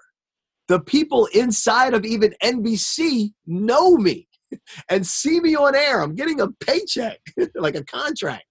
The 0.69 0.79
people 0.79 1.27
inside 1.33 1.93
of 1.93 2.05
even 2.05 2.33
nbc 2.41 3.31
know 3.47 3.97
me 3.97 4.29
and 4.89 5.05
see 5.05 5.39
me 5.39 5.55
on 5.55 5.75
air. 5.75 6.01
I'm 6.01 6.15
getting 6.15 6.41
a 6.41 6.47
paycheck, 6.51 7.19
like 7.55 7.75
a 7.75 7.83
contract. 7.83 8.43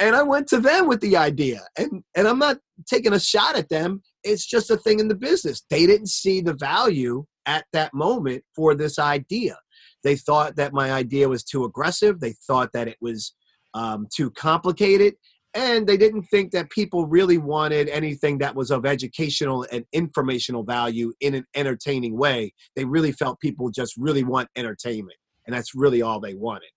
And 0.00 0.14
I 0.14 0.22
went 0.22 0.46
to 0.48 0.60
them 0.60 0.86
with 0.86 1.00
the 1.00 1.16
idea. 1.16 1.60
And 1.76 2.02
and 2.14 2.28
I'm 2.28 2.38
not 2.38 2.58
taking 2.86 3.12
a 3.12 3.20
shot 3.20 3.56
at 3.56 3.68
them. 3.68 4.02
It's 4.24 4.46
just 4.46 4.70
a 4.70 4.76
thing 4.76 5.00
in 5.00 5.08
the 5.08 5.14
business. 5.14 5.62
They 5.70 5.86
didn't 5.86 6.08
see 6.08 6.40
the 6.40 6.54
value 6.54 7.24
at 7.46 7.64
that 7.72 7.94
moment 7.94 8.44
for 8.54 8.74
this 8.74 8.98
idea. 8.98 9.58
They 10.04 10.16
thought 10.16 10.56
that 10.56 10.72
my 10.72 10.92
idea 10.92 11.28
was 11.28 11.42
too 11.42 11.64
aggressive. 11.64 12.20
They 12.20 12.34
thought 12.46 12.72
that 12.72 12.88
it 12.88 12.98
was 13.00 13.34
um, 13.74 14.06
too 14.14 14.30
complicated 14.30 15.14
and 15.54 15.86
they 15.86 15.96
didn't 15.96 16.22
think 16.24 16.52
that 16.52 16.70
people 16.70 17.06
really 17.06 17.38
wanted 17.38 17.88
anything 17.88 18.38
that 18.38 18.54
was 18.54 18.70
of 18.70 18.84
educational 18.84 19.66
and 19.72 19.84
informational 19.92 20.62
value 20.62 21.12
in 21.20 21.34
an 21.34 21.46
entertaining 21.54 22.16
way. 22.16 22.52
They 22.76 22.84
really 22.84 23.12
felt 23.12 23.40
people 23.40 23.70
just 23.70 23.94
really 23.96 24.24
want 24.24 24.48
entertainment, 24.56 25.16
and 25.46 25.56
that's 25.56 25.74
really 25.74 26.02
all 26.02 26.20
they 26.20 26.34
wanted. 26.34 26.70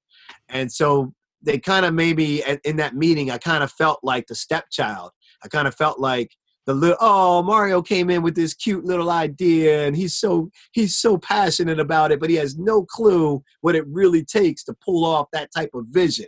And 0.49 0.71
so 0.71 1.13
they 1.41 1.59
kind 1.59 1.85
of 1.85 1.93
maybe 1.93 2.43
in 2.63 2.77
that 2.77 2.95
meeting, 2.95 3.31
I 3.31 3.37
kind 3.37 3.63
of 3.63 3.71
felt 3.71 3.99
like 4.03 4.27
the 4.27 4.35
stepchild. 4.35 5.11
I 5.43 5.47
kind 5.47 5.67
of 5.67 5.75
felt 5.75 5.99
like 5.99 6.35
the 6.67 6.73
little 6.73 6.97
oh 7.01 7.41
Mario 7.41 7.81
came 7.81 8.09
in 8.09 8.21
with 8.21 8.35
this 8.35 8.53
cute 8.53 8.85
little 8.85 9.09
idea 9.09 9.87
and 9.87 9.95
he's 9.95 10.15
so 10.15 10.51
he's 10.71 10.97
so 10.97 11.17
passionate 11.17 11.79
about 11.79 12.11
it, 12.11 12.19
but 12.19 12.29
he 12.29 12.35
has 12.35 12.57
no 12.57 12.83
clue 12.83 13.43
what 13.61 13.75
it 13.75 13.85
really 13.87 14.23
takes 14.23 14.63
to 14.65 14.75
pull 14.85 15.05
off 15.05 15.27
that 15.33 15.49
type 15.55 15.71
of 15.73 15.85
vision. 15.87 16.27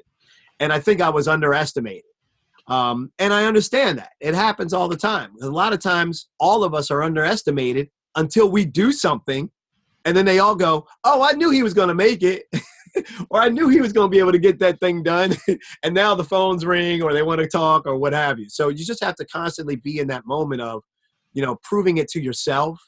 And 0.59 0.73
I 0.73 0.79
think 0.79 1.01
I 1.01 1.09
was 1.09 1.27
underestimated 1.27 2.03
um, 2.67 3.11
and 3.19 3.33
I 3.33 3.45
understand 3.45 3.97
that. 3.97 4.11
It 4.19 4.35
happens 4.35 4.73
all 4.73 4.87
the 4.87 4.97
time. 4.97 5.31
A 5.41 5.47
lot 5.47 5.73
of 5.73 5.79
times, 5.79 6.27
all 6.39 6.63
of 6.63 6.73
us 6.73 6.91
are 6.91 7.03
underestimated 7.03 7.89
until 8.15 8.49
we 8.49 8.65
do 8.65 8.91
something. 8.91 9.49
And 10.05 10.15
then 10.15 10.25
they 10.25 10.39
all 10.39 10.55
go, 10.55 10.87
Oh, 11.03 11.21
I 11.23 11.33
knew 11.33 11.49
he 11.49 11.63
was 11.63 11.73
going 11.73 11.89
to 11.89 11.93
make 11.93 12.23
it. 12.23 12.45
or 13.29 13.41
I 13.41 13.49
knew 13.49 13.69
he 13.69 13.81
was 13.81 13.93
going 13.93 14.09
to 14.09 14.11
be 14.11 14.19
able 14.19 14.31
to 14.31 14.39
get 14.39 14.59
that 14.59 14.79
thing 14.79 15.03
done. 15.03 15.35
and 15.83 15.93
now 15.93 16.15
the 16.15 16.23
phones 16.23 16.65
ring 16.65 17.01
or 17.01 17.13
they 17.13 17.23
want 17.23 17.41
to 17.41 17.47
talk 17.47 17.85
or 17.85 17.97
what 17.97 18.13
have 18.13 18.39
you. 18.39 18.49
So 18.49 18.69
you 18.69 18.85
just 18.85 19.03
have 19.03 19.15
to 19.15 19.25
constantly 19.25 19.75
be 19.75 19.99
in 19.99 20.07
that 20.07 20.25
moment 20.25 20.61
of 20.61 20.83
you 21.33 21.41
know, 21.41 21.57
proving 21.63 21.97
it 21.97 22.07
to 22.09 22.21
yourself 22.21 22.79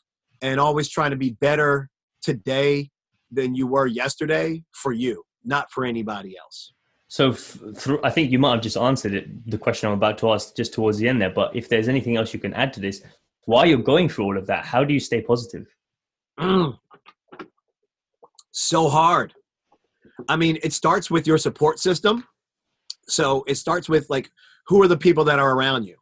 and 0.42 0.60
always 0.60 0.88
trying 0.88 1.12
to 1.12 1.18
be 1.18 1.32
better 1.32 1.90
today 2.22 2.90
than 3.32 3.56
you 3.56 3.68
were 3.68 3.88
yesterday 3.88 4.64
for 4.72 4.94
you, 4.94 5.24
not 5.44 5.72
for 5.72 5.84
anybody 5.84 6.36
else. 6.38 6.72
So, 7.08 7.32
through, 7.34 8.00
I 8.04 8.10
think 8.10 8.32
you 8.32 8.40
might 8.40 8.54
have 8.54 8.62
just 8.62 8.78
answered 8.78 9.14
it, 9.14 9.50
the 9.50 9.58
question 9.58 9.88
I'm 9.88 9.96
about 9.96 10.18
to 10.20 10.32
ask 10.32 10.56
just 10.56 10.74
towards 10.74 10.98
the 10.98 11.08
end 11.08 11.22
there. 11.22 11.30
But 11.30 11.56
if 11.56 11.70
there's 11.70 11.88
anything 11.88 12.18
else 12.18 12.34
you 12.34 12.40
can 12.40 12.54
add 12.54 12.74
to 12.74 12.80
this, 12.80 13.02
while 13.46 13.66
you're 13.66 13.78
going 13.78 14.10
through 14.10 14.26
all 14.26 14.38
of 14.38 14.48
that, 14.48 14.66
how 14.66 14.84
do 14.84 14.94
you 14.94 15.00
stay 15.00 15.22
positive? 15.22 15.68
Mm. 16.40 16.78
So 18.52 18.90
hard. 18.90 19.34
I 20.30 20.36
mean, 20.36 20.58
it 20.64 20.74
starts 20.74 21.10
with 21.10 21.28
your 21.28 21.38
support 21.38 21.80
system. 21.80 22.26
So 23.08 23.44
it 23.48 23.56
starts 23.56 23.88
with 23.88 24.08
like, 24.10 24.32
who 24.68 24.82
are 24.82 24.88
the 24.88 24.98
people 24.98 25.24
that 25.26 25.40
are 25.40 25.56
around 25.56 25.84
you? 25.84 25.96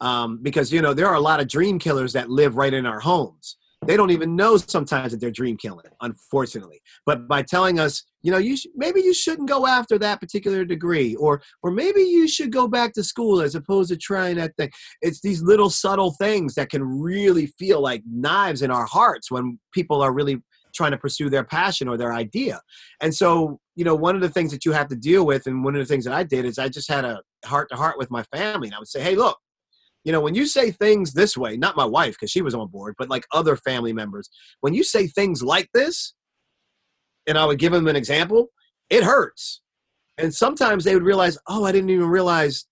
Um, 0.00 0.38
because 0.42 0.72
you 0.72 0.80
know 0.80 0.94
there 0.94 1.06
are 1.06 1.16
a 1.16 1.20
lot 1.20 1.40
of 1.40 1.48
dream 1.48 1.78
killers 1.78 2.14
that 2.14 2.30
live 2.30 2.56
right 2.56 2.72
in 2.72 2.86
our 2.86 3.00
homes 3.00 3.58
they 3.86 3.96
don't 3.96 4.10
even 4.10 4.36
know 4.36 4.56
sometimes 4.56 5.12
that 5.12 5.20
they're 5.20 5.30
dream 5.30 5.56
killing 5.56 5.86
unfortunately 6.02 6.80
but 7.06 7.26
by 7.26 7.42
telling 7.42 7.78
us 7.78 8.04
you 8.22 8.30
know 8.30 8.38
you 8.38 8.56
sh- 8.56 8.66
maybe 8.74 9.00
you 9.00 9.14
shouldn't 9.14 9.48
go 9.48 9.66
after 9.66 9.98
that 9.98 10.20
particular 10.20 10.64
degree 10.64 11.14
or 11.16 11.42
or 11.62 11.70
maybe 11.70 12.02
you 12.02 12.28
should 12.28 12.52
go 12.52 12.68
back 12.68 12.92
to 12.92 13.02
school 13.02 13.40
as 13.40 13.54
opposed 13.54 13.90
to 13.90 13.96
trying 13.96 14.36
that 14.36 14.54
thing 14.56 14.70
it's 15.00 15.20
these 15.20 15.42
little 15.42 15.70
subtle 15.70 16.12
things 16.12 16.54
that 16.54 16.68
can 16.68 16.82
really 16.82 17.46
feel 17.58 17.80
like 17.80 18.02
knives 18.10 18.62
in 18.62 18.70
our 18.70 18.86
hearts 18.86 19.30
when 19.30 19.58
people 19.72 20.02
are 20.02 20.12
really 20.12 20.42
trying 20.74 20.90
to 20.90 20.98
pursue 20.98 21.30
their 21.30 21.44
passion 21.44 21.88
or 21.88 21.96
their 21.96 22.12
idea 22.12 22.60
and 23.00 23.14
so 23.14 23.58
you 23.76 23.84
know 23.84 23.94
one 23.94 24.14
of 24.14 24.20
the 24.20 24.28
things 24.28 24.50
that 24.50 24.64
you 24.64 24.72
have 24.72 24.88
to 24.88 24.96
deal 24.96 25.24
with 25.26 25.46
and 25.46 25.64
one 25.64 25.74
of 25.74 25.80
the 25.80 25.86
things 25.86 26.04
that 26.04 26.14
i 26.14 26.22
did 26.22 26.44
is 26.44 26.58
i 26.58 26.68
just 26.68 26.88
had 26.88 27.04
a 27.04 27.20
heart 27.44 27.68
to 27.70 27.76
heart 27.76 27.98
with 27.98 28.10
my 28.10 28.22
family 28.34 28.68
and 28.68 28.74
i 28.74 28.78
would 28.78 28.88
say 28.88 29.02
hey 29.02 29.14
look 29.14 29.38
you 30.04 30.12
know, 30.12 30.20
when 30.20 30.34
you 30.34 30.46
say 30.46 30.70
things 30.70 31.12
this 31.12 31.36
way, 31.36 31.56
not 31.56 31.76
my 31.76 31.84
wife 31.84 32.14
because 32.14 32.30
she 32.30 32.42
was 32.42 32.54
on 32.54 32.68
board, 32.68 32.94
but 32.98 33.10
like 33.10 33.26
other 33.32 33.56
family 33.56 33.92
members, 33.92 34.30
when 34.60 34.72
you 34.72 34.82
say 34.82 35.06
things 35.06 35.42
like 35.42 35.68
this, 35.74 36.14
and 37.26 37.36
I 37.36 37.44
would 37.44 37.58
give 37.58 37.72
them 37.72 37.86
an 37.86 37.96
example, 37.96 38.48
it 38.88 39.04
hurts. 39.04 39.60
And 40.16 40.34
sometimes 40.34 40.84
they 40.84 40.94
would 40.94 41.04
realize, 41.04 41.38
oh, 41.48 41.64
I 41.64 41.72
didn't 41.72 41.90
even 41.90 42.08
realize, 42.08 42.64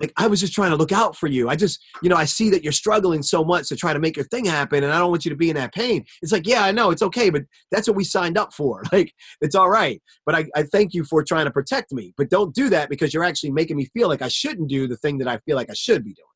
like, 0.00 0.12
I 0.16 0.26
was 0.26 0.40
just 0.40 0.52
trying 0.52 0.70
to 0.70 0.76
look 0.76 0.92
out 0.92 1.16
for 1.16 1.26
you. 1.26 1.48
I 1.48 1.56
just, 1.56 1.82
you 2.02 2.08
know, 2.08 2.16
I 2.16 2.24
see 2.24 2.50
that 2.50 2.62
you're 2.62 2.72
struggling 2.72 3.22
so 3.22 3.44
much 3.44 3.68
to 3.68 3.76
try 3.76 3.92
to 3.92 3.98
make 3.98 4.16
your 4.16 4.26
thing 4.26 4.44
happen, 4.44 4.84
and 4.84 4.92
I 4.92 4.98
don't 4.98 5.10
want 5.10 5.24
you 5.24 5.30
to 5.30 5.36
be 5.36 5.48
in 5.48 5.56
that 5.56 5.74
pain. 5.74 6.04
It's 6.22 6.32
like, 6.32 6.46
yeah, 6.46 6.64
I 6.64 6.72
know, 6.72 6.90
it's 6.90 7.02
okay, 7.02 7.30
but 7.30 7.42
that's 7.70 7.88
what 7.88 7.96
we 7.96 8.04
signed 8.04 8.38
up 8.38 8.52
for. 8.52 8.82
Like, 8.96 9.12
it's 9.42 9.54
all 9.54 9.68
right. 9.68 10.00
But 10.24 10.36
I, 10.36 10.46
I 10.54 10.62
thank 10.62 10.94
you 10.94 11.04
for 11.04 11.22
trying 11.22 11.44
to 11.44 11.50
protect 11.50 11.92
me. 11.92 12.14
But 12.16 12.30
don't 12.30 12.54
do 12.54 12.70
that 12.70 12.88
because 12.88 13.12
you're 13.12 13.24
actually 13.24 13.50
making 13.50 13.76
me 13.76 13.90
feel 13.92 14.08
like 14.08 14.22
I 14.22 14.28
shouldn't 14.28 14.68
do 14.68 14.88
the 14.88 14.96
thing 14.96 15.18
that 15.18 15.28
I 15.28 15.36
feel 15.38 15.54
like 15.56 15.68
I 15.68 15.74
should 15.74 16.02
be 16.02 16.14
doing. 16.14 16.26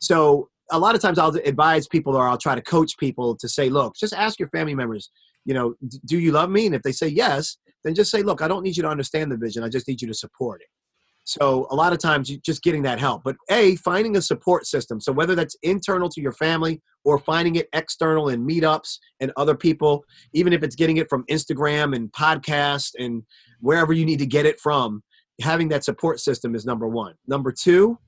So 0.00 0.48
a 0.70 0.78
lot 0.78 0.94
of 0.94 1.00
times 1.00 1.18
I'll 1.18 1.34
advise 1.34 1.88
people 1.88 2.14
or 2.14 2.28
I'll 2.28 2.38
try 2.38 2.54
to 2.54 2.62
coach 2.62 2.96
people 2.98 3.36
to 3.36 3.48
say, 3.48 3.68
look, 3.68 3.96
just 3.96 4.14
ask 4.14 4.38
your 4.38 4.48
family 4.50 4.76
members, 4.76 5.10
you 5.44 5.54
know, 5.54 5.74
do 6.04 6.18
you 6.18 6.30
love 6.30 6.50
me? 6.50 6.66
And 6.66 6.74
if 6.74 6.82
they 6.82 6.92
say 6.92 7.08
yes, 7.08 7.56
then 7.82 7.94
just 7.94 8.10
say, 8.10 8.22
look, 8.22 8.42
I 8.42 8.48
don't 8.48 8.62
need 8.62 8.76
you 8.76 8.82
to 8.84 8.88
understand 8.88 9.32
the 9.32 9.36
vision. 9.36 9.64
I 9.64 9.68
just 9.68 9.88
need 9.88 10.00
you 10.00 10.08
to 10.08 10.14
support 10.14 10.60
it. 10.60 10.68
So 11.24 11.66
a 11.70 11.74
lot 11.74 11.92
of 11.92 11.98
times 11.98 12.28
you 12.28 12.38
just 12.38 12.62
getting 12.62 12.82
that 12.82 13.00
help. 13.00 13.24
But 13.24 13.36
A, 13.50 13.76
finding 13.76 14.16
a 14.16 14.22
support 14.22 14.66
system. 14.66 15.00
So 15.00 15.10
whether 15.10 15.34
that's 15.34 15.56
internal 15.62 16.08
to 16.10 16.20
your 16.20 16.32
family 16.32 16.82
or 17.02 17.18
finding 17.18 17.56
it 17.56 17.68
external 17.72 18.28
in 18.28 18.46
meetups 18.46 18.98
and 19.20 19.32
other 19.36 19.54
people, 19.54 20.04
even 20.34 20.52
if 20.52 20.62
it's 20.62 20.76
getting 20.76 20.98
it 20.98 21.08
from 21.08 21.24
Instagram 21.30 21.96
and 21.96 22.12
podcast 22.12 22.92
and 22.98 23.22
wherever 23.60 23.92
you 23.92 24.04
need 24.04 24.18
to 24.18 24.26
get 24.26 24.44
it 24.44 24.60
from, 24.60 25.02
having 25.40 25.68
that 25.68 25.84
support 25.84 26.20
system 26.20 26.54
is 26.54 26.66
number 26.66 26.86
one. 26.86 27.14
Number 27.26 27.52
two, 27.52 27.98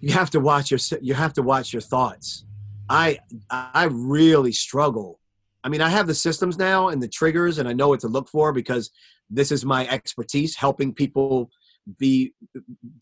you 0.00 0.12
have 0.14 0.30
to 0.30 0.40
watch 0.40 0.70
your 0.70 0.80
you 1.02 1.14
have 1.14 1.34
to 1.34 1.42
watch 1.42 1.72
your 1.72 1.82
thoughts. 1.82 2.44
I 2.88 3.18
I 3.50 3.88
really 3.90 4.52
struggle. 4.52 5.20
I 5.62 5.68
mean, 5.68 5.82
I 5.82 5.90
have 5.90 6.06
the 6.06 6.14
systems 6.14 6.56
now 6.56 6.88
and 6.88 7.02
the 7.02 7.08
triggers, 7.08 7.58
and 7.58 7.68
I 7.68 7.74
know 7.74 7.88
what 7.88 8.00
to 8.00 8.08
look 8.08 8.28
for 8.28 8.52
because 8.52 8.90
this 9.28 9.52
is 9.52 9.64
my 9.64 9.86
expertise, 9.88 10.56
helping 10.56 10.94
people 10.94 11.50
be 11.98 12.32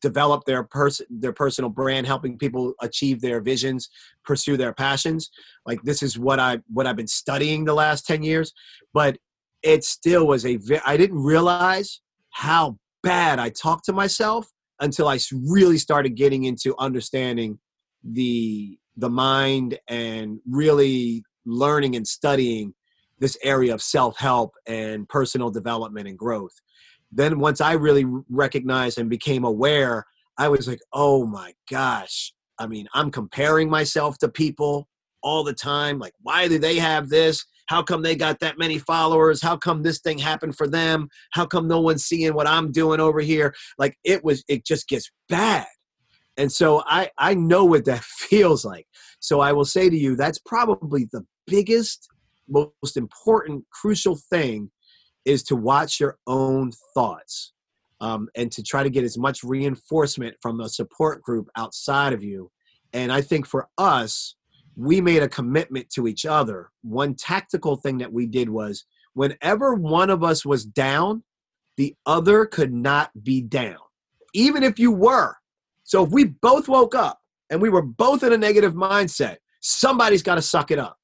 develop 0.01 0.45
their 0.45 0.63
person 0.63 1.07
their 1.11 1.33
personal 1.33 1.71
brand 1.71 2.07
helping 2.07 2.39
people 2.39 2.73
achieve 2.81 3.21
their 3.21 3.41
visions 3.41 3.89
pursue 4.25 4.57
their 4.57 4.73
passions 4.73 5.31
like 5.67 5.81
this 5.83 6.03
is 6.03 6.19
what 6.19 6.39
i 6.39 6.59
what 6.73 6.87
i've 6.87 6.97
been 6.97 7.07
studying 7.07 7.65
the 7.65 7.75
last 7.75 8.07
10 8.07 8.23
years 8.23 8.53
but 8.93 9.19
it 9.63 9.85
still 9.85 10.27
was 10.27 10.47
a 10.47 10.59
i 10.87 10.97
didn't 10.97 11.19
realize 11.19 12.01
how 12.31 12.79
bad 13.03 13.39
i 13.39 13.49
talked 13.49 13.85
to 13.85 13.93
myself 13.93 14.49
until 14.81 15.09
I 15.09 15.19
really 15.33 15.79
started 15.79 16.11
getting 16.11 16.45
into 16.45 16.75
understanding 16.79 17.59
the 18.05 18.79
the 18.97 19.11
mind 19.11 19.79
and 19.89 20.41
really 20.49 21.23
learning 21.47 21.95
and 21.97 22.07
studying 22.07 22.75
this 23.21 23.37
area 23.43 23.73
of 23.73 23.83
self-help 23.83 24.55
and 24.67 25.09
personal 25.09 25.51
development 25.51 26.09
and 26.09 26.19
growth. 26.19 26.53
Then 27.11 27.39
once 27.39 27.61
I 27.61 27.73
really 27.73 28.05
recognized 28.29 28.99
and 28.99 29.09
became 29.09 29.45
aware, 29.45 30.05
I 30.39 30.49
was 30.49 30.69
like, 30.69 30.81
"Oh 30.93 31.27
my 31.27 31.53
gosh. 31.71 32.33
I 32.59 32.67
mean, 32.67 32.89
I'm 32.95 33.11
comparing 33.11 33.71
myself 33.71 34.19
to 34.19 34.29
people 34.29 34.89
all 35.23 35.45
the 35.45 35.55
time. 35.55 35.99
Like, 35.99 36.15
why 36.23 36.49
do 36.49 36.59
they 36.59 36.77
have 36.77 37.09
this? 37.09 37.45
How 37.67 37.83
come 37.83 38.03
they 38.03 38.17
got 38.17 38.41
that 38.41 38.59
many 38.59 38.79
followers? 38.79 39.43
How 39.43 39.57
come 39.57 39.83
this 39.83 40.01
thing 40.01 40.19
happened 40.19 40.57
for 40.57 40.67
them? 40.67 41.09
How 41.33 41.45
come 41.47 41.69
no 41.69 41.81
one's 41.81 42.05
seeing 42.05 42.35
what 42.35 42.47
I'm 42.47 42.73
doing 42.73 42.99
over 42.99 43.21
here? 43.21 43.55
Like 43.79 43.97
it 44.05 44.25
was, 44.25 44.43
it 44.49 44.65
just 44.65 44.89
gets 44.89 45.11
bad. 45.29 45.67
And 46.37 46.51
so 46.51 46.83
I, 46.87 47.11
I 47.19 47.35
know 47.35 47.65
what 47.65 47.85
that 47.85 48.05
feels 48.05 48.65
like. 48.65 48.87
So 49.21 49.41
I 49.41 49.53
will 49.53 49.65
say 49.65 49.91
to 49.91 49.97
you, 49.97 50.17
that's 50.17 50.39
probably 50.39 51.09
the 51.13 51.25
biggest, 51.47 52.09
most 52.49 52.97
important, 52.97 53.65
crucial 53.71 54.19
thing 54.31 54.71
is 55.25 55.43
to 55.45 55.57
watch 55.57 56.01
your 56.01 56.19
own 56.27 56.73
thoughts 56.95 57.53
um, 58.01 58.29
and 58.35 58.51
to 58.53 58.63
try 58.63 58.83
to 58.83 58.91
get 58.91 59.05
as 59.05 59.19
much 59.19 59.43
reinforcement 59.43 60.37
from 60.41 60.61
a 60.61 60.69
support 60.69 61.23
group 61.23 61.49
outside 61.57 62.13
of 62.13 62.23
you. 62.23 62.51
And 62.93 63.13
I 63.13 63.21
think 63.21 63.47
for 63.47 63.69
us, 63.77 64.37
we 64.77 65.01
made 65.01 65.23
a 65.23 65.29
commitment 65.29 65.91
to 65.91 66.07
each 66.07 66.25
other. 66.25 66.71
One 66.83 67.15
tactical 67.15 67.77
thing 67.77 67.99
that 67.99 68.13
we 68.13 68.27
did 68.27 68.49
was 68.49 68.85
whenever 69.15 69.75
one 69.75 70.11
of 70.11 70.23
us 70.23 70.47
was 70.47 70.65
down, 70.65 71.25
the 71.77 71.95
other 72.07 72.47
could 72.47 72.73
not 72.73 73.11
be 73.25 73.41
down, 73.41 73.79
even 74.35 74.63
if 74.63 74.79
you 74.79 74.93
were. 74.93 75.35
So 75.83 76.05
if 76.05 76.11
we 76.11 76.25
both 76.25 76.69
woke 76.69 76.95
up 76.95 77.21
and 77.51 77.61
we 77.61 77.71
were 77.71 77.83
both 77.83 78.23
in 78.23 78.33
a 78.33 78.39
negative 78.39 78.75
mindset, 78.75 79.39
somebody's 79.61 80.23
got 80.23 80.37
to 80.37 80.43
suck 80.43 80.71
it 80.71 80.79
up. 80.79 80.99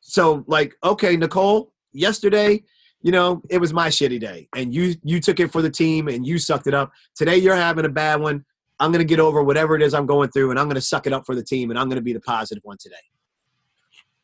So 0.00 0.44
like, 0.48 0.74
okay, 0.82 1.16
Nicole, 1.16 1.72
yesterday, 1.92 2.64
you 3.02 3.12
know, 3.12 3.42
it 3.48 3.58
was 3.58 3.72
my 3.72 3.88
shitty 3.88 4.20
day 4.20 4.48
and 4.54 4.74
you 4.74 4.94
you 5.02 5.20
took 5.20 5.40
it 5.40 5.50
for 5.50 5.62
the 5.62 5.70
team 5.70 6.08
and 6.08 6.26
you 6.26 6.38
sucked 6.38 6.66
it 6.66 6.74
up. 6.74 6.92
Today 7.14 7.36
you're 7.36 7.56
having 7.56 7.84
a 7.84 7.90
bad 7.90 8.20
one. 8.20 8.44
I'm 8.78 8.92
to 8.92 9.04
get 9.04 9.20
over 9.20 9.42
whatever 9.42 9.76
it 9.76 9.82
is 9.82 9.92
I'm 9.94 10.06
going 10.06 10.30
through 10.30 10.50
and 10.50 10.58
I'm 10.58 10.68
to 10.70 10.80
suck 10.80 11.06
it 11.06 11.12
up 11.12 11.26
for 11.26 11.34
the 11.34 11.42
team 11.42 11.70
and 11.70 11.78
I'm 11.78 11.90
to 11.90 12.00
be 12.00 12.12
the 12.12 12.20
positive 12.20 12.62
one 12.64 12.76
today. 12.78 12.96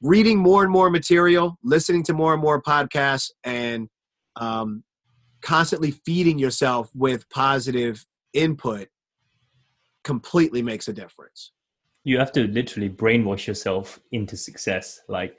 Reading 0.03 0.39
more 0.39 0.63
and 0.63 0.71
more 0.71 0.91
material, 0.91 1.59
listening 1.63 2.03
to 2.05 2.13
more 2.13 2.35
and 2.35 2.43
more 2.43 2.61
podcasts, 2.61 3.31
and 3.45 3.89
um, 4.37 4.85
constantly 5.41 5.91
feeding 5.91 6.39
yourself 6.39 6.91
with 6.95 7.29
positive 7.31 8.05
input 8.35 8.89
completely 10.05 10.63
makes 10.63 10.89
a 10.89 10.93
difference. 10.93 11.53
You 12.05 12.19
have 12.19 12.31
to 12.33 12.47
literally 12.47 12.91
brainwash 12.91 13.47
yourself 13.47 13.99
into 14.13 14.37
success. 14.37 15.01
Like 15.09 15.39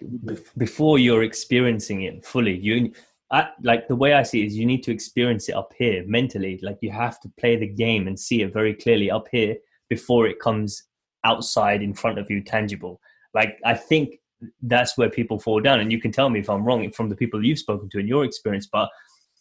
before 0.57 0.99
you're 0.99 1.23
experiencing 1.23 2.01
it 2.03 2.25
fully, 2.25 2.57
you 2.57 2.91
I, 3.31 3.49
like 3.61 3.87
the 3.87 3.95
way 3.95 4.13
I 4.13 4.23
see 4.23 4.41
it 4.41 4.47
is 4.47 4.57
you 4.57 4.65
need 4.65 4.83
to 4.83 4.91
experience 4.91 5.49
it 5.49 5.55
up 5.55 5.73
here 5.77 6.03
mentally. 6.07 6.59
Like 6.61 6.77
you 6.81 6.91
have 6.91 7.19
to 7.21 7.31
play 7.39 7.57
the 7.57 7.67
game 7.67 8.07
and 8.07 8.19
see 8.19 8.41
it 8.41 8.53
very 8.53 8.73
clearly 8.73 9.11
up 9.11 9.27
here 9.31 9.57
before 9.89 10.27
it 10.27 10.39
comes 10.39 10.83
outside 11.23 11.81
in 11.81 11.93
front 11.93 12.19
of 12.19 12.29
you, 12.29 12.41
tangible. 12.41 13.01
Like 13.33 13.59
I 13.65 13.73
think 13.73 14.19
that's 14.61 14.97
where 14.97 15.09
people 15.09 15.39
fall 15.39 15.59
down, 15.59 15.79
and 15.79 15.91
you 15.91 15.99
can 15.99 16.11
tell 16.11 16.29
me 16.29 16.39
if 16.39 16.49
I'm 16.49 16.63
wrong 16.63 16.89
from 16.91 17.09
the 17.09 17.15
people 17.15 17.43
you've 17.43 17.59
spoken 17.59 17.89
to 17.89 17.99
in 17.99 18.07
your 18.07 18.23
experience. 18.23 18.67
But 18.71 18.89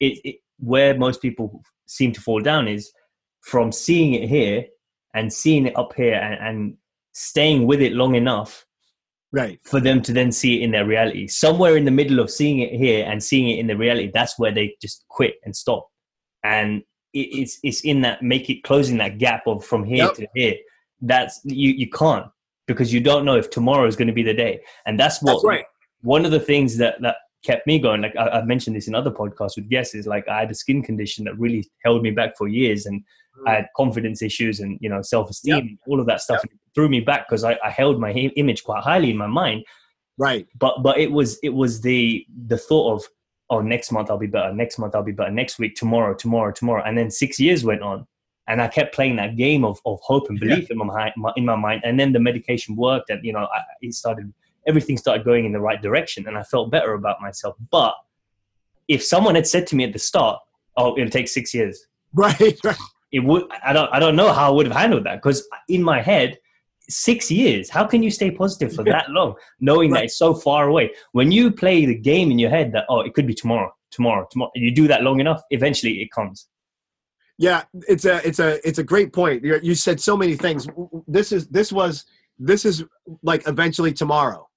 it, 0.01 0.19
it 0.25 0.37
where 0.59 0.97
most 0.99 1.23
people 1.23 1.63
seem 1.87 2.13
to 2.13 2.21
fall 2.21 2.41
down 2.41 2.67
is 2.67 2.91
from 3.43 3.71
seeing 3.71 4.15
it 4.15 4.29
here 4.29 4.65
and 5.15 5.33
seeing 5.33 5.67
it 5.67 5.79
up 5.79 5.95
here 5.95 6.15
and, 6.15 6.35
and 6.41 6.77
staying 7.13 7.67
with 7.67 7.81
it 7.81 7.93
long 7.93 8.15
enough 8.15 8.66
right 9.37 9.61
for 9.65 9.81
them 9.81 10.01
to 10.01 10.13
then 10.13 10.33
see 10.33 10.57
it 10.57 10.63
in 10.63 10.71
their 10.71 10.87
reality 10.87 11.27
somewhere 11.27 11.77
in 11.77 11.85
the 11.85 11.91
middle 11.91 12.19
of 12.19 12.31
seeing 12.31 12.61
it 12.61 12.73
here 12.73 13.05
and 13.07 13.23
seeing 13.23 13.49
it 13.51 13.59
in 13.59 13.67
the 13.67 13.77
reality 13.77 14.11
that's 14.13 14.39
where 14.39 14.53
they 14.53 14.75
just 14.81 15.05
quit 15.09 15.35
and 15.45 15.55
stop 15.55 15.89
and 16.43 16.83
it's 17.13 17.59
it's 17.63 17.81
in 17.83 18.01
that 18.01 18.23
make 18.23 18.51
it 18.51 18.63
closing 18.63 18.97
that 18.99 19.19
gap 19.19 19.47
of 19.47 19.65
from 19.65 19.85
here 19.85 20.05
yep. 20.05 20.15
to 20.15 20.27
here 20.35 20.55
that's 21.03 21.41
you 21.45 21.71
you 21.71 21.89
can't 21.89 22.27
because 22.67 22.93
you 22.93 23.01
don't 23.01 23.25
know 23.25 23.37
if 23.37 23.51
tomorrow 23.51 23.87
is 23.87 23.97
going 23.97 24.09
to 24.09 24.15
be 24.15 24.23
the 24.23 24.35
day 24.35 24.61
and 24.87 24.99
that's 24.99 25.23
what 25.23 25.35
that's 25.35 25.45
right. 25.45 25.65
one 26.03 26.25
of 26.25 26.31
the 26.31 26.41
things 26.41 26.77
that 26.77 27.01
that 27.01 27.17
kept 27.45 27.67
me 27.67 27.79
going 27.79 28.01
like 28.01 28.17
I, 28.17 28.37
have 28.37 28.47
mentioned 28.47 28.77
this 28.77 28.89
in 28.89 28.95
other 28.95 29.11
podcasts 29.11 29.57
with 29.57 29.69
guests 29.69 29.95
is 29.95 30.07
like 30.07 30.27
i 30.29 30.41
had 30.41 30.51
a 30.51 30.55
skin 30.55 30.83
condition 30.83 31.25
that 31.25 31.39
really 31.39 31.69
held 31.85 32.03
me 32.03 32.11
back 32.11 32.37
for 32.37 32.49
years 32.49 32.87
and 32.87 33.01
mm. 33.01 33.51
i 33.51 33.55
had 33.55 33.69
confidence 33.77 34.21
issues 34.21 34.61
and 34.61 34.79
you 34.81 34.89
know 34.89 35.03
self-esteem 35.03 35.69
yep. 35.69 35.79
all 35.87 36.01
of 36.01 36.07
that 36.07 36.21
stuff 36.21 36.41
yep. 36.43 36.59
Threw 36.77 36.89
me 36.89 37.01
back 37.01 37.27
because 37.27 37.43
I, 37.43 37.59
I 37.65 37.71
held 37.71 37.99
my 37.99 38.13
image 38.13 38.63
quite 38.63 38.85
highly 38.85 39.11
in 39.11 39.17
my 39.17 39.27
mind. 39.27 39.65
Right. 40.19 40.47
But 40.57 40.83
but 40.83 40.99
it 40.99 41.11
was 41.11 41.39
it 41.43 41.49
was 41.49 41.81
the 41.81 42.25
the 42.47 42.59
thought 42.59 42.95
of 42.95 43.09
oh 43.51 43.61
next 43.61 43.91
month 43.91 44.11
I'll 44.11 44.19
be 44.19 44.27
better, 44.29 44.53
next 44.53 44.79
month 44.79 44.95
I'll 44.95 45.03
be 45.03 45.13
better, 45.13 45.31
next 45.31 45.59
week, 45.59 45.75
tomorrow, 45.75 46.15
tomorrow, 46.15 46.53
tomorrow, 46.53 46.83
and 46.85 46.97
then 46.97 47.11
six 47.11 47.41
years 47.41 47.65
went 47.65 47.83
on, 47.83 48.07
and 48.47 48.63
I 48.63 48.69
kept 48.69 48.95
playing 48.95 49.17
that 49.17 49.37
game 49.37 49.65
of, 49.65 49.81
of 49.87 49.99
hope 50.03 50.29
and 50.29 50.39
belief 50.39 50.69
yeah. 50.71 50.77
in 50.81 50.87
my, 51.17 51.33
in 51.37 51.45
my 51.45 51.57
mind, 51.57 51.83
and 51.85 51.99
then 51.99 52.13
the 52.13 52.21
medication 52.21 52.77
worked, 52.77 53.11
and 53.11 53.25
you 53.25 53.33
know 53.33 53.47
I, 53.53 53.63
it 53.81 53.95
started 53.95 54.33
everything 54.67 54.97
started 54.99 55.25
going 55.25 55.45
in 55.45 55.53
the 55.53 55.61
right 55.61 55.81
direction, 55.81 56.27
and 56.27 56.37
I 56.37 56.43
felt 56.43 56.71
better 56.71 56.95
about 56.95 57.21
myself. 57.21 57.57
But 57.71 57.95
if 58.89 59.03
someone 59.03 59.35
had 59.35 59.47
said 59.47 59.67
to 59.69 59.77
me 59.77 59.85
at 59.85 59.93
the 59.93 59.99
start, 59.99 60.41
"Oh, 60.77 60.97
it'll 60.97 61.11
take 61.11 61.29
six 61.29 61.55
years," 61.55 61.87
right, 62.15 62.59
right. 62.65 62.77
it 63.13 63.21
would. 63.21 63.45
I 63.65 63.73
don't. 63.73 63.93
I 63.93 63.99
don't 63.99 64.17
know 64.17 64.33
how 64.33 64.49
I 64.49 64.51
would 64.51 64.67
have 64.67 64.77
handled 64.77 65.05
that 65.05 65.17
because 65.17 65.47
in 65.69 65.83
my 65.83 66.01
head, 66.01 66.39
six 66.89 67.31
years. 67.31 67.69
How 67.69 67.85
can 67.85 68.03
you 68.03 68.11
stay 68.11 68.31
positive 68.31 68.75
for 68.75 68.85
that 68.85 69.11
long, 69.11 69.35
knowing 69.61 69.91
right. 69.91 70.01
that 70.01 70.05
it's 70.07 70.19
so 70.19 70.35
far 70.35 70.69
away? 70.69 70.93
When 71.13 71.33
you 71.33 71.51
play 71.51 71.87
the 71.87 71.95
game 71.95 72.31
in 72.31 72.39
your 72.39 72.51
head 72.51 72.73
that 72.73 72.85
oh, 72.89 73.01
it 73.01 73.15
could 73.15 73.27
be 73.27 73.35
tomorrow, 73.35 73.73
tomorrow, 73.91 74.27
tomorrow. 74.31 74.51
You 74.55 74.73
do 74.73 74.89
that 74.89 75.03
long 75.03 75.21
enough, 75.21 75.43
eventually 75.51 76.01
it 76.01 76.11
comes. 76.11 76.49
Yeah, 77.39 77.65
it's 77.89 78.05
a 78.05 78.27
it's 78.27 78.39
a 78.39 78.67
it's 78.67 78.79
a 78.79 78.85
great 78.85 79.13
point. 79.13 79.45
You, 79.45 79.61
you 79.63 79.75
said 79.75 80.01
so 80.01 80.17
many 80.17 80.37
things. 80.37 80.67
This 81.07 81.33
is 81.33 81.49
this 81.49 81.71
was 81.71 82.05
this 82.39 82.65
is 82.65 82.85
like 83.23 83.47
eventually 83.47 83.93
tomorrow, 83.93 84.49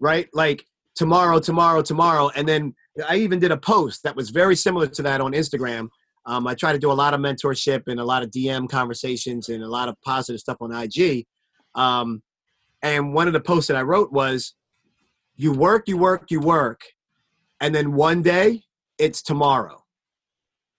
right? 0.00 0.28
Like 0.32 0.64
tomorrow, 0.96 1.38
tomorrow, 1.38 1.82
tomorrow, 1.82 2.30
and 2.34 2.48
then 2.48 2.74
I 3.08 3.16
even 3.16 3.38
did 3.38 3.52
a 3.52 3.56
post 3.56 4.02
that 4.02 4.16
was 4.16 4.30
very 4.30 4.56
similar 4.56 4.88
to 4.88 5.02
that 5.02 5.20
on 5.20 5.32
Instagram. 5.32 5.88
Um, 6.26 6.46
I 6.46 6.54
try 6.54 6.72
to 6.72 6.78
do 6.78 6.90
a 6.90 6.92
lot 6.92 7.14
of 7.14 7.20
mentorship 7.20 7.84
and 7.86 8.00
a 8.00 8.04
lot 8.04 8.22
of 8.22 8.30
DM 8.30 8.68
conversations 8.68 9.48
and 9.48 9.62
a 9.62 9.68
lot 9.68 9.88
of 9.88 9.94
positive 10.04 10.40
stuff 10.40 10.58
on 10.60 10.72
IG. 10.72 11.24
Um, 11.74 12.22
and 12.82 13.12
one 13.12 13.26
of 13.26 13.32
the 13.32 13.40
posts 13.40 13.68
that 13.68 13.76
I 13.76 13.82
wrote 13.82 14.12
was, 14.12 14.54
"You 15.36 15.52
work, 15.52 15.88
you 15.88 15.96
work, 15.96 16.30
you 16.30 16.40
work, 16.40 16.82
and 17.60 17.74
then 17.74 17.92
one 17.92 18.22
day 18.22 18.64
it's 18.98 19.22
tomorrow." 19.22 19.84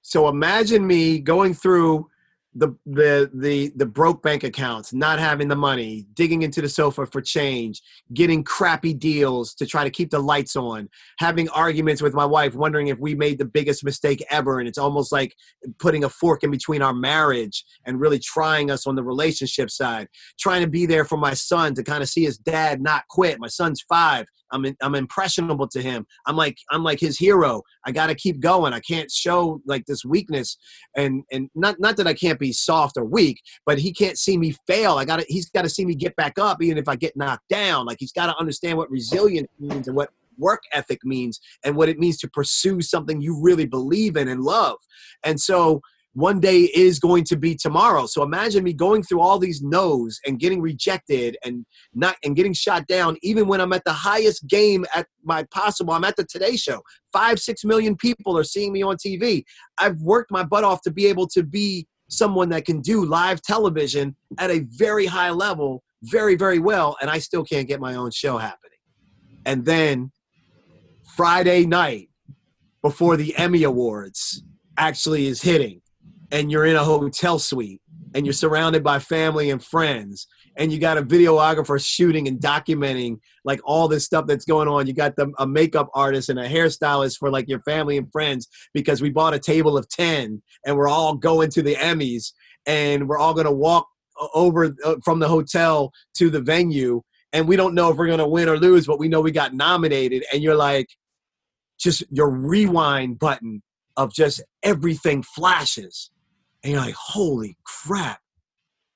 So 0.01 0.27
imagine 0.27 0.87
me 0.87 1.19
going 1.19 1.53
through 1.53 2.09
the 2.59 2.75
the 2.85 3.31
the 3.33 3.71
the 3.77 3.85
broke 3.85 4.21
bank 4.21 4.43
accounts, 4.43 4.93
not 4.93 5.17
having 5.17 5.47
the 5.47 5.55
money, 5.55 6.05
digging 6.13 6.41
into 6.41 6.61
the 6.61 6.67
sofa 6.67 7.05
for 7.05 7.21
change, 7.21 7.81
getting 8.13 8.43
crappy 8.43 8.93
deals 8.93 9.53
to 9.55 9.65
try 9.65 9.85
to 9.85 9.89
keep 9.89 10.09
the 10.09 10.19
lights 10.19 10.57
on, 10.57 10.89
having 11.19 11.47
arguments 11.49 12.01
with 12.01 12.13
my 12.13 12.25
wife, 12.25 12.55
wondering 12.55 12.87
if 12.87 12.99
we 12.99 13.15
made 13.15 13.39
the 13.39 13.45
biggest 13.45 13.83
mistake 13.85 14.23
ever, 14.29 14.59
and 14.59 14.67
it's 14.67 14.77
almost 14.77 15.11
like 15.11 15.33
putting 15.79 16.03
a 16.03 16.09
fork 16.09 16.43
in 16.43 16.51
between 16.51 16.81
our 16.81 16.93
marriage 16.93 17.63
and 17.85 17.99
really 18.01 18.19
trying 18.19 18.69
us 18.69 18.85
on 18.85 18.95
the 18.95 19.03
relationship 19.03 19.69
side, 19.69 20.07
trying 20.37 20.61
to 20.61 20.69
be 20.69 20.85
there 20.85 21.05
for 21.05 21.17
my 21.17 21.33
son 21.33 21.73
to 21.75 21.83
kind 21.83 22.03
of 22.03 22.09
see 22.09 22.25
his 22.25 22.37
dad 22.37 22.81
not 22.81 23.07
quit. 23.09 23.39
My 23.39 23.47
son's 23.47 23.81
five. 23.87 24.27
I'm 24.51 24.65
I'm 24.81 24.95
impressionable 24.95 25.67
to 25.69 25.81
him. 25.81 26.05
I'm 26.25 26.35
like 26.35 26.57
I'm 26.71 26.83
like 26.83 26.99
his 26.99 27.17
hero. 27.17 27.61
I 27.85 27.91
got 27.91 28.07
to 28.07 28.15
keep 28.15 28.39
going. 28.39 28.73
I 28.73 28.79
can't 28.79 29.11
show 29.11 29.61
like 29.65 29.85
this 29.85 30.05
weakness 30.05 30.57
and 30.95 31.23
and 31.31 31.49
not 31.55 31.79
not 31.79 31.97
that 31.97 32.07
I 32.07 32.13
can't 32.13 32.39
be 32.39 32.51
soft 32.51 32.97
or 32.97 33.05
weak, 33.05 33.41
but 33.65 33.79
he 33.79 33.93
can't 33.93 34.17
see 34.17 34.37
me 34.37 34.55
fail. 34.67 34.93
I 34.93 35.05
got 35.05 35.19
to 35.19 35.25
he's 35.27 35.49
got 35.49 35.63
to 35.63 35.69
see 35.69 35.85
me 35.85 35.95
get 35.95 36.15
back 36.15 36.37
up 36.39 36.61
even 36.61 36.77
if 36.77 36.87
I 36.87 36.95
get 36.95 37.15
knocked 37.15 37.47
down. 37.49 37.85
Like 37.85 37.97
he's 37.99 38.13
got 38.13 38.27
to 38.27 38.37
understand 38.39 38.77
what 38.77 38.89
resilience 38.91 39.49
means 39.59 39.87
and 39.87 39.95
what 39.95 40.09
work 40.37 40.63
ethic 40.71 40.99
means 41.03 41.39
and 41.63 41.75
what 41.75 41.89
it 41.89 41.99
means 41.99 42.17
to 42.17 42.29
pursue 42.29 42.81
something 42.81 43.21
you 43.21 43.39
really 43.39 43.65
believe 43.65 44.15
in 44.15 44.29
and 44.29 44.41
love. 44.41 44.77
And 45.23 45.39
so 45.39 45.81
one 46.13 46.39
day 46.39 46.69
is 46.73 46.99
going 46.99 47.23
to 47.25 47.37
be 47.37 47.55
tomorrow. 47.55 48.05
So 48.05 48.23
imagine 48.23 48.63
me 48.63 48.73
going 48.73 49.03
through 49.03 49.21
all 49.21 49.37
these 49.37 49.61
no's 49.61 50.19
and 50.25 50.39
getting 50.39 50.61
rejected 50.61 51.37
and 51.45 51.65
not 51.93 52.15
and 52.23 52.35
getting 52.35 52.53
shot 52.53 52.87
down, 52.87 53.17
even 53.21 53.47
when 53.47 53.61
I'm 53.61 53.73
at 53.73 53.83
the 53.85 53.93
highest 53.93 54.47
game 54.47 54.85
at 54.95 55.07
my 55.23 55.43
possible. 55.51 55.93
I'm 55.93 56.03
at 56.03 56.15
the 56.15 56.25
Today 56.25 56.55
Show. 56.55 56.81
Five, 57.13 57.39
six 57.39 57.63
million 57.63 57.95
people 57.95 58.37
are 58.37 58.43
seeing 58.43 58.73
me 58.73 58.81
on 58.81 58.97
TV. 58.97 59.43
I've 59.77 60.01
worked 60.01 60.31
my 60.31 60.43
butt 60.43 60.63
off 60.63 60.81
to 60.83 60.91
be 60.91 61.05
able 61.05 61.27
to 61.29 61.43
be 61.43 61.87
someone 62.09 62.49
that 62.49 62.65
can 62.65 62.81
do 62.81 63.05
live 63.05 63.41
television 63.41 64.15
at 64.39 64.49
a 64.49 64.65
very 64.71 65.05
high 65.05 65.29
level, 65.29 65.83
very, 66.03 66.35
very 66.35 66.57
well, 66.57 66.97
and 67.01 67.09
I 67.09 67.19
still 67.19 67.43
can't 67.43 67.67
get 67.67 67.79
my 67.79 67.95
own 67.95 68.09
show 68.09 68.37
happening. 68.37 68.79
And 69.45 69.63
then 69.63 70.11
Friday 71.15 71.65
night 71.65 72.09
before 72.81 73.15
the 73.15 73.37
Emmy 73.37 73.63
Awards 73.63 74.43
actually 74.77 75.27
is 75.27 75.41
hitting 75.41 75.81
and 76.31 76.51
you're 76.51 76.65
in 76.65 76.75
a 76.75 76.83
hotel 76.83 77.39
suite 77.39 77.81
and 78.13 78.25
you're 78.25 78.33
surrounded 78.33 78.83
by 78.83 78.99
family 78.99 79.49
and 79.49 79.63
friends 79.63 80.27
and 80.57 80.73
you 80.73 80.79
got 80.79 80.97
a 80.97 81.01
videographer 81.01 81.83
shooting 81.83 82.27
and 82.27 82.39
documenting 82.39 83.17
like 83.45 83.61
all 83.63 83.87
this 83.87 84.05
stuff 84.05 84.27
that's 84.27 84.45
going 84.45 84.67
on. 84.67 84.87
You 84.87 84.93
got 84.93 85.15
the, 85.15 85.31
a 85.37 85.47
makeup 85.47 85.89
artist 85.93 86.29
and 86.29 86.39
a 86.39 86.47
hairstylist 86.49 87.17
for 87.17 87.31
like 87.31 87.47
your 87.47 87.61
family 87.61 87.97
and 87.97 88.11
friends 88.11 88.47
because 88.73 89.01
we 89.01 89.09
bought 89.09 89.33
a 89.33 89.39
table 89.39 89.77
of 89.77 89.87
10 89.89 90.41
and 90.65 90.77
we're 90.77 90.89
all 90.89 91.15
going 91.15 91.49
to 91.51 91.61
the 91.61 91.75
emmys 91.75 92.33
and 92.65 93.07
we're 93.07 93.17
all 93.17 93.33
going 93.33 93.45
to 93.45 93.51
walk 93.51 93.87
over 94.33 94.75
uh, 94.83 94.95
from 95.03 95.19
the 95.19 95.27
hotel 95.27 95.93
to 96.15 96.29
the 96.29 96.41
venue 96.41 97.01
and 97.31 97.47
we 97.47 97.55
don't 97.55 97.73
know 97.73 97.89
if 97.89 97.97
we're 97.97 98.07
going 98.07 98.19
to 98.19 98.27
win 98.27 98.49
or 98.49 98.57
lose 98.57 98.85
but 98.85 98.99
we 98.99 99.07
know 99.07 99.21
we 99.21 99.31
got 99.31 99.53
nominated 99.53 100.25
and 100.33 100.43
you're 100.43 100.55
like 100.55 100.89
just 101.79 102.03
your 102.11 102.29
rewind 102.29 103.17
button 103.17 103.63
of 103.95 104.13
just 104.13 104.41
everything 104.61 105.23
flashes 105.23 106.11
and 106.63 106.73
you're 106.73 106.81
like, 106.81 106.95
holy 106.95 107.57
crap, 107.63 108.19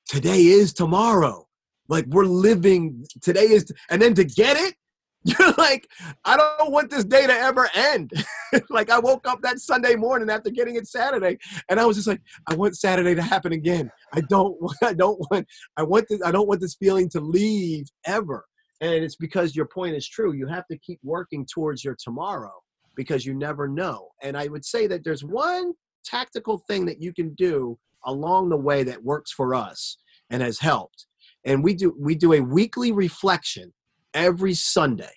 today 0.08 0.44
is 0.44 0.74
tomorrow. 0.74 1.48
Like 1.90 2.06
we're 2.08 2.26
living, 2.26 3.06
today 3.22 3.42
is, 3.44 3.72
and 3.90 4.02
then 4.02 4.14
to 4.16 4.24
get 4.24 4.58
it, 4.58 4.76
you're 5.24 5.54
like, 5.58 5.88
I 6.26 6.36
don't 6.36 6.72
want 6.72 6.90
this 6.90 7.06
day 7.06 7.26
to 7.26 7.34
ever 7.34 7.70
end. 7.74 8.12
like 8.70 8.90
I 8.90 9.00
woke 9.00 9.26
up 9.26 9.42
that 9.42 9.60
Sunday 9.60 9.96
morning 9.96 10.30
after 10.30 10.50
getting 10.50 10.76
it 10.76 10.88
Saturday, 10.88 11.38
and 11.70 11.80
I 11.80 11.86
was 11.86 11.96
just 11.96 12.08
like, 12.08 12.22
I 12.50 12.56
want 12.56 12.76
Saturday 12.76 13.16
to 13.16 13.22
happen 13.22 13.54
again. 13.54 13.90
I 14.14 14.22
don't, 14.22 14.58
I 14.84 14.94
don't 14.94 15.20
want, 15.32 15.48
I 15.78 15.84
want 15.84 16.08
this, 16.10 16.22
I 16.26 16.32
don't 16.32 16.48
want 16.48 16.60
this 16.60 16.76
feeling 16.76 17.10
to 17.10 17.22
leave 17.22 17.86
ever. 18.06 18.46
And 18.82 18.92
it's 19.04 19.16
because 19.16 19.56
your 19.56 19.66
point 19.66 19.96
is 19.96 20.08
true. 20.08 20.34
You 20.34 20.48
have 20.48 20.68
to 20.68 20.78
keep 20.78 21.00
working 21.04 21.46
towards 21.46 21.86
your 21.86 21.96
tomorrow 21.98 22.52
because 22.96 23.26
you 23.26 23.34
never 23.34 23.66
know. 23.68 24.10
And 24.22 24.36
I 24.36 24.48
would 24.48 24.66
say 24.66 24.88
that 24.88 25.06
there's 25.06 25.24
one 25.24 25.74
tactical 26.04 26.58
thing 26.58 26.86
that 26.86 27.02
you 27.02 27.14
can 27.14 27.34
do 27.34 27.78
along 28.06 28.50
the 28.50 28.58
way 28.58 28.84
that 28.84 29.04
works 29.04 29.32
for 29.32 29.56
us 29.56 29.98
and 30.30 30.42
has 30.42 30.60
helped. 30.60 31.06
And 31.46 31.64
we 31.64 31.74
do 31.74 31.96
we 32.00 32.16
do 32.16 32.34
a 32.34 32.42
weekly 32.42 32.92
reflection 32.92 33.74
every 34.14 34.54
Sunday 34.54 35.14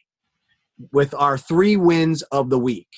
with 0.93 1.15
our 1.15 1.39
three 1.39 1.77
wins 1.77 2.23
of 2.25 2.51
the 2.51 2.59
week. 2.59 2.89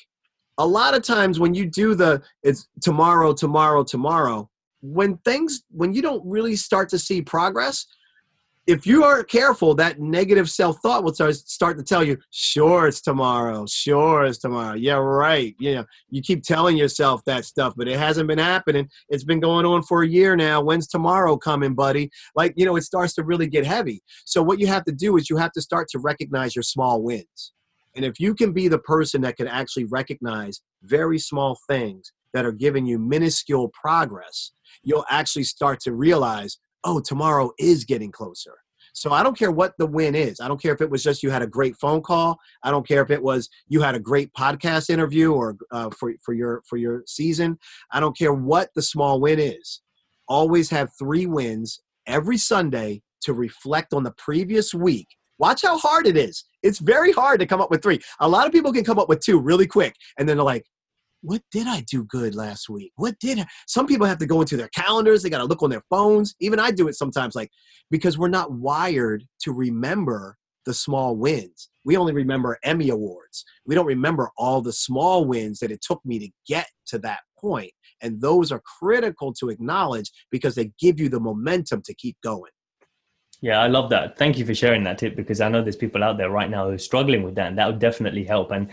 A 0.58 0.66
lot 0.66 0.94
of 0.94 1.02
times 1.02 1.38
when 1.38 1.54
you 1.54 1.66
do 1.66 1.94
the 1.94 2.22
it's 2.42 2.68
tomorrow, 2.82 3.32
tomorrow, 3.32 3.84
tomorrow, 3.84 4.50
when 4.80 5.16
things 5.18 5.62
when 5.70 5.92
you 5.92 6.02
don't 6.02 6.24
really 6.24 6.56
start 6.56 6.88
to 6.90 6.98
see 6.98 7.22
progress, 7.22 7.86
if 8.68 8.86
you 8.86 9.02
aren't 9.02 9.30
careful, 9.30 9.74
that 9.76 9.98
negative 9.98 10.50
self 10.50 10.80
thought 10.80 11.02
will 11.02 11.14
start, 11.14 11.78
to 11.78 11.82
tell 11.82 12.04
you, 12.04 12.18
sure, 12.30 12.86
it's 12.86 13.00
tomorrow. 13.00 13.64
Sure, 13.66 14.26
it's 14.26 14.36
tomorrow. 14.36 14.74
Yeah, 14.74 14.96
right. 14.96 15.56
You 15.58 15.76
know, 15.76 15.84
you 16.10 16.20
keep 16.20 16.42
telling 16.42 16.76
yourself 16.76 17.24
that 17.24 17.46
stuff, 17.46 17.72
but 17.78 17.88
it 17.88 17.98
hasn't 17.98 18.28
been 18.28 18.38
happening. 18.38 18.86
It's 19.08 19.24
been 19.24 19.40
going 19.40 19.64
on 19.64 19.82
for 19.84 20.02
a 20.02 20.06
year 20.06 20.36
now. 20.36 20.60
When's 20.60 20.86
tomorrow 20.86 21.38
coming, 21.38 21.74
buddy? 21.74 22.10
Like, 22.36 22.52
you 22.56 22.66
know, 22.66 22.76
it 22.76 22.82
starts 22.82 23.14
to 23.14 23.24
really 23.24 23.46
get 23.46 23.64
heavy. 23.64 24.02
So, 24.26 24.42
what 24.42 24.60
you 24.60 24.66
have 24.66 24.84
to 24.84 24.92
do 24.92 25.16
is 25.16 25.30
you 25.30 25.38
have 25.38 25.52
to 25.52 25.62
start 25.62 25.88
to 25.92 25.98
recognize 25.98 26.54
your 26.54 26.62
small 26.62 27.02
wins. 27.02 27.52
And 27.96 28.04
if 28.04 28.20
you 28.20 28.34
can 28.34 28.52
be 28.52 28.68
the 28.68 28.78
person 28.78 29.22
that 29.22 29.38
can 29.38 29.48
actually 29.48 29.86
recognize 29.86 30.60
very 30.82 31.18
small 31.18 31.58
things 31.70 32.12
that 32.34 32.44
are 32.44 32.52
giving 32.52 32.84
you 32.84 32.98
minuscule 32.98 33.72
progress, 33.72 34.52
you'll 34.82 35.06
actually 35.08 35.44
start 35.44 35.80
to 35.80 35.94
realize 35.94 36.58
oh, 36.84 37.00
tomorrow 37.00 37.50
is 37.58 37.84
getting 37.84 38.10
closer. 38.10 38.54
So 38.98 39.12
I 39.12 39.22
don't 39.22 39.38
care 39.38 39.52
what 39.52 39.74
the 39.78 39.86
win 39.86 40.14
is. 40.14 40.40
I 40.40 40.48
don't 40.48 40.60
care 40.60 40.74
if 40.74 40.80
it 40.80 40.90
was 40.90 41.04
just 41.04 41.22
you 41.22 41.30
had 41.30 41.42
a 41.42 41.46
great 41.46 41.76
phone 41.76 42.02
call. 42.02 42.38
I 42.64 42.70
don't 42.70 42.86
care 42.86 43.02
if 43.02 43.10
it 43.10 43.22
was 43.22 43.48
you 43.68 43.80
had 43.80 43.94
a 43.94 44.00
great 44.00 44.32
podcast 44.32 44.90
interview 44.90 45.32
or 45.32 45.56
uh, 45.70 45.90
for 45.90 46.12
for 46.22 46.34
your 46.34 46.62
for 46.68 46.76
your 46.76 47.04
season. 47.06 47.58
I 47.92 48.00
don't 48.00 48.16
care 48.16 48.32
what 48.32 48.70
the 48.74 48.82
small 48.82 49.20
win 49.20 49.38
is. 49.38 49.82
Always 50.26 50.68
have 50.70 50.90
three 50.98 51.26
wins 51.26 51.80
every 52.06 52.38
Sunday 52.38 53.02
to 53.22 53.32
reflect 53.32 53.92
on 53.92 54.02
the 54.02 54.12
previous 54.12 54.74
week. 54.74 55.06
Watch 55.38 55.62
how 55.62 55.78
hard 55.78 56.06
it 56.06 56.16
is. 56.16 56.44
It's 56.62 56.80
very 56.80 57.12
hard 57.12 57.38
to 57.40 57.46
come 57.46 57.60
up 57.60 57.70
with 57.70 57.82
three. 57.82 58.00
A 58.20 58.28
lot 58.28 58.46
of 58.46 58.52
people 58.52 58.72
can 58.72 58.84
come 58.84 58.98
up 58.98 59.08
with 59.08 59.20
two 59.20 59.38
really 59.38 59.66
quick, 59.66 59.94
and 60.18 60.28
then 60.28 60.36
they're 60.36 60.44
like, 60.44 60.64
what 61.22 61.42
did 61.50 61.66
I 61.66 61.84
do 61.90 62.04
good 62.04 62.34
last 62.34 62.68
week? 62.68 62.92
What 62.96 63.18
did 63.18 63.40
I? 63.40 63.46
some 63.66 63.86
people 63.86 64.06
have 64.06 64.18
to 64.18 64.26
go 64.26 64.40
into 64.40 64.56
their 64.56 64.68
calendars? 64.68 65.22
They 65.22 65.30
got 65.30 65.38
to 65.38 65.44
look 65.44 65.62
on 65.62 65.70
their 65.70 65.84
phones. 65.90 66.34
Even 66.40 66.58
I 66.60 66.70
do 66.70 66.88
it 66.88 66.94
sometimes, 66.94 67.34
like 67.34 67.50
because 67.90 68.18
we're 68.18 68.28
not 68.28 68.52
wired 68.52 69.24
to 69.42 69.52
remember 69.52 70.36
the 70.64 70.74
small 70.74 71.16
wins. 71.16 71.70
We 71.84 71.96
only 71.96 72.12
remember 72.12 72.58
Emmy 72.62 72.90
awards. 72.90 73.44
We 73.64 73.74
don't 73.74 73.86
remember 73.86 74.30
all 74.36 74.60
the 74.60 74.72
small 74.72 75.24
wins 75.24 75.60
that 75.60 75.70
it 75.70 75.80
took 75.80 76.00
me 76.04 76.18
to 76.18 76.28
get 76.46 76.66
to 76.88 76.98
that 76.98 77.20
point. 77.38 77.72
And 78.02 78.20
those 78.20 78.52
are 78.52 78.60
critical 78.78 79.32
to 79.34 79.48
acknowledge 79.48 80.10
because 80.30 80.54
they 80.54 80.72
give 80.78 81.00
you 81.00 81.08
the 81.08 81.20
momentum 81.20 81.82
to 81.86 81.94
keep 81.94 82.16
going. 82.22 82.52
Yeah, 83.40 83.60
I 83.60 83.68
love 83.68 83.88
that. 83.90 84.18
Thank 84.18 84.36
you 84.36 84.44
for 84.44 84.54
sharing 84.54 84.84
that 84.84 84.98
tip 84.98 85.16
because 85.16 85.40
I 85.40 85.48
know 85.48 85.62
there's 85.62 85.76
people 85.76 86.02
out 86.02 86.18
there 86.18 86.30
right 86.30 86.50
now 86.50 86.66
who 86.66 86.74
are 86.74 86.78
struggling 86.78 87.22
with 87.22 87.36
that, 87.36 87.46
and 87.48 87.58
that 87.58 87.66
would 87.66 87.78
definitely 87.78 88.24
help. 88.24 88.50
And 88.50 88.68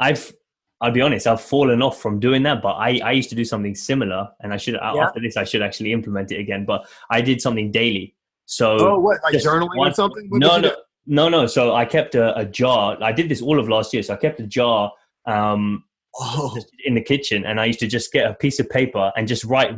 I've, 0.00 0.32
I'll 0.80 0.92
be 0.92 1.00
honest, 1.00 1.26
I've 1.26 1.40
fallen 1.40 1.82
off 1.82 2.00
from 2.00 2.20
doing 2.20 2.44
that, 2.44 2.62
but 2.62 2.74
I, 2.74 3.00
I 3.04 3.12
used 3.12 3.30
to 3.30 3.34
do 3.34 3.44
something 3.44 3.74
similar, 3.74 4.28
and 4.40 4.52
I 4.52 4.56
should 4.56 4.74
yeah. 4.74 4.94
after 4.94 5.20
this 5.20 5.36
I 5.36 5.44
should 5.44 5.62
actually 5.62 5.92
implement 5.92 6.30
it 6.30 6.38
again. 6.38 6.64
But 6.64 6.88
I 7.10 7.20
did 7.20 7.40
something 7.40 7.70
daily. 7.72 8.14
So 8.46 8.78
oh, 8.78 8.98
what 8.98 9.18
like 9.24 9.34
journaling 9.34 9.76
one, 9.76 9.90
or 9.90 9.94
something? 9.94 10.28
What 10.28 10.38
no, 10.38 10.58
no, 10.58 10.76
no, 11.06 11.28
no. 11.28 11.46
So 11.46 11.74
I 11.74 11.84
kept 11.84 12.14
a, 12.14 12.36
a, 12.38 12.44
jar. 12.44 12.96
I 13.02 13.12
did 13.12 13.28
this 13.28 13.42
all 13.42 13.58
of 13.58 13.68
last 13.68 13.92
year. 13.92 14.02
So 14.02 14.14
I 14.14 14.16
kept 14.16 14.38
a 14.40 14.46
jar 14.46 14.92
um, 15.26 15.84
oh. 16.14 16.56
in 16.84 16.94
the 16.94 17.02
kitchen, 17.02 17.44
and 17.44 17.60
I 17.60 17.64
used 17.64 17.80
to 17.80 17.88
just 17.88 18.12
get 18.12 18.30
a 18.30 18.34
piece 18.34 18.60
of 18.60 18.70
paper 18.70 19.12
and 19.16 19.26
just 19.26 19.44
write 19.44 19.76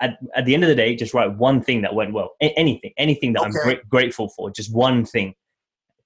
at, 0.00 0.18
at 0.34 0.44
the 0.44 0.54
end 0.54 0.62
of 0.62 0.68
the 0.68 0.74
day, 0.74 0.94
just 0.94 1.14
write 1.14 1.36
one 1.36 1.62
thing 1.62 1.82
that 1.82 1.94
went 1.94 2.12
well. 2.12 2.34
A- 2.42 2.56
anything, 2.58 2.92
anything 2.98 3.32
that 3.34 3.42
okay. 3.42 3.78
I'm 3.78 3.88
grateful 3.88 4.28
for, 4.28 4.50
just 4.50 4.74
one 4.74 5.04
thing. 5.04 5.34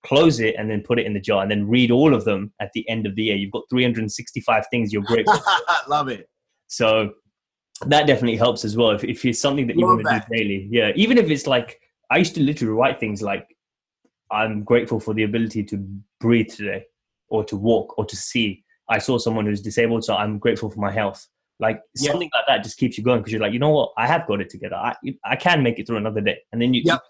Close 0.04 0.40
it 0.40 0.54
and 0.58 0.70
then 0.70 0.82
put 0.82 0.98
it 0.98 1.06
in 1.06 1.12
the 1.12 1.20
jar 1.20 1.42
and 1.42 1.50
then 1.50 1.68
read 1.68 1.90
all 1.90 2.14
of 2.14 2.24
them 2.24 2.52
at 2.60 2.70
the 2.72 2.88
end 2.88 3.06
of 3.06 3.14
the 3.14 3.24
year. 3.24 3.36
You've 3.36 3.52
got 3.52 3.64
365 3.70 4.64
things 4.70 4.92
you're 4.92 5.02
grateful 5.02 5.36
for. 5.36 5.44
Love 5.88 6.08
it. 6.08 6.28
So 6.68 7.12
that 7.86 8.06
definitely 8.06 8.36
helps 8.36 8.64
as 8.64 8.76
well. 8.76 8.90
If, 8.90 9.04
if 9.04 9.24
it's 9.24 9.40
something 9.40 9.66
that 9.66 9.76
you 9.76 9.86
Love 9.86 9.96
want 9.96 10.06
to 10.06 10.10
that. 10.10 10.28
do 10.28 10.36
daily. 10.36 10.68
Yeah. 10.70 10.92
Even 10.96 11.18
if 11.18 11.28
it's 11.30 11.46
like, 11.46 11.80
I 12.10 12.18
used 12.18 12.34
to 12.36 12.42
literally 12.42 12.72
write 12.72 12.98
things 12.98 13.22
like, 13.22 13.46
I'm 14.30 14.62
grateful 14.62 15.00
for 15.00 15.12
the 15.12 15.24
ability 15.24 15.64
to 15.64 15.86
breathe 16.20 16.48
today 16.48 16.84
or 17.28 17.44
to 17.44 17.56
walk 17.56 17.98
or 17.98 18.04
to 18.04 18.16
see. 18.16 18.64
I 18.88 18.98
saw 18.98 19.18
someone 19.18 19.46
who's 19.46 19.60
disabled, 19.62 20.04
so 20.04 20.16
I'm 20.16 20.38
grateful 20.38 20.70
for 20.70 20.80
my 20.80 20.90
health. 20.90 21.26
Like 21.60 21.80
yeah. 21.96 22.10
something 22.10 22.30
like 22.34 22.44
that 22.48 22.64
just 22.64 22.78
keeps 22.78 22.96
you 22.96 23.04
going 23.04 23.20
because 23.20 23.32
you're 23.32 23.40
like, 23.40 23.52
you 23.52 23.58
know 23.58 23.70
what, 23.70 23.92
I 23.96 24.06
have 24.06 24.26
got 24.26 24.40
it 24.40 24.48
together. 24.48 24.76
I 24.76 24.94
I 25.24 25.36
can 25.36 25.62
make 25.62 25.78
it 25.78 25.86
through 25.86 25.98
another 25.98 26.22
day, 26.22 26.38
and 26.52 26.60
then 26.60 26.72
you 26.72 26.82
yep. 26.84 27.02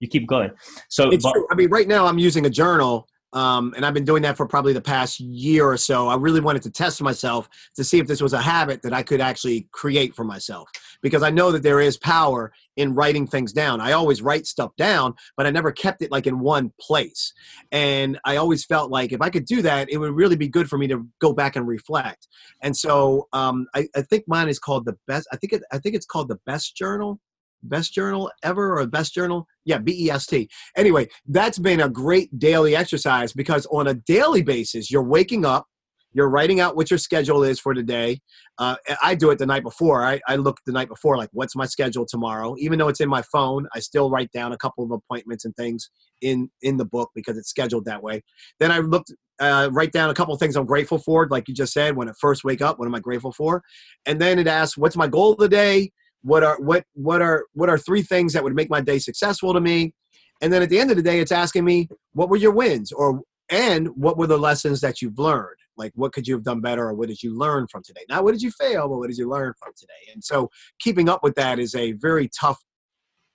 You 0.00 0.08
keep 0.08 0.26
going. 0.26 0.50
So 0.88 1.10
it's 1.10 1.24
but, 1.24 1.32
true. 1.32 1.46
I 1.50 1.54
mean, 1.54 1.70
right 1.70 1.88
now 1.88 2.06
I'm 2.06 2.18
using 2.18 2.46
a 2.46 2.50
journal 2.50 3.08
um, 3.34 3.74
and 3.76 3.84
I've 3.84 3.94
been 3.94 4.04
doing 4.04 4.22
that 4.22 4.36
for 4.36 4.46
probably 4.46 4.72
the 4.72 4.80
past 4.80 5.20
year 5.20 5.66
or 5.66 5.76
so. 5.76 6.08
I 6.08 6.16
really 6.16 6.40
wanted 6.40 6.62
to 6.62 6.70
test 6.70 7.02
myself 7.02 7.48
to 7.76 7.84
see 7.84 7.98
if 7.98 8.06
this 8.06 8.22
was 8.22 8.32
a 8.32 8.40
habit 8.40 8.82
that 8.82 8.94
I 8.94 9.02
could 9.02 9.20
actually 9.20 9.68
create 9.70 10.14
for 10.14 10.24
myself 10.24 10.70
because 11.02 11.22
I 11.22 11.30
know 11.30 11.52
that 11.52 11.62
there 11.62 11.80
is 11.80 11.98
power 11.98 12.52
in 12.76 12.94
writing 12.94 13.26
things 13.26 13.52
down. 13.52 13.80
I 13.80 13.92
always 13.92 14.22
write 14.22 14.46
stuff 14.46 14.70
down, 14.76 15.14
but 15.36 15.46
I 15.46 15.50
never 15.50 15.72
kept 15.72 16.00
it 16.00 16.10
like 16.10 16.26
in 16.26 16.38
one 16.38 16.72
place. 16.80 17.34
And 17.70 18.18
I 18.24 18.36
always 18.36 18.64
felt 18.64 18.90
like 18.90 19.12
if 19.12 19.20
I 19.20 19.28
could 19.28 19.44
do 19.44 19.60
that, 19.62 19.90
it 19.90 19.98
would 19.98 20.14
really 20.14 20.36
be 20.36 20.48
good 20.48 20.68
for 20.68 20.78
me 20.78 20.86
to 20.88 21.06
go 21.20 21.34
back 21.34 21.56
and 21.56 21.66
reflect. 21.66 22.28
And 22.62 22.74
so 22.74 23.28
um, 23.34 23.66
I, 23.74 23.88
I, 23.94 24.02
think 24.02 24.24
mine 24.26 24.48
is 24.48 24.58
called 24.58 24.86
the 24.86 24.96
best. 25.06 25.28
I 25.32 25.36
think 25.36 25.52
it, 25.52 25.62
I 25.70 25.78
think 25.78 25.94
it's 25.94 26.06
called 26.06 26.28
the 26.28 26.38
best 26.46 26.76
journal 26.76 27.20
best 27.62 27.92
journal 27.92 28.30
ever 28.42 28.78
or 28.78 28.86
best 28.86 29.14
journal? 29.14 29.46
Yeah 29.64 29.78
best 29.78 30.32
anyway 30.76 31.06
that's 31.28 31.58
been 31.58 31.80
a 31.80 31.88
great 31.88 32.36
daily 32.38 32.74
exercise 32.74 33.32
because 33.32 33.66
on 33.66 33.88
a 33.88 33.94
daily 33.94 34.42
basis 34.42 34.90
you're 34.90 35.02
waking 35.02 35.44
up 35.44 35.66
you're 36.12 36.28
writing 36.28 36.58
out 36.58 36.74
what 36.74 36.90
your 36.90 36.98
schedule 36.98 37.42
is 37.44 37.60
for 37.60 37.74
today. 37.74 38.20
Uh, 38.58 38.76
i 39.02 39.14
do 39.14 39.30
it 39.30 39.38
the 39.38 39.46
night 39.46 39.62
before. 39.62 40.04
I, 40.04 40.20
I 40.26 40.36
look 40.36 40.56
the 40.66 40.72
night 40.72 40.88
before 40.88 41.16
like 41.16 41.28
what's 41.32 41.54
my 41.54 41.66
schedule 41.66 42.06
tomorrow? 42.06 42.54
Even 42.58 42.78
though 42.78 42.88
it's 42.88 43.00
in 43.00 43.08
my 43.08 43.22
phone 43.22 43.66
i 43.74 43.78
still 43.78 44.10
write 44.10 44.30
down 44.32 44.52
a 44.52 44.58
couple 44.58 44.84
of 44.84 44.90
appointments 44.90 45.44
and 45.44 45.54
things 45.56 45.90
in 46.22 46.50
in 46.62 46.76
the 46.76 46.84
book 46.84 47.10
because 47.14 47.36
it's 47.38 47.50
scheduled 47.50 47.84
that 47.84 48.02
way. 48.02 48.22
Then 48.58 48.72
i 48.72 48.78
looked 48.78 49.12
uh, 49.40 49.68
write 49.70 49.92
down 49.92 50.10
a 50.10 50.14
couple 50.14 50.34
of 50.34 50.40
things 50.40 50.56
i'm 50.56 50.66
grateful 50.66 50.98
for 50.98 51.28
like 51.28 51.46
you 51.46 51.54
just 51.54 51.72
said 51.72 51.94
when 51.94 52.08
i 52.08 52.12
first 52.20 52.42
wake 52.42 52.60
up 52.60 52.76
what 52.78 52.86
am 52.86 52.94
i 52.94 53.00
grateful 53.00 53.32
for? 53.32 53.62
And 54.06 54.20
then 54.20 54.38
it 54.38 54.48
asks 54.48 54.76
what's 54.76 54.96
my 54.96 55.06
goal 55.06 55.32
of 55.32 55.38
the 55.38 55.48
day 55.48 55.92
what 56.28 56.44
are 56.44 56.60
what 56.60 56.84
what 56.92 57.22
are 57.22 57.46
what 57.54 57.70
are 57.70 57.78
three 57.78 58.02
things 58.02 58.34
that 58.34 58.44
would 58.44 58.54
make 58.54 58.68
my 58.68 58.82
day 58.82 58.98
successful 58.98 59.54
to 59.54 59.60
me? 59.60 59.94
And 60.40 60.52
then 60.52 60.62
at 60.62 60.68
the 60.68 60.78
end 60.78 60.90
of 60.90 60.96
the 60.96 61.02
day 61.02 61.20
it's 61.20 61.32
asking 61.32 61.64
me 61.64 61.88
what 62.12 62.28
were 62.28 62.36
your 62.36 62.52
wins? 62.52 62.92
Or 62.92 63.22
and 63.50 63.88
what 63.96 64.18
were 64.18 64.26
the 64.26 64.36
lessons 64.36 64.82
that 64.82 65.00
you've 65.00 65.18
learned? 65.18 65.56
Like 65.78 65.92
what 65.94 66.12
could 66.12 66.28
you 66.28 66.34
have 66.34 66.44
done 66.44 66.60
better 66.60 66.86
or 66.86 66.94
what 66.94 67.08
did 67.08 67.22
you 67.22 67.36
learn 67.36 67.66
from 67.68 67.82
today? 67.82 68.02
Not 68.10 68.24
what 68.24 68.32
did 68.32 68.42
you 68.42 68.50
fail 68.50 68.88
but 68.88 68.98
what 68.98 69.08
did 69.08 69.16
you 69.16 69.28
learn 69.28 69.54
from 69.58 69.72
today? 69.76 70.12
And 70.12 70.22
so 70.22 70.50
keeping 70.78 71.08
up 71.08 71.22
with 71.22 71.34
that 71.36 71.58
is 71.58 71.74
a 71.74 71.92
very 71.92 72.28
tough 72.38 72.58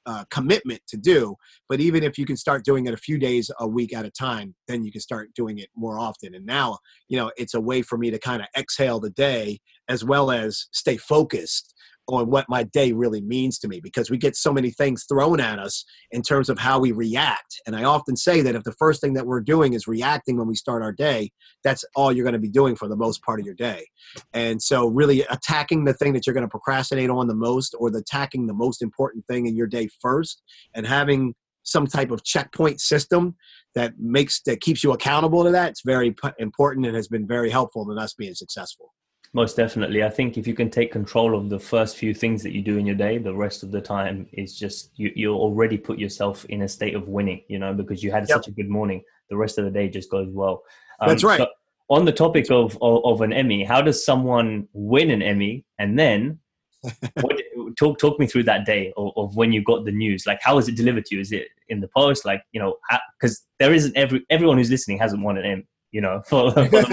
uh, 0.05 0.25
commitment 0.29 0.81
to 0.89 0.97
do. 0.97 1.33
But 1.69 1.79
even 1.79 2.03
if 2.03 2.17
you 2.17 2.25
can 2.25 2.35
start 2.35 2.65
doing 2.65 2.85
it 2.85 2.93
a 2.93 2.97
few 2.97 3.17
days 3.17 3.49
a 3.59 3.67
week 3.67 3.95
at 3.95 4.05
a 4.05 4.11
time 4.11 4.53
then 4.67 4.83
you 4.83 4.91
can 4.91 5.01
start 5.01 5.29
doing 5.33 5.57
it 5.57 5.69
more 5.75 5.97
often. 5.97 6.35
And 6.35 6.45
now 6.45 6.77
you 7.07 7.17
know 7.17 7.31
it's 7.37 7.55
a 7.55 7.61
way 7.61 7.81
for 7.81 7.97
me 7.97 8.11
to 8.11 8.19
kind 8.19 8.43
of 8.43 8.47
exhale 8.55 8.99
the 8.99 9.09
day 9.09 9.59
as 9.89 10.03
well 10.03 10.29
as 10.29 10.67
stay 10.71 10.97
focused 10.97 11.73
on 12.07 12.29
what 12.29 12.45
my 12.49 12.63
day 12.63 12.91
really 12.91 13.21
means 13.21 13.57
to 13.59 13.67
me 13.67 13.79
because 13.79 14.09
we 14.09 14.17
get 14.17 14.35
so 14.35 14.51
many 14.51 14.71
things 14.71 15.05
thrown 15.07 15.39
at 15.39 15.59
us 15.59 15.85
in 16.11 16.21
terms 16.21 16.49
of 16.49 16.59
how 16.59 16.79
we 16.79 16.91
react. 16.91 17.61
And 17.65 17.75
I 17.75 17.83
often 17.83 18.15
say 18.15 18.41
that 18.41 18.55
if 18.55 18.63
the 18.63 18.73
first 18.73 18.99
thing 19.01 19.13
that 19.13 19.25
we're 19.25 19.41
doing 19.41 19.73
is 19.73 19.87
reacting 19.87 20.37
when 20.37 20.47
we 20.47 20.55
start 20.55 20.83
our 20.83 20.91
day, 20.91 21.31
that's 21.63 21.85
all 21.95 22.11
you're 22.11 22.25
going 22.25 22.33
to 22.33 22.39
be 22.39 22.49
doing 22.49 22.75
for 22.75 22.87
the 22.87 22.97
most 22.97 23.23
part 23.23 23.39
of 23.39 23.45
your 23.45 23.55
day. 23.55 23.85
And 24.33 24.61
so, 24.61 24.87
really 24.87 25.21
attacking 25.21 25.85
the 25.85 25.93
thing 25.93 26.13
that 26.13 26.27
you're 26.27 26.33
going 26.33 26.45
to 26.45 26.49
procrastinate 26.49 27.09
on 27.09 27.27
the 27.27 27.35
most 27.35 27.75
or 27.79 27.89
the 27.89 27.99
attacking 27.99 28.47
the 28.47 28.53
most 28.53 28.81
important 28.81 29.25
thing 29.27 29.45
in 29.45 29.55
your 29.55 29.67
day 29.67 29.87
first 30.01 30.41
and 30.73 30.85
having 30.85 31.35
some 31.63 31.87
type 31.87 32.11
of 32.11 32.23
checkpoint 32.23 32.81
system 32.81 33.35
that 33.73 33.93
makes 33.97 34.41
that 34.41 34.61
keeps 34.61 34.83
you 34.83 34.91
accountable 34.91 35.43
to 35.43 35.51
that 35.51 35.69
it's 35.69 35.81
very 35.85 36.13
important 36.37 36.85
and 36.85 36.95
has 36.95 37.07
been 37.07 37.25
very 37.25 37.49
helpful 37.49 37.89
in 37.89 37.97
us 37.97 38.13
being 38.13 38.35
successful 38.35 38.92
most 39.33 39.57
definitely. 39.57 40.03
I 40.03 40.09
think 40.09 40.37
if 40.37 40.45
you 40.45 40.53
can 40.53 40.69
take 40.69 40.91
control 40.91 41.35
of 41.35 41.49
the 41.49 41.59
first 41.59 41.97
few 41.97 42.13
things 42.13 42.43
that 42.43 42.53
you 42.53 42.61
do 42.61 42.77
in 42.77 42.85
your 42.85 42.95
day, 42.95 43.17
the 43.17 43.33
rest 43.33 43.63
of 43.63 43.71
the 43.71 43.81
time 43.81 44.27
is 44.31 44.57
just 44.57 44.91
you 44.95 45.11
you 45.15 45.33
already 45.33 45.77
put 45.77 45.97
yourself 45.97 46.45
in 46.45 46.61
a 46.61 46.67
state 46.67 46.95
of 46.95 47.07
winning, 47.07 47.43
you 47.47 47.57
know, 47.57 47.73
because 47.73 48.03
you 48.03 48.11
had 48.11 48.29
yep. 48.29 48.37
such 48.37 48.47
a 48.47 48.51
good 48.51 48.69
morning. 48.69 49.01
The 49.29 49.37
rest 49.37 49.57
of 49.57 49.65
the 49.65 49.71
day 49.71 49.89
just 49.89 50.11
goes 50.11 50.29
well. 50.29 50.63
Um, 50.99 51.09
That's 51.09 51.23
right. 51.23 51.39
So 51.39 51.47
on 51.89 52.05
the 52.05 52.11
topic 52.11 52.49
of, 52.51 52.77
of, 52.81 53.05
of 53.05 53.21
an 53.21 53.33
Emmy, 53.33 53.63
how 53.63 53.81
does 53.81 54.05
someone 54.05 54.67
win 54.73 55.09
an 55.09 55.21
Emmy 55.21 55.65
and 55.79 55.97
then 55.97 56.39
what, 57.21 57.41
talk 57.77 57.97
talk 57.97 58.19
me 58.19 58.27
through 58.27 58.43
that 58.43 58.65
day 58.65 58.93
of, 58.97 59.11
of, 59.15 59.35
when 59.35 59.51
you 59.53 59.63
got 59.63 59.85
the 59.85 59.91
news 59.91 60.25
like 60.27 60.37
how 60.41 60.57
was 60.57 60.67
it 60.67 60.75
delivered 60.75 61.05
to 61.05 61.15
you 61.15 61.21
is 61.21 61.31
it 61.31 61.47
in 61.69 61.79
the 61.79 61.87
post 61.95 62.25
like 62.25 62.43
you 62.51 62.59
know 62.59 62.75
because 63.17 63.45
there 63.57 63.73
isn't 63.73 63.95
every 63.95 64.25
everyone 64.29 64.57
who's 64.57 64.69
listening 64.69 64.97
hasn't 64.97 65.23
won 65.23 65.37
an 65.37 65.45
Emmy 65.45 65.67
you 65.93 66.01
know 66.01 66.21
for, 66.27 66.51
for 66.51 66.83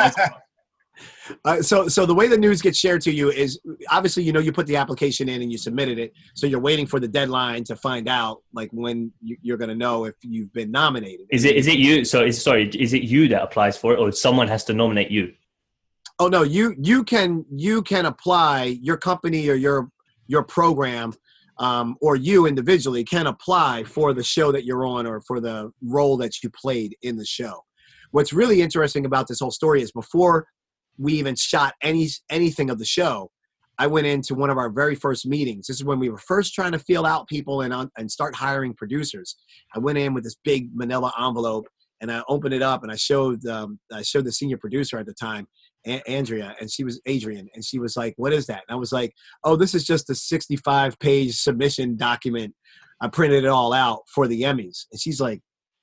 Uh, 1.45 1.63
so, 1.63 1.89
so 1.89 2.07
the 2.07 2.15
way 2.15 2.27
the 2.27 2.37
news 2.37 2.61
gets 2.61 2.79
shared 2.79 3.01
to 3.03 3.13
you 3.13 3.31
is 3.31 3.61
obviously, 3.91 4.23
you 4.23 4.33
know, 4.33 4.41
you 4.41 4.53
put 4.53 4.67
the 4.67 4.77
application 4.77 5.29
in 5.29 5.43
and 5.43 5.53
you 5.53 5.59
submitted 5.59 5.99
it. 5.99 6.13
So 6.35 6.47
you're 6.47 6.61
waiting 6.61 6.87
for 6.87 7.01
the 7.01 7.09
deadline 7.09 7.65
to 7.65 7.77
find 7.77 8.09
out, 8.09 8.43
like 8.53 8.71
when 8.73 9.13
you're 9.21 9.57
going 9.57 9.69
to 9.69 9.75
know 9.75 10.05
if 10.05 10.15
you've 10.23 10.53
been 10.53 10.71
nominated. 10.71 11.27
Is 11.31 11.45
it 11.45 11.57
is 11.57 11.67
it 11.67 11.79
you? 11.79 12.05
So, 12.05 12.25
is 12.25 12.43
sorry, 12.43 12.69
is 12.71 12.93
it 12.93 13.03
you 13.03 13.29
that 13.29 13.43
applies 13.43 13.77
for 13.77 13.93
it, 13.93 13.99
or 13.99 14.13
someone 14.13 14.49
has 14.49 14.65
to 14.65 14.73
nominate 14.73 15.11
you? 15.11 15.33
Oh 16.19 16.29
no, 16.29 16.43
you 16.43 16.75
you 16.79 17.05
can 17.05 17.45
you 17.51 17.83
can 17.83 18.07
apply. 18.07 18.79
Your 18.83 18.97
company 18.97 19.49
or 19.49 19.55
your 19.55 19.91
your 20.27 20.43
program 20.43 21.15
um, 21.61 21.97
or 22.01 22.17
you 22.17 22.47
individually 22.47 23.05
can 23.05 23.27
apply 23.27 23.85
for 23.85 24.15
the 24.15 24.25
show 24.25 24.51
that 24.51 24.65
you're 24.65 24.87
on 24.87 25.07
or 25.07 25.21
for 25.21 25.41
the 25.41 25.71
role 25.83 26.17
that 26.17 26.43
you 26.43 26.51
played 26.51 26.97
in 27.03 27.17
the 27.17 27.25
show. 27.25 27.65
What's 28.13 28.33
really 28.33 28.63
interesting 28.63 29.05
about 29.05 29.29
this 29.29 29.41
whole 29.41 29.51
story 29.51 29.83
is 29.83 29.93
before 29.93 30.47
we 31.01 31.15
even 31.15 31.35
shot 31.35 31.75
any 31.83 32.09
anything 32.29 32.71
of 32.71 32.79
the 32.79 32.85
show, 32.85 33.31
I 33.79 33.87
went 33.87 34.07
into 34.07 34.35
one 34.35 34.51
of 34.51 34.59
our 34.59 34.69
very 34.69 34.95
first 34.95 35.27
meetings. 35.27 35.67
This 35.67 35.77
is 35.77 35.85
when 35.85 35.99
we 35.99 36.11
were 36.11 36.19
first 36.19 36.55
trying 36.55 36.73
to 36.73 36.79
feel 36.79 37.07
out 37.07 37.29
people 37.29 37.63
and 37.63 37.91
and 37.97 38.11
start 38.11 38.35
hiring 38.35 38.75
producers. 38.75 39.37
I 39.75 39.79
went 39.79 39.99
in 39.99 40.15
with 40.15 40.25
this 40.25 40.37
big 40.45 40.69
Manila 40.75 41.13
envelope 41.19 41.67
and 42.01 42.11
I 42.11 42.23
opened 42.29 42.55
it 42.55 42.63
up 42.63 42.83
and 42.83 42.91
I 42.91 42.97
showed 42.97 43.45
um, 43.47 43.79
I 43.93 44.03
showed 44.03 44.25
the 44.25 44.33
senior 44.33 44.57
producer 44.57 44.99
at 44.99 45.07
the 45.07 45.15
time, 45.15 45.47
a- 45.87 46.09
Andrea, 46.09 46.55
and 46.61 46.71
she 46.71 46.85
was 46.85 47.01
Adrian, 47.07 47.49
and 47.55 47.65
she 47.65 47.79
was 47.79 47.97
like, 47.97 48.15
"What 48.17 48.33
is 48.33 48.47
that?" 48.47 48.63
And 48.69 48.75
I 48.75 48.79
was 48.79 48.93
like, 48.93 49.15
"Oh, 49.45 49.57
this 49.57 49.75
is 49.75 49.85
just 49.85 50.11
a 50.11 50.15
65 50.15 50.99
page 50.99 51.37
submission 51.37 51.97
document. 51.97 52.55
I 53.01 53.09
printed 53.09 53.45
it 53.45 53.49
all 53.49 53.73
out 53.73 54.03
for 54.15 54.27
the 54.27 54.43
Emmys." 54.43 54.87
And 54.93 55.01
she's 55.01 55.21
like, 55.21 55.41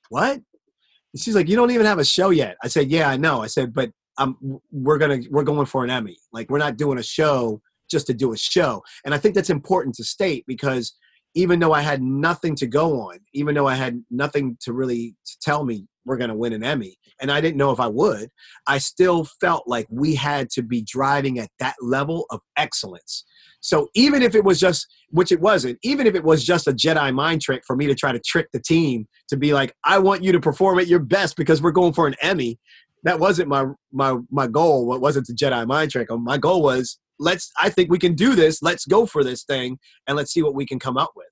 "What?" 0.08 0.34
And 0.34 1.22
she's 1.22 1.34
like, 1.34 1.48
"You 1.48 1.56
don't 1.56 1.70
even 1.70 1.86
have 1.86 1.98
a 1.98 2.04
show 2.04 2.30
yet." 2.30 2.56
I 2.62 2.68
said, 2.68 2.90
"Yeah, 2.90 3.08
I 3.08 3.16
know." 3.16 3.42
I 3.42 3.46
said, 3.46 3.72
"But 3.72 3.90
um, 4.18 4.60
we're 4.70 4.98
gonna 4.98 5.20
we're 5.30 5.44
going 5.44 5.66
for 5.66 5.84
an 5.84 5.90
Emmy. 5.90 6.18
Like 6.32 6.50
we're 6.50 6.58
not 6.58 6.76
doing 6.76 6.98
a 6.98 7.02
show 7.02 7.60
just 7.90 8.06
to 8.08 8.14
do 8.14 8.32
a 8.32 8.36
show. 8.36 8.82
And 9.04 9.14
I 9.14 9.18
think 9.18 9.34
that's 9.34 9.50
important 9.50 9.94
to 9.96 10.04
state 10.04 10.44
because 10.46 10.94
even 11.34 11.58
though 11.58 11.72
I 11.72 11.82
had 11.82 12.02
nothing 12.02 12.54
to 12.56 12.66
go 12.66 13.00
on, 13.00 13.18
even 13.34 13.54
though 13.54 13.66
I 13.66 13.74
had 13.74 14.02
nothing 14.10 14.56
to 14.62 14.72
really 14.72 15.14
tell 15.40 15.64
me 15.64 15.86
we're 16.04 16.16
going 16.16 16.30
to 16.30 16.36
win 16.36 16.54
an 16.54 16.64
Emmy, 16.64 16.96
and 17.20 17.30
I 17.30 17.40
didn't 17.40 17.58
know 17.58 17.70
if 17.70 17.80
I 17.80 17.86
would, 17.86 18.30
I 18.66 18.78
still 18.78 19.24
felt 19.40 19.64
like 19.66 19.86
we 19.90 20.14
had 20.14 20.48
to 20.50 20.62
be 20.62 20.82
driving 20.82 21.38
at 21.38 21.50
that 21.58 21.76
level 21.82 22.24
of 22.30 22.40
excellence. 22.56 23.24
So 23.60 23.88
even 23.94 24.22
if 24.22 24.34
it 24.34 24.42
was 24.42 24.58
just, 24.58 24.86
which 25.10 25.30
it 25.30 25.40
wasn't, 25.40 25.78
even 25.82 26.06
if 26.06 26.14
it 26.14 26.24
was 26.24 26.44
just 26.44 26.66
a 26.66 26.72
Jedi 26.72 27.12
mind 27.12 27.42
trick 27.42 27.62
for 27.66 27.76
me 27.76 27.86
to 27.88 27.94
try 27.94 28.12
to 28.12 28.20
trick 28.20 28.48
the 28.52 28.60
team 28.60 29.06
to 29.28 29.36
be 29.36 29.52
like, 29.52 29.74
I 29.84 29.98
want 29.98 30.22
you 30.24 30.32
to 30.32 30.40
perform 30.40 30.78
at 30.78 30.86
your 30.86 31.00
best 31.00 31.36
because 31.36 31.60
we're 31.60 31.72
going 31.72 31.92
for 31.92 32.06
an 32.06 32.14
Emmy, 32.22 32.58
that 33.04 33.20
wasn't 33.20 33.48
my 33.48 33.66
my 33.92 34.16
my 34.30 34.46
goal. 34.46 34.86
What 34.86 35.00
wasn't 35.00 35.26
the 35.26 35.34
Jedi 35.34 35.66
mind 35.66 35.90
trick? 35.90 36.08
My 36.10 36.38
goal 36.38 36.62
was 36.62 36.98
let's. 37.18 37.50
I 37.58 37.70
think 37.70 37.90
we 37.90 37.98
can 37.98 38.14
do 38.14 38.34
this. 38.34 38.62
Let's 38.62 38.86
go 38.86 39.06
for 39.06 39.22
this 39.24 39.44
thing 39.44 39.78
and 40.06 40.16
let's 40.16 40.32
see 40.32 40.42
what 40.42 40.54
we 40.54 40.66
can 40.66 40.78
come 40.78 40.96
up 40.96 41.12
with. 41.16 41.28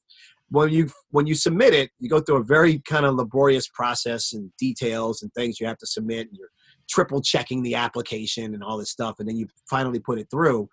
when 0.49 0.71
you 0.71 0.89
when 1.11 1.27
you 1.27 1.35
submit 1.35 1.75
it, 1.75 1.91
you 1.99 2.09
go 2.09 2.21
through 2.21 2.37
a 2.37 2.45
very 2.45 2.81
kind 2.89 3.05
of 3.05 3.15
laborious 3.15 3.69
process 3.69 4.33
and 4.33 4.51
details 4.59 5.23
and 5.23 5.33
things 5.35 5.61
you 5.61 5.67
have 5.67 5.79
to 5.79 5.87
submit. 5.87 6.29
And 6.29 6.37
you're 6.37 6.51
triple 6.89 7.21
checking 7.21 7.63
the 7.63 7.75
application 7.75 8.55
and 8.55 8.63
all 8.63 8.79
this 8.79 8.91
stuff, 8.91 9.17
and 9.19 9.29
then 9.29 9.37
you 9.37 9.49
finally 9.69 9.99
put 9.99 10.19
it 10.19 10.29
through. 10.31 10.69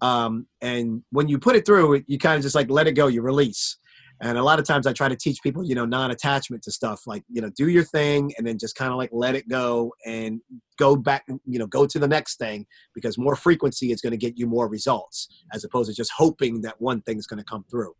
Um, 0.00 0.46
and 0.60 1.02
when 1.10 1.28
you 1.28 1.38
put 1.38 1.56
it 1.56 1.64
through, 1.64 2.02
you 2.06 2.18
kind 2.18 2.36
of 2.36 2.42
just 2.42 2.54
like 2.54 2.68
let 2.68 2.86
it 2.86 2.92
go. 2.92 3.06
You 3.06 3.22
release. 3.22 3.78
And 4.20 4.38
a 4.38 4.42
lot 4.42 4.58
of 4.58 4.64
times 4.64 4.86
I 4.86 4.92
try 4.92 5.08
to 5.08 5.16
teach 5.16 5.42
people, 5.42 5.64
you 5.64 5.74
know, 5.74 5.84
non-attachment 5.84 6.62
to 6.62 6.70
stuff 6.70 7.02
like, 7.06 7.24
you 7.28 7.42
know, 7.42 7.50
do 7.56 7.68
your 7.68 7.82
thing 7.82 8.32
and 8.38 8.46
then 8.46 8.58
just 8.58 8.76
kind 8.76 8.92
of 8.92 8.96
like 8.96 9.10
let 9.12 9.34
it 9.34 9.48
go 9.48 9.92
and 10.06 10.40
go 10.78 10.96
back, 10.96 11.24
you 11.46 11.58
know, 11.58 11.66
go 11.66 11.84
to 11.86 11.98
the 11.98 12.08
next 12.08 12.36
thing 12.36 12.66
because 12.94 13.18
more 13.18 13.36
frequency 13.36 13.90
is 13.90 14.00
going 14.00 14.12
to 14.12 14.16
get 14.16 14.38
you 14.38 14.46
more 14.46 14.68
results 14.68 15.28
as 15.52 15.64
opposed 15.64 15.90
to 15.90 15.96
just 15.96 16.12
hoping 16.16 16.60
that 16.62 16.80
one 16.80 17.00
thing 17.02 17.18
is 17.18 17.26
going 17.26 17.38
to 17.38 17.44
come 17.44 17.64
through. 17.70 17.92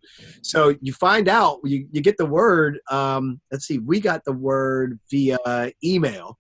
So 0.42 0.74
you 0.80 0.92
find 0.92 1.28
out, 1.28 1.58
you, 1.64 1.86
you 1.90 2.00
get 2.00 2.16
the 2.16 2.26
word, 2.26 2.78
um, 2.90 3.40
let's 3.50 3.66
see, 3.66 3.78
we 3.78 4.00
got 4.00 4.24
the 4.24 4.32
word 4.32 4.98
via 5.10 5.72
email 5.82 6.38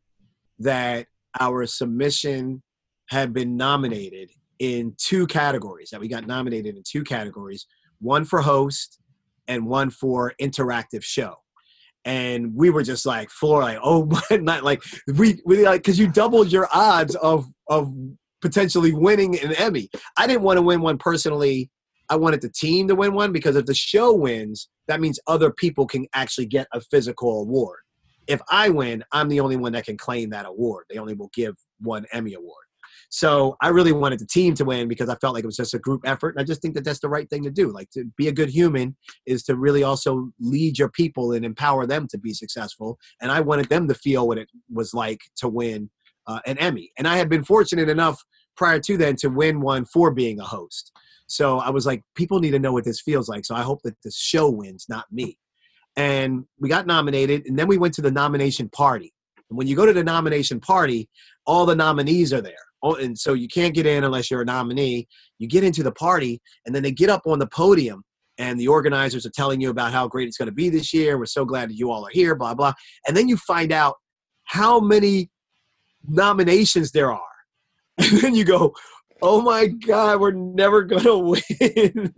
that 0.60 1.06
our 1.40 1.66
submission 1.66 2.62
had 3.08 3.32
been 3.32 3.56
nominated 3.56 4.30
in 4.60 4.94
two 4.98 5.26
categories, 5.26 5.90
that 5.90 6.00
we 6.00 6.08
got 6.08 6.26
nominated 6.26 6.76
in 6.76 6.82
two 6.86 7.02
categories, 7.02 7.66
one 8.00 8.24
for 8.24 8.40
host 8.40 9.00
and 9.48 9.66
one 9.66 9.90
for 9.90 10.34
interactive 10.40 11.02
show. 11.02 11.36
And 12.04 12.54
we 12.54 12.70
were 12.70 12.82
just 12.82 13.06
like 13.06 13.30
floor 13.30 13.62
like 13.62 13.78
oh 13.82 14.10
not 14.30 14.62
like 14.62 14.82
we, 15.16 15.40
we 15.46 15.64
like 15.64 15.82
because 15.82 15.98
you 15.98 16.08
doubled 16.08 16.52
your 16.52 16.68
odds 16.72 17.14
of 17.16 17.46
of 17.68 17.92
potentially 18.42 18.92
winning 18.92 19.38
an 19.40 19.52
emmy. 19.54 19.88
I 20.18 20.26
didn't 20.26 20.42
want 20.42 20.58
to 20.58 20.62
win 20.62 20.82
one 20.82 20.98
personally. 20.98 21.70
I 22.10 22.16
wanted 22.16 22.42
the 22.42 22.50
team 22.50 22.88
to 22.88 22.94
win 22.94 23.14
one 23.14 23.32
because 23.32 23.56
if 23.56 23.64
the 23.64 23.74
show 23.74 24.12
wins 24.12 24.68
that 24.86 25.00
means 25.00 25.18
other 25.26 25.50
people 25.50 25.86
can 25.86 26.06
actually 26.14 26.46
get 26.46 26.66
a 26.74 26.80
physical 26.80 27.40
award. 27.40 27.78
If 28.26 28.40
i 28.50 28.68
win 28.68 29.02
i'm 29.12 29.28
the 29.28 29.40
only 29.40 29.56
one 29.56 29.72
that 29.72 29.86
can 29.86 29.96
claim 29.96 30.30
that 30.30 30.46
award. 30.46 30.84
They 30.90 30.98
only 30.98 31.14
will 31.14 31.30
give 31.34 31.54
one 31.80 32.04
emmy 32.12 32.34
award 32.34 32.63
so 33.10 33.56
I 33.60 33.68
really 33.68 33.92
wanted 33.92 34.18
the 34.18 34.26
team 34.26 34.54
to 34.54 34.64
win 34.64 34.88
because 34.88 35.08
I 35.08 35.16
felt 35.16 35.34
like 35.34 35.44
it 35.44 35.46
was 35.46 35.56
just 35.56 35.74
a 35.74 35.78
group 35.78 36.02
effort. 36.04 36.30
And 36.30 36.40
I 36.40 36.44
just 36.44 36.62
think 36.62 36.74
that 36.74 36.84
that's 36.84 37.00
the 37.00 37.08
right 37.08 37.28
thing 37.28 37.42
to 37.44 37.50
do. 37.50 37.72
Like 37.72 37.90
to 37.90 38.04
be 38.16 38.28
a 38.28 38.32
good 38.32 38.50
human 38.50 38.96
is 39.26 39.42
to 39.44 39.56
really 39.56 39.82
also 39.82 40.30
lead 40.40 40.78
your 40.78 40.88
people 40.88 41.32
and 41.32 41.44
empower 41.44 41.86
them 41.86 42.08
to 42.08 42.18
be 42.18 42.32
successful. 42.32 42.98
And 43.20 43.30
I 43.30 43.40
wanted 43.40 43.68
them 43.68 43.88
to 43.88 43.94
feel 43.94 44.26
what 44.26 44.38
it 44.38 44.48
was 44.72 44.94
like 44.94 45.20
to 45.36 45.48
win 45.48 45.90
uh, 46.26 46.40
an 46.46 46.58
Emmy. 46.58 46.90
And 46.98 47.06
I 47.06 47.16
had 47.16 47.28
been 47.28 47.44
fortunate 47.44 47.88
enough 47.88 48.22
prior 48.56 48.78
to 48.80 48.96
then 48.96 49.16
to 49.16 49.28
win 49.28 49.60
one 49.60 49.84
for 49.84 50.10
being 50.10 50.40
a 50.40 50.44
host. 50.44 50.92
So 51.26 51.58
I 51.58 51.70
was 51.70 51.86
like, 51.86 52.02
people 52.14 52.40
need 52.40 52.52
to 52.52 52.58
know 52.58 52.72
what 52.72 52.84
this 52.84 53.00
feels 53.00 53.28
like. 53.28 53.44
So 53.44 53.54
I 53.54 53.62
hope 53.62 53.82
that 53.82 53.96
the 54.02 54.12
show 54.14 54.48
wins, 54.50 54.86
not 54.88 55.06
me. 55.10 55.38
And 55.96 56.44
we 56.58 56.68
got 56.68 56.86
nominated, 56.86 57.46
and 57.46 57.58
then 57.58 57.68
we 57.68 57.78
went 57.78 57.94
to 57.94 58.02
the 58.02 58.10
nomination 58.10 58.68
party. 58.68 59.12
And 59.48 59.56
when 59.56 59.66
you 59.66 59.76
go 59.76 59.86
to 59.86 59.92
the 59.92 60.04
nomination 60.04 60.60
party, 60.60 61.08
all 61.46 61.66
the 61.66 61.76
nominees 61.76 62.32
are 62.32 62.40
there. 62.40 62.54
Oh, 62.84 62.96
and 62.96 63.18
so 63.18 63.32
you 63.32 63.48
can't 63.48 63.74
get 63.74 63.86
in 63.86 64.04
unless 64.04 64.30
you're 64.30 64.42
a 64.42 64.44
nominee. 64.44 65.08
You 65.38 65.48
get 65.48 65.64
into 65.64 65.82
the 65.82 65.90
party, 65.90 66.42
and 66.66 66.74
then 66.74 66.82
they 66.82 66.92
get 66.92 67.08
up 67.08 67.22
on 67.26 67.38
the 67.38 67.46
podium, 67.46 68.04
and 68.36 68.60
the 68.60 68.68
organizers 68.68 69.24
are 69.24 69.30
telling 69.30 69.58
you 69.58 69.70
about 69.70 69.90
how 69.90 70.06
great 70.06 70.28
it's 70.28 70.36
going 70.36 70.50
to 70.50 70.54
be 70.54 70.68
this 70.68 70.92
year. 70.92 71.18
We're 71.18 71.24
so 71.24 71.46
glad 71.46 71.70
that 71.70 71.76
you 71.76 71.90
all 71.90 72.06
are 72.06 72.12
here, 72.12 72.34
blah 72.34 72.54
blah. 72.54 72.74
And 73.08 73.16
then 73.16 73.26
you 73.26 73.38
find 73.38 73.72
out 73.72 73.96
how 74.44 74.80
many 74.80 75.30
nominations 76.06 76.92
there 76.92 77.10
are, 77.10 77.20
and 77.98 78.18
then 78.18 78.34
you 78.34 78.44
go, 78.44 78.74
oh 79.26 79.40
my 79.40 79.66
god 79.66 80.20
we're 80.20 80.30
never 80.30 80.82
gonna 80.82 81.18
win. 81.18 82.14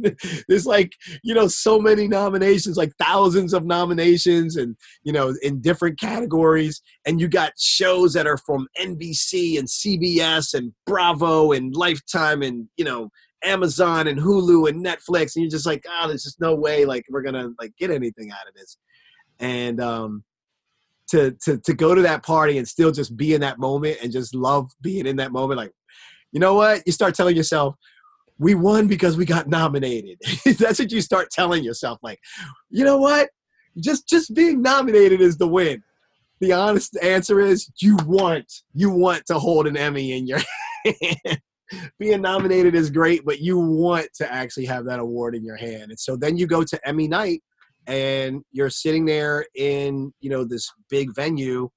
There's 0.48 0.66
like 0.66 0.92
you 1.22 1.34
know 1.34 1.46
so 1.46 1.78
many 1.78 2.08
nominations 2.08 2.76
like 2.76 2.92
thousands 2.98 3.54
of 3.54 3.64
nominations 3.64 4.56
and 4.56 4.76
you 5.04 5.12
know 5.12 5.32
in 5.42 5.60
different 5.60 6.00
categories. 6.00 6.82
And 7.06 7.20
you 7.20 7.28
got 7.28 7.52
shows 7.58 8.12
that 8.14 8.26
are 8.26 8.38
from 8.38 8.66
nbc 8.80 9.58
and 9.58 9.68
cbs 9.68 10.52
and 10.52 10.72
bravo 10.84 11.52
and 11.52 11.74
lifetime 11.76 12.42
and 12.42 12.66
you 12.76 12.84
know 12.84 13.08
amazon 13.44 14.08
and 14.08 14.18
hulu 14.18 14.68
and 14.68 14.84
netflix. 14.84 15.36
And 15.36 15.44
you're 15.44 15.50
just 15.50 15.66
like 15.66 15.84
oh 15.88 16.08
there's 16.08 16.24
just 16.24 16.40
no 16.40 16.56
way 16.56 16.84
like 16.84 17.04
we're 17.08 17.22
gonna 17.22 17.50
like 17.60 17.72
get 17.78 17.90
anything 17.90 18.32
out 18.32 18.48
of 18.48 18.54
this. 18.54 18.78
And 19.38 19.80
um 19.80 20.24
to 21.10 21.36
to 21.44 21.58
to 21.58 21.72
go 21.72 21.94
to 21.94 22.02
that 22.02 22.24
party 22.24 22.58
and 22.58 22.66
still 22.66 22.90
just 22.90 23.16
be 23.16 23.32
in 23.32 23.40
that 23.42 23.60
moment 23.60 23.98
and 24.02 24.10
just 24.10 24.34
love 24.34 24.68
being 24.80 25.06
in 25.06 25.14
that 25.16 25.30
moment 25.30 25.58
like 25.58 25.70
you 26.36 26.40
know 26.40 26.52
what? 26.52 26.82
You 26.84 26.92
start 26.92 27.14
telling 27.14 27.34
yourself, 27.34 27.76
we 28.38 28.54
won 28.54 28.88
because 28.88 29.16
we 29.16 29.24
got 29.24 29.48
nominated. 29.48 30.18
That's 30.58 30.78
what 30.78 30.92
you 30.92 31.00
start 31.00 31.30
telling 31.30 31.64
yourself. 31.64 31.98
Like, 32.02 32.20
you 32.68 32.84
know 32.84 32.98
what? 32.98 33.30
Just 33.80 34.06
just 34.06 34.34
being 34.34 34.60
nominated 34.60 35.22
is 35.22 35.38
the 35.38 35.48
win. 35.48 35.82
The 36.42 36.52
honest 36.52 36.98
answer 37.02 37.40
is 37.40 37.70
you 37.80 37.96
want 38.04 38.52
you 38.74 38.90
want 38.90 39.24
to 39.28 39.38
hold 39.38 39.66
an 39.66 39.78
Emmy 39.78 40.12
in 40.12 40.26
your 40.26 40.40
hand. 40.84 41.40
Being 41.98 42.20
nominated 42.20 42.74
is 42.74 42.90
great, 42.90 43.24
but 43.24 43.40
you 43.40 43.58
want 43.58 44.08
to 44.16 44.30
actually 44.30 44.66
have 44.66 44.84
that 44.84 45.00
award 45.00 45.34
in 45.34 45.42
your 45.42 45.56
hand. 45.56 45.84
And 45.90 45.98
so 45.98 46.16
then 46.16 46.36
you 46.36 46.46
go 46.46 46.62
to 46.64 46.78
Emmy 46.86 47.08
night 47.08 47.42
and 47.86 48.42
you're 48.52 48.68
sitting 48.68 49.06
there 49.06 49.46
in, 49.54 50.12
you 50.20 50.28
know, 50.28 50.44
this 50.44 50.70
big 50.90 51.14
venue 51.14 51.70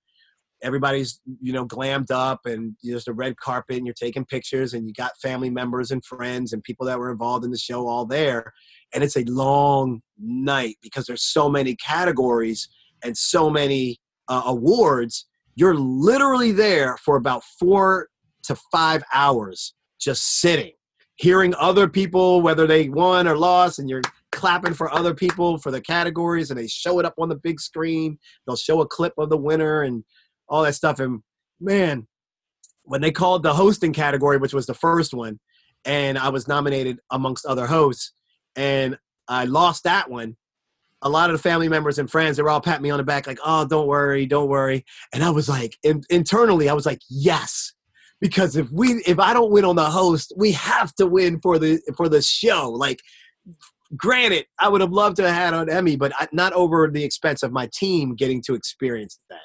everybody's 0.62 1.22
you 1.42 1.54
know 1.54 1.66
glammed 1.66 2.12
up 2.12 2.42
and 2.46 2.76
there's 2.84 3.08
a 3.08 3.14
red 3.14 3.38
carpet 3.38 3.78
and 3.78 3.86
you're 3.86 3.94
taking 3.94 4.26
pictures 4.26 4.74
and 4.74 4.88
you 4.88 4.94
got 4.94 5.18
family 5.22 5.50
members 5.50 5.92
and 5.92 6.04
friends 6.04 6.54
and 6.54 6.64
people 6.64 6.86
that 6.86 7.00
were 7.00 7.12
involved 7.12 7.46
in 7.46 7.52
the 7.52 7.58
show 7.58 7.88
all 7.88 8.06
there. 8.06 8.54
And 8.94 9.04
it's 9.04 9.18
a 9.18 9.24
long 9.26 10.02
night 10.18 10.78
because 10.82 11.06
there's 11.06 11.24
so 11.24 11.50
many 11.50 11.76
categories 11.76 12.68
and 13.04 13.16
so 13.16 13.50
many 13.50 13.98
uh, 14.28 14.44
awards. 14.46 15.28
You're 15.56 15.76
literally 15.76 16.52
there 16.52 16.98
for 16.98 17.16
about 17.16 17.44
four 17.60 18.08
to 18.44 18.56
five 18.72 19.04
hours 19.14 19.74
just 20.00 20.40
sitting 20.40 20.72
hearing 21.20 21.54
other 21.56 21.88
people 21.88 22.42
whether 22.42 22.66
they 22.66 22.88
won 22.88 23.28
or 23.28 23.38
lost 23.38 23.78
and 23.78 23.90
you're 23.90 24.02
clapping 24.32 24.74
for 24.74 24.94
other 24.94 25.14
people 25.14 25.58
for 25.58 25.72
the 25.72 25.82
categories 25.82 26.50
and 26.50 26.60
they 26.60 26.68
show 26.68 27.00
it 27.00 27.06
up 27.06 27.16
on 27.18 27.30
the 27.30 27.36
big 27.36 27.60
screen. 27.60 28.18
They'll 28.46 28.56
show 28.56 28.82
a 28.82 28.88
clip 28.88 29.14
of 29.18 29.30
the 29.30 29.38
winner 29.38 29.84
and 29.84 30.04
all 30.50 30.64
that 30.64 30.76
stuff. 30.76 31.00
And 31.00 31.22
man, 31.60 32.08
when 32.84 33.02
they 33.02 33.12
called 33.12 33.44
the 33.44 33.54
hosting 33.54 33.94
category, 33.94 34.38
which 34.38 34.54
was 34.54 34.66
the 34.66 34.74
first 34.74 35.14
one, 35.14 35.40
and 35.86 36.18
I 36.18 36.30
was 36.30 36.48
nominated 36.48 37.00
amongst 37.12 37.46
other 37.46 37.68
hosts, 37.68 38.12
and 38.56 38.98
I 39.28 39.46
lost 39.46 39.84
that 39.84 40.10
one. 40.10 40.36
A 41.02 41.10
lot 41.10 41.30
of 41.30 41.38
the 41.38 41.42
family 41.42 41.70
members 41.70 41.98
and 41.98 42.12
friends, 42.12 42.36
they 42.36 42.44
were 42.44 42.50
all 42.50 42.60
patting 42.60 42.82
me 42.82 42.90
on 42.90 42.98
the 42.98 43.04
back, 43.04 43.28
like, 43.28 43.40
"Oh, 43.46 43.66
don't 43.66 43.88
worry, 43.88 44.26
don't 44.26 44.50
worry." 44.50 44.84
And 45.14 45.24
I 45.24 45.30
was 45.30 45.48
like, 45.48 45.78
in, 45.84 46.02
internally, 46.10 46.68
I 46.68 46.74
was 46.74 46.86
like, 46.86 47.00
"Yes," 47.10 47.74
because 48.20 48.58
if 48.58 48.70
we, 48.72 49.02
if 49.08 49.20
I 49.20 49.34
don't 49.34 49.52
win 49.52 49.64
on 49.64 49.78
the 49.78 49.90
host, 49.90 50.34
we 50.36 50.52
have 50.54 50.94
to 50.96 51.08
win 51.08 51.40
for 51.40 51.58
the 51.58 51.80
for 51.96 52.10
the 52.10 52.22
show. 52.22 52.70
Like, 52.72 53.00
granted, 53.96 54.46
I 54.60 54.68
would 54.68 54.82
have 54.82 54.92
loved 54.92 55.16
to 55.18 55.32
have 55.32 55.54
had 55.54 55.54
an 55.54 55.70
Emmy, 55.70 55.96
but 55.96 56.12
not 56.34 56.54
over 56.54 56.90
the 56.92 57.04
expense 57.04 57.44
of 57.44 57.54
my 57.54 57.70
team 57.74 58.16
getting 58.16 58.42
to 58.44 58.56
experience 58.56 59.20
that. 59.30 59.40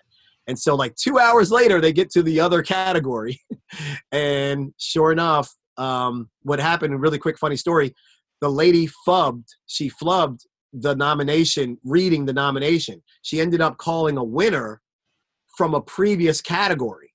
And 0.46 0.58
so, 0.58 0.74
like 0.74 0.94
two 0.96 1.18
hours 1.18 1.50
later, 1.50 1.80
they 1.80 1.92
get 1.92 2.10
to 2.10 2.22
the 2.22 2.40
other 2.40 2.62
category. 2.62 3.40
and 4.12 4.72
sure 4.78 5.12
enough, 5.12 5.54
um, 5.76 6.30
what 6.42 6.60
happened, 6.60 7.00
really 7.00 7.18
quick, 7.18 7.38
funny 7.38 7.56
story 7.56 7.94
the 8.40 8.48
lady 8.50 8.88
fubbed, 9.08 9.46
she 9.66 9.88
flubbed 9.88 10.40
the 10.74 10.94
nomination, 10.94 11.78
reading 11.82 12.26
the 12.26 12.32
nomination. 12.32 13.02
She 13.22 13.40
ended 13.40 13.62
up 13.62 13.78
calling 13.78 14.18
a 14.18 14.24
winner 14.24 14.82
from 15.56 15.74
a 15.74 15.80
previous 15.80 16.42
category 16.42 17.12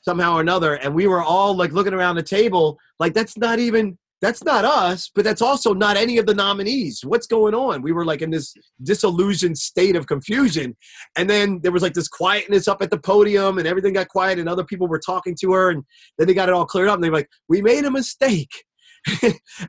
somehow 0.00 0.36
or 0.36 0.40
another. 0.40 0.74
And 0.76 0.94
we 0.94 1.06
were 1.06 1.22
all 1.22 1.54
like 1.54 1.72
looking 1.72 1.92
around 1.92 2.16
the 2.16 2.22
table, 2.22 2.78
like, 2.98 3.12
that's 3.12 3.36
not 3.36 3.58
even 3.58 3.98
that's 4.22 4.44
not 4.44 4.64
us, 4.64 5.10
but 5.12 5.24
that's 5.24 5.42
also 5.42 5.74
not 5.74 5.96
any 5.96 6.16
of 6.16 6.26
the 6.26 6.34
nominees. 6.34 7.00
What's 7.04 7.26
going 7.26 7.54
on? 7.54 7.82
We 7.82 7.90
were 7.90 8.04
like 8.04 8.22
in 8.22 8.30
this 8.30 8.54
disillusioned 8.82 9.58
state 9.58 9.96
of 9.96 10.06
confusion. 10.06 10.76
And 11.16 11.28
then 11.28 11.58
there 11.62 11.72
was 11.72 11.82
like 11.82 11.92
this 11.92 12.08
quietness 12.08 12.68
up 12.68 12.80
at 12.82 12.90
the 12.90 12.98
podium 12.98 13.58
and 13.58 13.66
everything 13.66 13.94
got 13.94 14.08
quiet 14.08 14.38
and 14.38 14.48
other 14.48 14.64
people 14.64 14.86
were 14.86 15.00
talking 15.00 15.36
to 15.40 15.52
her. 15.52 15.70
And 15.70 15.82
then 16.16 16.28
they 16.28 16.34
got 16.34 16.48
it 16.48 16.54
all 16.54 16.64
cleared 16.64 16.88
up 16.88 16.94
and 16.94 17.04
they 17.04 17.10
were 17.10 17.16
like, 17.16 17.28
we 17.48 17.60
made 17.60 17.84
a 17.84 17.90
mistake. 17.90 18.64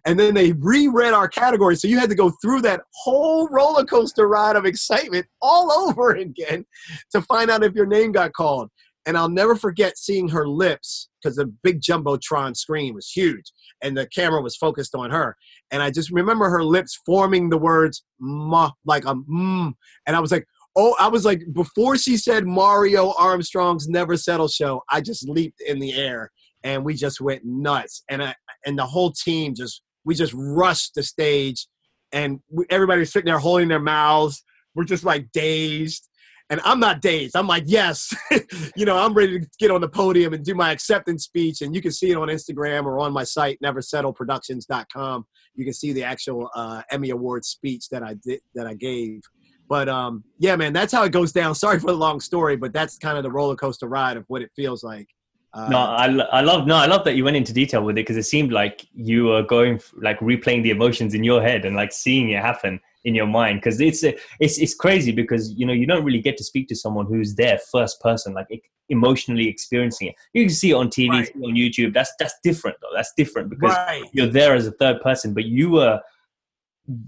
and 0.06 0.20
then 0.20 0.36
they 0.36 0.52
reread 0.52 1.16
our 1.16 1.28
category. 1.28 1.76
So 1.76 1.88
you 1.88 1.98
had 1.98 2.12
to 2.12 2.16
go 2.16 2.32
through 2.40 2.62
that 2.62 2.82
whole 2.94 3.48
roller 3.50 3.84
coaster 3.84 4.28
ride 4.28 4.56
of 4.56 4.66
excitement 4.66 5.26
all 5.42 5.72
over 5.72 6.12
again 6.16 6.64
to 7.12 7.24
find 7.24 7.50
out 7.50 7.64
if 7.64 7.74
your 7.74 7.88
name 7.88 8.12
got 8.12 8.34
called. 8.34 8.70
And 9.06 9.18
I'll 9.18 9.30
never 9.30 9.56
forget 9.56 9.98
seeing 9.98 10.30
her 10.30 10.48
lips 10.48 11.10
because 11.22 11.36
the 11.36 11.46
big 11.62 11.82
jumbotron 11.82 12.56
screen 12.56 12.94
was 12.94 13.10
huge 13.10 13.52
and 13.82 13.98
the 13.98 14.08
camera 14.08 14.42
was 14.42 14.56
focused 14.56 14.96
on 14.96 15.12
her. 15.12 15.36
And 15.72 15.84
I 15.84 15.92
just 15.92 16.10
remember 16.12 16.50
her 16.50 16.64
lips 16.64 17.00
forming 17.06 17.50
the 17.50 17.58
words 17.58 18.04
"ma" 18.20 18.72
like 18.86 19.06
a 19.06 19.16
mm, 19.16 19.74
and 20.08 20.16
I 20.16 20.20
was 20.20 20.32
like, 20.32 20.46
oh, 20.76 20.96
I 21.00 21.08
was 21.08 21.26
like, 21.26 21.44
before 21.54 21.98
she 21.98 22.18
said 22.18 22.46
Mario 22.46 23.14
Armstrong's 23.18 23.88
Never 23.88 24.18
Settle 24.18 24.48
show, 24.48 24.82
I 24.90 25.02
just 25.02 25.28
leaped 25.28 25.62
in 25.62 25.80
the 25.80 25.94
air 25.94 26.32
and 26.64 26.84
we 26.84 26.94
just 26.94 27.22
went 27.22 27.44
nuts. 27.44 28.04
And 28.10 28.24
I 28.24 28.36
and 28.66 28.78
the 28.78 28.86
whole 28.86 29.12
team 29.12 29.54
just 29.56 29.82
we 30.06 30.16
just 30.16 30.34
rushed 30.36 30.96
the 30.96 31.04
stage 31.04 31.68
and 32.12 32.40
we, 32.50 32.66
everybody's 32.70 33.12
sitting 33.12 33.26
there 33.26 33.40
holding 33.40 33.68
their 33.68 33.80
mouths. 33.80 34.44
We're 34.76 34.86
just 34.86 35.04
like 35.04 35.32
dazed. 35.34 36.10
And 36.54 36.62
I'm 36.64 36.80
not 36.80 37.02
dazed. 37.02 37.36
I'm 37.36 37.48
like, 37.48 37.64
yes, 37.66 38.14
you 38.76 38.86
know, 38.86 38.96
I'm 38.96 39.16
ready 39.16 39.40
to 39.40 39.48
get 39.58 39.72
on 39.72 39.82
the 39.82 39.90
podium 39.90 40.36
and 40.36 40.46
do 40.46 40.54
my 40.54 40.72
acceptance 40.72 41.24
speech. 41.24 41.64
And 41.64 41.74
you 41.74 41.82
can 41.82 41.92
see 41.92 42.12
it 42.12 42.16
on 42.16 42.28
Instagram 42.28 42.86
or 42.86 43.00
on 43.00 43.12
my 43.12 43.24
site, 43.24 43.58
neversettleproductions.com. 43.64 45.26
You 45.56 45.66
can 45.66 45.74
see 45.74 45.94
the 45.94 46.04
actual 46.04 46.52
uh, 46.54 46.84
Emmy 46.92 47.10
Award 47.10 47.44
speech 47.44 47.90
that 47.90 48.04
I 48.04 48.14
did 48.24 48.42
that 48.54 48.68
I 48.68 48.76
gave. 48.76 49.22
But 49.68 49.90
um, 49.90 50.24
yeah, 50.38 50.56
man, 50.56 50.74
that's 50.74 50.94
how 50.94 51.04
it 51.06 51.12
goes 51.12 51.32
down. 51.32 51.56
Sorry 51.64 51.80
for 51.80 51.88
the 51.88 51.98
long 51.98 52.20
story, 52.20 52.56
but 52.56 52.72
that's 52.72 53.00
kind 53.00 53.18
of 53.18 53.24
the 53.24 53.32
roller 53.32 53.56
coaster 53.56 53.88
ride 53.88 54.16
of 54.16 54.26
what 54.28 54.44
it 54.44 54.52
feels 54.56 54.84
like. 54.84 55.08
Uh, 55.56 55.70
no, 55.70 55.78
I, 55.80 56.06
I 56.06 56.42
love 56.42 56.68
no, 56.68 56.76
I 56.76 56.86
love 56.86 57.04
that 57.06 57.16
you 57.16 57.24
went 57.24 57.38
into 57.38 57.52
detail 57.52 57.84
with 57.84 57.96
it 57.98 58.02
because 58.02 58.18
it 58.18 58.24
seemed 58.24 58.52
like 58.52 58.86
you 58.94 59.26
were 59.26 59.42
going 59.42 59.82
like 59.96 60.20
replaying 60.20 60.62
the 60.62 60.70
emotions 60.70 61.16
in 61.16 61.24
your 61.24 61.42
head 61.42 61.66
and 61.66 61.76
like 61.76 61.92
seeing 61.92 62.30
it 62.30 62.42
happen 62.44 62.80
in 63.06 63.16
your 63.16 63.28
mind 63.28 63.60
because 63.60 63.80
it's 63.82 64.04
uh, 64.04 64.12
it's 64.40 64.58
it's 64.58 64.74
crazy 64.74 65.12
because 65.12 65.52
you 65.54 65.66
know 65.66 65.74
you 65.74 65.86
don't 65.86 66.04
really 66.04 66.22
get 66.22 66.38
to 66.38 66.44
speak 66.44 66.68
to 66.70 66.76
someone 66.76 67.06
who's 67.06 67.36
there 67.36 67.60
first 67.72 68.00
person 68.00 68.34
like 68.34 68.48
emotionally 68.90 69.48
experiencing 69.48 70.10
it. 70.10 70.16
You 70.34 70.44
can 70.46 70.54
see 70.54 70.72
it 70.72 70.76
on 70.76 70.90
TV, 70.90 71.10
right. 71.10 71.36
on 71.36 71.54
YouTube. 71.54 71.94
That's 71.94 72.14
that's 72.20 72.36
different 72.44 72.78
though. 72.82 72.96
That's 72.96 73.14
different 73.16 73.50
because 73.50 73.76
right. 73.76 74.04
you're 74.14 74.28
there 74.28 74.56
as 74.56 74.68
a 74.68 74.72
third 74.72 75.02
person, 75.02 75.34
but 75.34 75.46
you 75.46 75.72
were 75.72 76.00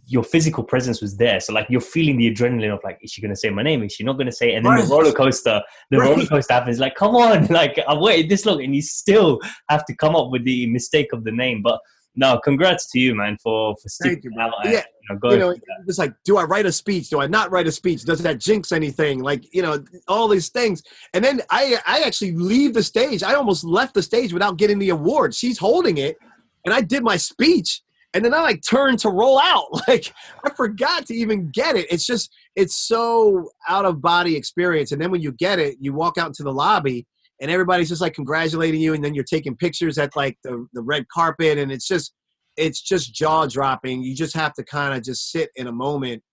your 0.06 0.24
physical 0.24 0.64
presence 0.64 1.02
was 1.02 1.18
there. 1.18 1.40
So 1.42 1.52
like 1.54 1.68
you're 1.70 1.82
feeling 1.82 2.18
the 2.18 2.34
adrenaline 2.34 2.74
of 2.74 2.80
like, 2.84 2.98
is 3.02 3.12
she 3.12 3.22
gonna 3.22 3.36
say 3.36 3.50
my 3.50 3.62
name? 3.62 3.84
Is 3.84 3.94
she 3.94 4.04
not 4.04 4.18
gonna 4.18 4.32
say? 4.32 4.54
It? 4.54 4.58
And 4.58 4.66
then 4.66 4.74
right. 4.74 4.84
the 4.84 4.90
roller 4.90 5.12
coaster, 5.12 5.62
the 5.92 6.00
roller 6.00 6.26
coaster 6.26 6.54
happens. 6.54 6.80
Like, 6.80 6.96
come 6.96 7.16
on, 7.16 7.48
like 7.50 7.78
uh, 7.78 7.84
I've 7.88 8.00
waited 8.00 8.30
this 8.30 8.46
long, 8.46 8.64
and 8.64 8.76
you 8.76 8.82
still 8.82 9.40
have 9.70 9.86
to 9.86 9.96
come 9.96 10.16
up 10.16 10.32
with 10.32 10.46
the 10.46 10.68
mistake 10.68 11.12
of 11.12 11.24
the 11.24 11.32
name. 11.32 11.62
But 11.62 11.80
no, 12.16 12.40
congrats 12.40 12.90
to 12.92 13.00
you, 13.00 13.16
man, 13.16 13.38
for 13.42 13.76
for 13.76 13.90
sticking 13.90 14.32
you, 14.32 14.42
out. 14.42 14.54
Yeah, 14.64 14.84
you 15.10 15.38
know, 15.38 15.50
you 15.52 15.56
know 15.56 15.76
it's 15.88 16.00
like, 16.00 16.14
do 16.24 16.38
I 16.38 16.44
write 16.44 16.66
a 16.66 16.72
speech? 16.72 17.10
Do 17.10 17.22
I 17.22 17.28
not 17.28 17.52
write 17.52 17.68
a 17.68 17.72
speech? 17.72 18.04
Does 18.04 18.22
that 18.24 18.40
jinx 18.40 18.72
anything? 18.72 19.22
Like, 19.22 19.54
you 19.54 19.62
know, 19.62 19.84
all 20.08 20.28
these 20.28 20.50
things. 20.50 20.82
And 21.14 21.24
then 21.24 21.42
I 21.50 21.78
I 21.86 22.02
actually 22.02 22.34
leave 22.34 22.74
the 22.74 22.84
stage. 22.84 23.24
I 23.24 23.34
almost 23.34 23.64
left 23.64 23.94
the 23.94 24.02
stage 24.02 24.34
without 24.34 24.58
getting 24.58 24.80
the 24.80 24.90
award. 24.90 25.36
She's 25.36 25.58
holding 25.58 25.98
it, 25.98 26.18
and 26.66 26.74
I 26.74 26.82
did 26.82 27.04
my 27.04 27.18
speech 27.18 27.82
and 28.16 28.24
then 28.24 28.34
I 28.34 28.40
like 28.40 28.62
turned 28.62 28.98
to 29.00 29.10
roll 29.10 29.40
out. 29.40 29.68
Like 29.88 30.14
I 30.44 30.50
forgot 30.52 31.06
to 31.08 31.14
even 31.14 31.52
get 31.52 31.76
it. 31.76 31.86
It's 31.92 32.06
just 32.06 32.32
it's 32.56 32.76
so 32.76 33.50
out 33.68 33.86
of 33.86 34.02
body 34.02 34.36
experience. 34.36 34.92
And 34.92 35.02
then 35.02 35.12
when 35.12 35.22
you 35.22 35.34
get 35.34 35.60
it, 35.60 35.76
you 35.80 35.94
walk 35.94 36.18
out 36.18 36.28
into 36.28 36.44
the 36.44 36.52
lobby 36.52 37.06
and 37.42 37.52
everybody's 37.52 37.90
just 37.90 38.02
like 38.02 38.14
congratulating 38.14 38.82
you, 38.82 38.94
and 38.94 39.04
then 39.04 39.14
you're 39.14 39.24
taking 39.24 39.56
pictures 39.56 39.98
at 39.98 40.16
like 40.16 40.38
the, 40.44 40.66
the 40.74 40.82
red 40.82 41.08
carpet, 41.10 41.58
and 41.58 41.72
it's 41.72 41.88
just 41.88 42.14
it's 42.58 42.82
just 42.82 43.14
jaw 43.14 43.46
dropping. 43.46 44.04
You 44.04 44.16
just 44.16 44.36
have 44.36 44.54
to 44.54 44.64
kind 44.64 44.96
of 44.96 45.04
just 45.04 45.32
sit 45.32 45.50
in 45.56 45.68
a 45.68 45.72
moment. 45.72 46.24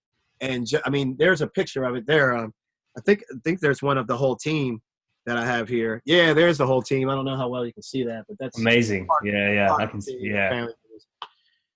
And 0.41 0.65
ju- 0.65 0.81
I 0.85 0.89
mean, 0.89 1.15
there's 1.17 1.41
a 1.41 1.47
picture 1.47 1.83
of 1.83 1.95
it 1.95 2.05
there. 2.07 2.35
Um, 2.35 2.53
I 2.97 3.01
think 3.01 3.23
I 3.31 3.35
think 3.43 3.59
there's 3.59 3.81
one 3.81 3.97
of 3.97 4.07
the 4.07 4.17
whole 4.17 4.35
team 4.35 4.81
that 5.25 5.37
I 5.37 5.45
have 5.45 5.69
here. 5.69 6.01
Yeah, 6.05 6.33
there's 6.33 6.57
the 6.57 6.67
whole 6.67 6.81
team. 6.81 7.09
I 7.09 7.15
don't 7.15 7.25
know 7.25 7.37
how 7.37 7.47
well 7.47 7.65
you 7.65 7.73
can 7.73 7.83
see 7.83 8.03
that, 8.03 8.25
but 8.27 8.37
that's 8.39 8.59
amazing. 8.59 9.07
Yeah, 9.23 9.51
yeah, 9.51 9.73
I 9.73 9.85
can 9.85 10.01
see. 10.01 10.19
Yeah 10.21 10.67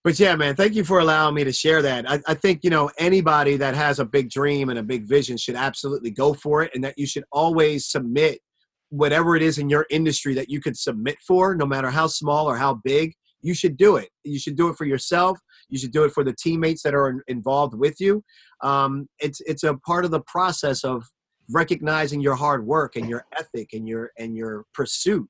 but 0.07 0.17
yeah, 0.21 0.37
man, 0.37 0.55
thank 0.55 0.73
you 0.73 0.85
for 0.85 0.99
allowing 0.99 1.35
me 1.35 1.43
to 1.43 1.51
share 1.51 1.81
that. 1.81 2.09
I, 2.09 2.21
I, 2.27 2.33
think, 2.33 2.63
you 2.63 2.69
know, 2.69 2.89
anybody 2.97 3.57
that 3.57 3.75
has 3.75 3.99
a 3.99 4.05
big 4.05 4.29
dream 4.29 4.69
and 4.69 4.79
a 4.79 4.83
big 4.83 5.03
vision 5.03 5.35
should 5.35 5.57
absolutely 5.57 6.11
go 6.11 6.33
for 6.33 6.63
it 6.63 6.71
and 6.73 6.81
that 6.85 6.97
you 6.97 7.05
should 7.05 7.25
always 7.29 7.87
submit 7.87 8.39
whatever 8.87 9.35
it 9.35 9.43
is 9.43 9.57
in 9.57 9.69
your 9.69 9.85
industry 9.89 10.33
that 10.35 10.49
you 10.49 10.61
could 10.61 10.77
submit 10.77 11.17
for, 11.27 11.55
no 11.55 11.65
matter 11.65 11.89
how 11.89 12.07
small 12.07 12.49
or 12.49 12.55
how 12.55 12.75
big. 12.85 13.15
You 13.41 13.53
should 13.53 13.77
do 13.77 13.97
it. 13.97 14.09
You 14.23 14.39
should 14.39 14.55
do 14.55 14.69
it 14.69 14.77
for 14.77 14.85
yourself. 14.85 15.39
You 15.69 15.77
should 15.77 15.91
do 15.91 16.03
it 16.03 16.11
for 16.11 16.23
the 16.23 16.33
teammates 16.33 16.83
that 16.83 16.93
are 16.93 17.23
involved 17.27 17.75
with 17.75 17.99
you. 17.99 18.23
Um, 18.63 19.07
it's 19.19 19.41
it's 19.41 19.63
a 19.63 19.75
part 19.75 20.05
of 20.05 20.11
the 20.11 20.21
process 20.21 20.83
of 20.83 21.03
recognizing 21.49 22.19
your 22.19 22.35
hard 22.35 22.65
work 22.65 22.95
and 22.95 23.07
your 23.07 23.25
ethic 23.37 23.69
and 23.73 23.87
your 23.87 24.11
and 24.17 24.35
your 24.35 24.65
pursuit. 24.73 25.27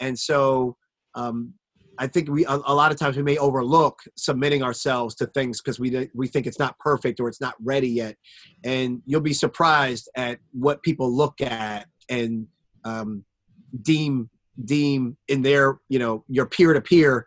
And 0.00 0.18
so 0.18 0.76
um, 1.14 1.54
I 1.98 2.06
think 2.06 2.28
we 2.28 2.44
a, 2.44 2.56
a, 2.66 2.74
lot 2.74 2.92
of 2.92 2.98
times 2.98 3.16
we 3.16 3.22
may 3.22 3.38
overlook 3.38 4.00
submitting 4.16 4.62
ourselves 4.62 5.14
to 5.16 5.26
things 5.26 5.60
because 5.60 5.80
we 5.80 6.10
we 6.14 6.28
think 6.28 6.46
it's 6.46 6.58
not 6.58 6.78
perfect 6.78 7.20
or 7.20 7.28
it's 7.28 7.40
not 7.40 7.54
ready 7.62 7.88
yet, 7.88 8.16
and 8.64 9.02
you'll 9.06 9.20
be 9.20 9.32
surprised 9.32 10.08
at 10.16 10.38
what 10.52 10.82
people 10.82 11.14
look 11.14 11.40
at 11.40 11.86
and 12.08 12.46
um, 12.84 13.24
deem 13.82 14.30
deem 14.64 15.16
in 15.28 15.42
their 15.42 15.78
you 15.88 15.98
know 15.98 16.24
your 16.28 16.46
peer 16.46 16.72
to 16.72 16.80
peer 16.80 17.26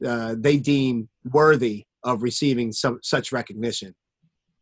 they 0.00 0.56
deem 0.56 1.08
worthy 1.30 1.86
of 2.04 2.22
receiving 2.22 2.72
some 2.72 2.98
such 3.02 3.32
recognition. 3.32 3.94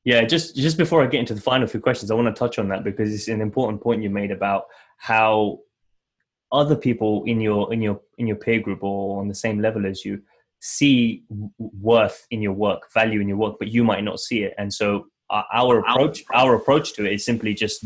Yeah, 0.04 0.24
just 0.24 0.56
just 0.56 0.76
before 0.76 1.02
I 1.02 1.06
get 1.06 1.20
into 1.20 1.34
the 1.34 1.40
final 1.40 1.66
few 1.66 1.80
questions, 1.80 2.10
I 2.10 2.14
want 2.14 2.34
to 2.34 2.38
touch 2.38 2.58
on 2.58 2.68
that 2.68 2.84
because 2.84 3.12
it's 3.12 3.28
an 3.28 3.40
important 3.40 3.82
point 3.82 4.02
you 4.02 4.10
made 4.10 4.30
about 4.30 4.66
how 4.96 5.60
other 6.50 6.76
people 6.76 7.24
in 7.24 7.40
your 7.40 7.72
in 7.72 7.82
your 7.82 8.00
in 8.16 8.26
your 8.26 8.36
peer 8.36 8.60
group 8.60 8.82
or 8.82 9.20
on 9.20 9.28
the 9.28 9.34
same 9.34 9.60
level 9.60 9.86
as 9.86 10.04
you 10.04 10.22
see 10.60 11.22
worth 11.58 12.26
in 12.30 12.42
your 12.42 12.52
work 12.52 12.90
value 12.92 13.20
in 13.20 13.28
your 13.28 13.36
work 13.36 13.56
but 13.58 13.68
you 13.68 13.84
might 13.84 14.02
not 14.02 14.18
see 14.18 14.42
it 14.42 14.54
and 14.58 14.72
so 14.72 15.06
uh, 15.30 15.42
our 15.52 15.78
approach 15.78 16.24
our 16.32 16.56
approach 16.56 16.94
to 16.94 17.04
it 17.04 17.12
is 17.12 17.24
simply 17.24 17.54
just 17.54 17.82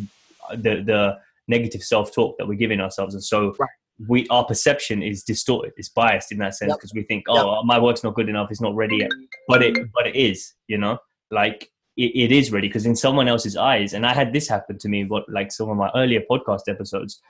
the 0.53 0.81
the 0.87 1.19
negative 1.49 1.83
self-talk 1.83 2.39
that 2.39 2.47
we're 2.47 2.55
giving 2.55 2.81
ourselves 2.81 3.15
and 3.15 3.23
so 3.23 3.53
right. 3.59 3.69
We 4.09 4.27
our 4.29 4.45
perception 4.45 5.03
is 5.03 5.23
distorted 5.23 5.73
it's 5.77 5.89
biased 5.89 6.33
in 6.33 6.39
that 6.39 6.55
sense 6.55 6.73
because 6.75 6.91
yep. 6.95 7.03
we 7.03 7.07
think 7.07 7.25
oh 7.29 7.57
yep. 7.57 7.65
my 7.65 7.79
work's 7.79 8.03
not 8.03 8.15
good 8.15 8.29
enough 8.29 8.49
it's 8.51 8.61
not 8.61 8.75
ready 8.75 8.97
yet 8.97 9.11
but 9.49 9.63
it 9.63 9.79
but 9.93 10.07
it 10.07 10.17
is 10.17 10.55
you 10.67 10.79
know 10.79 10.99
like 11.31 11.71
it, 11.97 12.13
it 12.15 12.33
is 12.33 12.51
ready 12.51 12.69
because 12.69 12.87
in 12.87 12.97
someone 12.97 13.29
else's 13.29 13.57
eyes 13.57 13.93
and 13.93 14.07
i 14.07 14.13
had 14.13 14.33
this 14.33 14.49
happen 14.49 14.79
to 14.79 14.89
me 14.89 15.05
what 15.05 15.29
like 15.29 15.53
some 15.53 15.69
of 15.69 15.77
my 15.77 15.91
earlier 15.95 16.21
podcast 16.31 16.63
episodes 16.69 17.21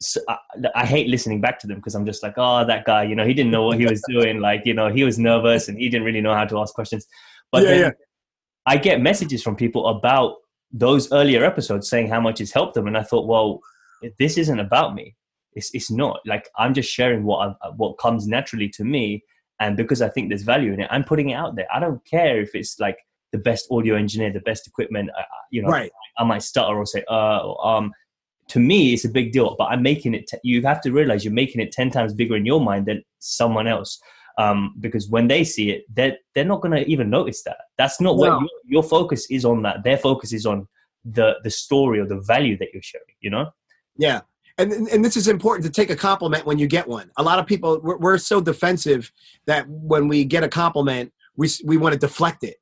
so 0.00 0.20
I, 0.28 0.38
I, 0.74 0.84
hate 0.84 1.08
listening 1.08 1.40
back 1.40 1.58
to 1.60 1.66
them 1.66 1.76
because 1.76 1.94
I'm 1.94 2.04
just 2.04 2.22
like, 2.22 2.34
oh, 2.36 2.66
that 2.66 2.84
guy, 2.84 3.04
you 3.04 3.14
know, 3.14 3.24
he 3.24 3.32
didn't 3.32 3.52
know 3.52 3.62
what 3.62 3.78
he 3.78 3.86
was 3.86 4.02
doing. 4.08 4.40
Like, 4.40 4.62
you 4.66 4.74
know, 4.74 4.88
he 4.88 5.04
was 5.04 5.18
nervous 5.18 5.68
and 5.68 5.78
he 5.78 5.88
didn't 5.88 6.04
really 6.04 6.20
know 6.20 6.34
how 6.34 6.44
to 6.44 6.58
ask 6.58 6.74
questions. 6.74 7.06
But 7.52 7.62
yeah, 7.62 7.74
yeah. 7.74 7.90
I 8.66 8.76
get 8.76 9.00
messages 9.00 9.42
from 9.42 9.56
people 9.56 9.86
about 9.86 10.36
those 10.72 11.12
earlier 11.12 11.44
episodes 11.44 11.88
saying 11.88 12.08
how 12.08 12.20
much 12.20 12.40
it's 12.40 12.52
helped 12.52 12.74
them, 12.74 12.86
and 12.86 12.98
I 12.98 13.02
thought, 13.02 13.26
well, 13.26 13.60
this 14.18 14.36
isn't 14.36 14.58
about 14.58 14.94
me. 14.94 15.14
It's 15.54 15.70
it's 15.74 15.90
not 15.90 16.20
like 16.26 16.48
I'm 16.58 16.74
just 16.74 16.90
sharing 16.90 17.24
what 17.24 17.56
I, 17.62 17.68
what 17.76 17.98
comes 17.98 18.26
naturally 18.26 18.68
to 18.70 18.84
me, 18.84 19.22
and 19.60 19.76
because 19.76 20.02
I 20.02 20.08
think 20.08 20.28
there's 20.28 20.42
value 20.42 20.72
in 20.72 20.80
it, 20.80 20.88
I'm 20.90 21.04
putting 21.04 21.30
it 21.30 21.34
out 21.34 21.56
there. 21.56 21.66
I 21.72 21.80
don't 21.80 22.04
care 22.04 22.40
if 22.40 22.54
it's 22.54 22.78
like 22.78 22.98
the 23.32 23.38
best 23.38 23.66
audio 23.70 23.96
engineer, 23.96 24.32
the 24.32 24.40
best 24.40 24.66
equipment. 24.66 25.10
you 25.50 25.62
know, 25.62 25.68
right. 25.68 25.90
I 26.18 26.24
might 26.24 26.42
stutter 26.42 26.76
or 26.76 26.86
say, 26.86 27.04
uh, 27.10 27.38
or, 27.38 27.66
um 27.66 27.92
to 28.48 28.58
me 28.58 28.92
it's 28.92 29.04
a 29.04 29.08
big 29.08 29.32
deal 29.32 29.54
but 29.58 29.64
i'm 29.64 29.82
making 29.82 30.14
it 30.14 30.26
t- 30.26 30.38
you 30.42 30.62
have 30.62 30.80
to 30.80 30.92
realize 30.92 31.24
you're 31.24 31.32
making 31.32 31.60
it 31.60 31.72
10 31.72 31.90
times 31.90 32.12
bigger 32.12 32.36
in 32.36 32.44
your 32.44 32.60
mind 32.60 32.86
than 32.86 33.02
someone 33.18 33.66
else 33.66 34.00
um, 34.36 34.74
because 34.80 35.08
when 35.08 35.28
they 35.28 35.44
see 35.44 35.70
it 35.70 35.84
they're, 35.94 36.16
they're 36.34 36.44
not 36.44 36.60
going 36.60 36.74
to 36.74 36.84
even 36.90 37.08
notice 37.08 37.44
that 37.44 37.56
that's 37.78 38.00
not 38.00 38.16
no. 38.16 38.20
what 38.20 38.40
your, 38.40 38.50
your 38.64 38.82
focus 38.82 39.26
is 39.30 39.44
on 39.44 39.62
that 39.62 39.84
their 39.84 39.96
focus 39.96 40.32
is 40.32 40.44
on 40.44 40.66
the 41.04 41.34
the 41.44 41.50
story 41.50 42.00
or 42.00 42.06
the 42.06 42.20
value 42.20 42.58
that 42.58 42.68
you're 42.72 42.82
sharing 42.82 43.14
you 43.20 43.30
know 43.30 43.48
yeah 43.96 44.20
and 44.58 44.72
and 44.72 45.04
this 45.04 45.16
is 45.16 45.28
important 45.28 45.64
to 45.64 45.72
take 45.72 45.90
a 45.90 45.96
compliment 45.96 46.46
when 46.46 46.58
you 46.58 46.66
get 46.66 46.86
one. 46.86 47.10
A 47.16 47.22
lot 47.22 47.38
of 47.38 47.46
people 47.46 47.80
we're, 47.82 47.98
we're 47.98 48.18
so 48.18 48.40
defensive 48.40 49.10
that 49.46 49.66
when 49.68 50.08
we 50.08 50.24
get 50.24 50.44
a 50.44 50.48
compliment 50.48 51.12
we 51.36 51.48
we 51.64 51.76
want 51.76 51.92
to 51.92 51.98
deflect 51.98 52.44
it. 52.44 52.56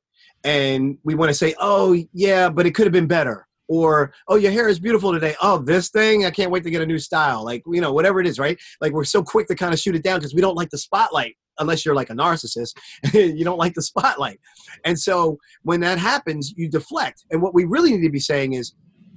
And 0.45 0.97
we 1.03 1.15
want 1.15 1.29
to 1.29 1.35
say 1.35 1.53
oh 1.59 1.97
yeah 2.13 2.49
but 2.49 2.65
it 2.65 2.73
could 2.73 2.85
have 2.85 2.93
been 2.93 3.07
better. 3.07 3.47
Or 3.67 4.13
oh 4.27 4.35
your 4.35 4.51
hair 4.51 4.67
is 4.67 4.79
beautiful 4.79 5.13
today. 5.13 5.35
Oh 5.41 5.59
this 5.59 5.89
thing? 5.89 6.25
I 6.25 6.31
can't 6.31 6.51
wait 6.51 6.63
to 6.63 6.71
get 6.71 6.81
a 6.81 6.85
new 6.85 6.99
style. 6.99 7.45
Like 7.45 7.61
you 7.67 7.81
know 7.81 7.93
whatever 7.93 8.19
it 8.19 8.27
is 8.27 8.39
right? 8.39 8.59
Like 8.81 8.91
we're 8.91 9.03
so 9.03 9.23
quick 9.23 9.47
to 9.47 9.55
kind 9.55 9.73
of 9.73 9.79
shoot 9.79 9.95
it 9.95 10.03
down 10.03 10.19
because 10.19 10.33
we 10.33 10.41
don't 10.41 10.55
like 10.55 10.71
the 10.71 10.79
spotlight 10.79 11.37
unless 11.59 11.85
you're 11.85 11.95
like 11.95 12.09
a 12.09 12.15
narcissist. 12.15 12.75
You 13.13 13.45
don't 13.45 13.59
like 13.59 13.75
the 13.75 13.83
spotlight. 13.83 14.39
And 14.83 14.99
so 14.99 15.37
when 15.61 15.81
that 15.81 15.99
happens 15.99 16.53
you 16.57 16.69
deflect. 16.69 17.25
And 17.29 17.39
what 17.39 17.53
we 17.53 17.65
really 17.65 17.91
need 17.91 18.01
to 18.01 18.09
be 18.09 18.19
saying 18.19 18.53
is 18.53 18.73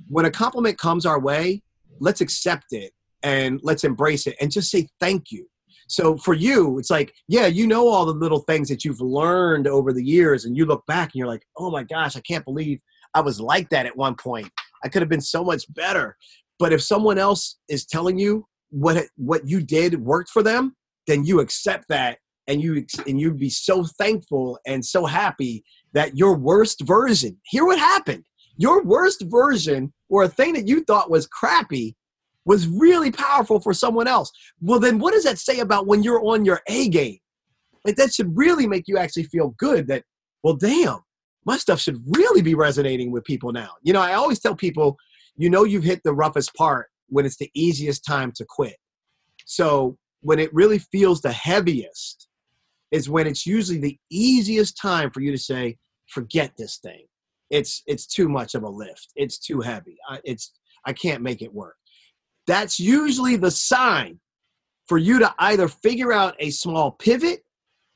when 0.09 0.27
a 0.27 0.31
compliment 0.31 0.79
comes 0.79 1.07
our 1.07 1.18
way 1.18 1.62
let's 2.01 2.20
accept 2.20 2.66
it 2.70 2.92
and 3.22 3.61
let's 3.62 3.84
embrace 3.84 4.26
it 4.26 4.36
and 4.40 4.51
just 4.51 4.70
say 4.70 4.88
thank 5.01 5.30
you 5.30 5.49
so 5.88 6.16
for 6.16 6.34
you, 6.34 6.78
it's 6.78 6.90
like, 6.90 7.14
yeah, 7.28 7.47
you 7.47 7.66
know 7.66 7.88
all 7.88 8.07
the 8.07 8.12
little 8.12 8.40
things 8.40 8.68
that 8.68 8.84
you've 8.84 9.01
learned 9.01 9.66
over 9.66 9.92
the 9.92 10.05
years, 10.05 10.44
and 10.44 10.57
you 10.57 10.66
look 10.66 10.84
back 10.86 11.07
and 11.07 11.14
you're 11.14 11.28
like, 11.28 11.47
oh 11.57 11.70
my 11.70 11.84
gosh, 11.84 12.16
I 12.16 12.20
can't 12.20 12.44
believe 12.44 12.80
I 13.14 13.20
was 13.20 13.40
like 13.40 13.70
that 13.70 13.86
at 13.86 13.97
one 13.97 14.16
point. 14.16 14.51
I 14.84 14.88
could 14.88 15.03
have 15.03 15.09
been 15.09 15.20
so 15.20 15.44
much 15.44 15.64
better. 15.74 16.16
But 16.59 16.72
if 16.72 16.82
someone 16.82 17.18
else 17.18 17.59
is 17.68 17.86
telling 17.86 18.18
you 18.18 18.47
what 18.70 19.07
what 19.16 19.49
you 19.49 19.62
did 19.62 20.01
worked 20.01 20.30
for 20.30 20.42
them, 20.42 20.74
then 21.07 21.24
you 21.24 21.40
accept 21.40 21.86
that 21.88 22.18
and 22.49 22.62
you 22.62 22.84
and 23.07 23.20
you'd 23.20 23.38
be 23.38 23.51
so 23.51 23.84
thankful 23.99 24.59
and 24.66 24.84
so 24.84 25.07
happy 25.07 25.64
that 25.92 26.16
your 26.16 26.36
worst 26.36 26.80
version. 26.82 27.36
Hear 27.44 27.64
what 27.64 27.78
happened. 27.78 28.24
Your 28.57 28.82
worst 28.82 29.24
version 29.26 29.92
or 30.09 30.22
a 30.22 30.28
thing 30.28 30.54
that 30.54 30.66
you 30.66 30.84
thought 30.84 31.11
was 31.11 31.26
crappy 31.26 31.96
was 32.44 32.68
really 32.68 33.11
powerful 33.11 33.61
for 33.61 33.74
someone 33.74 34.07
else. 34.07 34.30
Well, 34.61 34.80
then 34.80 34.98
what 34.98 35.12
does 35.12 35.24
that 35.24 35.38
say 35.38 35.59
about 35.59 35.86
when 35.86 36.02
you're 36.02 36.24
on 36.24 36.44
your 36.44 36.61
A 36.68 36.88
game? 36.88 37.18
Like 37.84 37.96
that 37.96 38.14
should 38.14 38.36
really 38.36 38.66
make 38.66 38.84
you 38.86 38.98
actually 38.98 39.24
feel 39.24 39.54
good 39.59 39.88
that 39.88 40.04
well, 40.42 40.54
damn, 40.54 41.00
my 41.44 41.57
stuff 41.57 41.80
should 41.80 42.00
really 42.16 42.42
be 42.42 42.54
resonating 42.54 43.11
with 43.11 43.24
people 43.24 43.52
now. 43.52 43.70
You 43.82 43.92
know, 43.92 44.00
I 44.00 44.14
always 44.14 44.38
tell 44.38 44.54
people, 44.54 44.96
you 45.36 45.50
know, 45.50 45.64
you've 45.64 45.84
hit 45.84 46.00
the 46.04 46.14
roughest 46.14 46.54
part 46.54 46.86
when 47.09 47.26
it's 47.26 47.36
the 47.36 47.50
easiest 47.54 48.04
time 48.04 48.32
to 48.36 48.44
quit. 48.48 48.76
So 49.44 49.98
when 50.20 50.38
it 50.38 50.54
really 50.54 50.78
feels 50.78 51.20
the 51.20 51.32
heaviest 51.32 52.28
is 52.90 53.11
when 53.11 53.26
it's 53.26 53.46
usually 53.46 53.78
the 53.78 53.98
easiest 54.11 54.80
time 54.80 55.11
for 55.11 55.20
you 55.20 55.32
to 55.32 55.38
say, 55.38 55.78
forget 56.09 56.52
this 56.57 56.78
thing. 56.78 57.07
It's 57.51 57.82
it's 57.86 58.07
too 58.07 58.28
much 58.28 58.55
of 58.55 58.62
a 58.62 58.68
lift. 58.68 59.09
It's 59.16 59.38
too 59.38 59.61
heavy. 59.61 59.97
I, 60.09 60.20
it's 60.24 60.53
I 60.84 60.92
can't 60.92 61.22
make 61.22 61.42
it 61.42 61.53
work. 61.53 61.76
That's 62.47 62.78
usually 62.78 63.36
the 63.36 63.51
sign 63.51 64.20
for 64.86 64.99
you 64.99 65.18
to 65.18 65.34
either 65.38 65.68
figure 65.68 66.12
out 66.12 66.36
a 66.38 66.51
small 66.51 66.92
pivot 66.92 67.40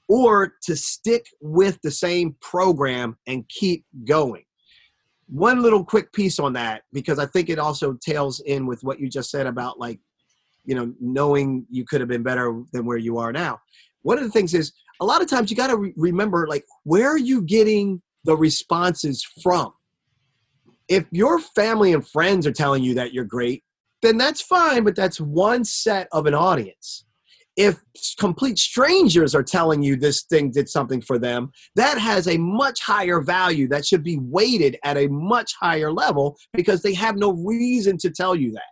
or 0.08 0.54
to 0.62 0.74
stick 0.74 1.24
with 1.40 1.78
the 1.82 1.90
same 1.90 2.34
program 2.40 3.16
and 3.28 3.48
keep 3.48 3.84
going. 4.04 4.44
One 5.28 5.62
little 5.62 5.84
quick 5.84 6.12
piece 6.12 6.40
on 6.40 6.52
that, 6.54 6.82
because 6.92 7.20
I 7.20 7.26
think 7.26 7.48
it 7.48 7.60
also 7.60 7.96
tails 8.04 8.40
in 8.40 8.66
with 8.66 8.82
what 8.82 8.98
you 8.98 9.08
just 9.08 9.30
said 9.30 9.46
about 9.46 9.78
like, 9.78 10.00
you 10.64 10.74
know, 10.74 10.92
knowing 11.00 11.64
you 11.70 11.84
could 11.84 12.00
have 12.00 12.08
been 12.08 12.24
better 12.24 12.62
than 12.72 12.84
where 12.84 12.98
you 12.98 13.18
are 13.18 13.32
now. 13.32 13.60
One 14.02 14.18
of 14.18 14.24
the 14.24 14.30
things 14.30 14.52
is 14.52 14.72
a 15.00 15.04
lot 15.04 15.22
of 15.22 15.28
times 15.28 15.50
you 15.50 15.56
got 15.56 15.68
to 15.68 15.76
re- 15.76 15.94
remember, 15.96 16.48
like, 16.48 16.64
where 16.82 17.08
are 17.08 17.18
you 17.18 17.42
getting 17.42 18.02
the 18.24 18.36
responses 18.36 19.26
from? 19.42 19.72
If 20.88 21.06
your 21.10 21.38
family 21.38 21.92
and 21.92 22.06
friends 22.06 22.46
are 22.46 22.52
telling 22.52 22.82
you 22.82 22.94
that 22.94 23.12
you're 23.12 23.24
great, 23.24 23.62
then 24.02 24.16
that's 24.16 24.40
fine, 24.40 24.82
but 24.84 24.96
that's 24.96 25.20
one 25.20 25.64
set 25.64 26.08
of 26.12 26.26
an 26.26 26.34
audience 26.34 27.04
if 27.60 27.78
complete 28.18 28.58
strangers 28.58 29.34
are 29.34 29.42
telling 29.42 29.82
you 29.82 29.94
this 29.94 30.22
thing 30.22 30.50
did 30.50 30.66
something 30.66 31.02
for 31.02 31.18
them, 31.18 31.50
that 31.76 31.98
has 31.98 32.26
a 32.26 32.38
much 32.38 32.80
higher 32.80 33.20
value. 33.20 33.68
That 33.68 33.84
should 33.84 34.02
be 34.02 34.18
weighted 34.18 34.78
at 34.84 34.96
a 34.96 35.08
much 35.08 35.52
higher 35.60 35.92
level 35.92 36.38
because 36.54 36.80
they 36.80 36.94
have 36.94 37.16
no 37.16 37.32
reason 37.32 37.98
to 37.98 38.10
tell 38.10 38.34
you 38.34 38.52
that. 38.52 38.62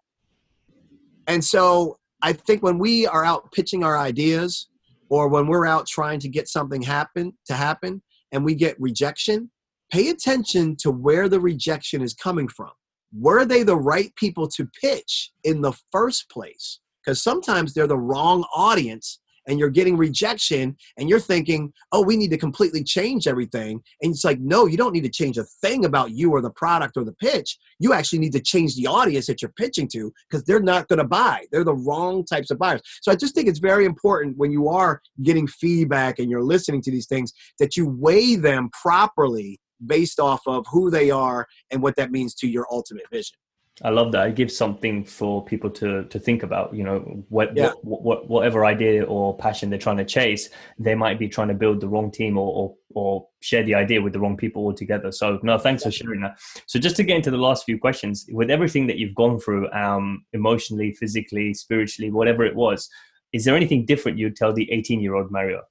And 1.26 1.44
so 1.44 1.98
I 2.22 2.32
think 2.32 2.62
when 2.62 2.78
we 2.78 3.06
are 3.06 3.26
out 3.26 3.52
pitching 3.52 3.84
our 3.84 3.98
ideas 3.98 4.68
or 5.10 5.28
when 5.28 5.46
we're 5.46 5.66
out 5.66 5.86
trying 5.86 6.20
to 6.20 6.28
get 6.30 6.48
something 6.48 6.80
happen 6.80 7.36
to 7.46 7.54
happen 7.54 8.02
and 8.32 8.44
we 8.44 8.54
get 8.54 8.80
rejection, 8.80 9.50
pay 9.90 10.08
attention 10.08 10.76
to 10.80 10.90
where 10.90 11.28
the 11.28 11.40
rejection 11.40 12.02
is 12.02 12.14
coming 12.14 12.48
from. 12.48 12.70
Were 13.16 13.44
they 13.44 13.62
the 13.62 13.76
right 13.76 14.14
people 14.16 14.48
to 14.48 14.68
pitch 14.80 15.32
in 15.44 15.62
the 15.62 15.72
first 15.92 16.28
place? 16.30 16.80
because 17.08 17.22
sometimes 17.22 17.72
they're 17.72 17.86
the 17.86 17.96
wrong 17.96 18.44
audience 18.54 19.18
and 19.48 19.58
you're 19.58 19.70
getting 19.70 19.96
rejection 19.96 20.76
and 20.96 21.08
you're 21.08 21.18
thinking, 21.18 21.72
oh, 21.92 22.02
we 22.02 22.16
need 22.16 22.30
to 22.30 22.38
completely 22.38 22.84
change 22.84 23.26
everything. 23.26 23.82
And 24.02 24.12
it's 24.12 24.24
like, 24.24 24.38
no, 24.40 24.66
you 24.66 24.76
don't 24.76 24.92
need 24.92 25.04
to 25.04 25.10
change 25.10 25.38
a 25.38 25.44
thing 25.44 25.84
about 25.84 26.12
you 26.12 26.30
or 26.30 26.40
the 26.40 26.50
product 26.50 26.96
or 26.96 27.04
the 27.04 27.14
pitch. 27.14 27.58
You 27.80 27.92
actually 27.92 28.20
need 28.20 28.32
to 28.32 28.40
change 28.40 28.76
the 28.76 28.86
audience 28.86 29.26
that 29.26 29.42
you're 29.42 29.52
pitching 29.52 29.88
to 29.88 30.12
because 30.30 30.44
they're 30.44 30.60
not 30.60 30.88
going 30.88 30.98
to 30.98 31.04
buy. 31.04 31.46
They're 31.50 31.64
the 31.64 31.74
wrong 31.74 32.24
types 32.24 32.50
of 32.50 32.58
buyers. 32.58 32.82
So 33.02 33.10
I 33.10 33.16
just 33.16 33.34
think 33.34 33.48
it's 33.48 33.58
very 33.58 33.84
important 33.84 34.36
when 34.36 34.52
you 34.52 34.68
are 34.68 35.00
getting 35.22 35.46
feedback 35.46 36.18
and 36.18 36.30
you're 36.30 36.42
listening 36.42 36.82
to 36.82 36.90
these 36.90 37.06
things 37.06 37.32
that 37.58 37.76
you 37.76 37.88
weigh 37.88 38.36
them 38.36 38.70
properly 38.70 39.58
based 39.86 40.20
off 40.20 40.40
of 40.46 40.66
who 40.70 40.90
they 40.90 41.10
are 41.10 41.46
and 41.70 41.82
what 41.82 41.96
that 41.96 42.10
means 42.10 42.34
to 42.34 42.48
your 42.48 42.66
ultimate 42.70 43.08
vision. 43.10 43.36
I 43.82 43.90
love 43.90 44.10
that. 44.12 44.28
It 44.28 44.34
gives 44.34 44.56
something 44.56 45.04
for 45.04 45.44
people 45.44 45.70
to 45.70 46.04
to 46.04 46.18
think 46.18 46.42
about. 46.42 46.74
You 46.74 46.82
know, 46.82 46.98
what, 47.28 47.56
yeah. 47.56 47.72
what, 47.82 48.02
what, 48.02 48.28
whatever 48.28 48.64
idea 48.64 49.04
or 49.04 49.36
passion 49.36 49.70
they're 49.70 49.78
trying 49.78 49.98
to 49.98 50.04
chase, 50.04 50.48
they 50.78 50.96
might 50.96 51.18
be 51.18 51.28
trying 51.28 51.48
to 51.48 51.54
build 51.54 51.80
the 51.80 51.88
wrong 51.88 52.10
team 52.10 52.36
or, 52.36 52.52
or, 52.52 52.74
or 52.94 53.28
share 53.40 53.62
the 53.62 53.76
idea 53.76 54.02
with 54.02 54.12
the 54.12 54.20
wrong 54.20 54.36
people 54.36 54.64
altogether. 54.64 55.12
So, 55.12 55.38
no, 55.44 55.58
thanks 55.58 55.84
for 55.84 55.92
sharing 55.92 56.20
that. 56.22 56.38
So, 56.66 56.80
just 56.80 56.96
to 56.96 57.04
get 57.04 57.16
into 57.16 57.30
the 57.30 57.36
last 57.36 57.64
few 57.64 57.78
questions, 57.78 58.26
with 58.30 58.50
everything 58.50 58.88
that 58.88 58.98
you've 58.98 59.14
gone 59.14 59.38
through, 59.38 59.70
um, 59.70 60.24
emotionally, 60.32 60.92
physically, 60.92 61.54
spiritually, 61.54 62.10
whatever 62.10 62.44
it 62.44 62.56
was, 62.56 62.88
is 63.32 63.44
there 63.44 63.54
anything 63.54 63.86
different 63.86 64.18
you'd 64.18 64.36
tell 64.36 64.52
the 64.52 64.70
18 64.72 65.00
year 65.00 65.14
old 65.14 65.30
Mario? 65.30 65.62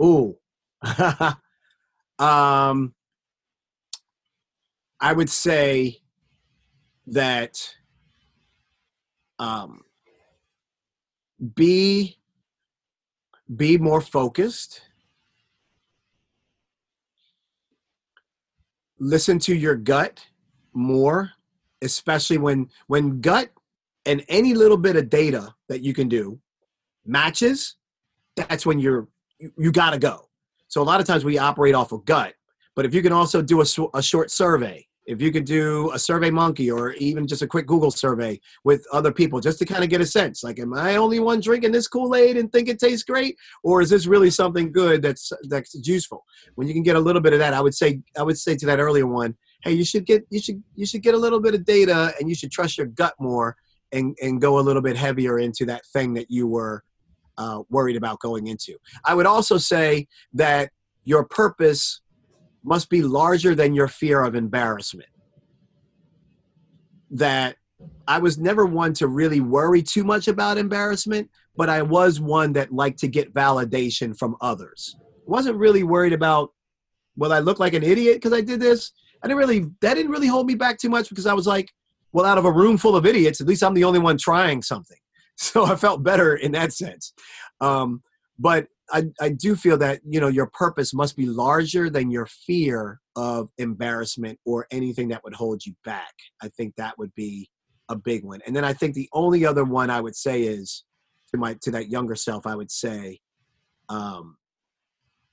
Ooh, 0.00 0.36
um, 2.20 2.94
I 5.00 5.12
would 5.12 5.30
say 5.30 5.98
that 7.06 7.74
um, 9.38 9.82
be 11.54 12.18
be 13.54 13.78
more 13.78 14.00
focused. 14.00 14.80
Listen 18.98 19.38
to 19.40 19.54
your 19.54 19.76
gut 19.76 20.24
more 20.72 21.32
especially 21.82 22.38
when 22.38 22.68
when 22.86 23.20
gut 23.20 23.50
and 24.04 24.24
any 24.28 24.54
little 24.54 24.76
bit 24.76 24.96
of 24.96 25.08
data 25.08 25.54
that 25.68 25.82
you 25.82 25.92
can 25.92 26.08
do 26.08 26.38
matches 27.04 27.76
that's 28.36 28.66
when 28.66 28.78
you're 28.78 29.08
you, 29.38 29.52
you 29.58 29.72
got 29.72 29.90
to 29.90 29.98
go. 29.98 30.28
So 30.68 30.82
a 30.82 30.84
lot 30.84 31.00
of 31.00 31.06
times 31.06 31.24
we 31.24 31.38
operate 31.38 31.74
off 31.74 31.92
of 31.92 32.04
gut 32.04 32.34
but 32.74 32.84
if 32.84 32.94
you 32.94 33.02
can 33.02 33.12
also 33.12 33.40
do 33.40 33.60
a, 33.60 33.66
a 33.94 34.02
short 34.02 34.30
survey 34.30 34.86
if 35.06 35.22
you 35.22 35.30
could 35.30 35.44
do 35.44 35.90
a 35.92 35.98
survey 35.98 36.30
monkey 36.30 36.70
or 36.70 36.92
even 36.94 37.26
just 37.26 37.42
a 37.42 37.46
quick 37.46 37.66
google 37.66 37.90
survey 37.90 38.38
with 38.64 38.84
other 38.92 39.12
people 39.12 39.40
just 39.40 39.58
to 39.58 39.64
kind 39.64 39.84
of 39.84 39.90
get 39.90 40.00
a 40.00 40.06
sense 40.06 40.42
like 40.42 40.58
am 40.58 40.74
i 40.74 40.96
only 40.96 41.20
one 41.20 41.40
drinking 41.40 41.72
this 41.72 41.88
kool-aid 41.88 42.36
and 42.36 42.52
think 42.52 42.68
it 42.68 42.78
tastes 42.78 43.04
great? 43.04 43.36
Or 43.62 43.80
is 43.82 43.90
this 43.90 44.06
really 44.06 44.30
something 44.30 44.72
good 44.72 45.02
that's 45.02 45.32
that's 45.48 45.74
useful? 45.86 46.24
When 46.54 46.66
you 46.66 46.74
can 46.74 46.82
get 46.82 46.96
a 46.96 47.00
little 47.00 47.22
bit 47.22 47.32
of 47.32 47.38
that 47.38 47.54
i 47.54 47.60
would 47.60 47.74
say 47.74 48.00
i 48.18 48.22
would 48.22 48.38
say 48.38 48.56
to 48.56 48.66
that 48.66 48.80
earlier 48.80 49.06
one 49.06 49.36
hey 49.62 49.72
you 49.72 49.84
should 49.84 50.06
get 50.06 50.26
you 50.30 50.40
should 50.40 50.62
you 50.74 50.86
should 50.86 51.02
get 51.02 51.14
a 51.14 51.18
little 51.18 51.40
bit 51.40 51.54
of 51.54 51.64
data 51.64 52.12
and 52.18 52.28
you 52.28 52.34
should 52.34 52.50
trust 52.50 52.78
your 52.78 52.86
gut 52.86 53.14
more 53.18 53.56
and 53.92 54.16
and 54.22 54.40
go 54.40 54.58
a 54.58 54.60
little 54.60 54.82
bit 54.82 54.96
heavier 54.96 55.38
into 55.38 55.64
that 55.66 55.84
thing 55.86 56.14
that 56.14 56.30
you 56.30 56.46
were 56.46 56.82
uh, 57.38 57.62
worried 57.68 57.96
about 57.96 58.20
going 58.20 58.46
into. 58.46 58.76
I 59.04 59.14
would 59.14 59.26
also 59.26 59.58
say 59.58 60.08
that 60.34 60.70
your 61.04 61.24
purpose 61.24 62.00
must 62.66 62.90
be 62.90 63.02
larger 63.02 63.54
than 63.54 63.74
your 63.74 63.88
fear 63.88 64.22
of 64.22 64.34
embarrassment. 64.34 65.08
That 67.10 67.56
I 68.08 68.18
was 68.18 68.38
never 68.38 68.66
one 68.66 68.92
to 68.94 69.06
really 69.06 69.40
worry 69.40 69.82
too 69.82 70.04
much 70.04 70.28
about 70.28 70.58
embarrassment, 70.58 71.30
but 71.56 71.68
I 71.68 71.82
was 71.82 72.20
one 72.20 72.52
that 72.54 72.72
liked 72.72 72.98
to 73.00 73.08
get 73.08 73.34
validation 73.34 74.16
from 74.16 74.36
others. 74.40 74.96
wasn't 75.26 75.56
really 75.56 75.82
worried 75.82 76.12
about, 76.12 76.52
will 77.16 77.32
I 77.32 77.40
look 77.40 77.58
like 77.58 77.74
an 77.74 77.82
idiot 77.82 78.16
because 78.16 78.32
I 78.32 78.40
did 78.40 78.60
this? 78.60 78.92
I 79.22 79.28
didn't 79.28 79.38
really, 79.38 79.66
that 79.80 79.94
didn't 79.94 80.12
really 80.12 80.26
hold 80.26 80.46
me 80.46 80.54
back 80.54 80.78
too 80.78 80.90
much 80.90 81.08
because 81.08 81.26
I 81.26 81.34
was 81.34 81.46
like, 81.46 81.72
well, 82.12 82.24
out 82.24 82.38
of 82.38 82.44
a 82.44 82.52
room 82.52 82.78
full 82.78 82.96
of 82.96 83.06
idiots, 83.06 83.40
at 83.40 83.46
least 83.46 83.62
I'm 83.62 83.74
the 83.74 83.84
only 83.84 83.98
one 83.98 84.18
trying 84.18 84.62
something. 84.62 84.98
So 85.38 85.66
I 85.66 85.76
felt 85.76 86.02
better 86.02 86.34
in 86.34 86.52
that 86.52 86.72
sense. 86.72 87.12
Um, 87.60 88.02
but 88.38 88.68
I, 88.90 89.04
I 89.20 89.30
do 89.30 89.56
feel 89.56 89.78
that 89.78 90.00
you 90.04 90.20
know 90.20 90.28
your 90.28 90.46
purpose 90.46 90.94
must 90.94 91.16
be 91.16 91.26
larger 91.26 91.90
than 91.90 92.10
your 92.10 92.26
fear 92.26 93.00
of 93.16 93.48
embarrassment 93.58 94.38
or 94.44 94.66
anything 94.70 95.08
that 95.08 95.24
would 95.24 95.34
hold 95.34 95.64
you 95.64 95.74
back. 95.84 96.14
I 96.42 96.48
think 96.48 96.74
that 96.76 96.98
would 96.98 97.14
be 97.14 97.50
a 97.88 97.96
big 97.96 98.24
one. 98.24 98.40
And 98.46 98.54
then 98.54 98.64
I 98.64 98.72
think 98.72 98.94
the 98.94 99.08
only 99.12 99.44
other 99.44 99.64
one 99.64 99.90
I 99.90 100.00
would 100.00 100.16
say 100.16 100.42
is 100.42 100.84
to 101.32 101.38
my 101.38 101.54
to 101.62 101.70
that 101.72 101.88
younger 101.88 102.14
self. 102.14 102.46
I 102.46 102.54
would 102.54 102.70
say, 102.70 103.20
um, 103.88 104.36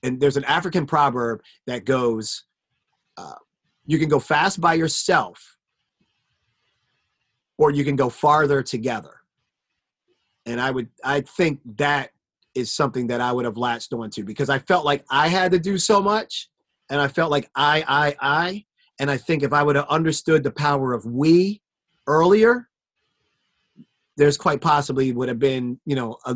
and 0.02 0.20
there's 0.20 0.38
an 0.38 0.46
African 0.46 0.86
proverb 0.86 1.42
that 1.68 1.86
goes, 1.86 2.46
uh, 3.18 3.36
"You 3.86 4.00
can 4.00 4.10
go 4.10 4.20
fast 4.20 4.60
by 4.62 4.74
yourself, 4.74 5.58
or 7.58 7.72
you 7.72 7.84
can 7.84 7.96
go 7.96 8.10
farther 8.10 8.64
together." 8.64 9.22
And 10.46 10.60
I 10.60 10.72
would 10.72 10.90
I 11.04 11.22
think 11.22 11.60
that 11.78 12.10
is 12.56 12.72
something 12.72 13.08
that 13.08 13.22
I 13.22 13.32
would 13.32 13.46
have 13.46 13.58
latched 13.58 13.94
onto 13.94 14.24
because 14.24 14.50
I 14.50 14.60
felt 14.60 14.86
like 14.86 15.04
I 15.10 15.28
had 15.28 15.52
to 15.52 15.60
do 15.60 15.78
so 15.78 16.02
much 16.02 16.50
and 16.90 17.02
I 17.02 17.08
felt 17.08 17.32
like 17.32 17.50
I, 17.56 17.84
I, 17.88 18.16
I. 18.20 18.66
And 19.00 19.10
I 19.10 19.18
think 19.18 19.44
if 19.44 19.54
I 19.54 19.64
would 19.64 19.76
have 19.76 19.88
understood 19.88 20.44
the 20.44 20.52
power 20.52 20.94
of 20.94 21.06
we 21.06 21.62
earlier, 22.08 22.70
there's 24.18 24.38
quite 24.38 24.62
possibly 24.62 25.12
would 25.12 25.30
have 25.30 25.40
been, 25.40 25.80
you 25.86 25.96
know, 25.96 26.18
a, 26.26 26.36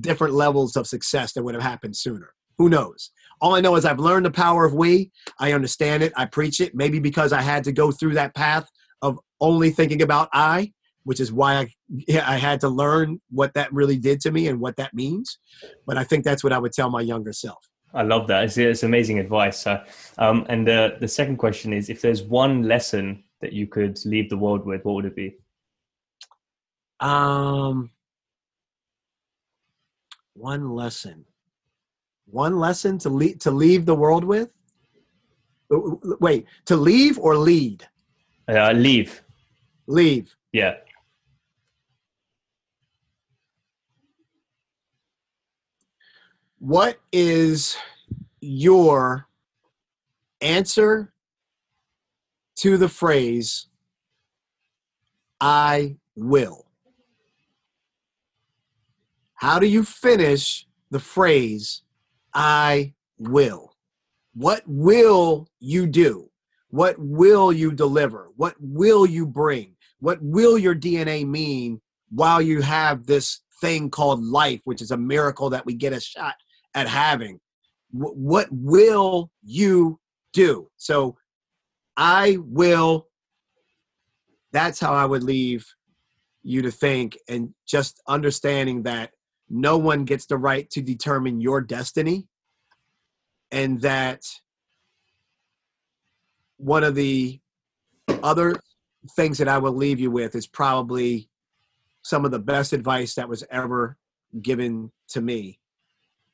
different 0.00 0.34
levels 0.34 0.76
of 0.76 0.86
success 0.86 1.32
that 1.32 1.42
would 1.42 1.54
have 1.54 1.62
happened 1.62 1.96
sooner. 1.96 2.34
Who 2.58 2.68
knows? 2.68 3.10
All 3.40 3.54
I 3.54 3.60
know 3.60 3.76
is 3.76 3.84
I've 3.84 3.98
learned 3.98 4.26
the 4.26 4.30
power 4.30 4.64
of 4.64 4.74
we. 4.74 5.10
I 5.38 5.52
understand 5.52 6.02
it. 6.02 6.12
I 6.16 6.26
preach 6.26 6.60
it. 6.60 6.74
Maybe 6.74 6.98
because 6.98 7.32
I 7.32 7.42
had 7.42 7.64
to 7.64 7.72
go 7.72 7.90
through 7.90 8.14
that 8.14 8.34
path 8.34 8.68
of 9.00 9.18
only 9.40 9.70
thinking 9.70 10.02
about 10.02 10.28
I 10.32 10.72
which 11.04 11.20
is 11.20 11.32
why 11.32 11.56
I 11.56 11.68
yeah, 11.88 12.28
I 12.28 12.36
had 12.36 12.60
to 12.60 12.68
learn 12.68 13.20
what 13.30 13.54
that 13.54 13.72
really 13.72 13.98
did 13.98 14.20
to 14.22 14.30
me 14.30 14.48
and 14.48 14.60
what 14.60 14.76
that 14.76 14.94
means. 14.94 15.38
But 15.86 15.98
I 15.98 16.04
think 16.04 16.24
that's 16.24 16.44
what 16.44 16.52
I 16.52 16.58
would 16.58 16.72
tell 16.72 16.90
my 16.90 17.00
younger 17.00 17.32
self. 17.32 17.68
I 17.94 18.02
love 18.02 18.26
that. 18.28 18.44
It's, 18.44 18.56
it's 18.56 18.82
amazing 18.84 19.18
advice. 19.18 19.66
Uh, 19.66 19.84
um, 20.18 20.46
and 20.48 20.66
the 20.66 20.96
the 21.00 21.08
second 21.08 21.36
question 21.36 21.72
is, 21.72 21.90
if 21.90 22.00
there's 22.00 22.22
one 22.22 22.62
lesson 22.62 23.24
that 23.40 23.52
you 23.52 23.66
could 23.66 23.98
leave 24.04 24.30
the 24.30 24.36
world 24.36 24.64
with, 24.64 24.84
what 24.84 24.94
would 24.94 25.04
it 25.04 25.16
be? 25.16 25.36
Um, 27.00 27.90
one 30.34 30.70
lesson. 30.70 31.24
One 32.26 32.58
lesson 32.58 32.98
to 32.98 33.10
leave 33.10 33.38
to 33.40 33.50
leave 33.50 33.84
the 33.84 33.94
world 33.94 34.24
with. 34.24 34.50
Wait, 36.20 36.46
to 36.66 36.76
leave 36.76 37.18
or 37.18 37.36
lead? 37.36 37.86
Uh, 38.48 38.72
leave. 38.72 39.22
Leave. 39.86 40.34
Yeah. 40.52 40.74
What 46.62 47.00
is 47.10 47.76
your 48.40 49.26
answer 50.40 51.12
to 52.58 52.76
the 52.76 52.88
phrase 52.88 53.66
I 55.40 55.96
will? 56.14 56.66
How 59.34 59.58
do 59.58 59.66
you 59.66 59.82
finish 59.82 60.68
the 60.92 61.00
phrase 61.00 61.82
I 62.32 62.94
will? 63.18 63.74
What 64.34 64.62
will 64.64 65.48
you 65.58 65.88
do? 65.88 66.30
What 66.68 66.94
will 66.96 67.52
you 67.52 67.72
deliver? 67.72 68.28
What 68.36 68.54
will 68.60 69.04
you 69.04 69.26
bring? 69.26 69.74
What 69.98 70.22
will 70.22 70.56
your 70.56 70.76
DNA 70.76 71.26
mean 71.26 71.80
while 72.10 72.40
you 72.40 72.60
have 72.60 73.04
this 73.04 73.40
thing 73.60 73.90
called 73.90 74.22
life, 74.22 74.60
which 74.62 74.80
is 74.80 74.92
a 74.92 74.96
miracle 74.96 75.50
that 75.50 75.66
we 75.66 75.74
get 75.74 75.92
a 75.92 76.00
shot 76.00 76.36
at 76.74 76.88
having? 76.88 77.40
what 77.92 78.48
will 78.50 79.30
you 79.42 79.98
do? 80.32 80.68
So 80.76 81.16
I 81.96 82.38
will. 82.40 83.08
That's 84.52 84.80
how 84.80 84.92
I 84.92 85.04
would 85.04 85.22
leave 85.22 85.66
you 86.42 86.62
to 86.62 86.70
think, 86.70 87.16
and 87.28 87.54
just 87.66 88.02
understanding 88.08 88.82
that 88.82 89.10
no 89.48 89.78
one 89.78 90.04
gets 90.04 90.26
the 90.26 90.36
right 90.36 90.68
to 90.70 90.82
determine 90.82 91.40
your 91.40 91.60
destiny, 91.60 92.26
and 93.50 93.80
that 93.82 94.22
one 96.56 96.84
of 96.84 96.94
the 96.94 97.40
other 98.22 98.54
things 99.16 99.38
that 99.38 99.48
I 99.48 99.58
will 99.58 99.72
leave 99.72 100.00
you 100.00 100.10
with 100.10 100.34
is 100.34 100.46
probably 100.46 101.28
some 102.02 102.24
of 102.24 102.30
the 102.30 102.38
best 102.38 102.72
advice 102.72 103.14
that 103.14 103.28
was 103.28 103.44
ever 103.50 103.96
given 104.40 104.90
to 105.08 105.20
me. 105.20 105.58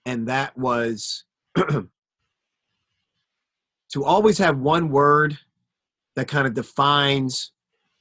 And 0.09 0.27
that 0.29 0.57
was 0.57 1.25
to 1.57 1.91
always 4.03 4.39
have 4.39 4.57
one 4.57 4.89
word 4.89 5.37
that 6.17 6.29
kind 6.29 6.47
of 6.47 6.55
defines 6.55 7.53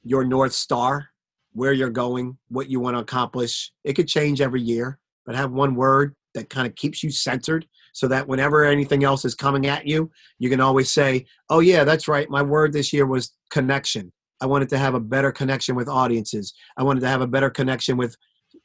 your 0.02 0.24
North 0.24 0.54
Star, 0.54 1.10
where 1.52 1.74
you're 1.74 1.90
going, 1.90 2.38
what 2.48 2.70
you 2.70 2.80
want 2.80 2.96
to 2.96 3.02
accomplish. 3.02 3.72
It 3.84 3.92
could 3.92 4.08
change 4.08 4.40
every 4.40 4.62
year, 4.62 4.98
but 5.26 5.34
have 5.34 5.52
one 5.52 5.74
word 5.74 6.16
that 6.32 6.48
kind 6.48 6.66
of 6.66 6.74
keeps 6.76 7.02
you 7.02 7.10
centered 7.10 7.66
so 7.92 8.08
that 8.08 8.26
whenever 8.26 8.64
anything 8.64 9.04
else 9.04 9.26
is 9.26 9.34
coming 9.34 9.66
at 9.66 9.86
you, 9.86 10.10
you 10.38 10.48
can 10.48 10.62
always 10.62 10.90
say, 10.90 11.26
Oh, 11.50 11.60
yeah, 11.60 11.84
that's 11.84 12.08
right. 12.08 12.30
My 12.30 12.40
word 12.40 12.72
this 12.72 12.90
year 12.90 13.04
was 13.04 13.34
connection. 13.50 14.10
I 14.40 14.46
wanted 14.46 14.70
to 14.70 14.78
have 14.78 14.94
a 14.94 15.00
better 15.00 15.30
connection 15.30 15.74
with 15.74 15.88
audiences. 15.88 16.54
I 16.78 16.84
wanted 16.84 17.00
to 17.00 17.08
have 17.08 17.20
a 17.20 17.26
better 17.26 17.50
connection 17.50 17.98
with 17.98 18.16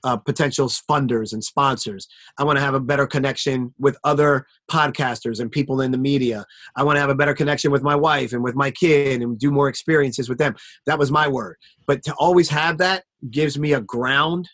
uh, 0.03 0.17
potential 0.17 0.67
funders 0.67 1.33
and 1.33 1.43
sponsors. 1.43 2.07
I 2.37 2.43
want 2.43 2.57
to 2.57 2.63
have 2.63 2.73
a 2.73 2.79
better 2.79 3.07
connection 3.07 3.73
with 3.79 3.97
other 4.03 4.45
podcasters 4.69 5.39
and 5.39 5.51
people 5.51 5.81
in 5.81 5.91
the 5.91 5.97
media. 5.97 6.45
I 6.75 6.83
want 6.83 6.97
to 6.97 7.01
have 7.01 7.09
a 7.09 7.15
better 7.15 7.33
connection 7.33 7.71
with 7.71 7.83
my 7.83 7.95
wife 7.95 8.33
and 8.33 8.43
with 8.43 8.55
my 8.55 8.71
kid 8.71 9.21
and 9.21 9.37
do 9.39 9.51
more 9.51 9.69
experiences 9.69 10.29
with 10.29 10.37
them. 10.37 10.55
That 10.85 10.99
was 10.99 11.11
my 11.11 11.27
word. 11.27 11.55
But 11.87 12.03
to 12.03 12.13
always 12.15 12.49
have 12.49 12.77
that 12.79 13.03
gives 13.31 13.57
me 13.57 13.73
a 13.73 13.81
ground 13.81 14.49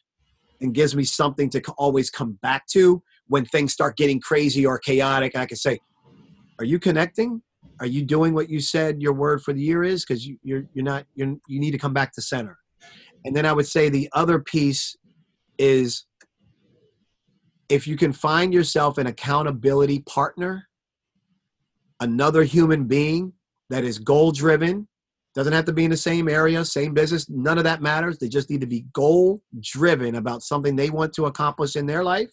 and 0.61 0.73
gives 0.73 0.95
me 0.95 1.03
something 1.03 1.49
to 1.51 1.61
always 1.77 2.09
come 2.09 2.37
back 2.41 2.67
to 2.67 3.01
when 3.27 3.45
things 3.45 3.73
start 3.73 3.97
getting 3.97 4.19
crazy 4.19 4.65
or 4.65 4.77
chaotic. 4.77 5.35
I 5.35 5.45
can 5.45 5.57
say, 5.57 5.79
"Are 6.59 6.65
you 6.65 6.79
connecting? 6.79 7.41
Are 7.79 7.85
you 7.85 8.03
doing 8.03 8.33
what 8.33 8.49
you 8.49 8.59
said 8.59 9.01
your 9.01 9.13
word 9.13 9.41
for 9.41 9.53
the 9.53 9.61
year 9.61 9.83
is? 9.83 10.03
Because 10.05 10.27
you, 10.27 10.37
you're 10.43 10.63
you're 10.73 10.83
not 10.83 11.05
you're, 11.15 11.35
you 11.47 11.59
need 11.59 11.71
to 11.71 11.77
come 11.77 11.93
back 11.93 12.11
to 12.13 12.21
center." 12.21 12.57
And 13.25 13.35
then 13.35 13.45
I 13.45 13.53
would 13.53 13.67
say 13.67 13.89
the 13.89 14.09
other 14.13 14.39
piece 14.39 14.95
is 15.59 16.05
if 17.69 17.85
you 17.85 17.95
can 17.95 18.11
find 18.11 18.51
yourself 18.51 18.97
an 18.97 19.05
accountability 19.05 19.99
partner, 19.99 20.67
another 21.99 22.43
human 22.43 22.85
being 22.85 23.33
that 23.69 23.83
is 23.83 23.99
goal 23.99 24.31
driven, 24.31 24.87
doesn't 25.35 25.53
have 25.53 25.65
to 25.65 25.73
be 25.73 25.83
in 25.83 25.91
the 25.91 25.97
same 25.97 26.27
area, 26.27 26.65
same 26.65 26.93
business, 26.93 27.29
none 27.29 27.59
of 27.59 27.63
that 27.63 27.83
matters. 27.83 28.17
They 28.17 28.29
just 28.29 28.49
need 28.49 28.61
to 28.61 28.67
be 28.67 28.85
goal 28.93 29.43
driven 29.59 30.15
about 30.15 30.41
something 30.41 30.75
they 30.75 30.89
want 30.89 31.13
to 31.13 31.27
accomplish 31.27 31.75
in 31.75 31.85
their 31.85 32.03
life. 32.03 32.31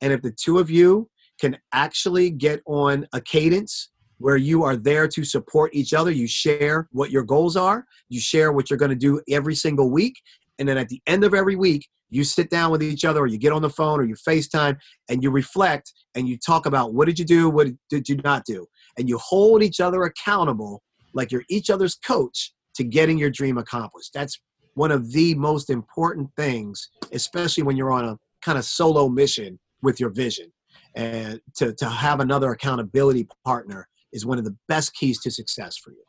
And 0.00 0.12
if 0.12 0.22
the 0.22 0.30
two 0.30 0.58
of 0.58 0.70
you 0.70 1.10
can 1.40 1.58
actually 1.72 2.30
get 2.30 2.62
on 2.66 3.06
a 3.12 3.20
cadence 3.20 3.90
where 4.18 4.36
you 4.36 4.62
are 4.62 4.76
there 4.76 5.08
to 5.08 5.24
support 5.24 5.74
each 5.74 5.92
other, 5.92 6.10
you 6.10 6.28
share 6.28 6.88
what 6.92 7.10
your 7.10 7.24
goals 7.24 7.56
are, 7.56 7.84
you 8.08 8.20
share 8.20 8.52
what 8.52 8.70
you're 8.70 8.78
going 8.78 8.90
to 8.90 8.96
do 8.96 9.20
every 9.28 9.54
single 9.54 9.90
week. 9.90 10.14
And 10.58 10.68
then 10.68 10.78
at 10.78 10.88
the 10.88 11.02
end 11.06 11.24
of 11.24 11.34
every 11.34 11.56
week, 11.56 11.86
you 12.10 12.24
sit 12.24 12.50
down 12.50 12.70
with 12.70 12.82
each 12.82 13.04
other 13.04 13.20
or 13.20 13.26
you 13.26 13.38
get 13.38 13.52
on 13.52 13.62
the 13.62 13.70
phone 13.70 14.00
or 14.00 14.04
you 14.04 14.14
FaceTime 14.14 14.78
and 15.08 15.22
you 15.22 15.30
reflect 15.30 15.92
and 16.14 16.28
you 16.28 16.38
talk 16.38 16.66
about 16.66 16.94
what 16.94 17.06
did 17.06 17.18
you 17.18 17.24
do, 17.24 17.50
what 17.50 17.68
did 17.90 18.08
you 18.08 18.16
not 18.18 18.44
do. 18.44 18.66
And 18.98 19.08
you 19.08 19.18
hold 19.18 19.62
each 19.62 19.80
other 19.80 20.02
accountable 20.02 20.82
like 21.14 21.32
you're 21.32 21.44
each 21.48 21.70
other's 21.70 21.94
coach 21.94 22.52
to 22.74 22.84
getting 22.84 23.18
your 23.18 23.30
dream 23.30 23.58
accomplished. 23.58 24.12
That's 24.14 24.38
one 24.74 24.92
of 24.92 25.12
the 25.12 25.34
most 25.34 25.70
important 25.70 26.30
things, 26.36 26.90
especially 27.12 27.62
when 27.62 27.76
you're 27.76 27.90
on 27.90 28.04
a 28.04 28.18
kind 28.42 28.58
of 28.58 28.64
solo 28.64 29.08
mission 29.08 29.58
with 29.82 29.98
your 29.98 30.10
vision. 30.10 30.52
And 30.94 31.40
to, 31.56 31.74
to 31.74 31.88
have 31.88 32.20
another 32.20 32.50
accountability 32.52 33.28
partner 33.44 33.88
is 34.12 34.24
one 34.24 34.38
of 34.38 34.44
the 34.44 34.56
best 34.68 34.94
keys 34.94 35.20
to 35.20 35.30
success 35.30 35.76
for 35.76 35.90
you. 35.90 36.02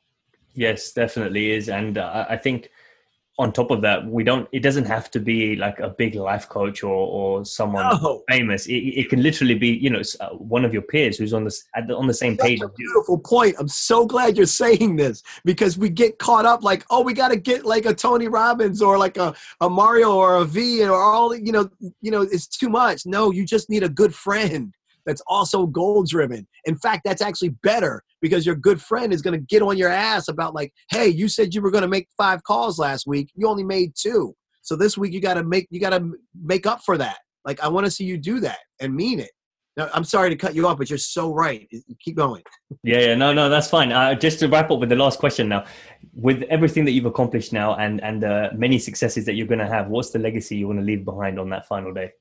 Yes, 0.54 0.92
definitely 0.92 1.52
is. 1.52 1.70
And 1.70 1.98
uh, 1.98 2.26
I 2.30 2.36
think 2.38 2.70
on 3.40 3.54
top 3.54 3.70
of 3.70 3.82
that, 3.82 4.06
we 4.08 4.24
don't. 4.24 4.50
It 4.52 4.62
doesn't 4.62 4.86
have 4.86 5.12
to 5.12 5.20
be 5.20 5.56
like 5.56 5.80
a 5.80 5.90
big 5.90 6.16
life 6.16 6.50
coach 6.50 6.82
or 6.84 6.90
or 6.96 7.46
someone 7.46 7.86
no. 8.02 8.24
famous. 8.30 8.66
It, 8.66 8.74
it, 8.74 9.10
can 9.10 9.22
literally 9.22 9.54
be 9.54 9.70
you 9.70 9.92
know 9.92 10.02
uh, 10.20 10.30
one 10.30 10.66
of 10.66 10.74
your 10.74 10.82
peers 10.82 11.18
who's 11.18 11.34
on 11.34 11.44
the 11.44 11.54
on 11.96 12.08
the 12.08 12.14
same 12.14 12.36
That's 12.36 12.50
page. 12.50 12.62
A 12.62 12.70
beautiful 12.70 13.20
point. 13.20 13.56
I'm 13.60 13.68
so 13.68 14.08
glad 14.08 14.38
you're 14.38 14.48
saying 14.48 14.96
this 14.96 15.22
because 15.46 15.78
we 15.78 15.90
get 15.90 16.18
caught 16.18 16.46
up 16.46 16.64
like, 16.64 16.84
oh, 16.90 17.02
we 17.02 17.14
got 17.14 17.28
to 17.28 17.38
get 17.38 17.64
like 17.64 17.86
a 17.86 17.94
Tony 17.94 18.28
Robbins 18.28 18.82
or 18.82 18.98
like 18.98 19.18
a, 19.18 19.36
a 19.62 19.70
Mario 19.70 20.16
or 20.16 20.38
a 20.38 20.46
V 20.46 20.84
or 20.84 20.96
all 20.96 21.36
you 21.36 21.52
know. 21.52 21.70
You 22.02 22.10
know, 22.10 22.22
it's 22.22 22.48
too 22.48 22.70
much. 22.70 23.06
No, 23.06 23.32
you 23.32 23.46
just 23.46 23.70
need 23.70 23.84
a 23.84 23.90
good 23.90 24.16
friend 24.16 24.74
that's 25.08 25.22
also 25.26 25.66
goal 25.66 26.04
driven. 26.04 26.48
In 26.66 26.78
fact, 26.78 27.02
that's 27.06 27.22
actually 27.22 27.56
better 27.64 28.04
because 28.22 28.46
your 28.46 28.56
good 28.56 28.80
friend 28.80 29.12
is 29.12 29.24
going 29.24 29.40
to 29.40 29.46
get 29.46 29.64
on 29.64 29.78
your 29.78 29.90
ass 29.90 30.28
about 30.28 30.54
like, 30.54 30.72
hey, 30.92 31.08
you 31.08 31.28
said 31.28 31.56
you 31.56 31.62
were 31.62 31.72
going 31.72 31.84
to 31.84 31.88
make 31.88 32.08
five 32.18 32.44
calls 32.44 32.78
last 32.78 33.08
week, 33.08 33.32
you 33.34 33.48
only 33.48 33.64
made 33.64 33.94
two. 33.96 34.36
So 34.62 34.76
this 34.76 34.98
week 34.98 35.14
you 35.14 35.22
got 35.22 35.36
to 35.36 35.44
make 35.44 35.68
you 35.72 35.80
got 35.80 35.98
to 35.98 36.12
make 36.44 36.68
up 36.68 36.82
for 36.86 36.98
that. 36.98 37.18
Like 37.46 37.64
I 37.64 37.70
want 37.70 37.86
to 37.86 37.92
see 37.92 38.04
you 38.04 38.18
do 38.18 38.42
that 38.42 38.60
and 38.82 38.94
mean 38.94 39.20
it. 39.20 39.32
Now, 39.78 39.90
I'm 39.94 40.04
sorry 40.04 40.32
to 40.32 40.36
cut 40.36 40.56
you 40.56 40.68
off, 40.68 40.80
but 40.80 40.90
you're 40.90 40.98
so 40.98 41.32
right. 41.32 41.70
Keep 42.02 42.16
going. 42.18 42.42
Yeah, 42.84 43.00
yeah, 43.00 43.16
no, 43.16 43.32
no, 43.32 43.48
that's 43.48 43.70
fine. 43.70 43.92
Uh, 43.92 44.16
just 44.16 44.40
to 44.40 44.48
wrap 44.48 44.72
up 44.72 44.80
with 44.80 44.90
the 44.90 44.96
last 44.96 45.20
question 45.20 45.48
now, 45.48 45.66
with 46.14 46.42
everything 46.50 46.84
that 46.86 46.92
you've 46.92 47.06
accomplished 47.06 47.54
now 47.54 47.76
and 47.76 48.04
and 48.04 48.24
uh, 48.24 48.50
many 48.56 48.80
successes 48.80 49.24
that 49.26 49.36
you're 49.36 49.48
going 49.48 49.60
to 49.60 49.68
have, 49.68 49.88
what's 49.88 50.10
the 50.10 50.20
legacy 50.20 50.58
you 50.58 50.68
want 50.68 50.80
to 50.80 50.86
leave 50.86 51.06
behind 51.06 51.40
on 51.40 51.50
that 51.52 51.68
final 51.68 51.94
day? 51.94 52.12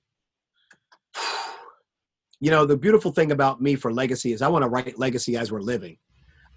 You 2.40 2.50
know, 2.50 2.66
the 2.66 2.76
beautiful 2.76 3.12
thing 3.12 3.32
about 3.32 3.60
me 3.60 3.74
for 3.74 3.92
legacy 3.92 4.32
is 4.32 4.42
I 4.42 4.48
want 4.48 4.62
to 4.62 4.68
write 4.68 4.98
legacy 4.98 5.36
as 5.36 5.50
we're 5.50 5.60
living. 5.60 5.96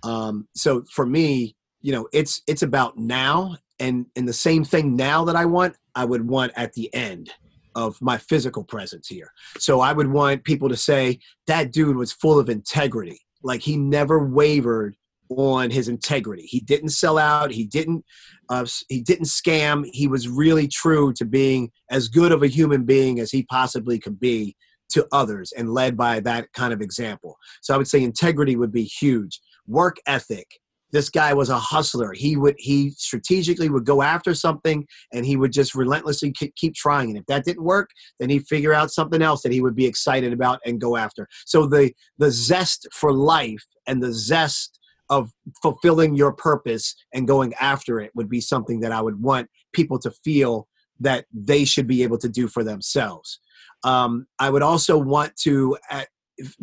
Um, 0.03 0.47
so 0.55 0.83
for 0.91 1.05
me, 1.05 1.55
you 1.81 1.91
know, 1.91 2.07
it's 2.11 2.41
it's 2.47 2.61
about 2.61 2.97
now 2.97 3.55
and 3.79 4.05
and 4.15 4.27
the 4.27 4.33
same 4.33 4.63
thing 4.63 4.95
now 4.95 5.23
that 5.25 5.35
I 5.35 5.45
want, 5.45 5.75
I 5.95 6.05
would 6.05 6.27
want 6.27 6.51
at 6.55 6.73
the 6.73 6.93
end 6.93 7.31
of 7.75 8.01
my 8.01 8.17
physical 8.17 8.63
presence 8.63 9.07
here. 9.07 9.31
So 9.57 9.79
I 9.79 9.93
would 9.93 10.11
want 10.11 10.43
people 10.43 10.69
to 10.69 10.75
say 10.75 11.19
that 11.47 11.71
dude 11.71 11.95
was 11.95 12.11
full 12.11 12.39
of 12.39 12.49
integrity. 12.49 13.21
Like 13.41 13.61
he 13.61 13.77
never 13.77 14.27
wavered 14.27 14.95
on 15.29 15.69
his 15.69 15.87
integrity. 15.87 16.43
He 16.43 16.59
didn't 16.59 16.89
sell 16.89 17.17
out. 17.17 17.51
He 17.51 17.65
didn't. 17.65 18.03
Uh, 18.49 18.65
he 18.89 19.01
didn't 19.01 19.25
scam. 19.25 19.87
He 19.93 20.07
was 20.07 20.27
really 20.27 20.67
true 20.67 21.13
to 21.13 21.23
being 21.23 21.71
as 21.91 22.07
good 22.07 22.31
of 22.31 22.41
a 22.41 22.47
human 22.47 22.83
being 22.83 23.19
as 23.19 23.31
he 23.31 23.43
possibly 23.43 23.99
could 23.99 24.19
be 24.19 24.55
to 24.89 25.07
others 25.11 25.51
and 25.55 25.73
led 25.73 25.95
by 25.95 26.19
that 26.21 26.51
kind 26.53 26.73
of 26.73 26.81
example. 26.81 27.37
So 27.61 27.73
I 27.73 27.77
would 27.77 27.87
say 27.87 28.03
integrity 28.03 28.55
would 28.55 28.71
be 28.71 28.83
huge. 28.83 29.39
Work 29.67 29.97
ethic. 30.07 30.47
This 30.91 31.09
guy 31.09 31.33
was 31.33 31.49
a 31.49 31.59
hustler. 31.59 32.13
He 32.13 32.35
would 32.35 32.55
he 32.57 32.89
strategically 32.91 33.69
would 33.69 33.85
go 33.85 34.01
after 34.01 34.33
something 34.33 34.87
and 35.13 35.23
he 35.23 35.35
would 35.35 35.51
just 35.51 35.75
relentlessly 35.75 36.31
keep 36.31 36.73
trying. 36.73 37.09
And 37.09 37.19
if 37.19 37.25
that 37.27 37.45
didn't 37.45 37.63
work, 37.63 37.91
then 38.19 38.29
he'd 38.29 38.47
figure 38.47 38.73
out 38.73 38.89
something 38.89 39.21
else 39.21 39.43
that 39.43 39.51
he 39.51 39.61
would 39.61 39.75
be 39.75 39.85
excited 39.85 40.33
about 40.33 40.59
and 40.65 40.81
go 40.81 40.97
after. 40.97 41.27
So 41.45 41.67
the 41.67 41.93
the 42.17 42.31
zest 42.31 42.87
for 42.91 43.13
life 43.13 43.63
and 43.85 44.01
the 44.01 44.13
zest 44.13 44.79
of 45.09 45.31
fulfilling 45.61 46.15
your 46.15 46.31
purpose 46.31 46.95
and 47.13 47.27
going 47.27 47.53
after 47.59 47.99
it 47.99 48.11
would 48.15 48.29
be 48.29 48.41
something 48.41 48.79
that 48.79 48.91
I 48.91 49.01
would 49.01 49.21
want 49.21 49.49
people 49.73 49.99
to 49.99 50.11
feel 50.11 50.67
that 50.99 51.25
they 51.33 51.65
should 51.65 51.87
be 51.87 52.03
able 52.03 52.17
to 52.19 52.29
do 52.29 52.47
for 52.47 52.63
themselves. 52.63 53.39
Um, 53.83 54.27
I 54.39 54.49
would 54.49 54.63
also 54.63 54.97
want 54.97 55.35
to 55.37 55.77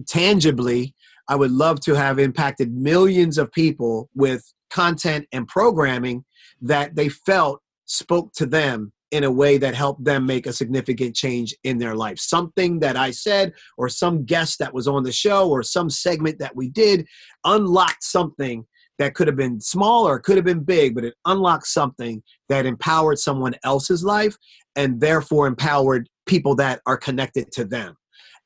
tangibly 0.06 0.94
I 1.28 1.36
would 1.36 1.50
love 1.50 1.80
to 1.80 1.94
have 1.94 2.18
impacted 2.18 2.72
millions 2.72 3.38
of 3.38 3.50
people 3.52 4.08
with 4.14 4.52
content 4.70 5.26
and 5.32 5.46
programming 5.46 6.24
that 6.60 6.94
they 6.94 7.08
felt 7.08 7.60
spoke 7.86 8.32
to 8.34 8.46
them 8.46 8.92
in 9.12 9.24
a 9.24 9.30
way 9.30 9.56
that 9.56 9.74
helped 9.74 10.04
them 10.04 10.26
make 10.26 10.46
a 10.46 10.52
significant 10.52 11.14
change 11.14 11.54
in 11.64 11.78
their 11.78 11.94
life. 11.94 12.18
Something 12.18 12.80
that 12.80 12.96
I 12.96 13.12
said, 13.12 13.52
or 13.78 13.88
some 13.88 14.24
guest 14.24 14.58
that 14.58 14.74
was 14.74 14.88
on 14.88 15.04
the 15.04 15.12
show, 15.12 15.48
or 15.48 15.62
some 15.62 15.88
segment 15.88 16.38
that 16.40 16.56
we 16.56 16.68
did 16.68 17.06
unlocked 17.44 18.02
something 18.02 18.66
that 18.98 19.14
could 19.14 19.28
have 19.28 19.36
been 19.36 19.60
small 19.60 20.08
or 20.08 20.18
could 20.18 20.36
have 20.36 20.44
been 20.44 20.64
big, 20.64 20.94
but 20.94 21.04
it 21.04 21.14
unlocked 21.24 21.66
something 21.66 22.22
that 22.48 22.66
empowered 22.66 23.18
someone 23.18 23.54
else's 23.62 24.02
life 24.02 24.36
and 24.74 25.00
therefore 25.00 25.46
empowered 25.46 26.08
people 26.26 26.54
that 26.56 26.80
are 26.86 26.96
connected 26.96 27.52
to 27.52 27.64
them. 27.64 27.96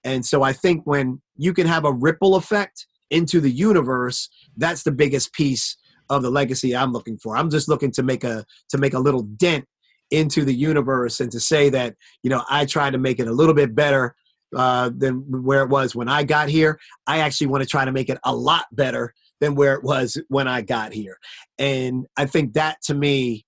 And 0.05 0.24
so 0.24 0.43
I 0.43 0.53
think 0.53 0.83
when 0.85 1.20
you 1.37 1.53
can 1.53 1.66
have 1.66 1.85
a 1.85 1.93
ripple 1.93 2.37
effect 2.37 2.87
into 3.11 3.41
the 3.41 3.51
universe, 3.51 4.28
that's 4.57 4.83
the 4.83 4.93
biggest 4.93 5.33
piece 5.33 5.76
of 6.09 6.22
the 6.22 6.31
legacy 6.31 6.74
I'm 6.74 6.93
looking 6.93 7.18
for. 7.18 7.37
I'm 7.37 7.51
just 7.51 7.68
looking 7.68 7.93
to 7.93 8.03
make 8.03 8.24
a 8.24 8.45
to 8.70 8.78
make 8.78 8.95
a 8.95 8.99
little 8.99 9.22
dent 9.22 9.66
into 10.11 10.45
the 10.45 10.55
universe 10.55 11.20
and 11.20 11.31
to 11.31 11.39
say 11.39 11.70
that 11.70 11.95
you 12.22 12.31
know 12.31 12.43
I 12.51 12.66
try 12.66 12.91
to 12.91 12.99
make 12.99 13.20
it 13.20 13.28
a 13.28 13.33
little 13.33 13.55
bit 13.55 13.74
better 13.74 14.14
uh, 14.57 14.91
than 14.97 15.24
where 15.45 15.62
it 15.62 15.68
was 15.68 15.95
when 15.95 16.09
I 16.09 16.24
got 16.24 16.49
here. 16.49 16.78
I 17.07 17.18
actually 17.18 17.47
want 17.49 17.62
to 17.62 17.68
try 17.68 17.85
to 17.85 17.93
make 17.93 18.09
it 18.09 18.18
a 18.24 18.35
lot 18.35 18.66
better 18.72 19.14
than 19.41 19.55
where 19.55 19.74
it 19.74 19.83
was 19.85 20.20
when 20.28 20.49
I 20.49 20.61
got 20.61 20.93
here. 20.93 21.16
And 21.59 22.07
I 22.16 22.26
think 22.26 22.55
that 22.55 22.83
to 22.85 22.95
me 22.95 23.45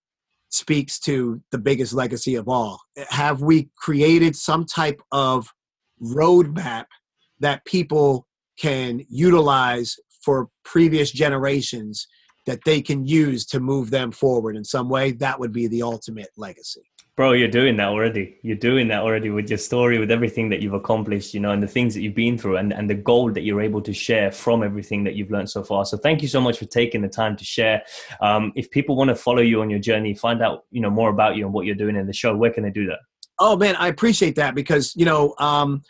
speaks 0.53 0.98
to 1.00 1.40
the 1.50 1.59
biggest 1.59 1.92
legacy 1.94 2.34
of 2.34 2.48
all. 2.48 2.78
Have 3.09 3.42
we 3.42 3.70
created 3.76 4.36
some 4.36 4.64
type 4.64 5.00
of 5.11 5.48
roadmap 6.03 6.84
that 7.40 7.64
people 7.64 8.26
can 8.59 9.05
utilize 9.09 9.96
for 10.22 10.48
previous 10.64 11.11
generations 11.11 12.07
that 12.46 12.61
they 12.66 12.82
can 12.82 13.07
use 13.07 13.46
to 13.46 13.61
move 13.61 13.90
them 13.90 14.12
forward 14.12 14.55
in 14.57 14.64
some 14.64 14.88
way? 14.88 15.12
That 15.12 15.40
would 15.40 15.53
be 15.53 15.68
the 15.68 15.82
ultimate 15.82 16.30
legacy. 16.36 16.82
Bro, 17.14 17.32
you're 17.32 17.48
doing 17.48 17.76
that 17.76 17.88
already. 17.88 18.38
You're 18.42 18.56
doing 18.56 18.88
that 18.88 19.02
already 19.02 19.28
with 19.28 19.50
your 19.50 19.58
story, 19.58 19.98
with 19.98 20.10
everything 20.10 20.48
that 20.48 20.62
you've 20.62 20.72
accomplished, 20.72 21.34
you 21.34 21.40
know, 21.40 21.50
and 21.50 21.62
the 21.62 21.66
things 21.66 21.92
that 21.92 22.00
you've 22.00 22.14
been 22.14 22.38
through 22.38 22.56
and, 22.56 22.72
and 22.72 22.88
the 22.88 22.94
gold 22.94 23.34
that 23.34 23.42
you're 23.42 23.60
able 23.60 23.82
to 23.82 23.92
share 23.92 24.32
from 24.32 24.62
everything 24.62 25.04
that 25.04 25.14
you've 25.14 25.30
learned 25.30 25.50
so 25.50 25.62
far. 25.62 25.84
So 25.84 25.98
thank 25.98 26.22
you 26.22 26.28
so 26.28 26.40
much 26.40 26.58
for 26.58 26.64
taking 26.64 27.02
the 27.02 27.08
time 27.08 27.36
to 27.36 27.44
share. 27.44 27.82
Um, 28.22 28.50
if 28.56 28.70
people 28.70 28.96
want 28.96 29.08
to 29.08 29.14
follow 29.14 29.42
you 29.42 29.60
on 29.60 29.68
your 29.68 29.78
journey, 29.78 30.14
find 30.14 30.42
out, 30.42 30.64
you 30.70 30.80
know, 30.80 30.88
more 30.88 31.10
about 31.10 31.36
you 31.36 31.44
and 31.44 31.52
what 31.52 31.66
you're 31.66 31.74
doing 31.74 31.96
in 31.96 32.06
the 32.06 32.14
show, 32.14 32.34
where 32.34 32.50
can 32.50 32.62
they 32.62 32.70
do 32.70 32.86
that? 32.86 33.00
Oh 33.38 33.58
man, 33.58 33.76
I 33.76 33.88
appreciate 33.88 34.36
that 34.36 34.54
because, 34.54 34.96
you 34.96 35.04
know, 35.04 35.34
um, 35.38 35.82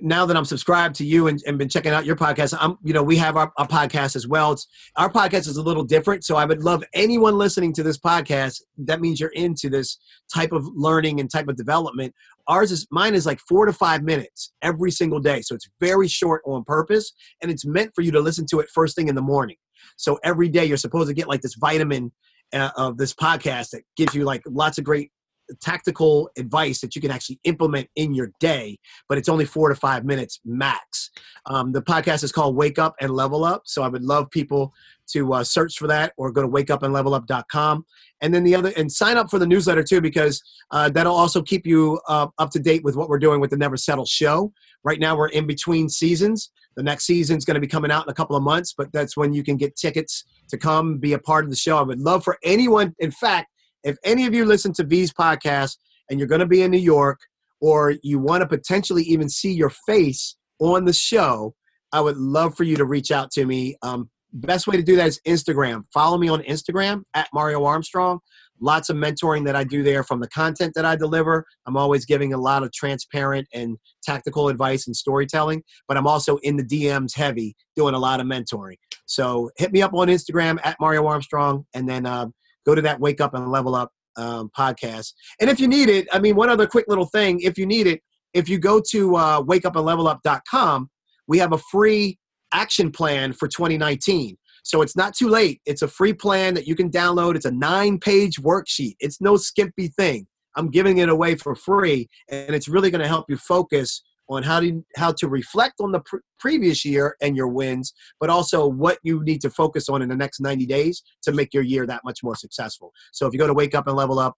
now 0.00 0.24
that 0.26 0.36
I'm 0.36 0.44
subscribed 0.44 0.94
to 0.96 1.04
you 1.04 1.26
and, 1.26 1.42
and 1.46 1.58
been 1.58 1.68
checking 1.68 1.92
out 1.92 2.04
your 2.04 2.14
podcast, 2.16 2.56
I'm 2.58 2.76
you 2.84 2.92
know 2.92 3.02
we 3.02 3.16
have 3.16 3.36
our, 3.36 3.52
our 3.56 3.66
podcast 3.66 4.14
as 4.14 4.28
well. 4.28 4.52
It's, 4.52 4.66
our 4.96 5.10
podcast 5.10 5.48
is 5.48 5.56
a 5.56 5.62
little 5.62 5.84
different, 5.84 6.24
so 6.24 6.36
I 6.36 6.44
would 6.44 6.62
love 6.62 6.84
anyone 6.94 7.36
listening 7.36 7.72
to 7.74 7.82
this 7.82 7.98
podcast. 7.98 8.60
That 8.78 9.00
means 9.00 9.18
you're 9.18 9.30
into 9.30 9.68
this 9.68 9.98
type 10.32 10.52
of 10.52 10.66
learning 10.74 11.20
and 11.20 11.30
type 11.30 11.48
of 11.48 11.56
development. 11.56 12.14
Ours 12.46 12.70
is 12.70 12.86
mine 12.90 13.14
is 13.14 13.26
like 13.26 13.40
four 13.40 13.66
to 13.66 13.72
five 13.72 14.02
minutes 14.02 14.52
every 14.62 14.90
single 14.90 15.20
day, 15.20 15.42
so 15.42 15.54
it's 15.54 15.68
very 15.80 16.08
short 16.08 16.42
on 16.46 16.64
purpose, 16.64 17.12
and 17.42 17.50
it's 17.50 17.66
meant 17.66 17.92
for 17.94 18.02
you 18.02 18.12
to 18.12 18.20
listen 18.20 18.46
to 18.50 18.60
it 18.60 18.68
first 18.72 18.96
thing 18.96 19.08
in 19.08 19.14
the 19.14 19.22
morning. 19.22 19.56
So 19.96 20.18
every 20.22 20.48
day 20.48 20.64
you're 20.64 20.76
supposed 20.76 21.08
to 21.08 21.14
get 21.14 21.28
like 21.28 21.40
this 21.40 21.54
vitamin 21.54 22.12
uh, 22.52 22.70
of 22.76 22.98
this 22.98 23.14
podcast 23.14 23.70
that 23.70 23.82
gives 23.96 24.14
you 24.14 24.24
like 24.24 24.42
lots 24.46 24.78
of 24.78 24.84
great 24.84 25.10
tactical 25.56 26.30
advice 26.36 26.80
that 26.80 26.94
you 26.94 27.02
can 27.02 27.10
actually 27.10 27.40
implement 27.44 27.88
in 27.96 28.14
your 28.14 28.30
day, 28.40 28.78
but 29.08 29.18
it's 29.18 29.28
only 29.28 29.44
four 29.44 29.68
to 29.68 29.74
five 29.74 30.04
minutes 30.04 30.40
max. 30.44 31.10
Um, 31.46 31.72
the 31.72 31.82
podcast 31.82 32.24
is 32.24 32.32
called 32.32 32.56
Wake 32.56 32.78
Up 32.78 32.94
and 33.00 33.10
Level 33.10 33.44
Up. 33.44 33.62
So 33.64 33.82
I 33.82 33.88
would 33.88 34.02
love 34.02 34.30
people 34.30 34.72
to 35.12 35.32
uh, 35.34 35.44
search 35.44 35.78
for 35.78 35.86
that 35.88 36.12
or 36.16 36.30
go 36.32 36.42
to 36.42 36.48
wakeupandlevelup.com. 36.48 37.84
And 38.20 38.32
then 38.32 38.44
the 38.44 38.54
other, 38.54 38.72
and 38.76 38.90
sign 38.90 39.16
up 39.16 39.30
for 39.30 39.38
the 39.38 39.46
newsletter 39.46 39.82
too, 39.82 40.00
because 40.00 40.42
uh, 40.70 40.88
that'll 40.90 41.14
also 41.14 41.42
keep 41.42 41.66
you 41.66 42.00
uh, 42.08 42.28
up 42.38 42.50
to 42.50 42.58
date 42.58 42.84
with 42.84 42.96
what 42.96 43.08
we're 43.08 43.18
doing 43.18 43.40
with 43.40 43.50
the 43.50 43.56
Never 43.56 43.76
Settle 43.76 44.06
show. 44.06 44.52
Right 44.84 45.00
now, 45.00 45.16
we're 45.16 45.28
in 45.28 45.46
between 45.46 45.88
seasons. 45.88 46.50
The 46.76 46.82
next 46.82 47.04
season's 47.04 47.44
going 47.44 47.56
to 47.56 47.60
be 47.60 47.66
coming 47.66 47.90
out 47.90 48.06
in 48.06 48.10
a 48.10 48.14
couple 48.14 48.36
of 48.36 48.42
months, 48.42 48.74
but 48.76 48.92
that's 48.92 49.16
when 49.16 49.32
you 49.32 49.42
can 49.44 49.56
get 49.56 49.76
tickets 49.76 50.24
to 50.48 50.56
come 50.56 50.98
be 50.98 51.12
a 51.12 51.18
part 51.18 51.44
of 51.44 51.50
the 51.50 51.56
show. 51.56 51.78
I 51.78 51.82
would 51.82 52.00
love 52.00 52.24
for 52.24 52.38
anyone, 52.42 52.94
in 52.98 53.10
fact, 53.10 53.48
if 53.84 53.96
any 54.04 54.26
of 54.26 54.34
you 54.34 54.44
listen 54.44 54.72
to 54.74 54.84
V's 54.84 55.12
podcast 55.12 55.76
and 56.10 56.18
you're 56.18 56.28
going 56.28 56.40
to 56.40 56.46
be 56.46 56.62
in 56.62 56.70
New 56.70 56.78
York 56.78 57.20
or 57.60 57.94
you 58.02 58.18
want 58.18 58.42
to 58.42 58.46
potentially 58.46 59.02
even 59.04 59.28
see 59.28 59.52
your 59.52 59.70
face 59.70 60.36
on 60.58 60.84
the 60.84 60.92
show, 60.92 61.54
I 61.92 62.00
would 62.00 62.16
love 62.16 62.56
for 62.56 62.64
you 62.64 62.76
to 62.76 62.84
reach 62.84 63.10
out 63.10 63.30
to 63.32 63.44
me. 63.44 63.76
Um, 63.82 64.10
best 64.32 64.66
way 64.66 64.76
to 64.76 64.82
do 64.82 64.96
that 64.96 65.08
is 65.08 65.20
Instagram. 65.26 65.84
Follow 65.92 66.18
me 66.18 66.28
on 66.28 66.42
Instagram 66.42 67.02
at 67.14 67.28
Mario 67.34 67.64
Armstrong. 67.64 68.20
Lots 68.60 68.90
of 68.90 68.96
mentoring 68.96 69.44
that 69.46 69.56
I 69.56 69.64
do 69.64 69.82
there 69.82 70.04
from 70.04 70.20
the 70.20 70.28
content 70.28 70.72
that 70.74 70.84
I 70.84 70.94
deliver. 70.94 71.44
I'm 71.66 71.76
always 71.76 72.04
giving 72.04 72.32
a 72.32 72.38
lot 72.38 72.62
of 72.62 72.72
transparent 72.72 73.48
and 73.52 73.76
tactical 74.04 74.48
advice 74.48 74.86
and 74.86 74.94
storytelling, 74.94 75.64
but 75.88 75.96
I'm 75.96 76.06
also 76.06 76.36
in 76.38 76.56
the 76.56 76.64
DMs 76.64 77.16
heavy 77.16 77.56
doing 77.74 77.94
a 77.94 77.98
lot 77.98 78.20
of 78.20 78.26
mentoring. 78.26 78.76
So 79.06 79.50
hit 79.56 79.72
me 79.72 79.82
up 79.82 79.92
on 79.94 80.08
Instagram 80.08 80.58
at 80.64 80.76
Mario 80.80 81.06
Armstrong 81.06 81.66
and 81.74 81.88
then 81.88 82.06
uh, 82.06 82.26
go 82.66 82.74
to 82.74 82.82
that 82.82 83.00
Wake 83.00 83.20
Up 83.20 83.34
and 83.34 83.50
Level 83.50 83.74
Up 83.74 83.90
um, 84.16 84.50
podcast. 84.56 85.12
And 85.40 85.48
if 85.48 85.60
you 85.60 85.68
need 85.68 85.88
it, 85.88 86.06
I 86.12 86.18
mean, 86.18 86.36
one 86.36 86.50
other 86.50 86.66
quick 86.66 86.86
little 86.88 87.06
thing 87.06 87.40
if 87.40 87.58
you 87.58 87.66
need 87.66 87.86
it, 87.86 88.00
if 88.34 88.48
you 88.48 88.58
go 88.58 88.80
to 88.90 89.16
uh, 89.16 89.42
wakeupandlevelup.com, 89.42 90.90
we 91.26 91.38
have 91.38 91.52
a 91.52 91.58
free 91.58 92.18
action 92.52 92.90
plan 92.90 93.32
for 93.32 93.48
2019. 93.48 94.36
So 94.64 94.82
it's 94.82 94.96
not 94.96 95.14
too 95.14 95.28
late. 95.28 95.60
It's 95.66 95.82
a 95.82 95.88
free 95.88 96.12
plan 96.12 96.54
that 96.54 96.66
you 96.66 96.74
can 96.74 96.90
download. 96.90 97.34
It's 97.34 97.46
a 97.46 97.50
nine 97.50 97.98
page 97.98 98.40
worksheet, 98.40 98.94
it's 99.00 99.20
no 99.20 99.36
skimpy 99.36 99.88
thing. 99.88 100.26
I'm 100.54 100.70
giving 100.70 100.98
it 100.98 101.08
away 101.08 101.36
for 101.36 101.54
free, 101.54 102.08
and 102.28 102.54
it's 102.54 102.68
really 102.68 102.90
going 102.90 103.00
to 103.00 103.08
help 103.08 103.24
you 103.30 103.38
focus 103.38 104.02
on 104.32 104.42
how 104.42 104.60
to 104.60 104.84
how 104.96 105.12
to 105.12 105.28
reflect 105.28 105.74
on 105.80 105.92
the 105.92 106.00
pr- 106.00 106.16
previous 106.38 106.84
year 106.84 107.16
and 107.20 107.36
your 107.36 107.48
wins, 107.48 107.92
but 108.20 108.30
also 108.30 108.66
what 108.66 108.98
you 109.02 109.22
need 109.24 109.40
to 109.42 109.50
focus 109.50 109.88
on 109.88 110.02
in 110.02 110.08
the 110.08 110.16
next 110.16 110.40
90 110.40 110.66
days 110.66 111.02
to 111.22 111.32
make 111.32 111.52
your 111.54 111.62
year 111.62 111.86
that 111.86 112.02
much 112.04 112.20
more 112.22 112.36
successful. 112.36 112.92
So 113.12 113.26
if 113.26 113.32
you 113.32 113.38
go 113.38 113.46
to 113.46 113.54
wake 113.54 113.74
up 113.74 113.86
and 113.86 113.96
level 113.96 114.18
up 114.18 114.34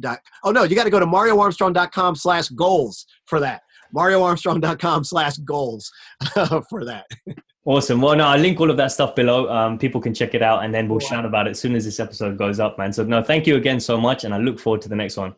dot 0.00 0.18
oh 0.42 0.50
no 0.50 0.64
you 0.64 0.74
got 0.74 0.82
to 0.82 0.90
go 0.90 0.98
to 0.98 1.06
marioarmstrong.com 1.06 2.16
slash 2.16 2.48
goals 2.48 3.06
for 3.26 3.38
that. 3.40 3.62
marioarmstrong.com 3.96 5.04
slash 5.04 5.36
goals 5.38 5.90
for 6.68 6.84
that. 6.84 7.06
Awesome. 7.66 8.02
Well 8.02 8.14
no 8.14 8.24
i'll 8.26 8.38
link 8.38 8.60
all 8.60 8.70
of 8.70 8.76
that 8.76 8.92
stuff 8.92 9.14
below. 9.14 9.48
Um, 9.48 9.78
people 9.78 9.98
can 9.98 10.12
check 10.12 10.34
it 10.34 10.42
out 10.42 10.64
and 10.64 10.74
then 10.74 10.86
we'll 10.86 11.00
shout 11.00 11.24
about 11.24 11.46
it 11.46 11.52
as 11.52 11.60
soon 11.60 11.74
as 11.74 11.86
this 11.86 11.98
episode 11.98 12.36
goes 12.36 12.60
up 12.60 12.76
man. 12.76 12.92
So 12.92 13.04
no 13.04 13.22
thank 13.22 13.46
you 13.46 13.56
again 13.56 13.80
so 13.80 13.96
much 13.96 14.24
and 14.24 14.34
i 14.34 14.36
look 14.36 14.60
forward 14.60 14.82
to 14.82 14.90
the 14.90 14.96
next 14.96 15.16
one 15.16 15.34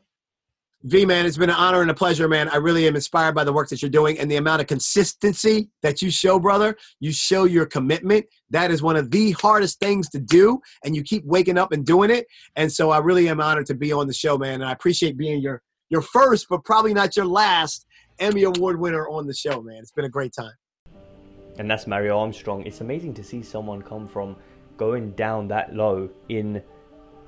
V 0.86 1.04
man, 1.04 1.26
it's 1.26 1.36
been 1.36 1.50
an 1.50 1.56
honor 1.56 1.82
and 1.82 1.90
a 1.90 1.94
pleasure, 1.94 2.28
man. 2.28 2.48
I 2.48 2.58
really 2.58 2.86
am 2.86 2.94
inspired 2.94 3.34
by 3.34 3.42
the 3.42 3.52
work 3.52 3.68
that 3.70 3.82
you're 3.82 3.90
doing 3.90 4.20
and 4.20 4.30
the 4.30 4.36
amount 4.36 4.60
of 4.60 4.68
consistency 4.68 5.68
that 5.82 6.00
you 6.00 6.12
show, 6.12 6.38
brother. 6.38 6.76
You 7.00 7.10
show 7.10 7.42
your 7.42 7.66
commitment. 7.66 8.24
That 8.50 8.70
is 8.70 8.82
one 8.82 8.94
of 8.94 9.10
the 9.10 9.32
hardest 9.32 9.80
things 9.80 10.08
to 10.10 10.20
do, 10.20 10.60
and 10.84 10.94
you 10.94 11.02
keep 11.02 11.24
waking 11.24 11.58
up 11.58 11.72
and 11.72 11.84
doing 11.84 12.10
it. 12.10 12.28
And 12.54 12.70
so 12.70 12.90
I 12.90 12.98
really 12.98 13.28
am 13.28 13.40
honored 13.40 13.66
to 13.66 13.74
be 13.74 13.92
on 13.92 14.06
the 14.06 14.14
show, 14.14 14.38
man. 14.38 14.54
And 14.54 14.64
I 14.64 14.70
appreciate 14.70 15.16
being 15.16 15.40
your 15.40 15.60
your 15.90 16.02
first, 16.02 16.46
but 16.48 16.64
probably 16.64 16.94
not 16.94 17.16
your 17.16 17.26
last 17.26 17.84
Emmy 18.20 18.44
Award 18.44 18.78
winner 18.78 19.08
on 19.08 19.26
the 19.26 19.34
show, 19.34 19.60
man. 19.60 19.78
It's 19.78 19.90
been 19.90 20.04
a 20.04 20.08
great 20.08 20.34
time. 20.38 20.54
And 21.58 21.68
that's 21.68 21.88
Mario 21.88 22.16
Armstrong. 22.16 22.64
It's 22.64 22.80
amazing 22.80 23.14
to 23.14 23.24
see 23.24 23.42
someone 23.42 23.82
come 23.82 24.06
from 24.06 24.36
going 24.76 25.10
down 25.12 25.48
that 25.48 25.74
low 25.74 26.08
in 26.28 26.62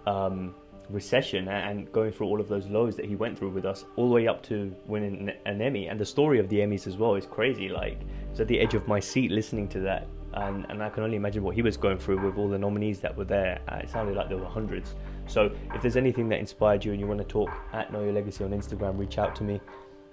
um, 0.06 0.54
recession 0.90 1.48
and 1.48 1.90
going 1.92 2.12
through 2.12 2.26
all 2.26 2.40
of 2.40 2.48
those 2.48 2.66
lows 2.68 2.96
that 2.96 3.04
he 3.04 3.16
went 3.16 3.38
through 3.38 3.50
with 3.50 3.64
us, 3.64 3.84
all 3.96 4.08
the 4.08 4.14
way 4.14 4.28
up 4.28 4.42
to 4.44 4.74
winning 4.86 5.30
an 5.46 5.60
Emmy. 5.60 5.88
And 5.88 5.98
the 5.98 6.06
story 6.06 6.38
of 6.38 6.48
the 6.48 6.58
Emmys 6.58 6.86
as 6.86 6.96
well 6.96 7.14
is 7.14 7.26
crazy. 7.26 7.68
Like, 7.68 8.00
it's 8.30 8.40
at 8.40 8.48
the 8.48 8.60
edge 8.60 8.74
of 8.74 8.86
my 8.88 9.00
seat 9.00 9.30
listening 9.30 9.68
to 9.68 9.80
that. 9.80 10.06
And, 10.34 10.66
and 10.68 10.82
I 10.82 10.90
can 10.90 11.02
only 11.02 11.16
imagine 11.16 11.42
what 11.42 11.54
he 11.54 11.62
was 11.62 11.76
going 11.76 11.98
through 11.98 12.24
with 12.24 12.36
all 12.36 12.48
the 12.48 12.58
nominees 12.58 13.00
that 13.00 13.16
were 13.16 13.24
there. 13.24 13.60
Uh, 13.68 13.76
it 13.76 13.90
sounded 13.90 14.16
like 14.16 14.28
there 14.28 14.38
were 14.38 14.46
hundreds. 14.46 14.94
So, 15.26 15.50
if 15.74 15.82
there's 15.82 15.96
anything 15.96 16.28
that 16.28 16.38
inspired 16.38 16.84
you 16.84 16.92
and 16.92 17.00
you 17.00 17.06
want 17.06 17.18
to 17.18 17.26
talk 17.26 17.50
at 17.72 17.92
Know 17.92 18.02
Your 18.02 18.12
Legacy 18.12 18.44
on 18.44 18.50
Instagram, 18.50 18.98
reach 18.98 19.18
out 19.18 19.34
to 19.36 19.44
me. 19.44 19.60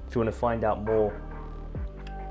If 0.07 0.15
you 0.15 0.21
want 0.21 0.33
to 0.33 0.39
find 0.39 0.63
out 0.63 0.83
more 0.83 1.13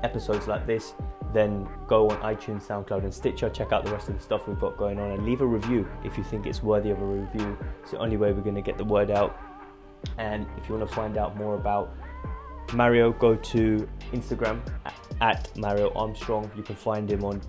episodes 0.05 0.47
like 0.47 0.65
this, 0.65 0.93
then 1.33 1.67
go 1.87 2.09
on 2.09 2.17
iTunes, 2.33 2.65
SoundCloud, 2.65 3.03
and 3.03 3.13
Stitcher. 3.13 3.49
Check 3.49 3.73
out 3.73 3.83
the 3.83 3.91
rest 3.91 4.07
of 4.07 4.15
the 4.15 4.23
stuff 4.23 4.47
we've 4.47 4.59
got 4.59 4.77
going 4.77 4.99
on 4.99 5.11
and 5.11 5.25
leave 5.25 5.41
a 5.41 5.45
review 5.45 5.85
if 6.05 6.17
you 6.17 6.23
think 6.23 6.45
it's 6.45 6.63
worthy 6.63 6.91
of 6.91 7.01
a 7.01 7.05
review. 7.05 7.57
It's 7.81 7.91
the 7.91 7.97
only 7.97 8.15
way 8.15 8.31
we're 8.31 8.41
going 8.41 8.55
to 8.55 8.61
get 8.61 8.77
the 8.77 8.85
word 8.85 9.11
out. 9.11 9.37
And 10.17 10.47
if 10.57 10.69
you 10.69 10.75
want 10.75 10.87
to 10.87 10.95
find 10.95 11.17
out 11.17 11.35
more 11.35 11.55
about 11.55 11.93
Mario, 12.73 13.11
go 13.11 13.35
to 13.35 13.89
Instagram 14.13 14.61
at 15.19 15.55
Mario 15.57 15.91
Armstrong. 15.93 16.49
You 16.55 16.63
can 16.63 16.75
find 16.75 17.11
him 17.11 17.25
on 17.25 17.41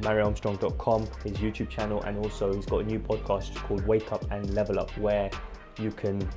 marioarmstrong.com, 0.00 1.08
his 1.24 1.36
YouTube 1.38 1.68
channel, 1.68 2.02
and 2.02 2.18
also 2.18 2.52
he's 2.52 2.66
got 2.66 2.78
a 2.78 2.84
new 2.84 2.98
podcast 2.98 3.54
called 3.54 3.86
Wake 3.86 4.12
Up 4.12 4.24
and 4.30 4.54
Level 4.54 4.78
Up 4.78 4.90
where 4.98 5.30
you 5.78 5.90
can 5.90 6.28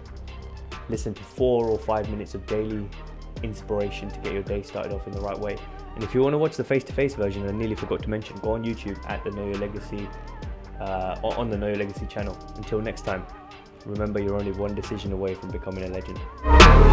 listen 0.90 1.14
to 1.14 1.24
four 1.24 1.68
or 1.68 1.80
five 1.80 2.10
minutes 2.10 2.36
of 2.36 2.46
daily 2.46 2.90
inspiration 3.44 4.10
to 4.10 4.20
get 4.20 4.34
your 4.34 4.44
day 4.44 4.62
started 4.62 4.92
off 4.94 5.06
in 5.06 5.14
the 5.14 5.22
right 5.22 5.38
way. 5.38 5.58
And 5.96 6.04
if 6.04 6.14
you 6.16 6.22
want 6.22 6.34
to 6.34 6.38
watch 6.38 6.58
the 6.58 6.64
face-to-face 6.64 7.16
version, 7.16 7.48
I 7.48 7.52
nearly 7.52 7.76
forgot 7.76 8.02
to 8.04 8.10
mention, 8.10 8.38
go 8.38 8.54
on 8.54 8.64
YouTube 8.64 8.98
at 9.10 9.24
the 9.24 9.32
Know 9.32 9.46
Your 9.46 9.58
Legacy 9.58 10.10
uh, 10.80 11.20
on 11.24 11.50
the 11.50 11.58
Know 11.58 11.68
Your 11.68 11.78
Legacy 11.78 12.08
channel. 12.08 12.38
Until 12.56 12.82
next 12.82 13.02
time, 13.02 13.26
remember 13.86 14.22
you're 14.22 14.36
only 14.36 14.54
one 14.54 14.74
decision 14.74 15.12
away 15.12 15.36
from 15.36 15.52
becoming 15.52 15.84
a 15.84 15.88
legend. 15.88 16.93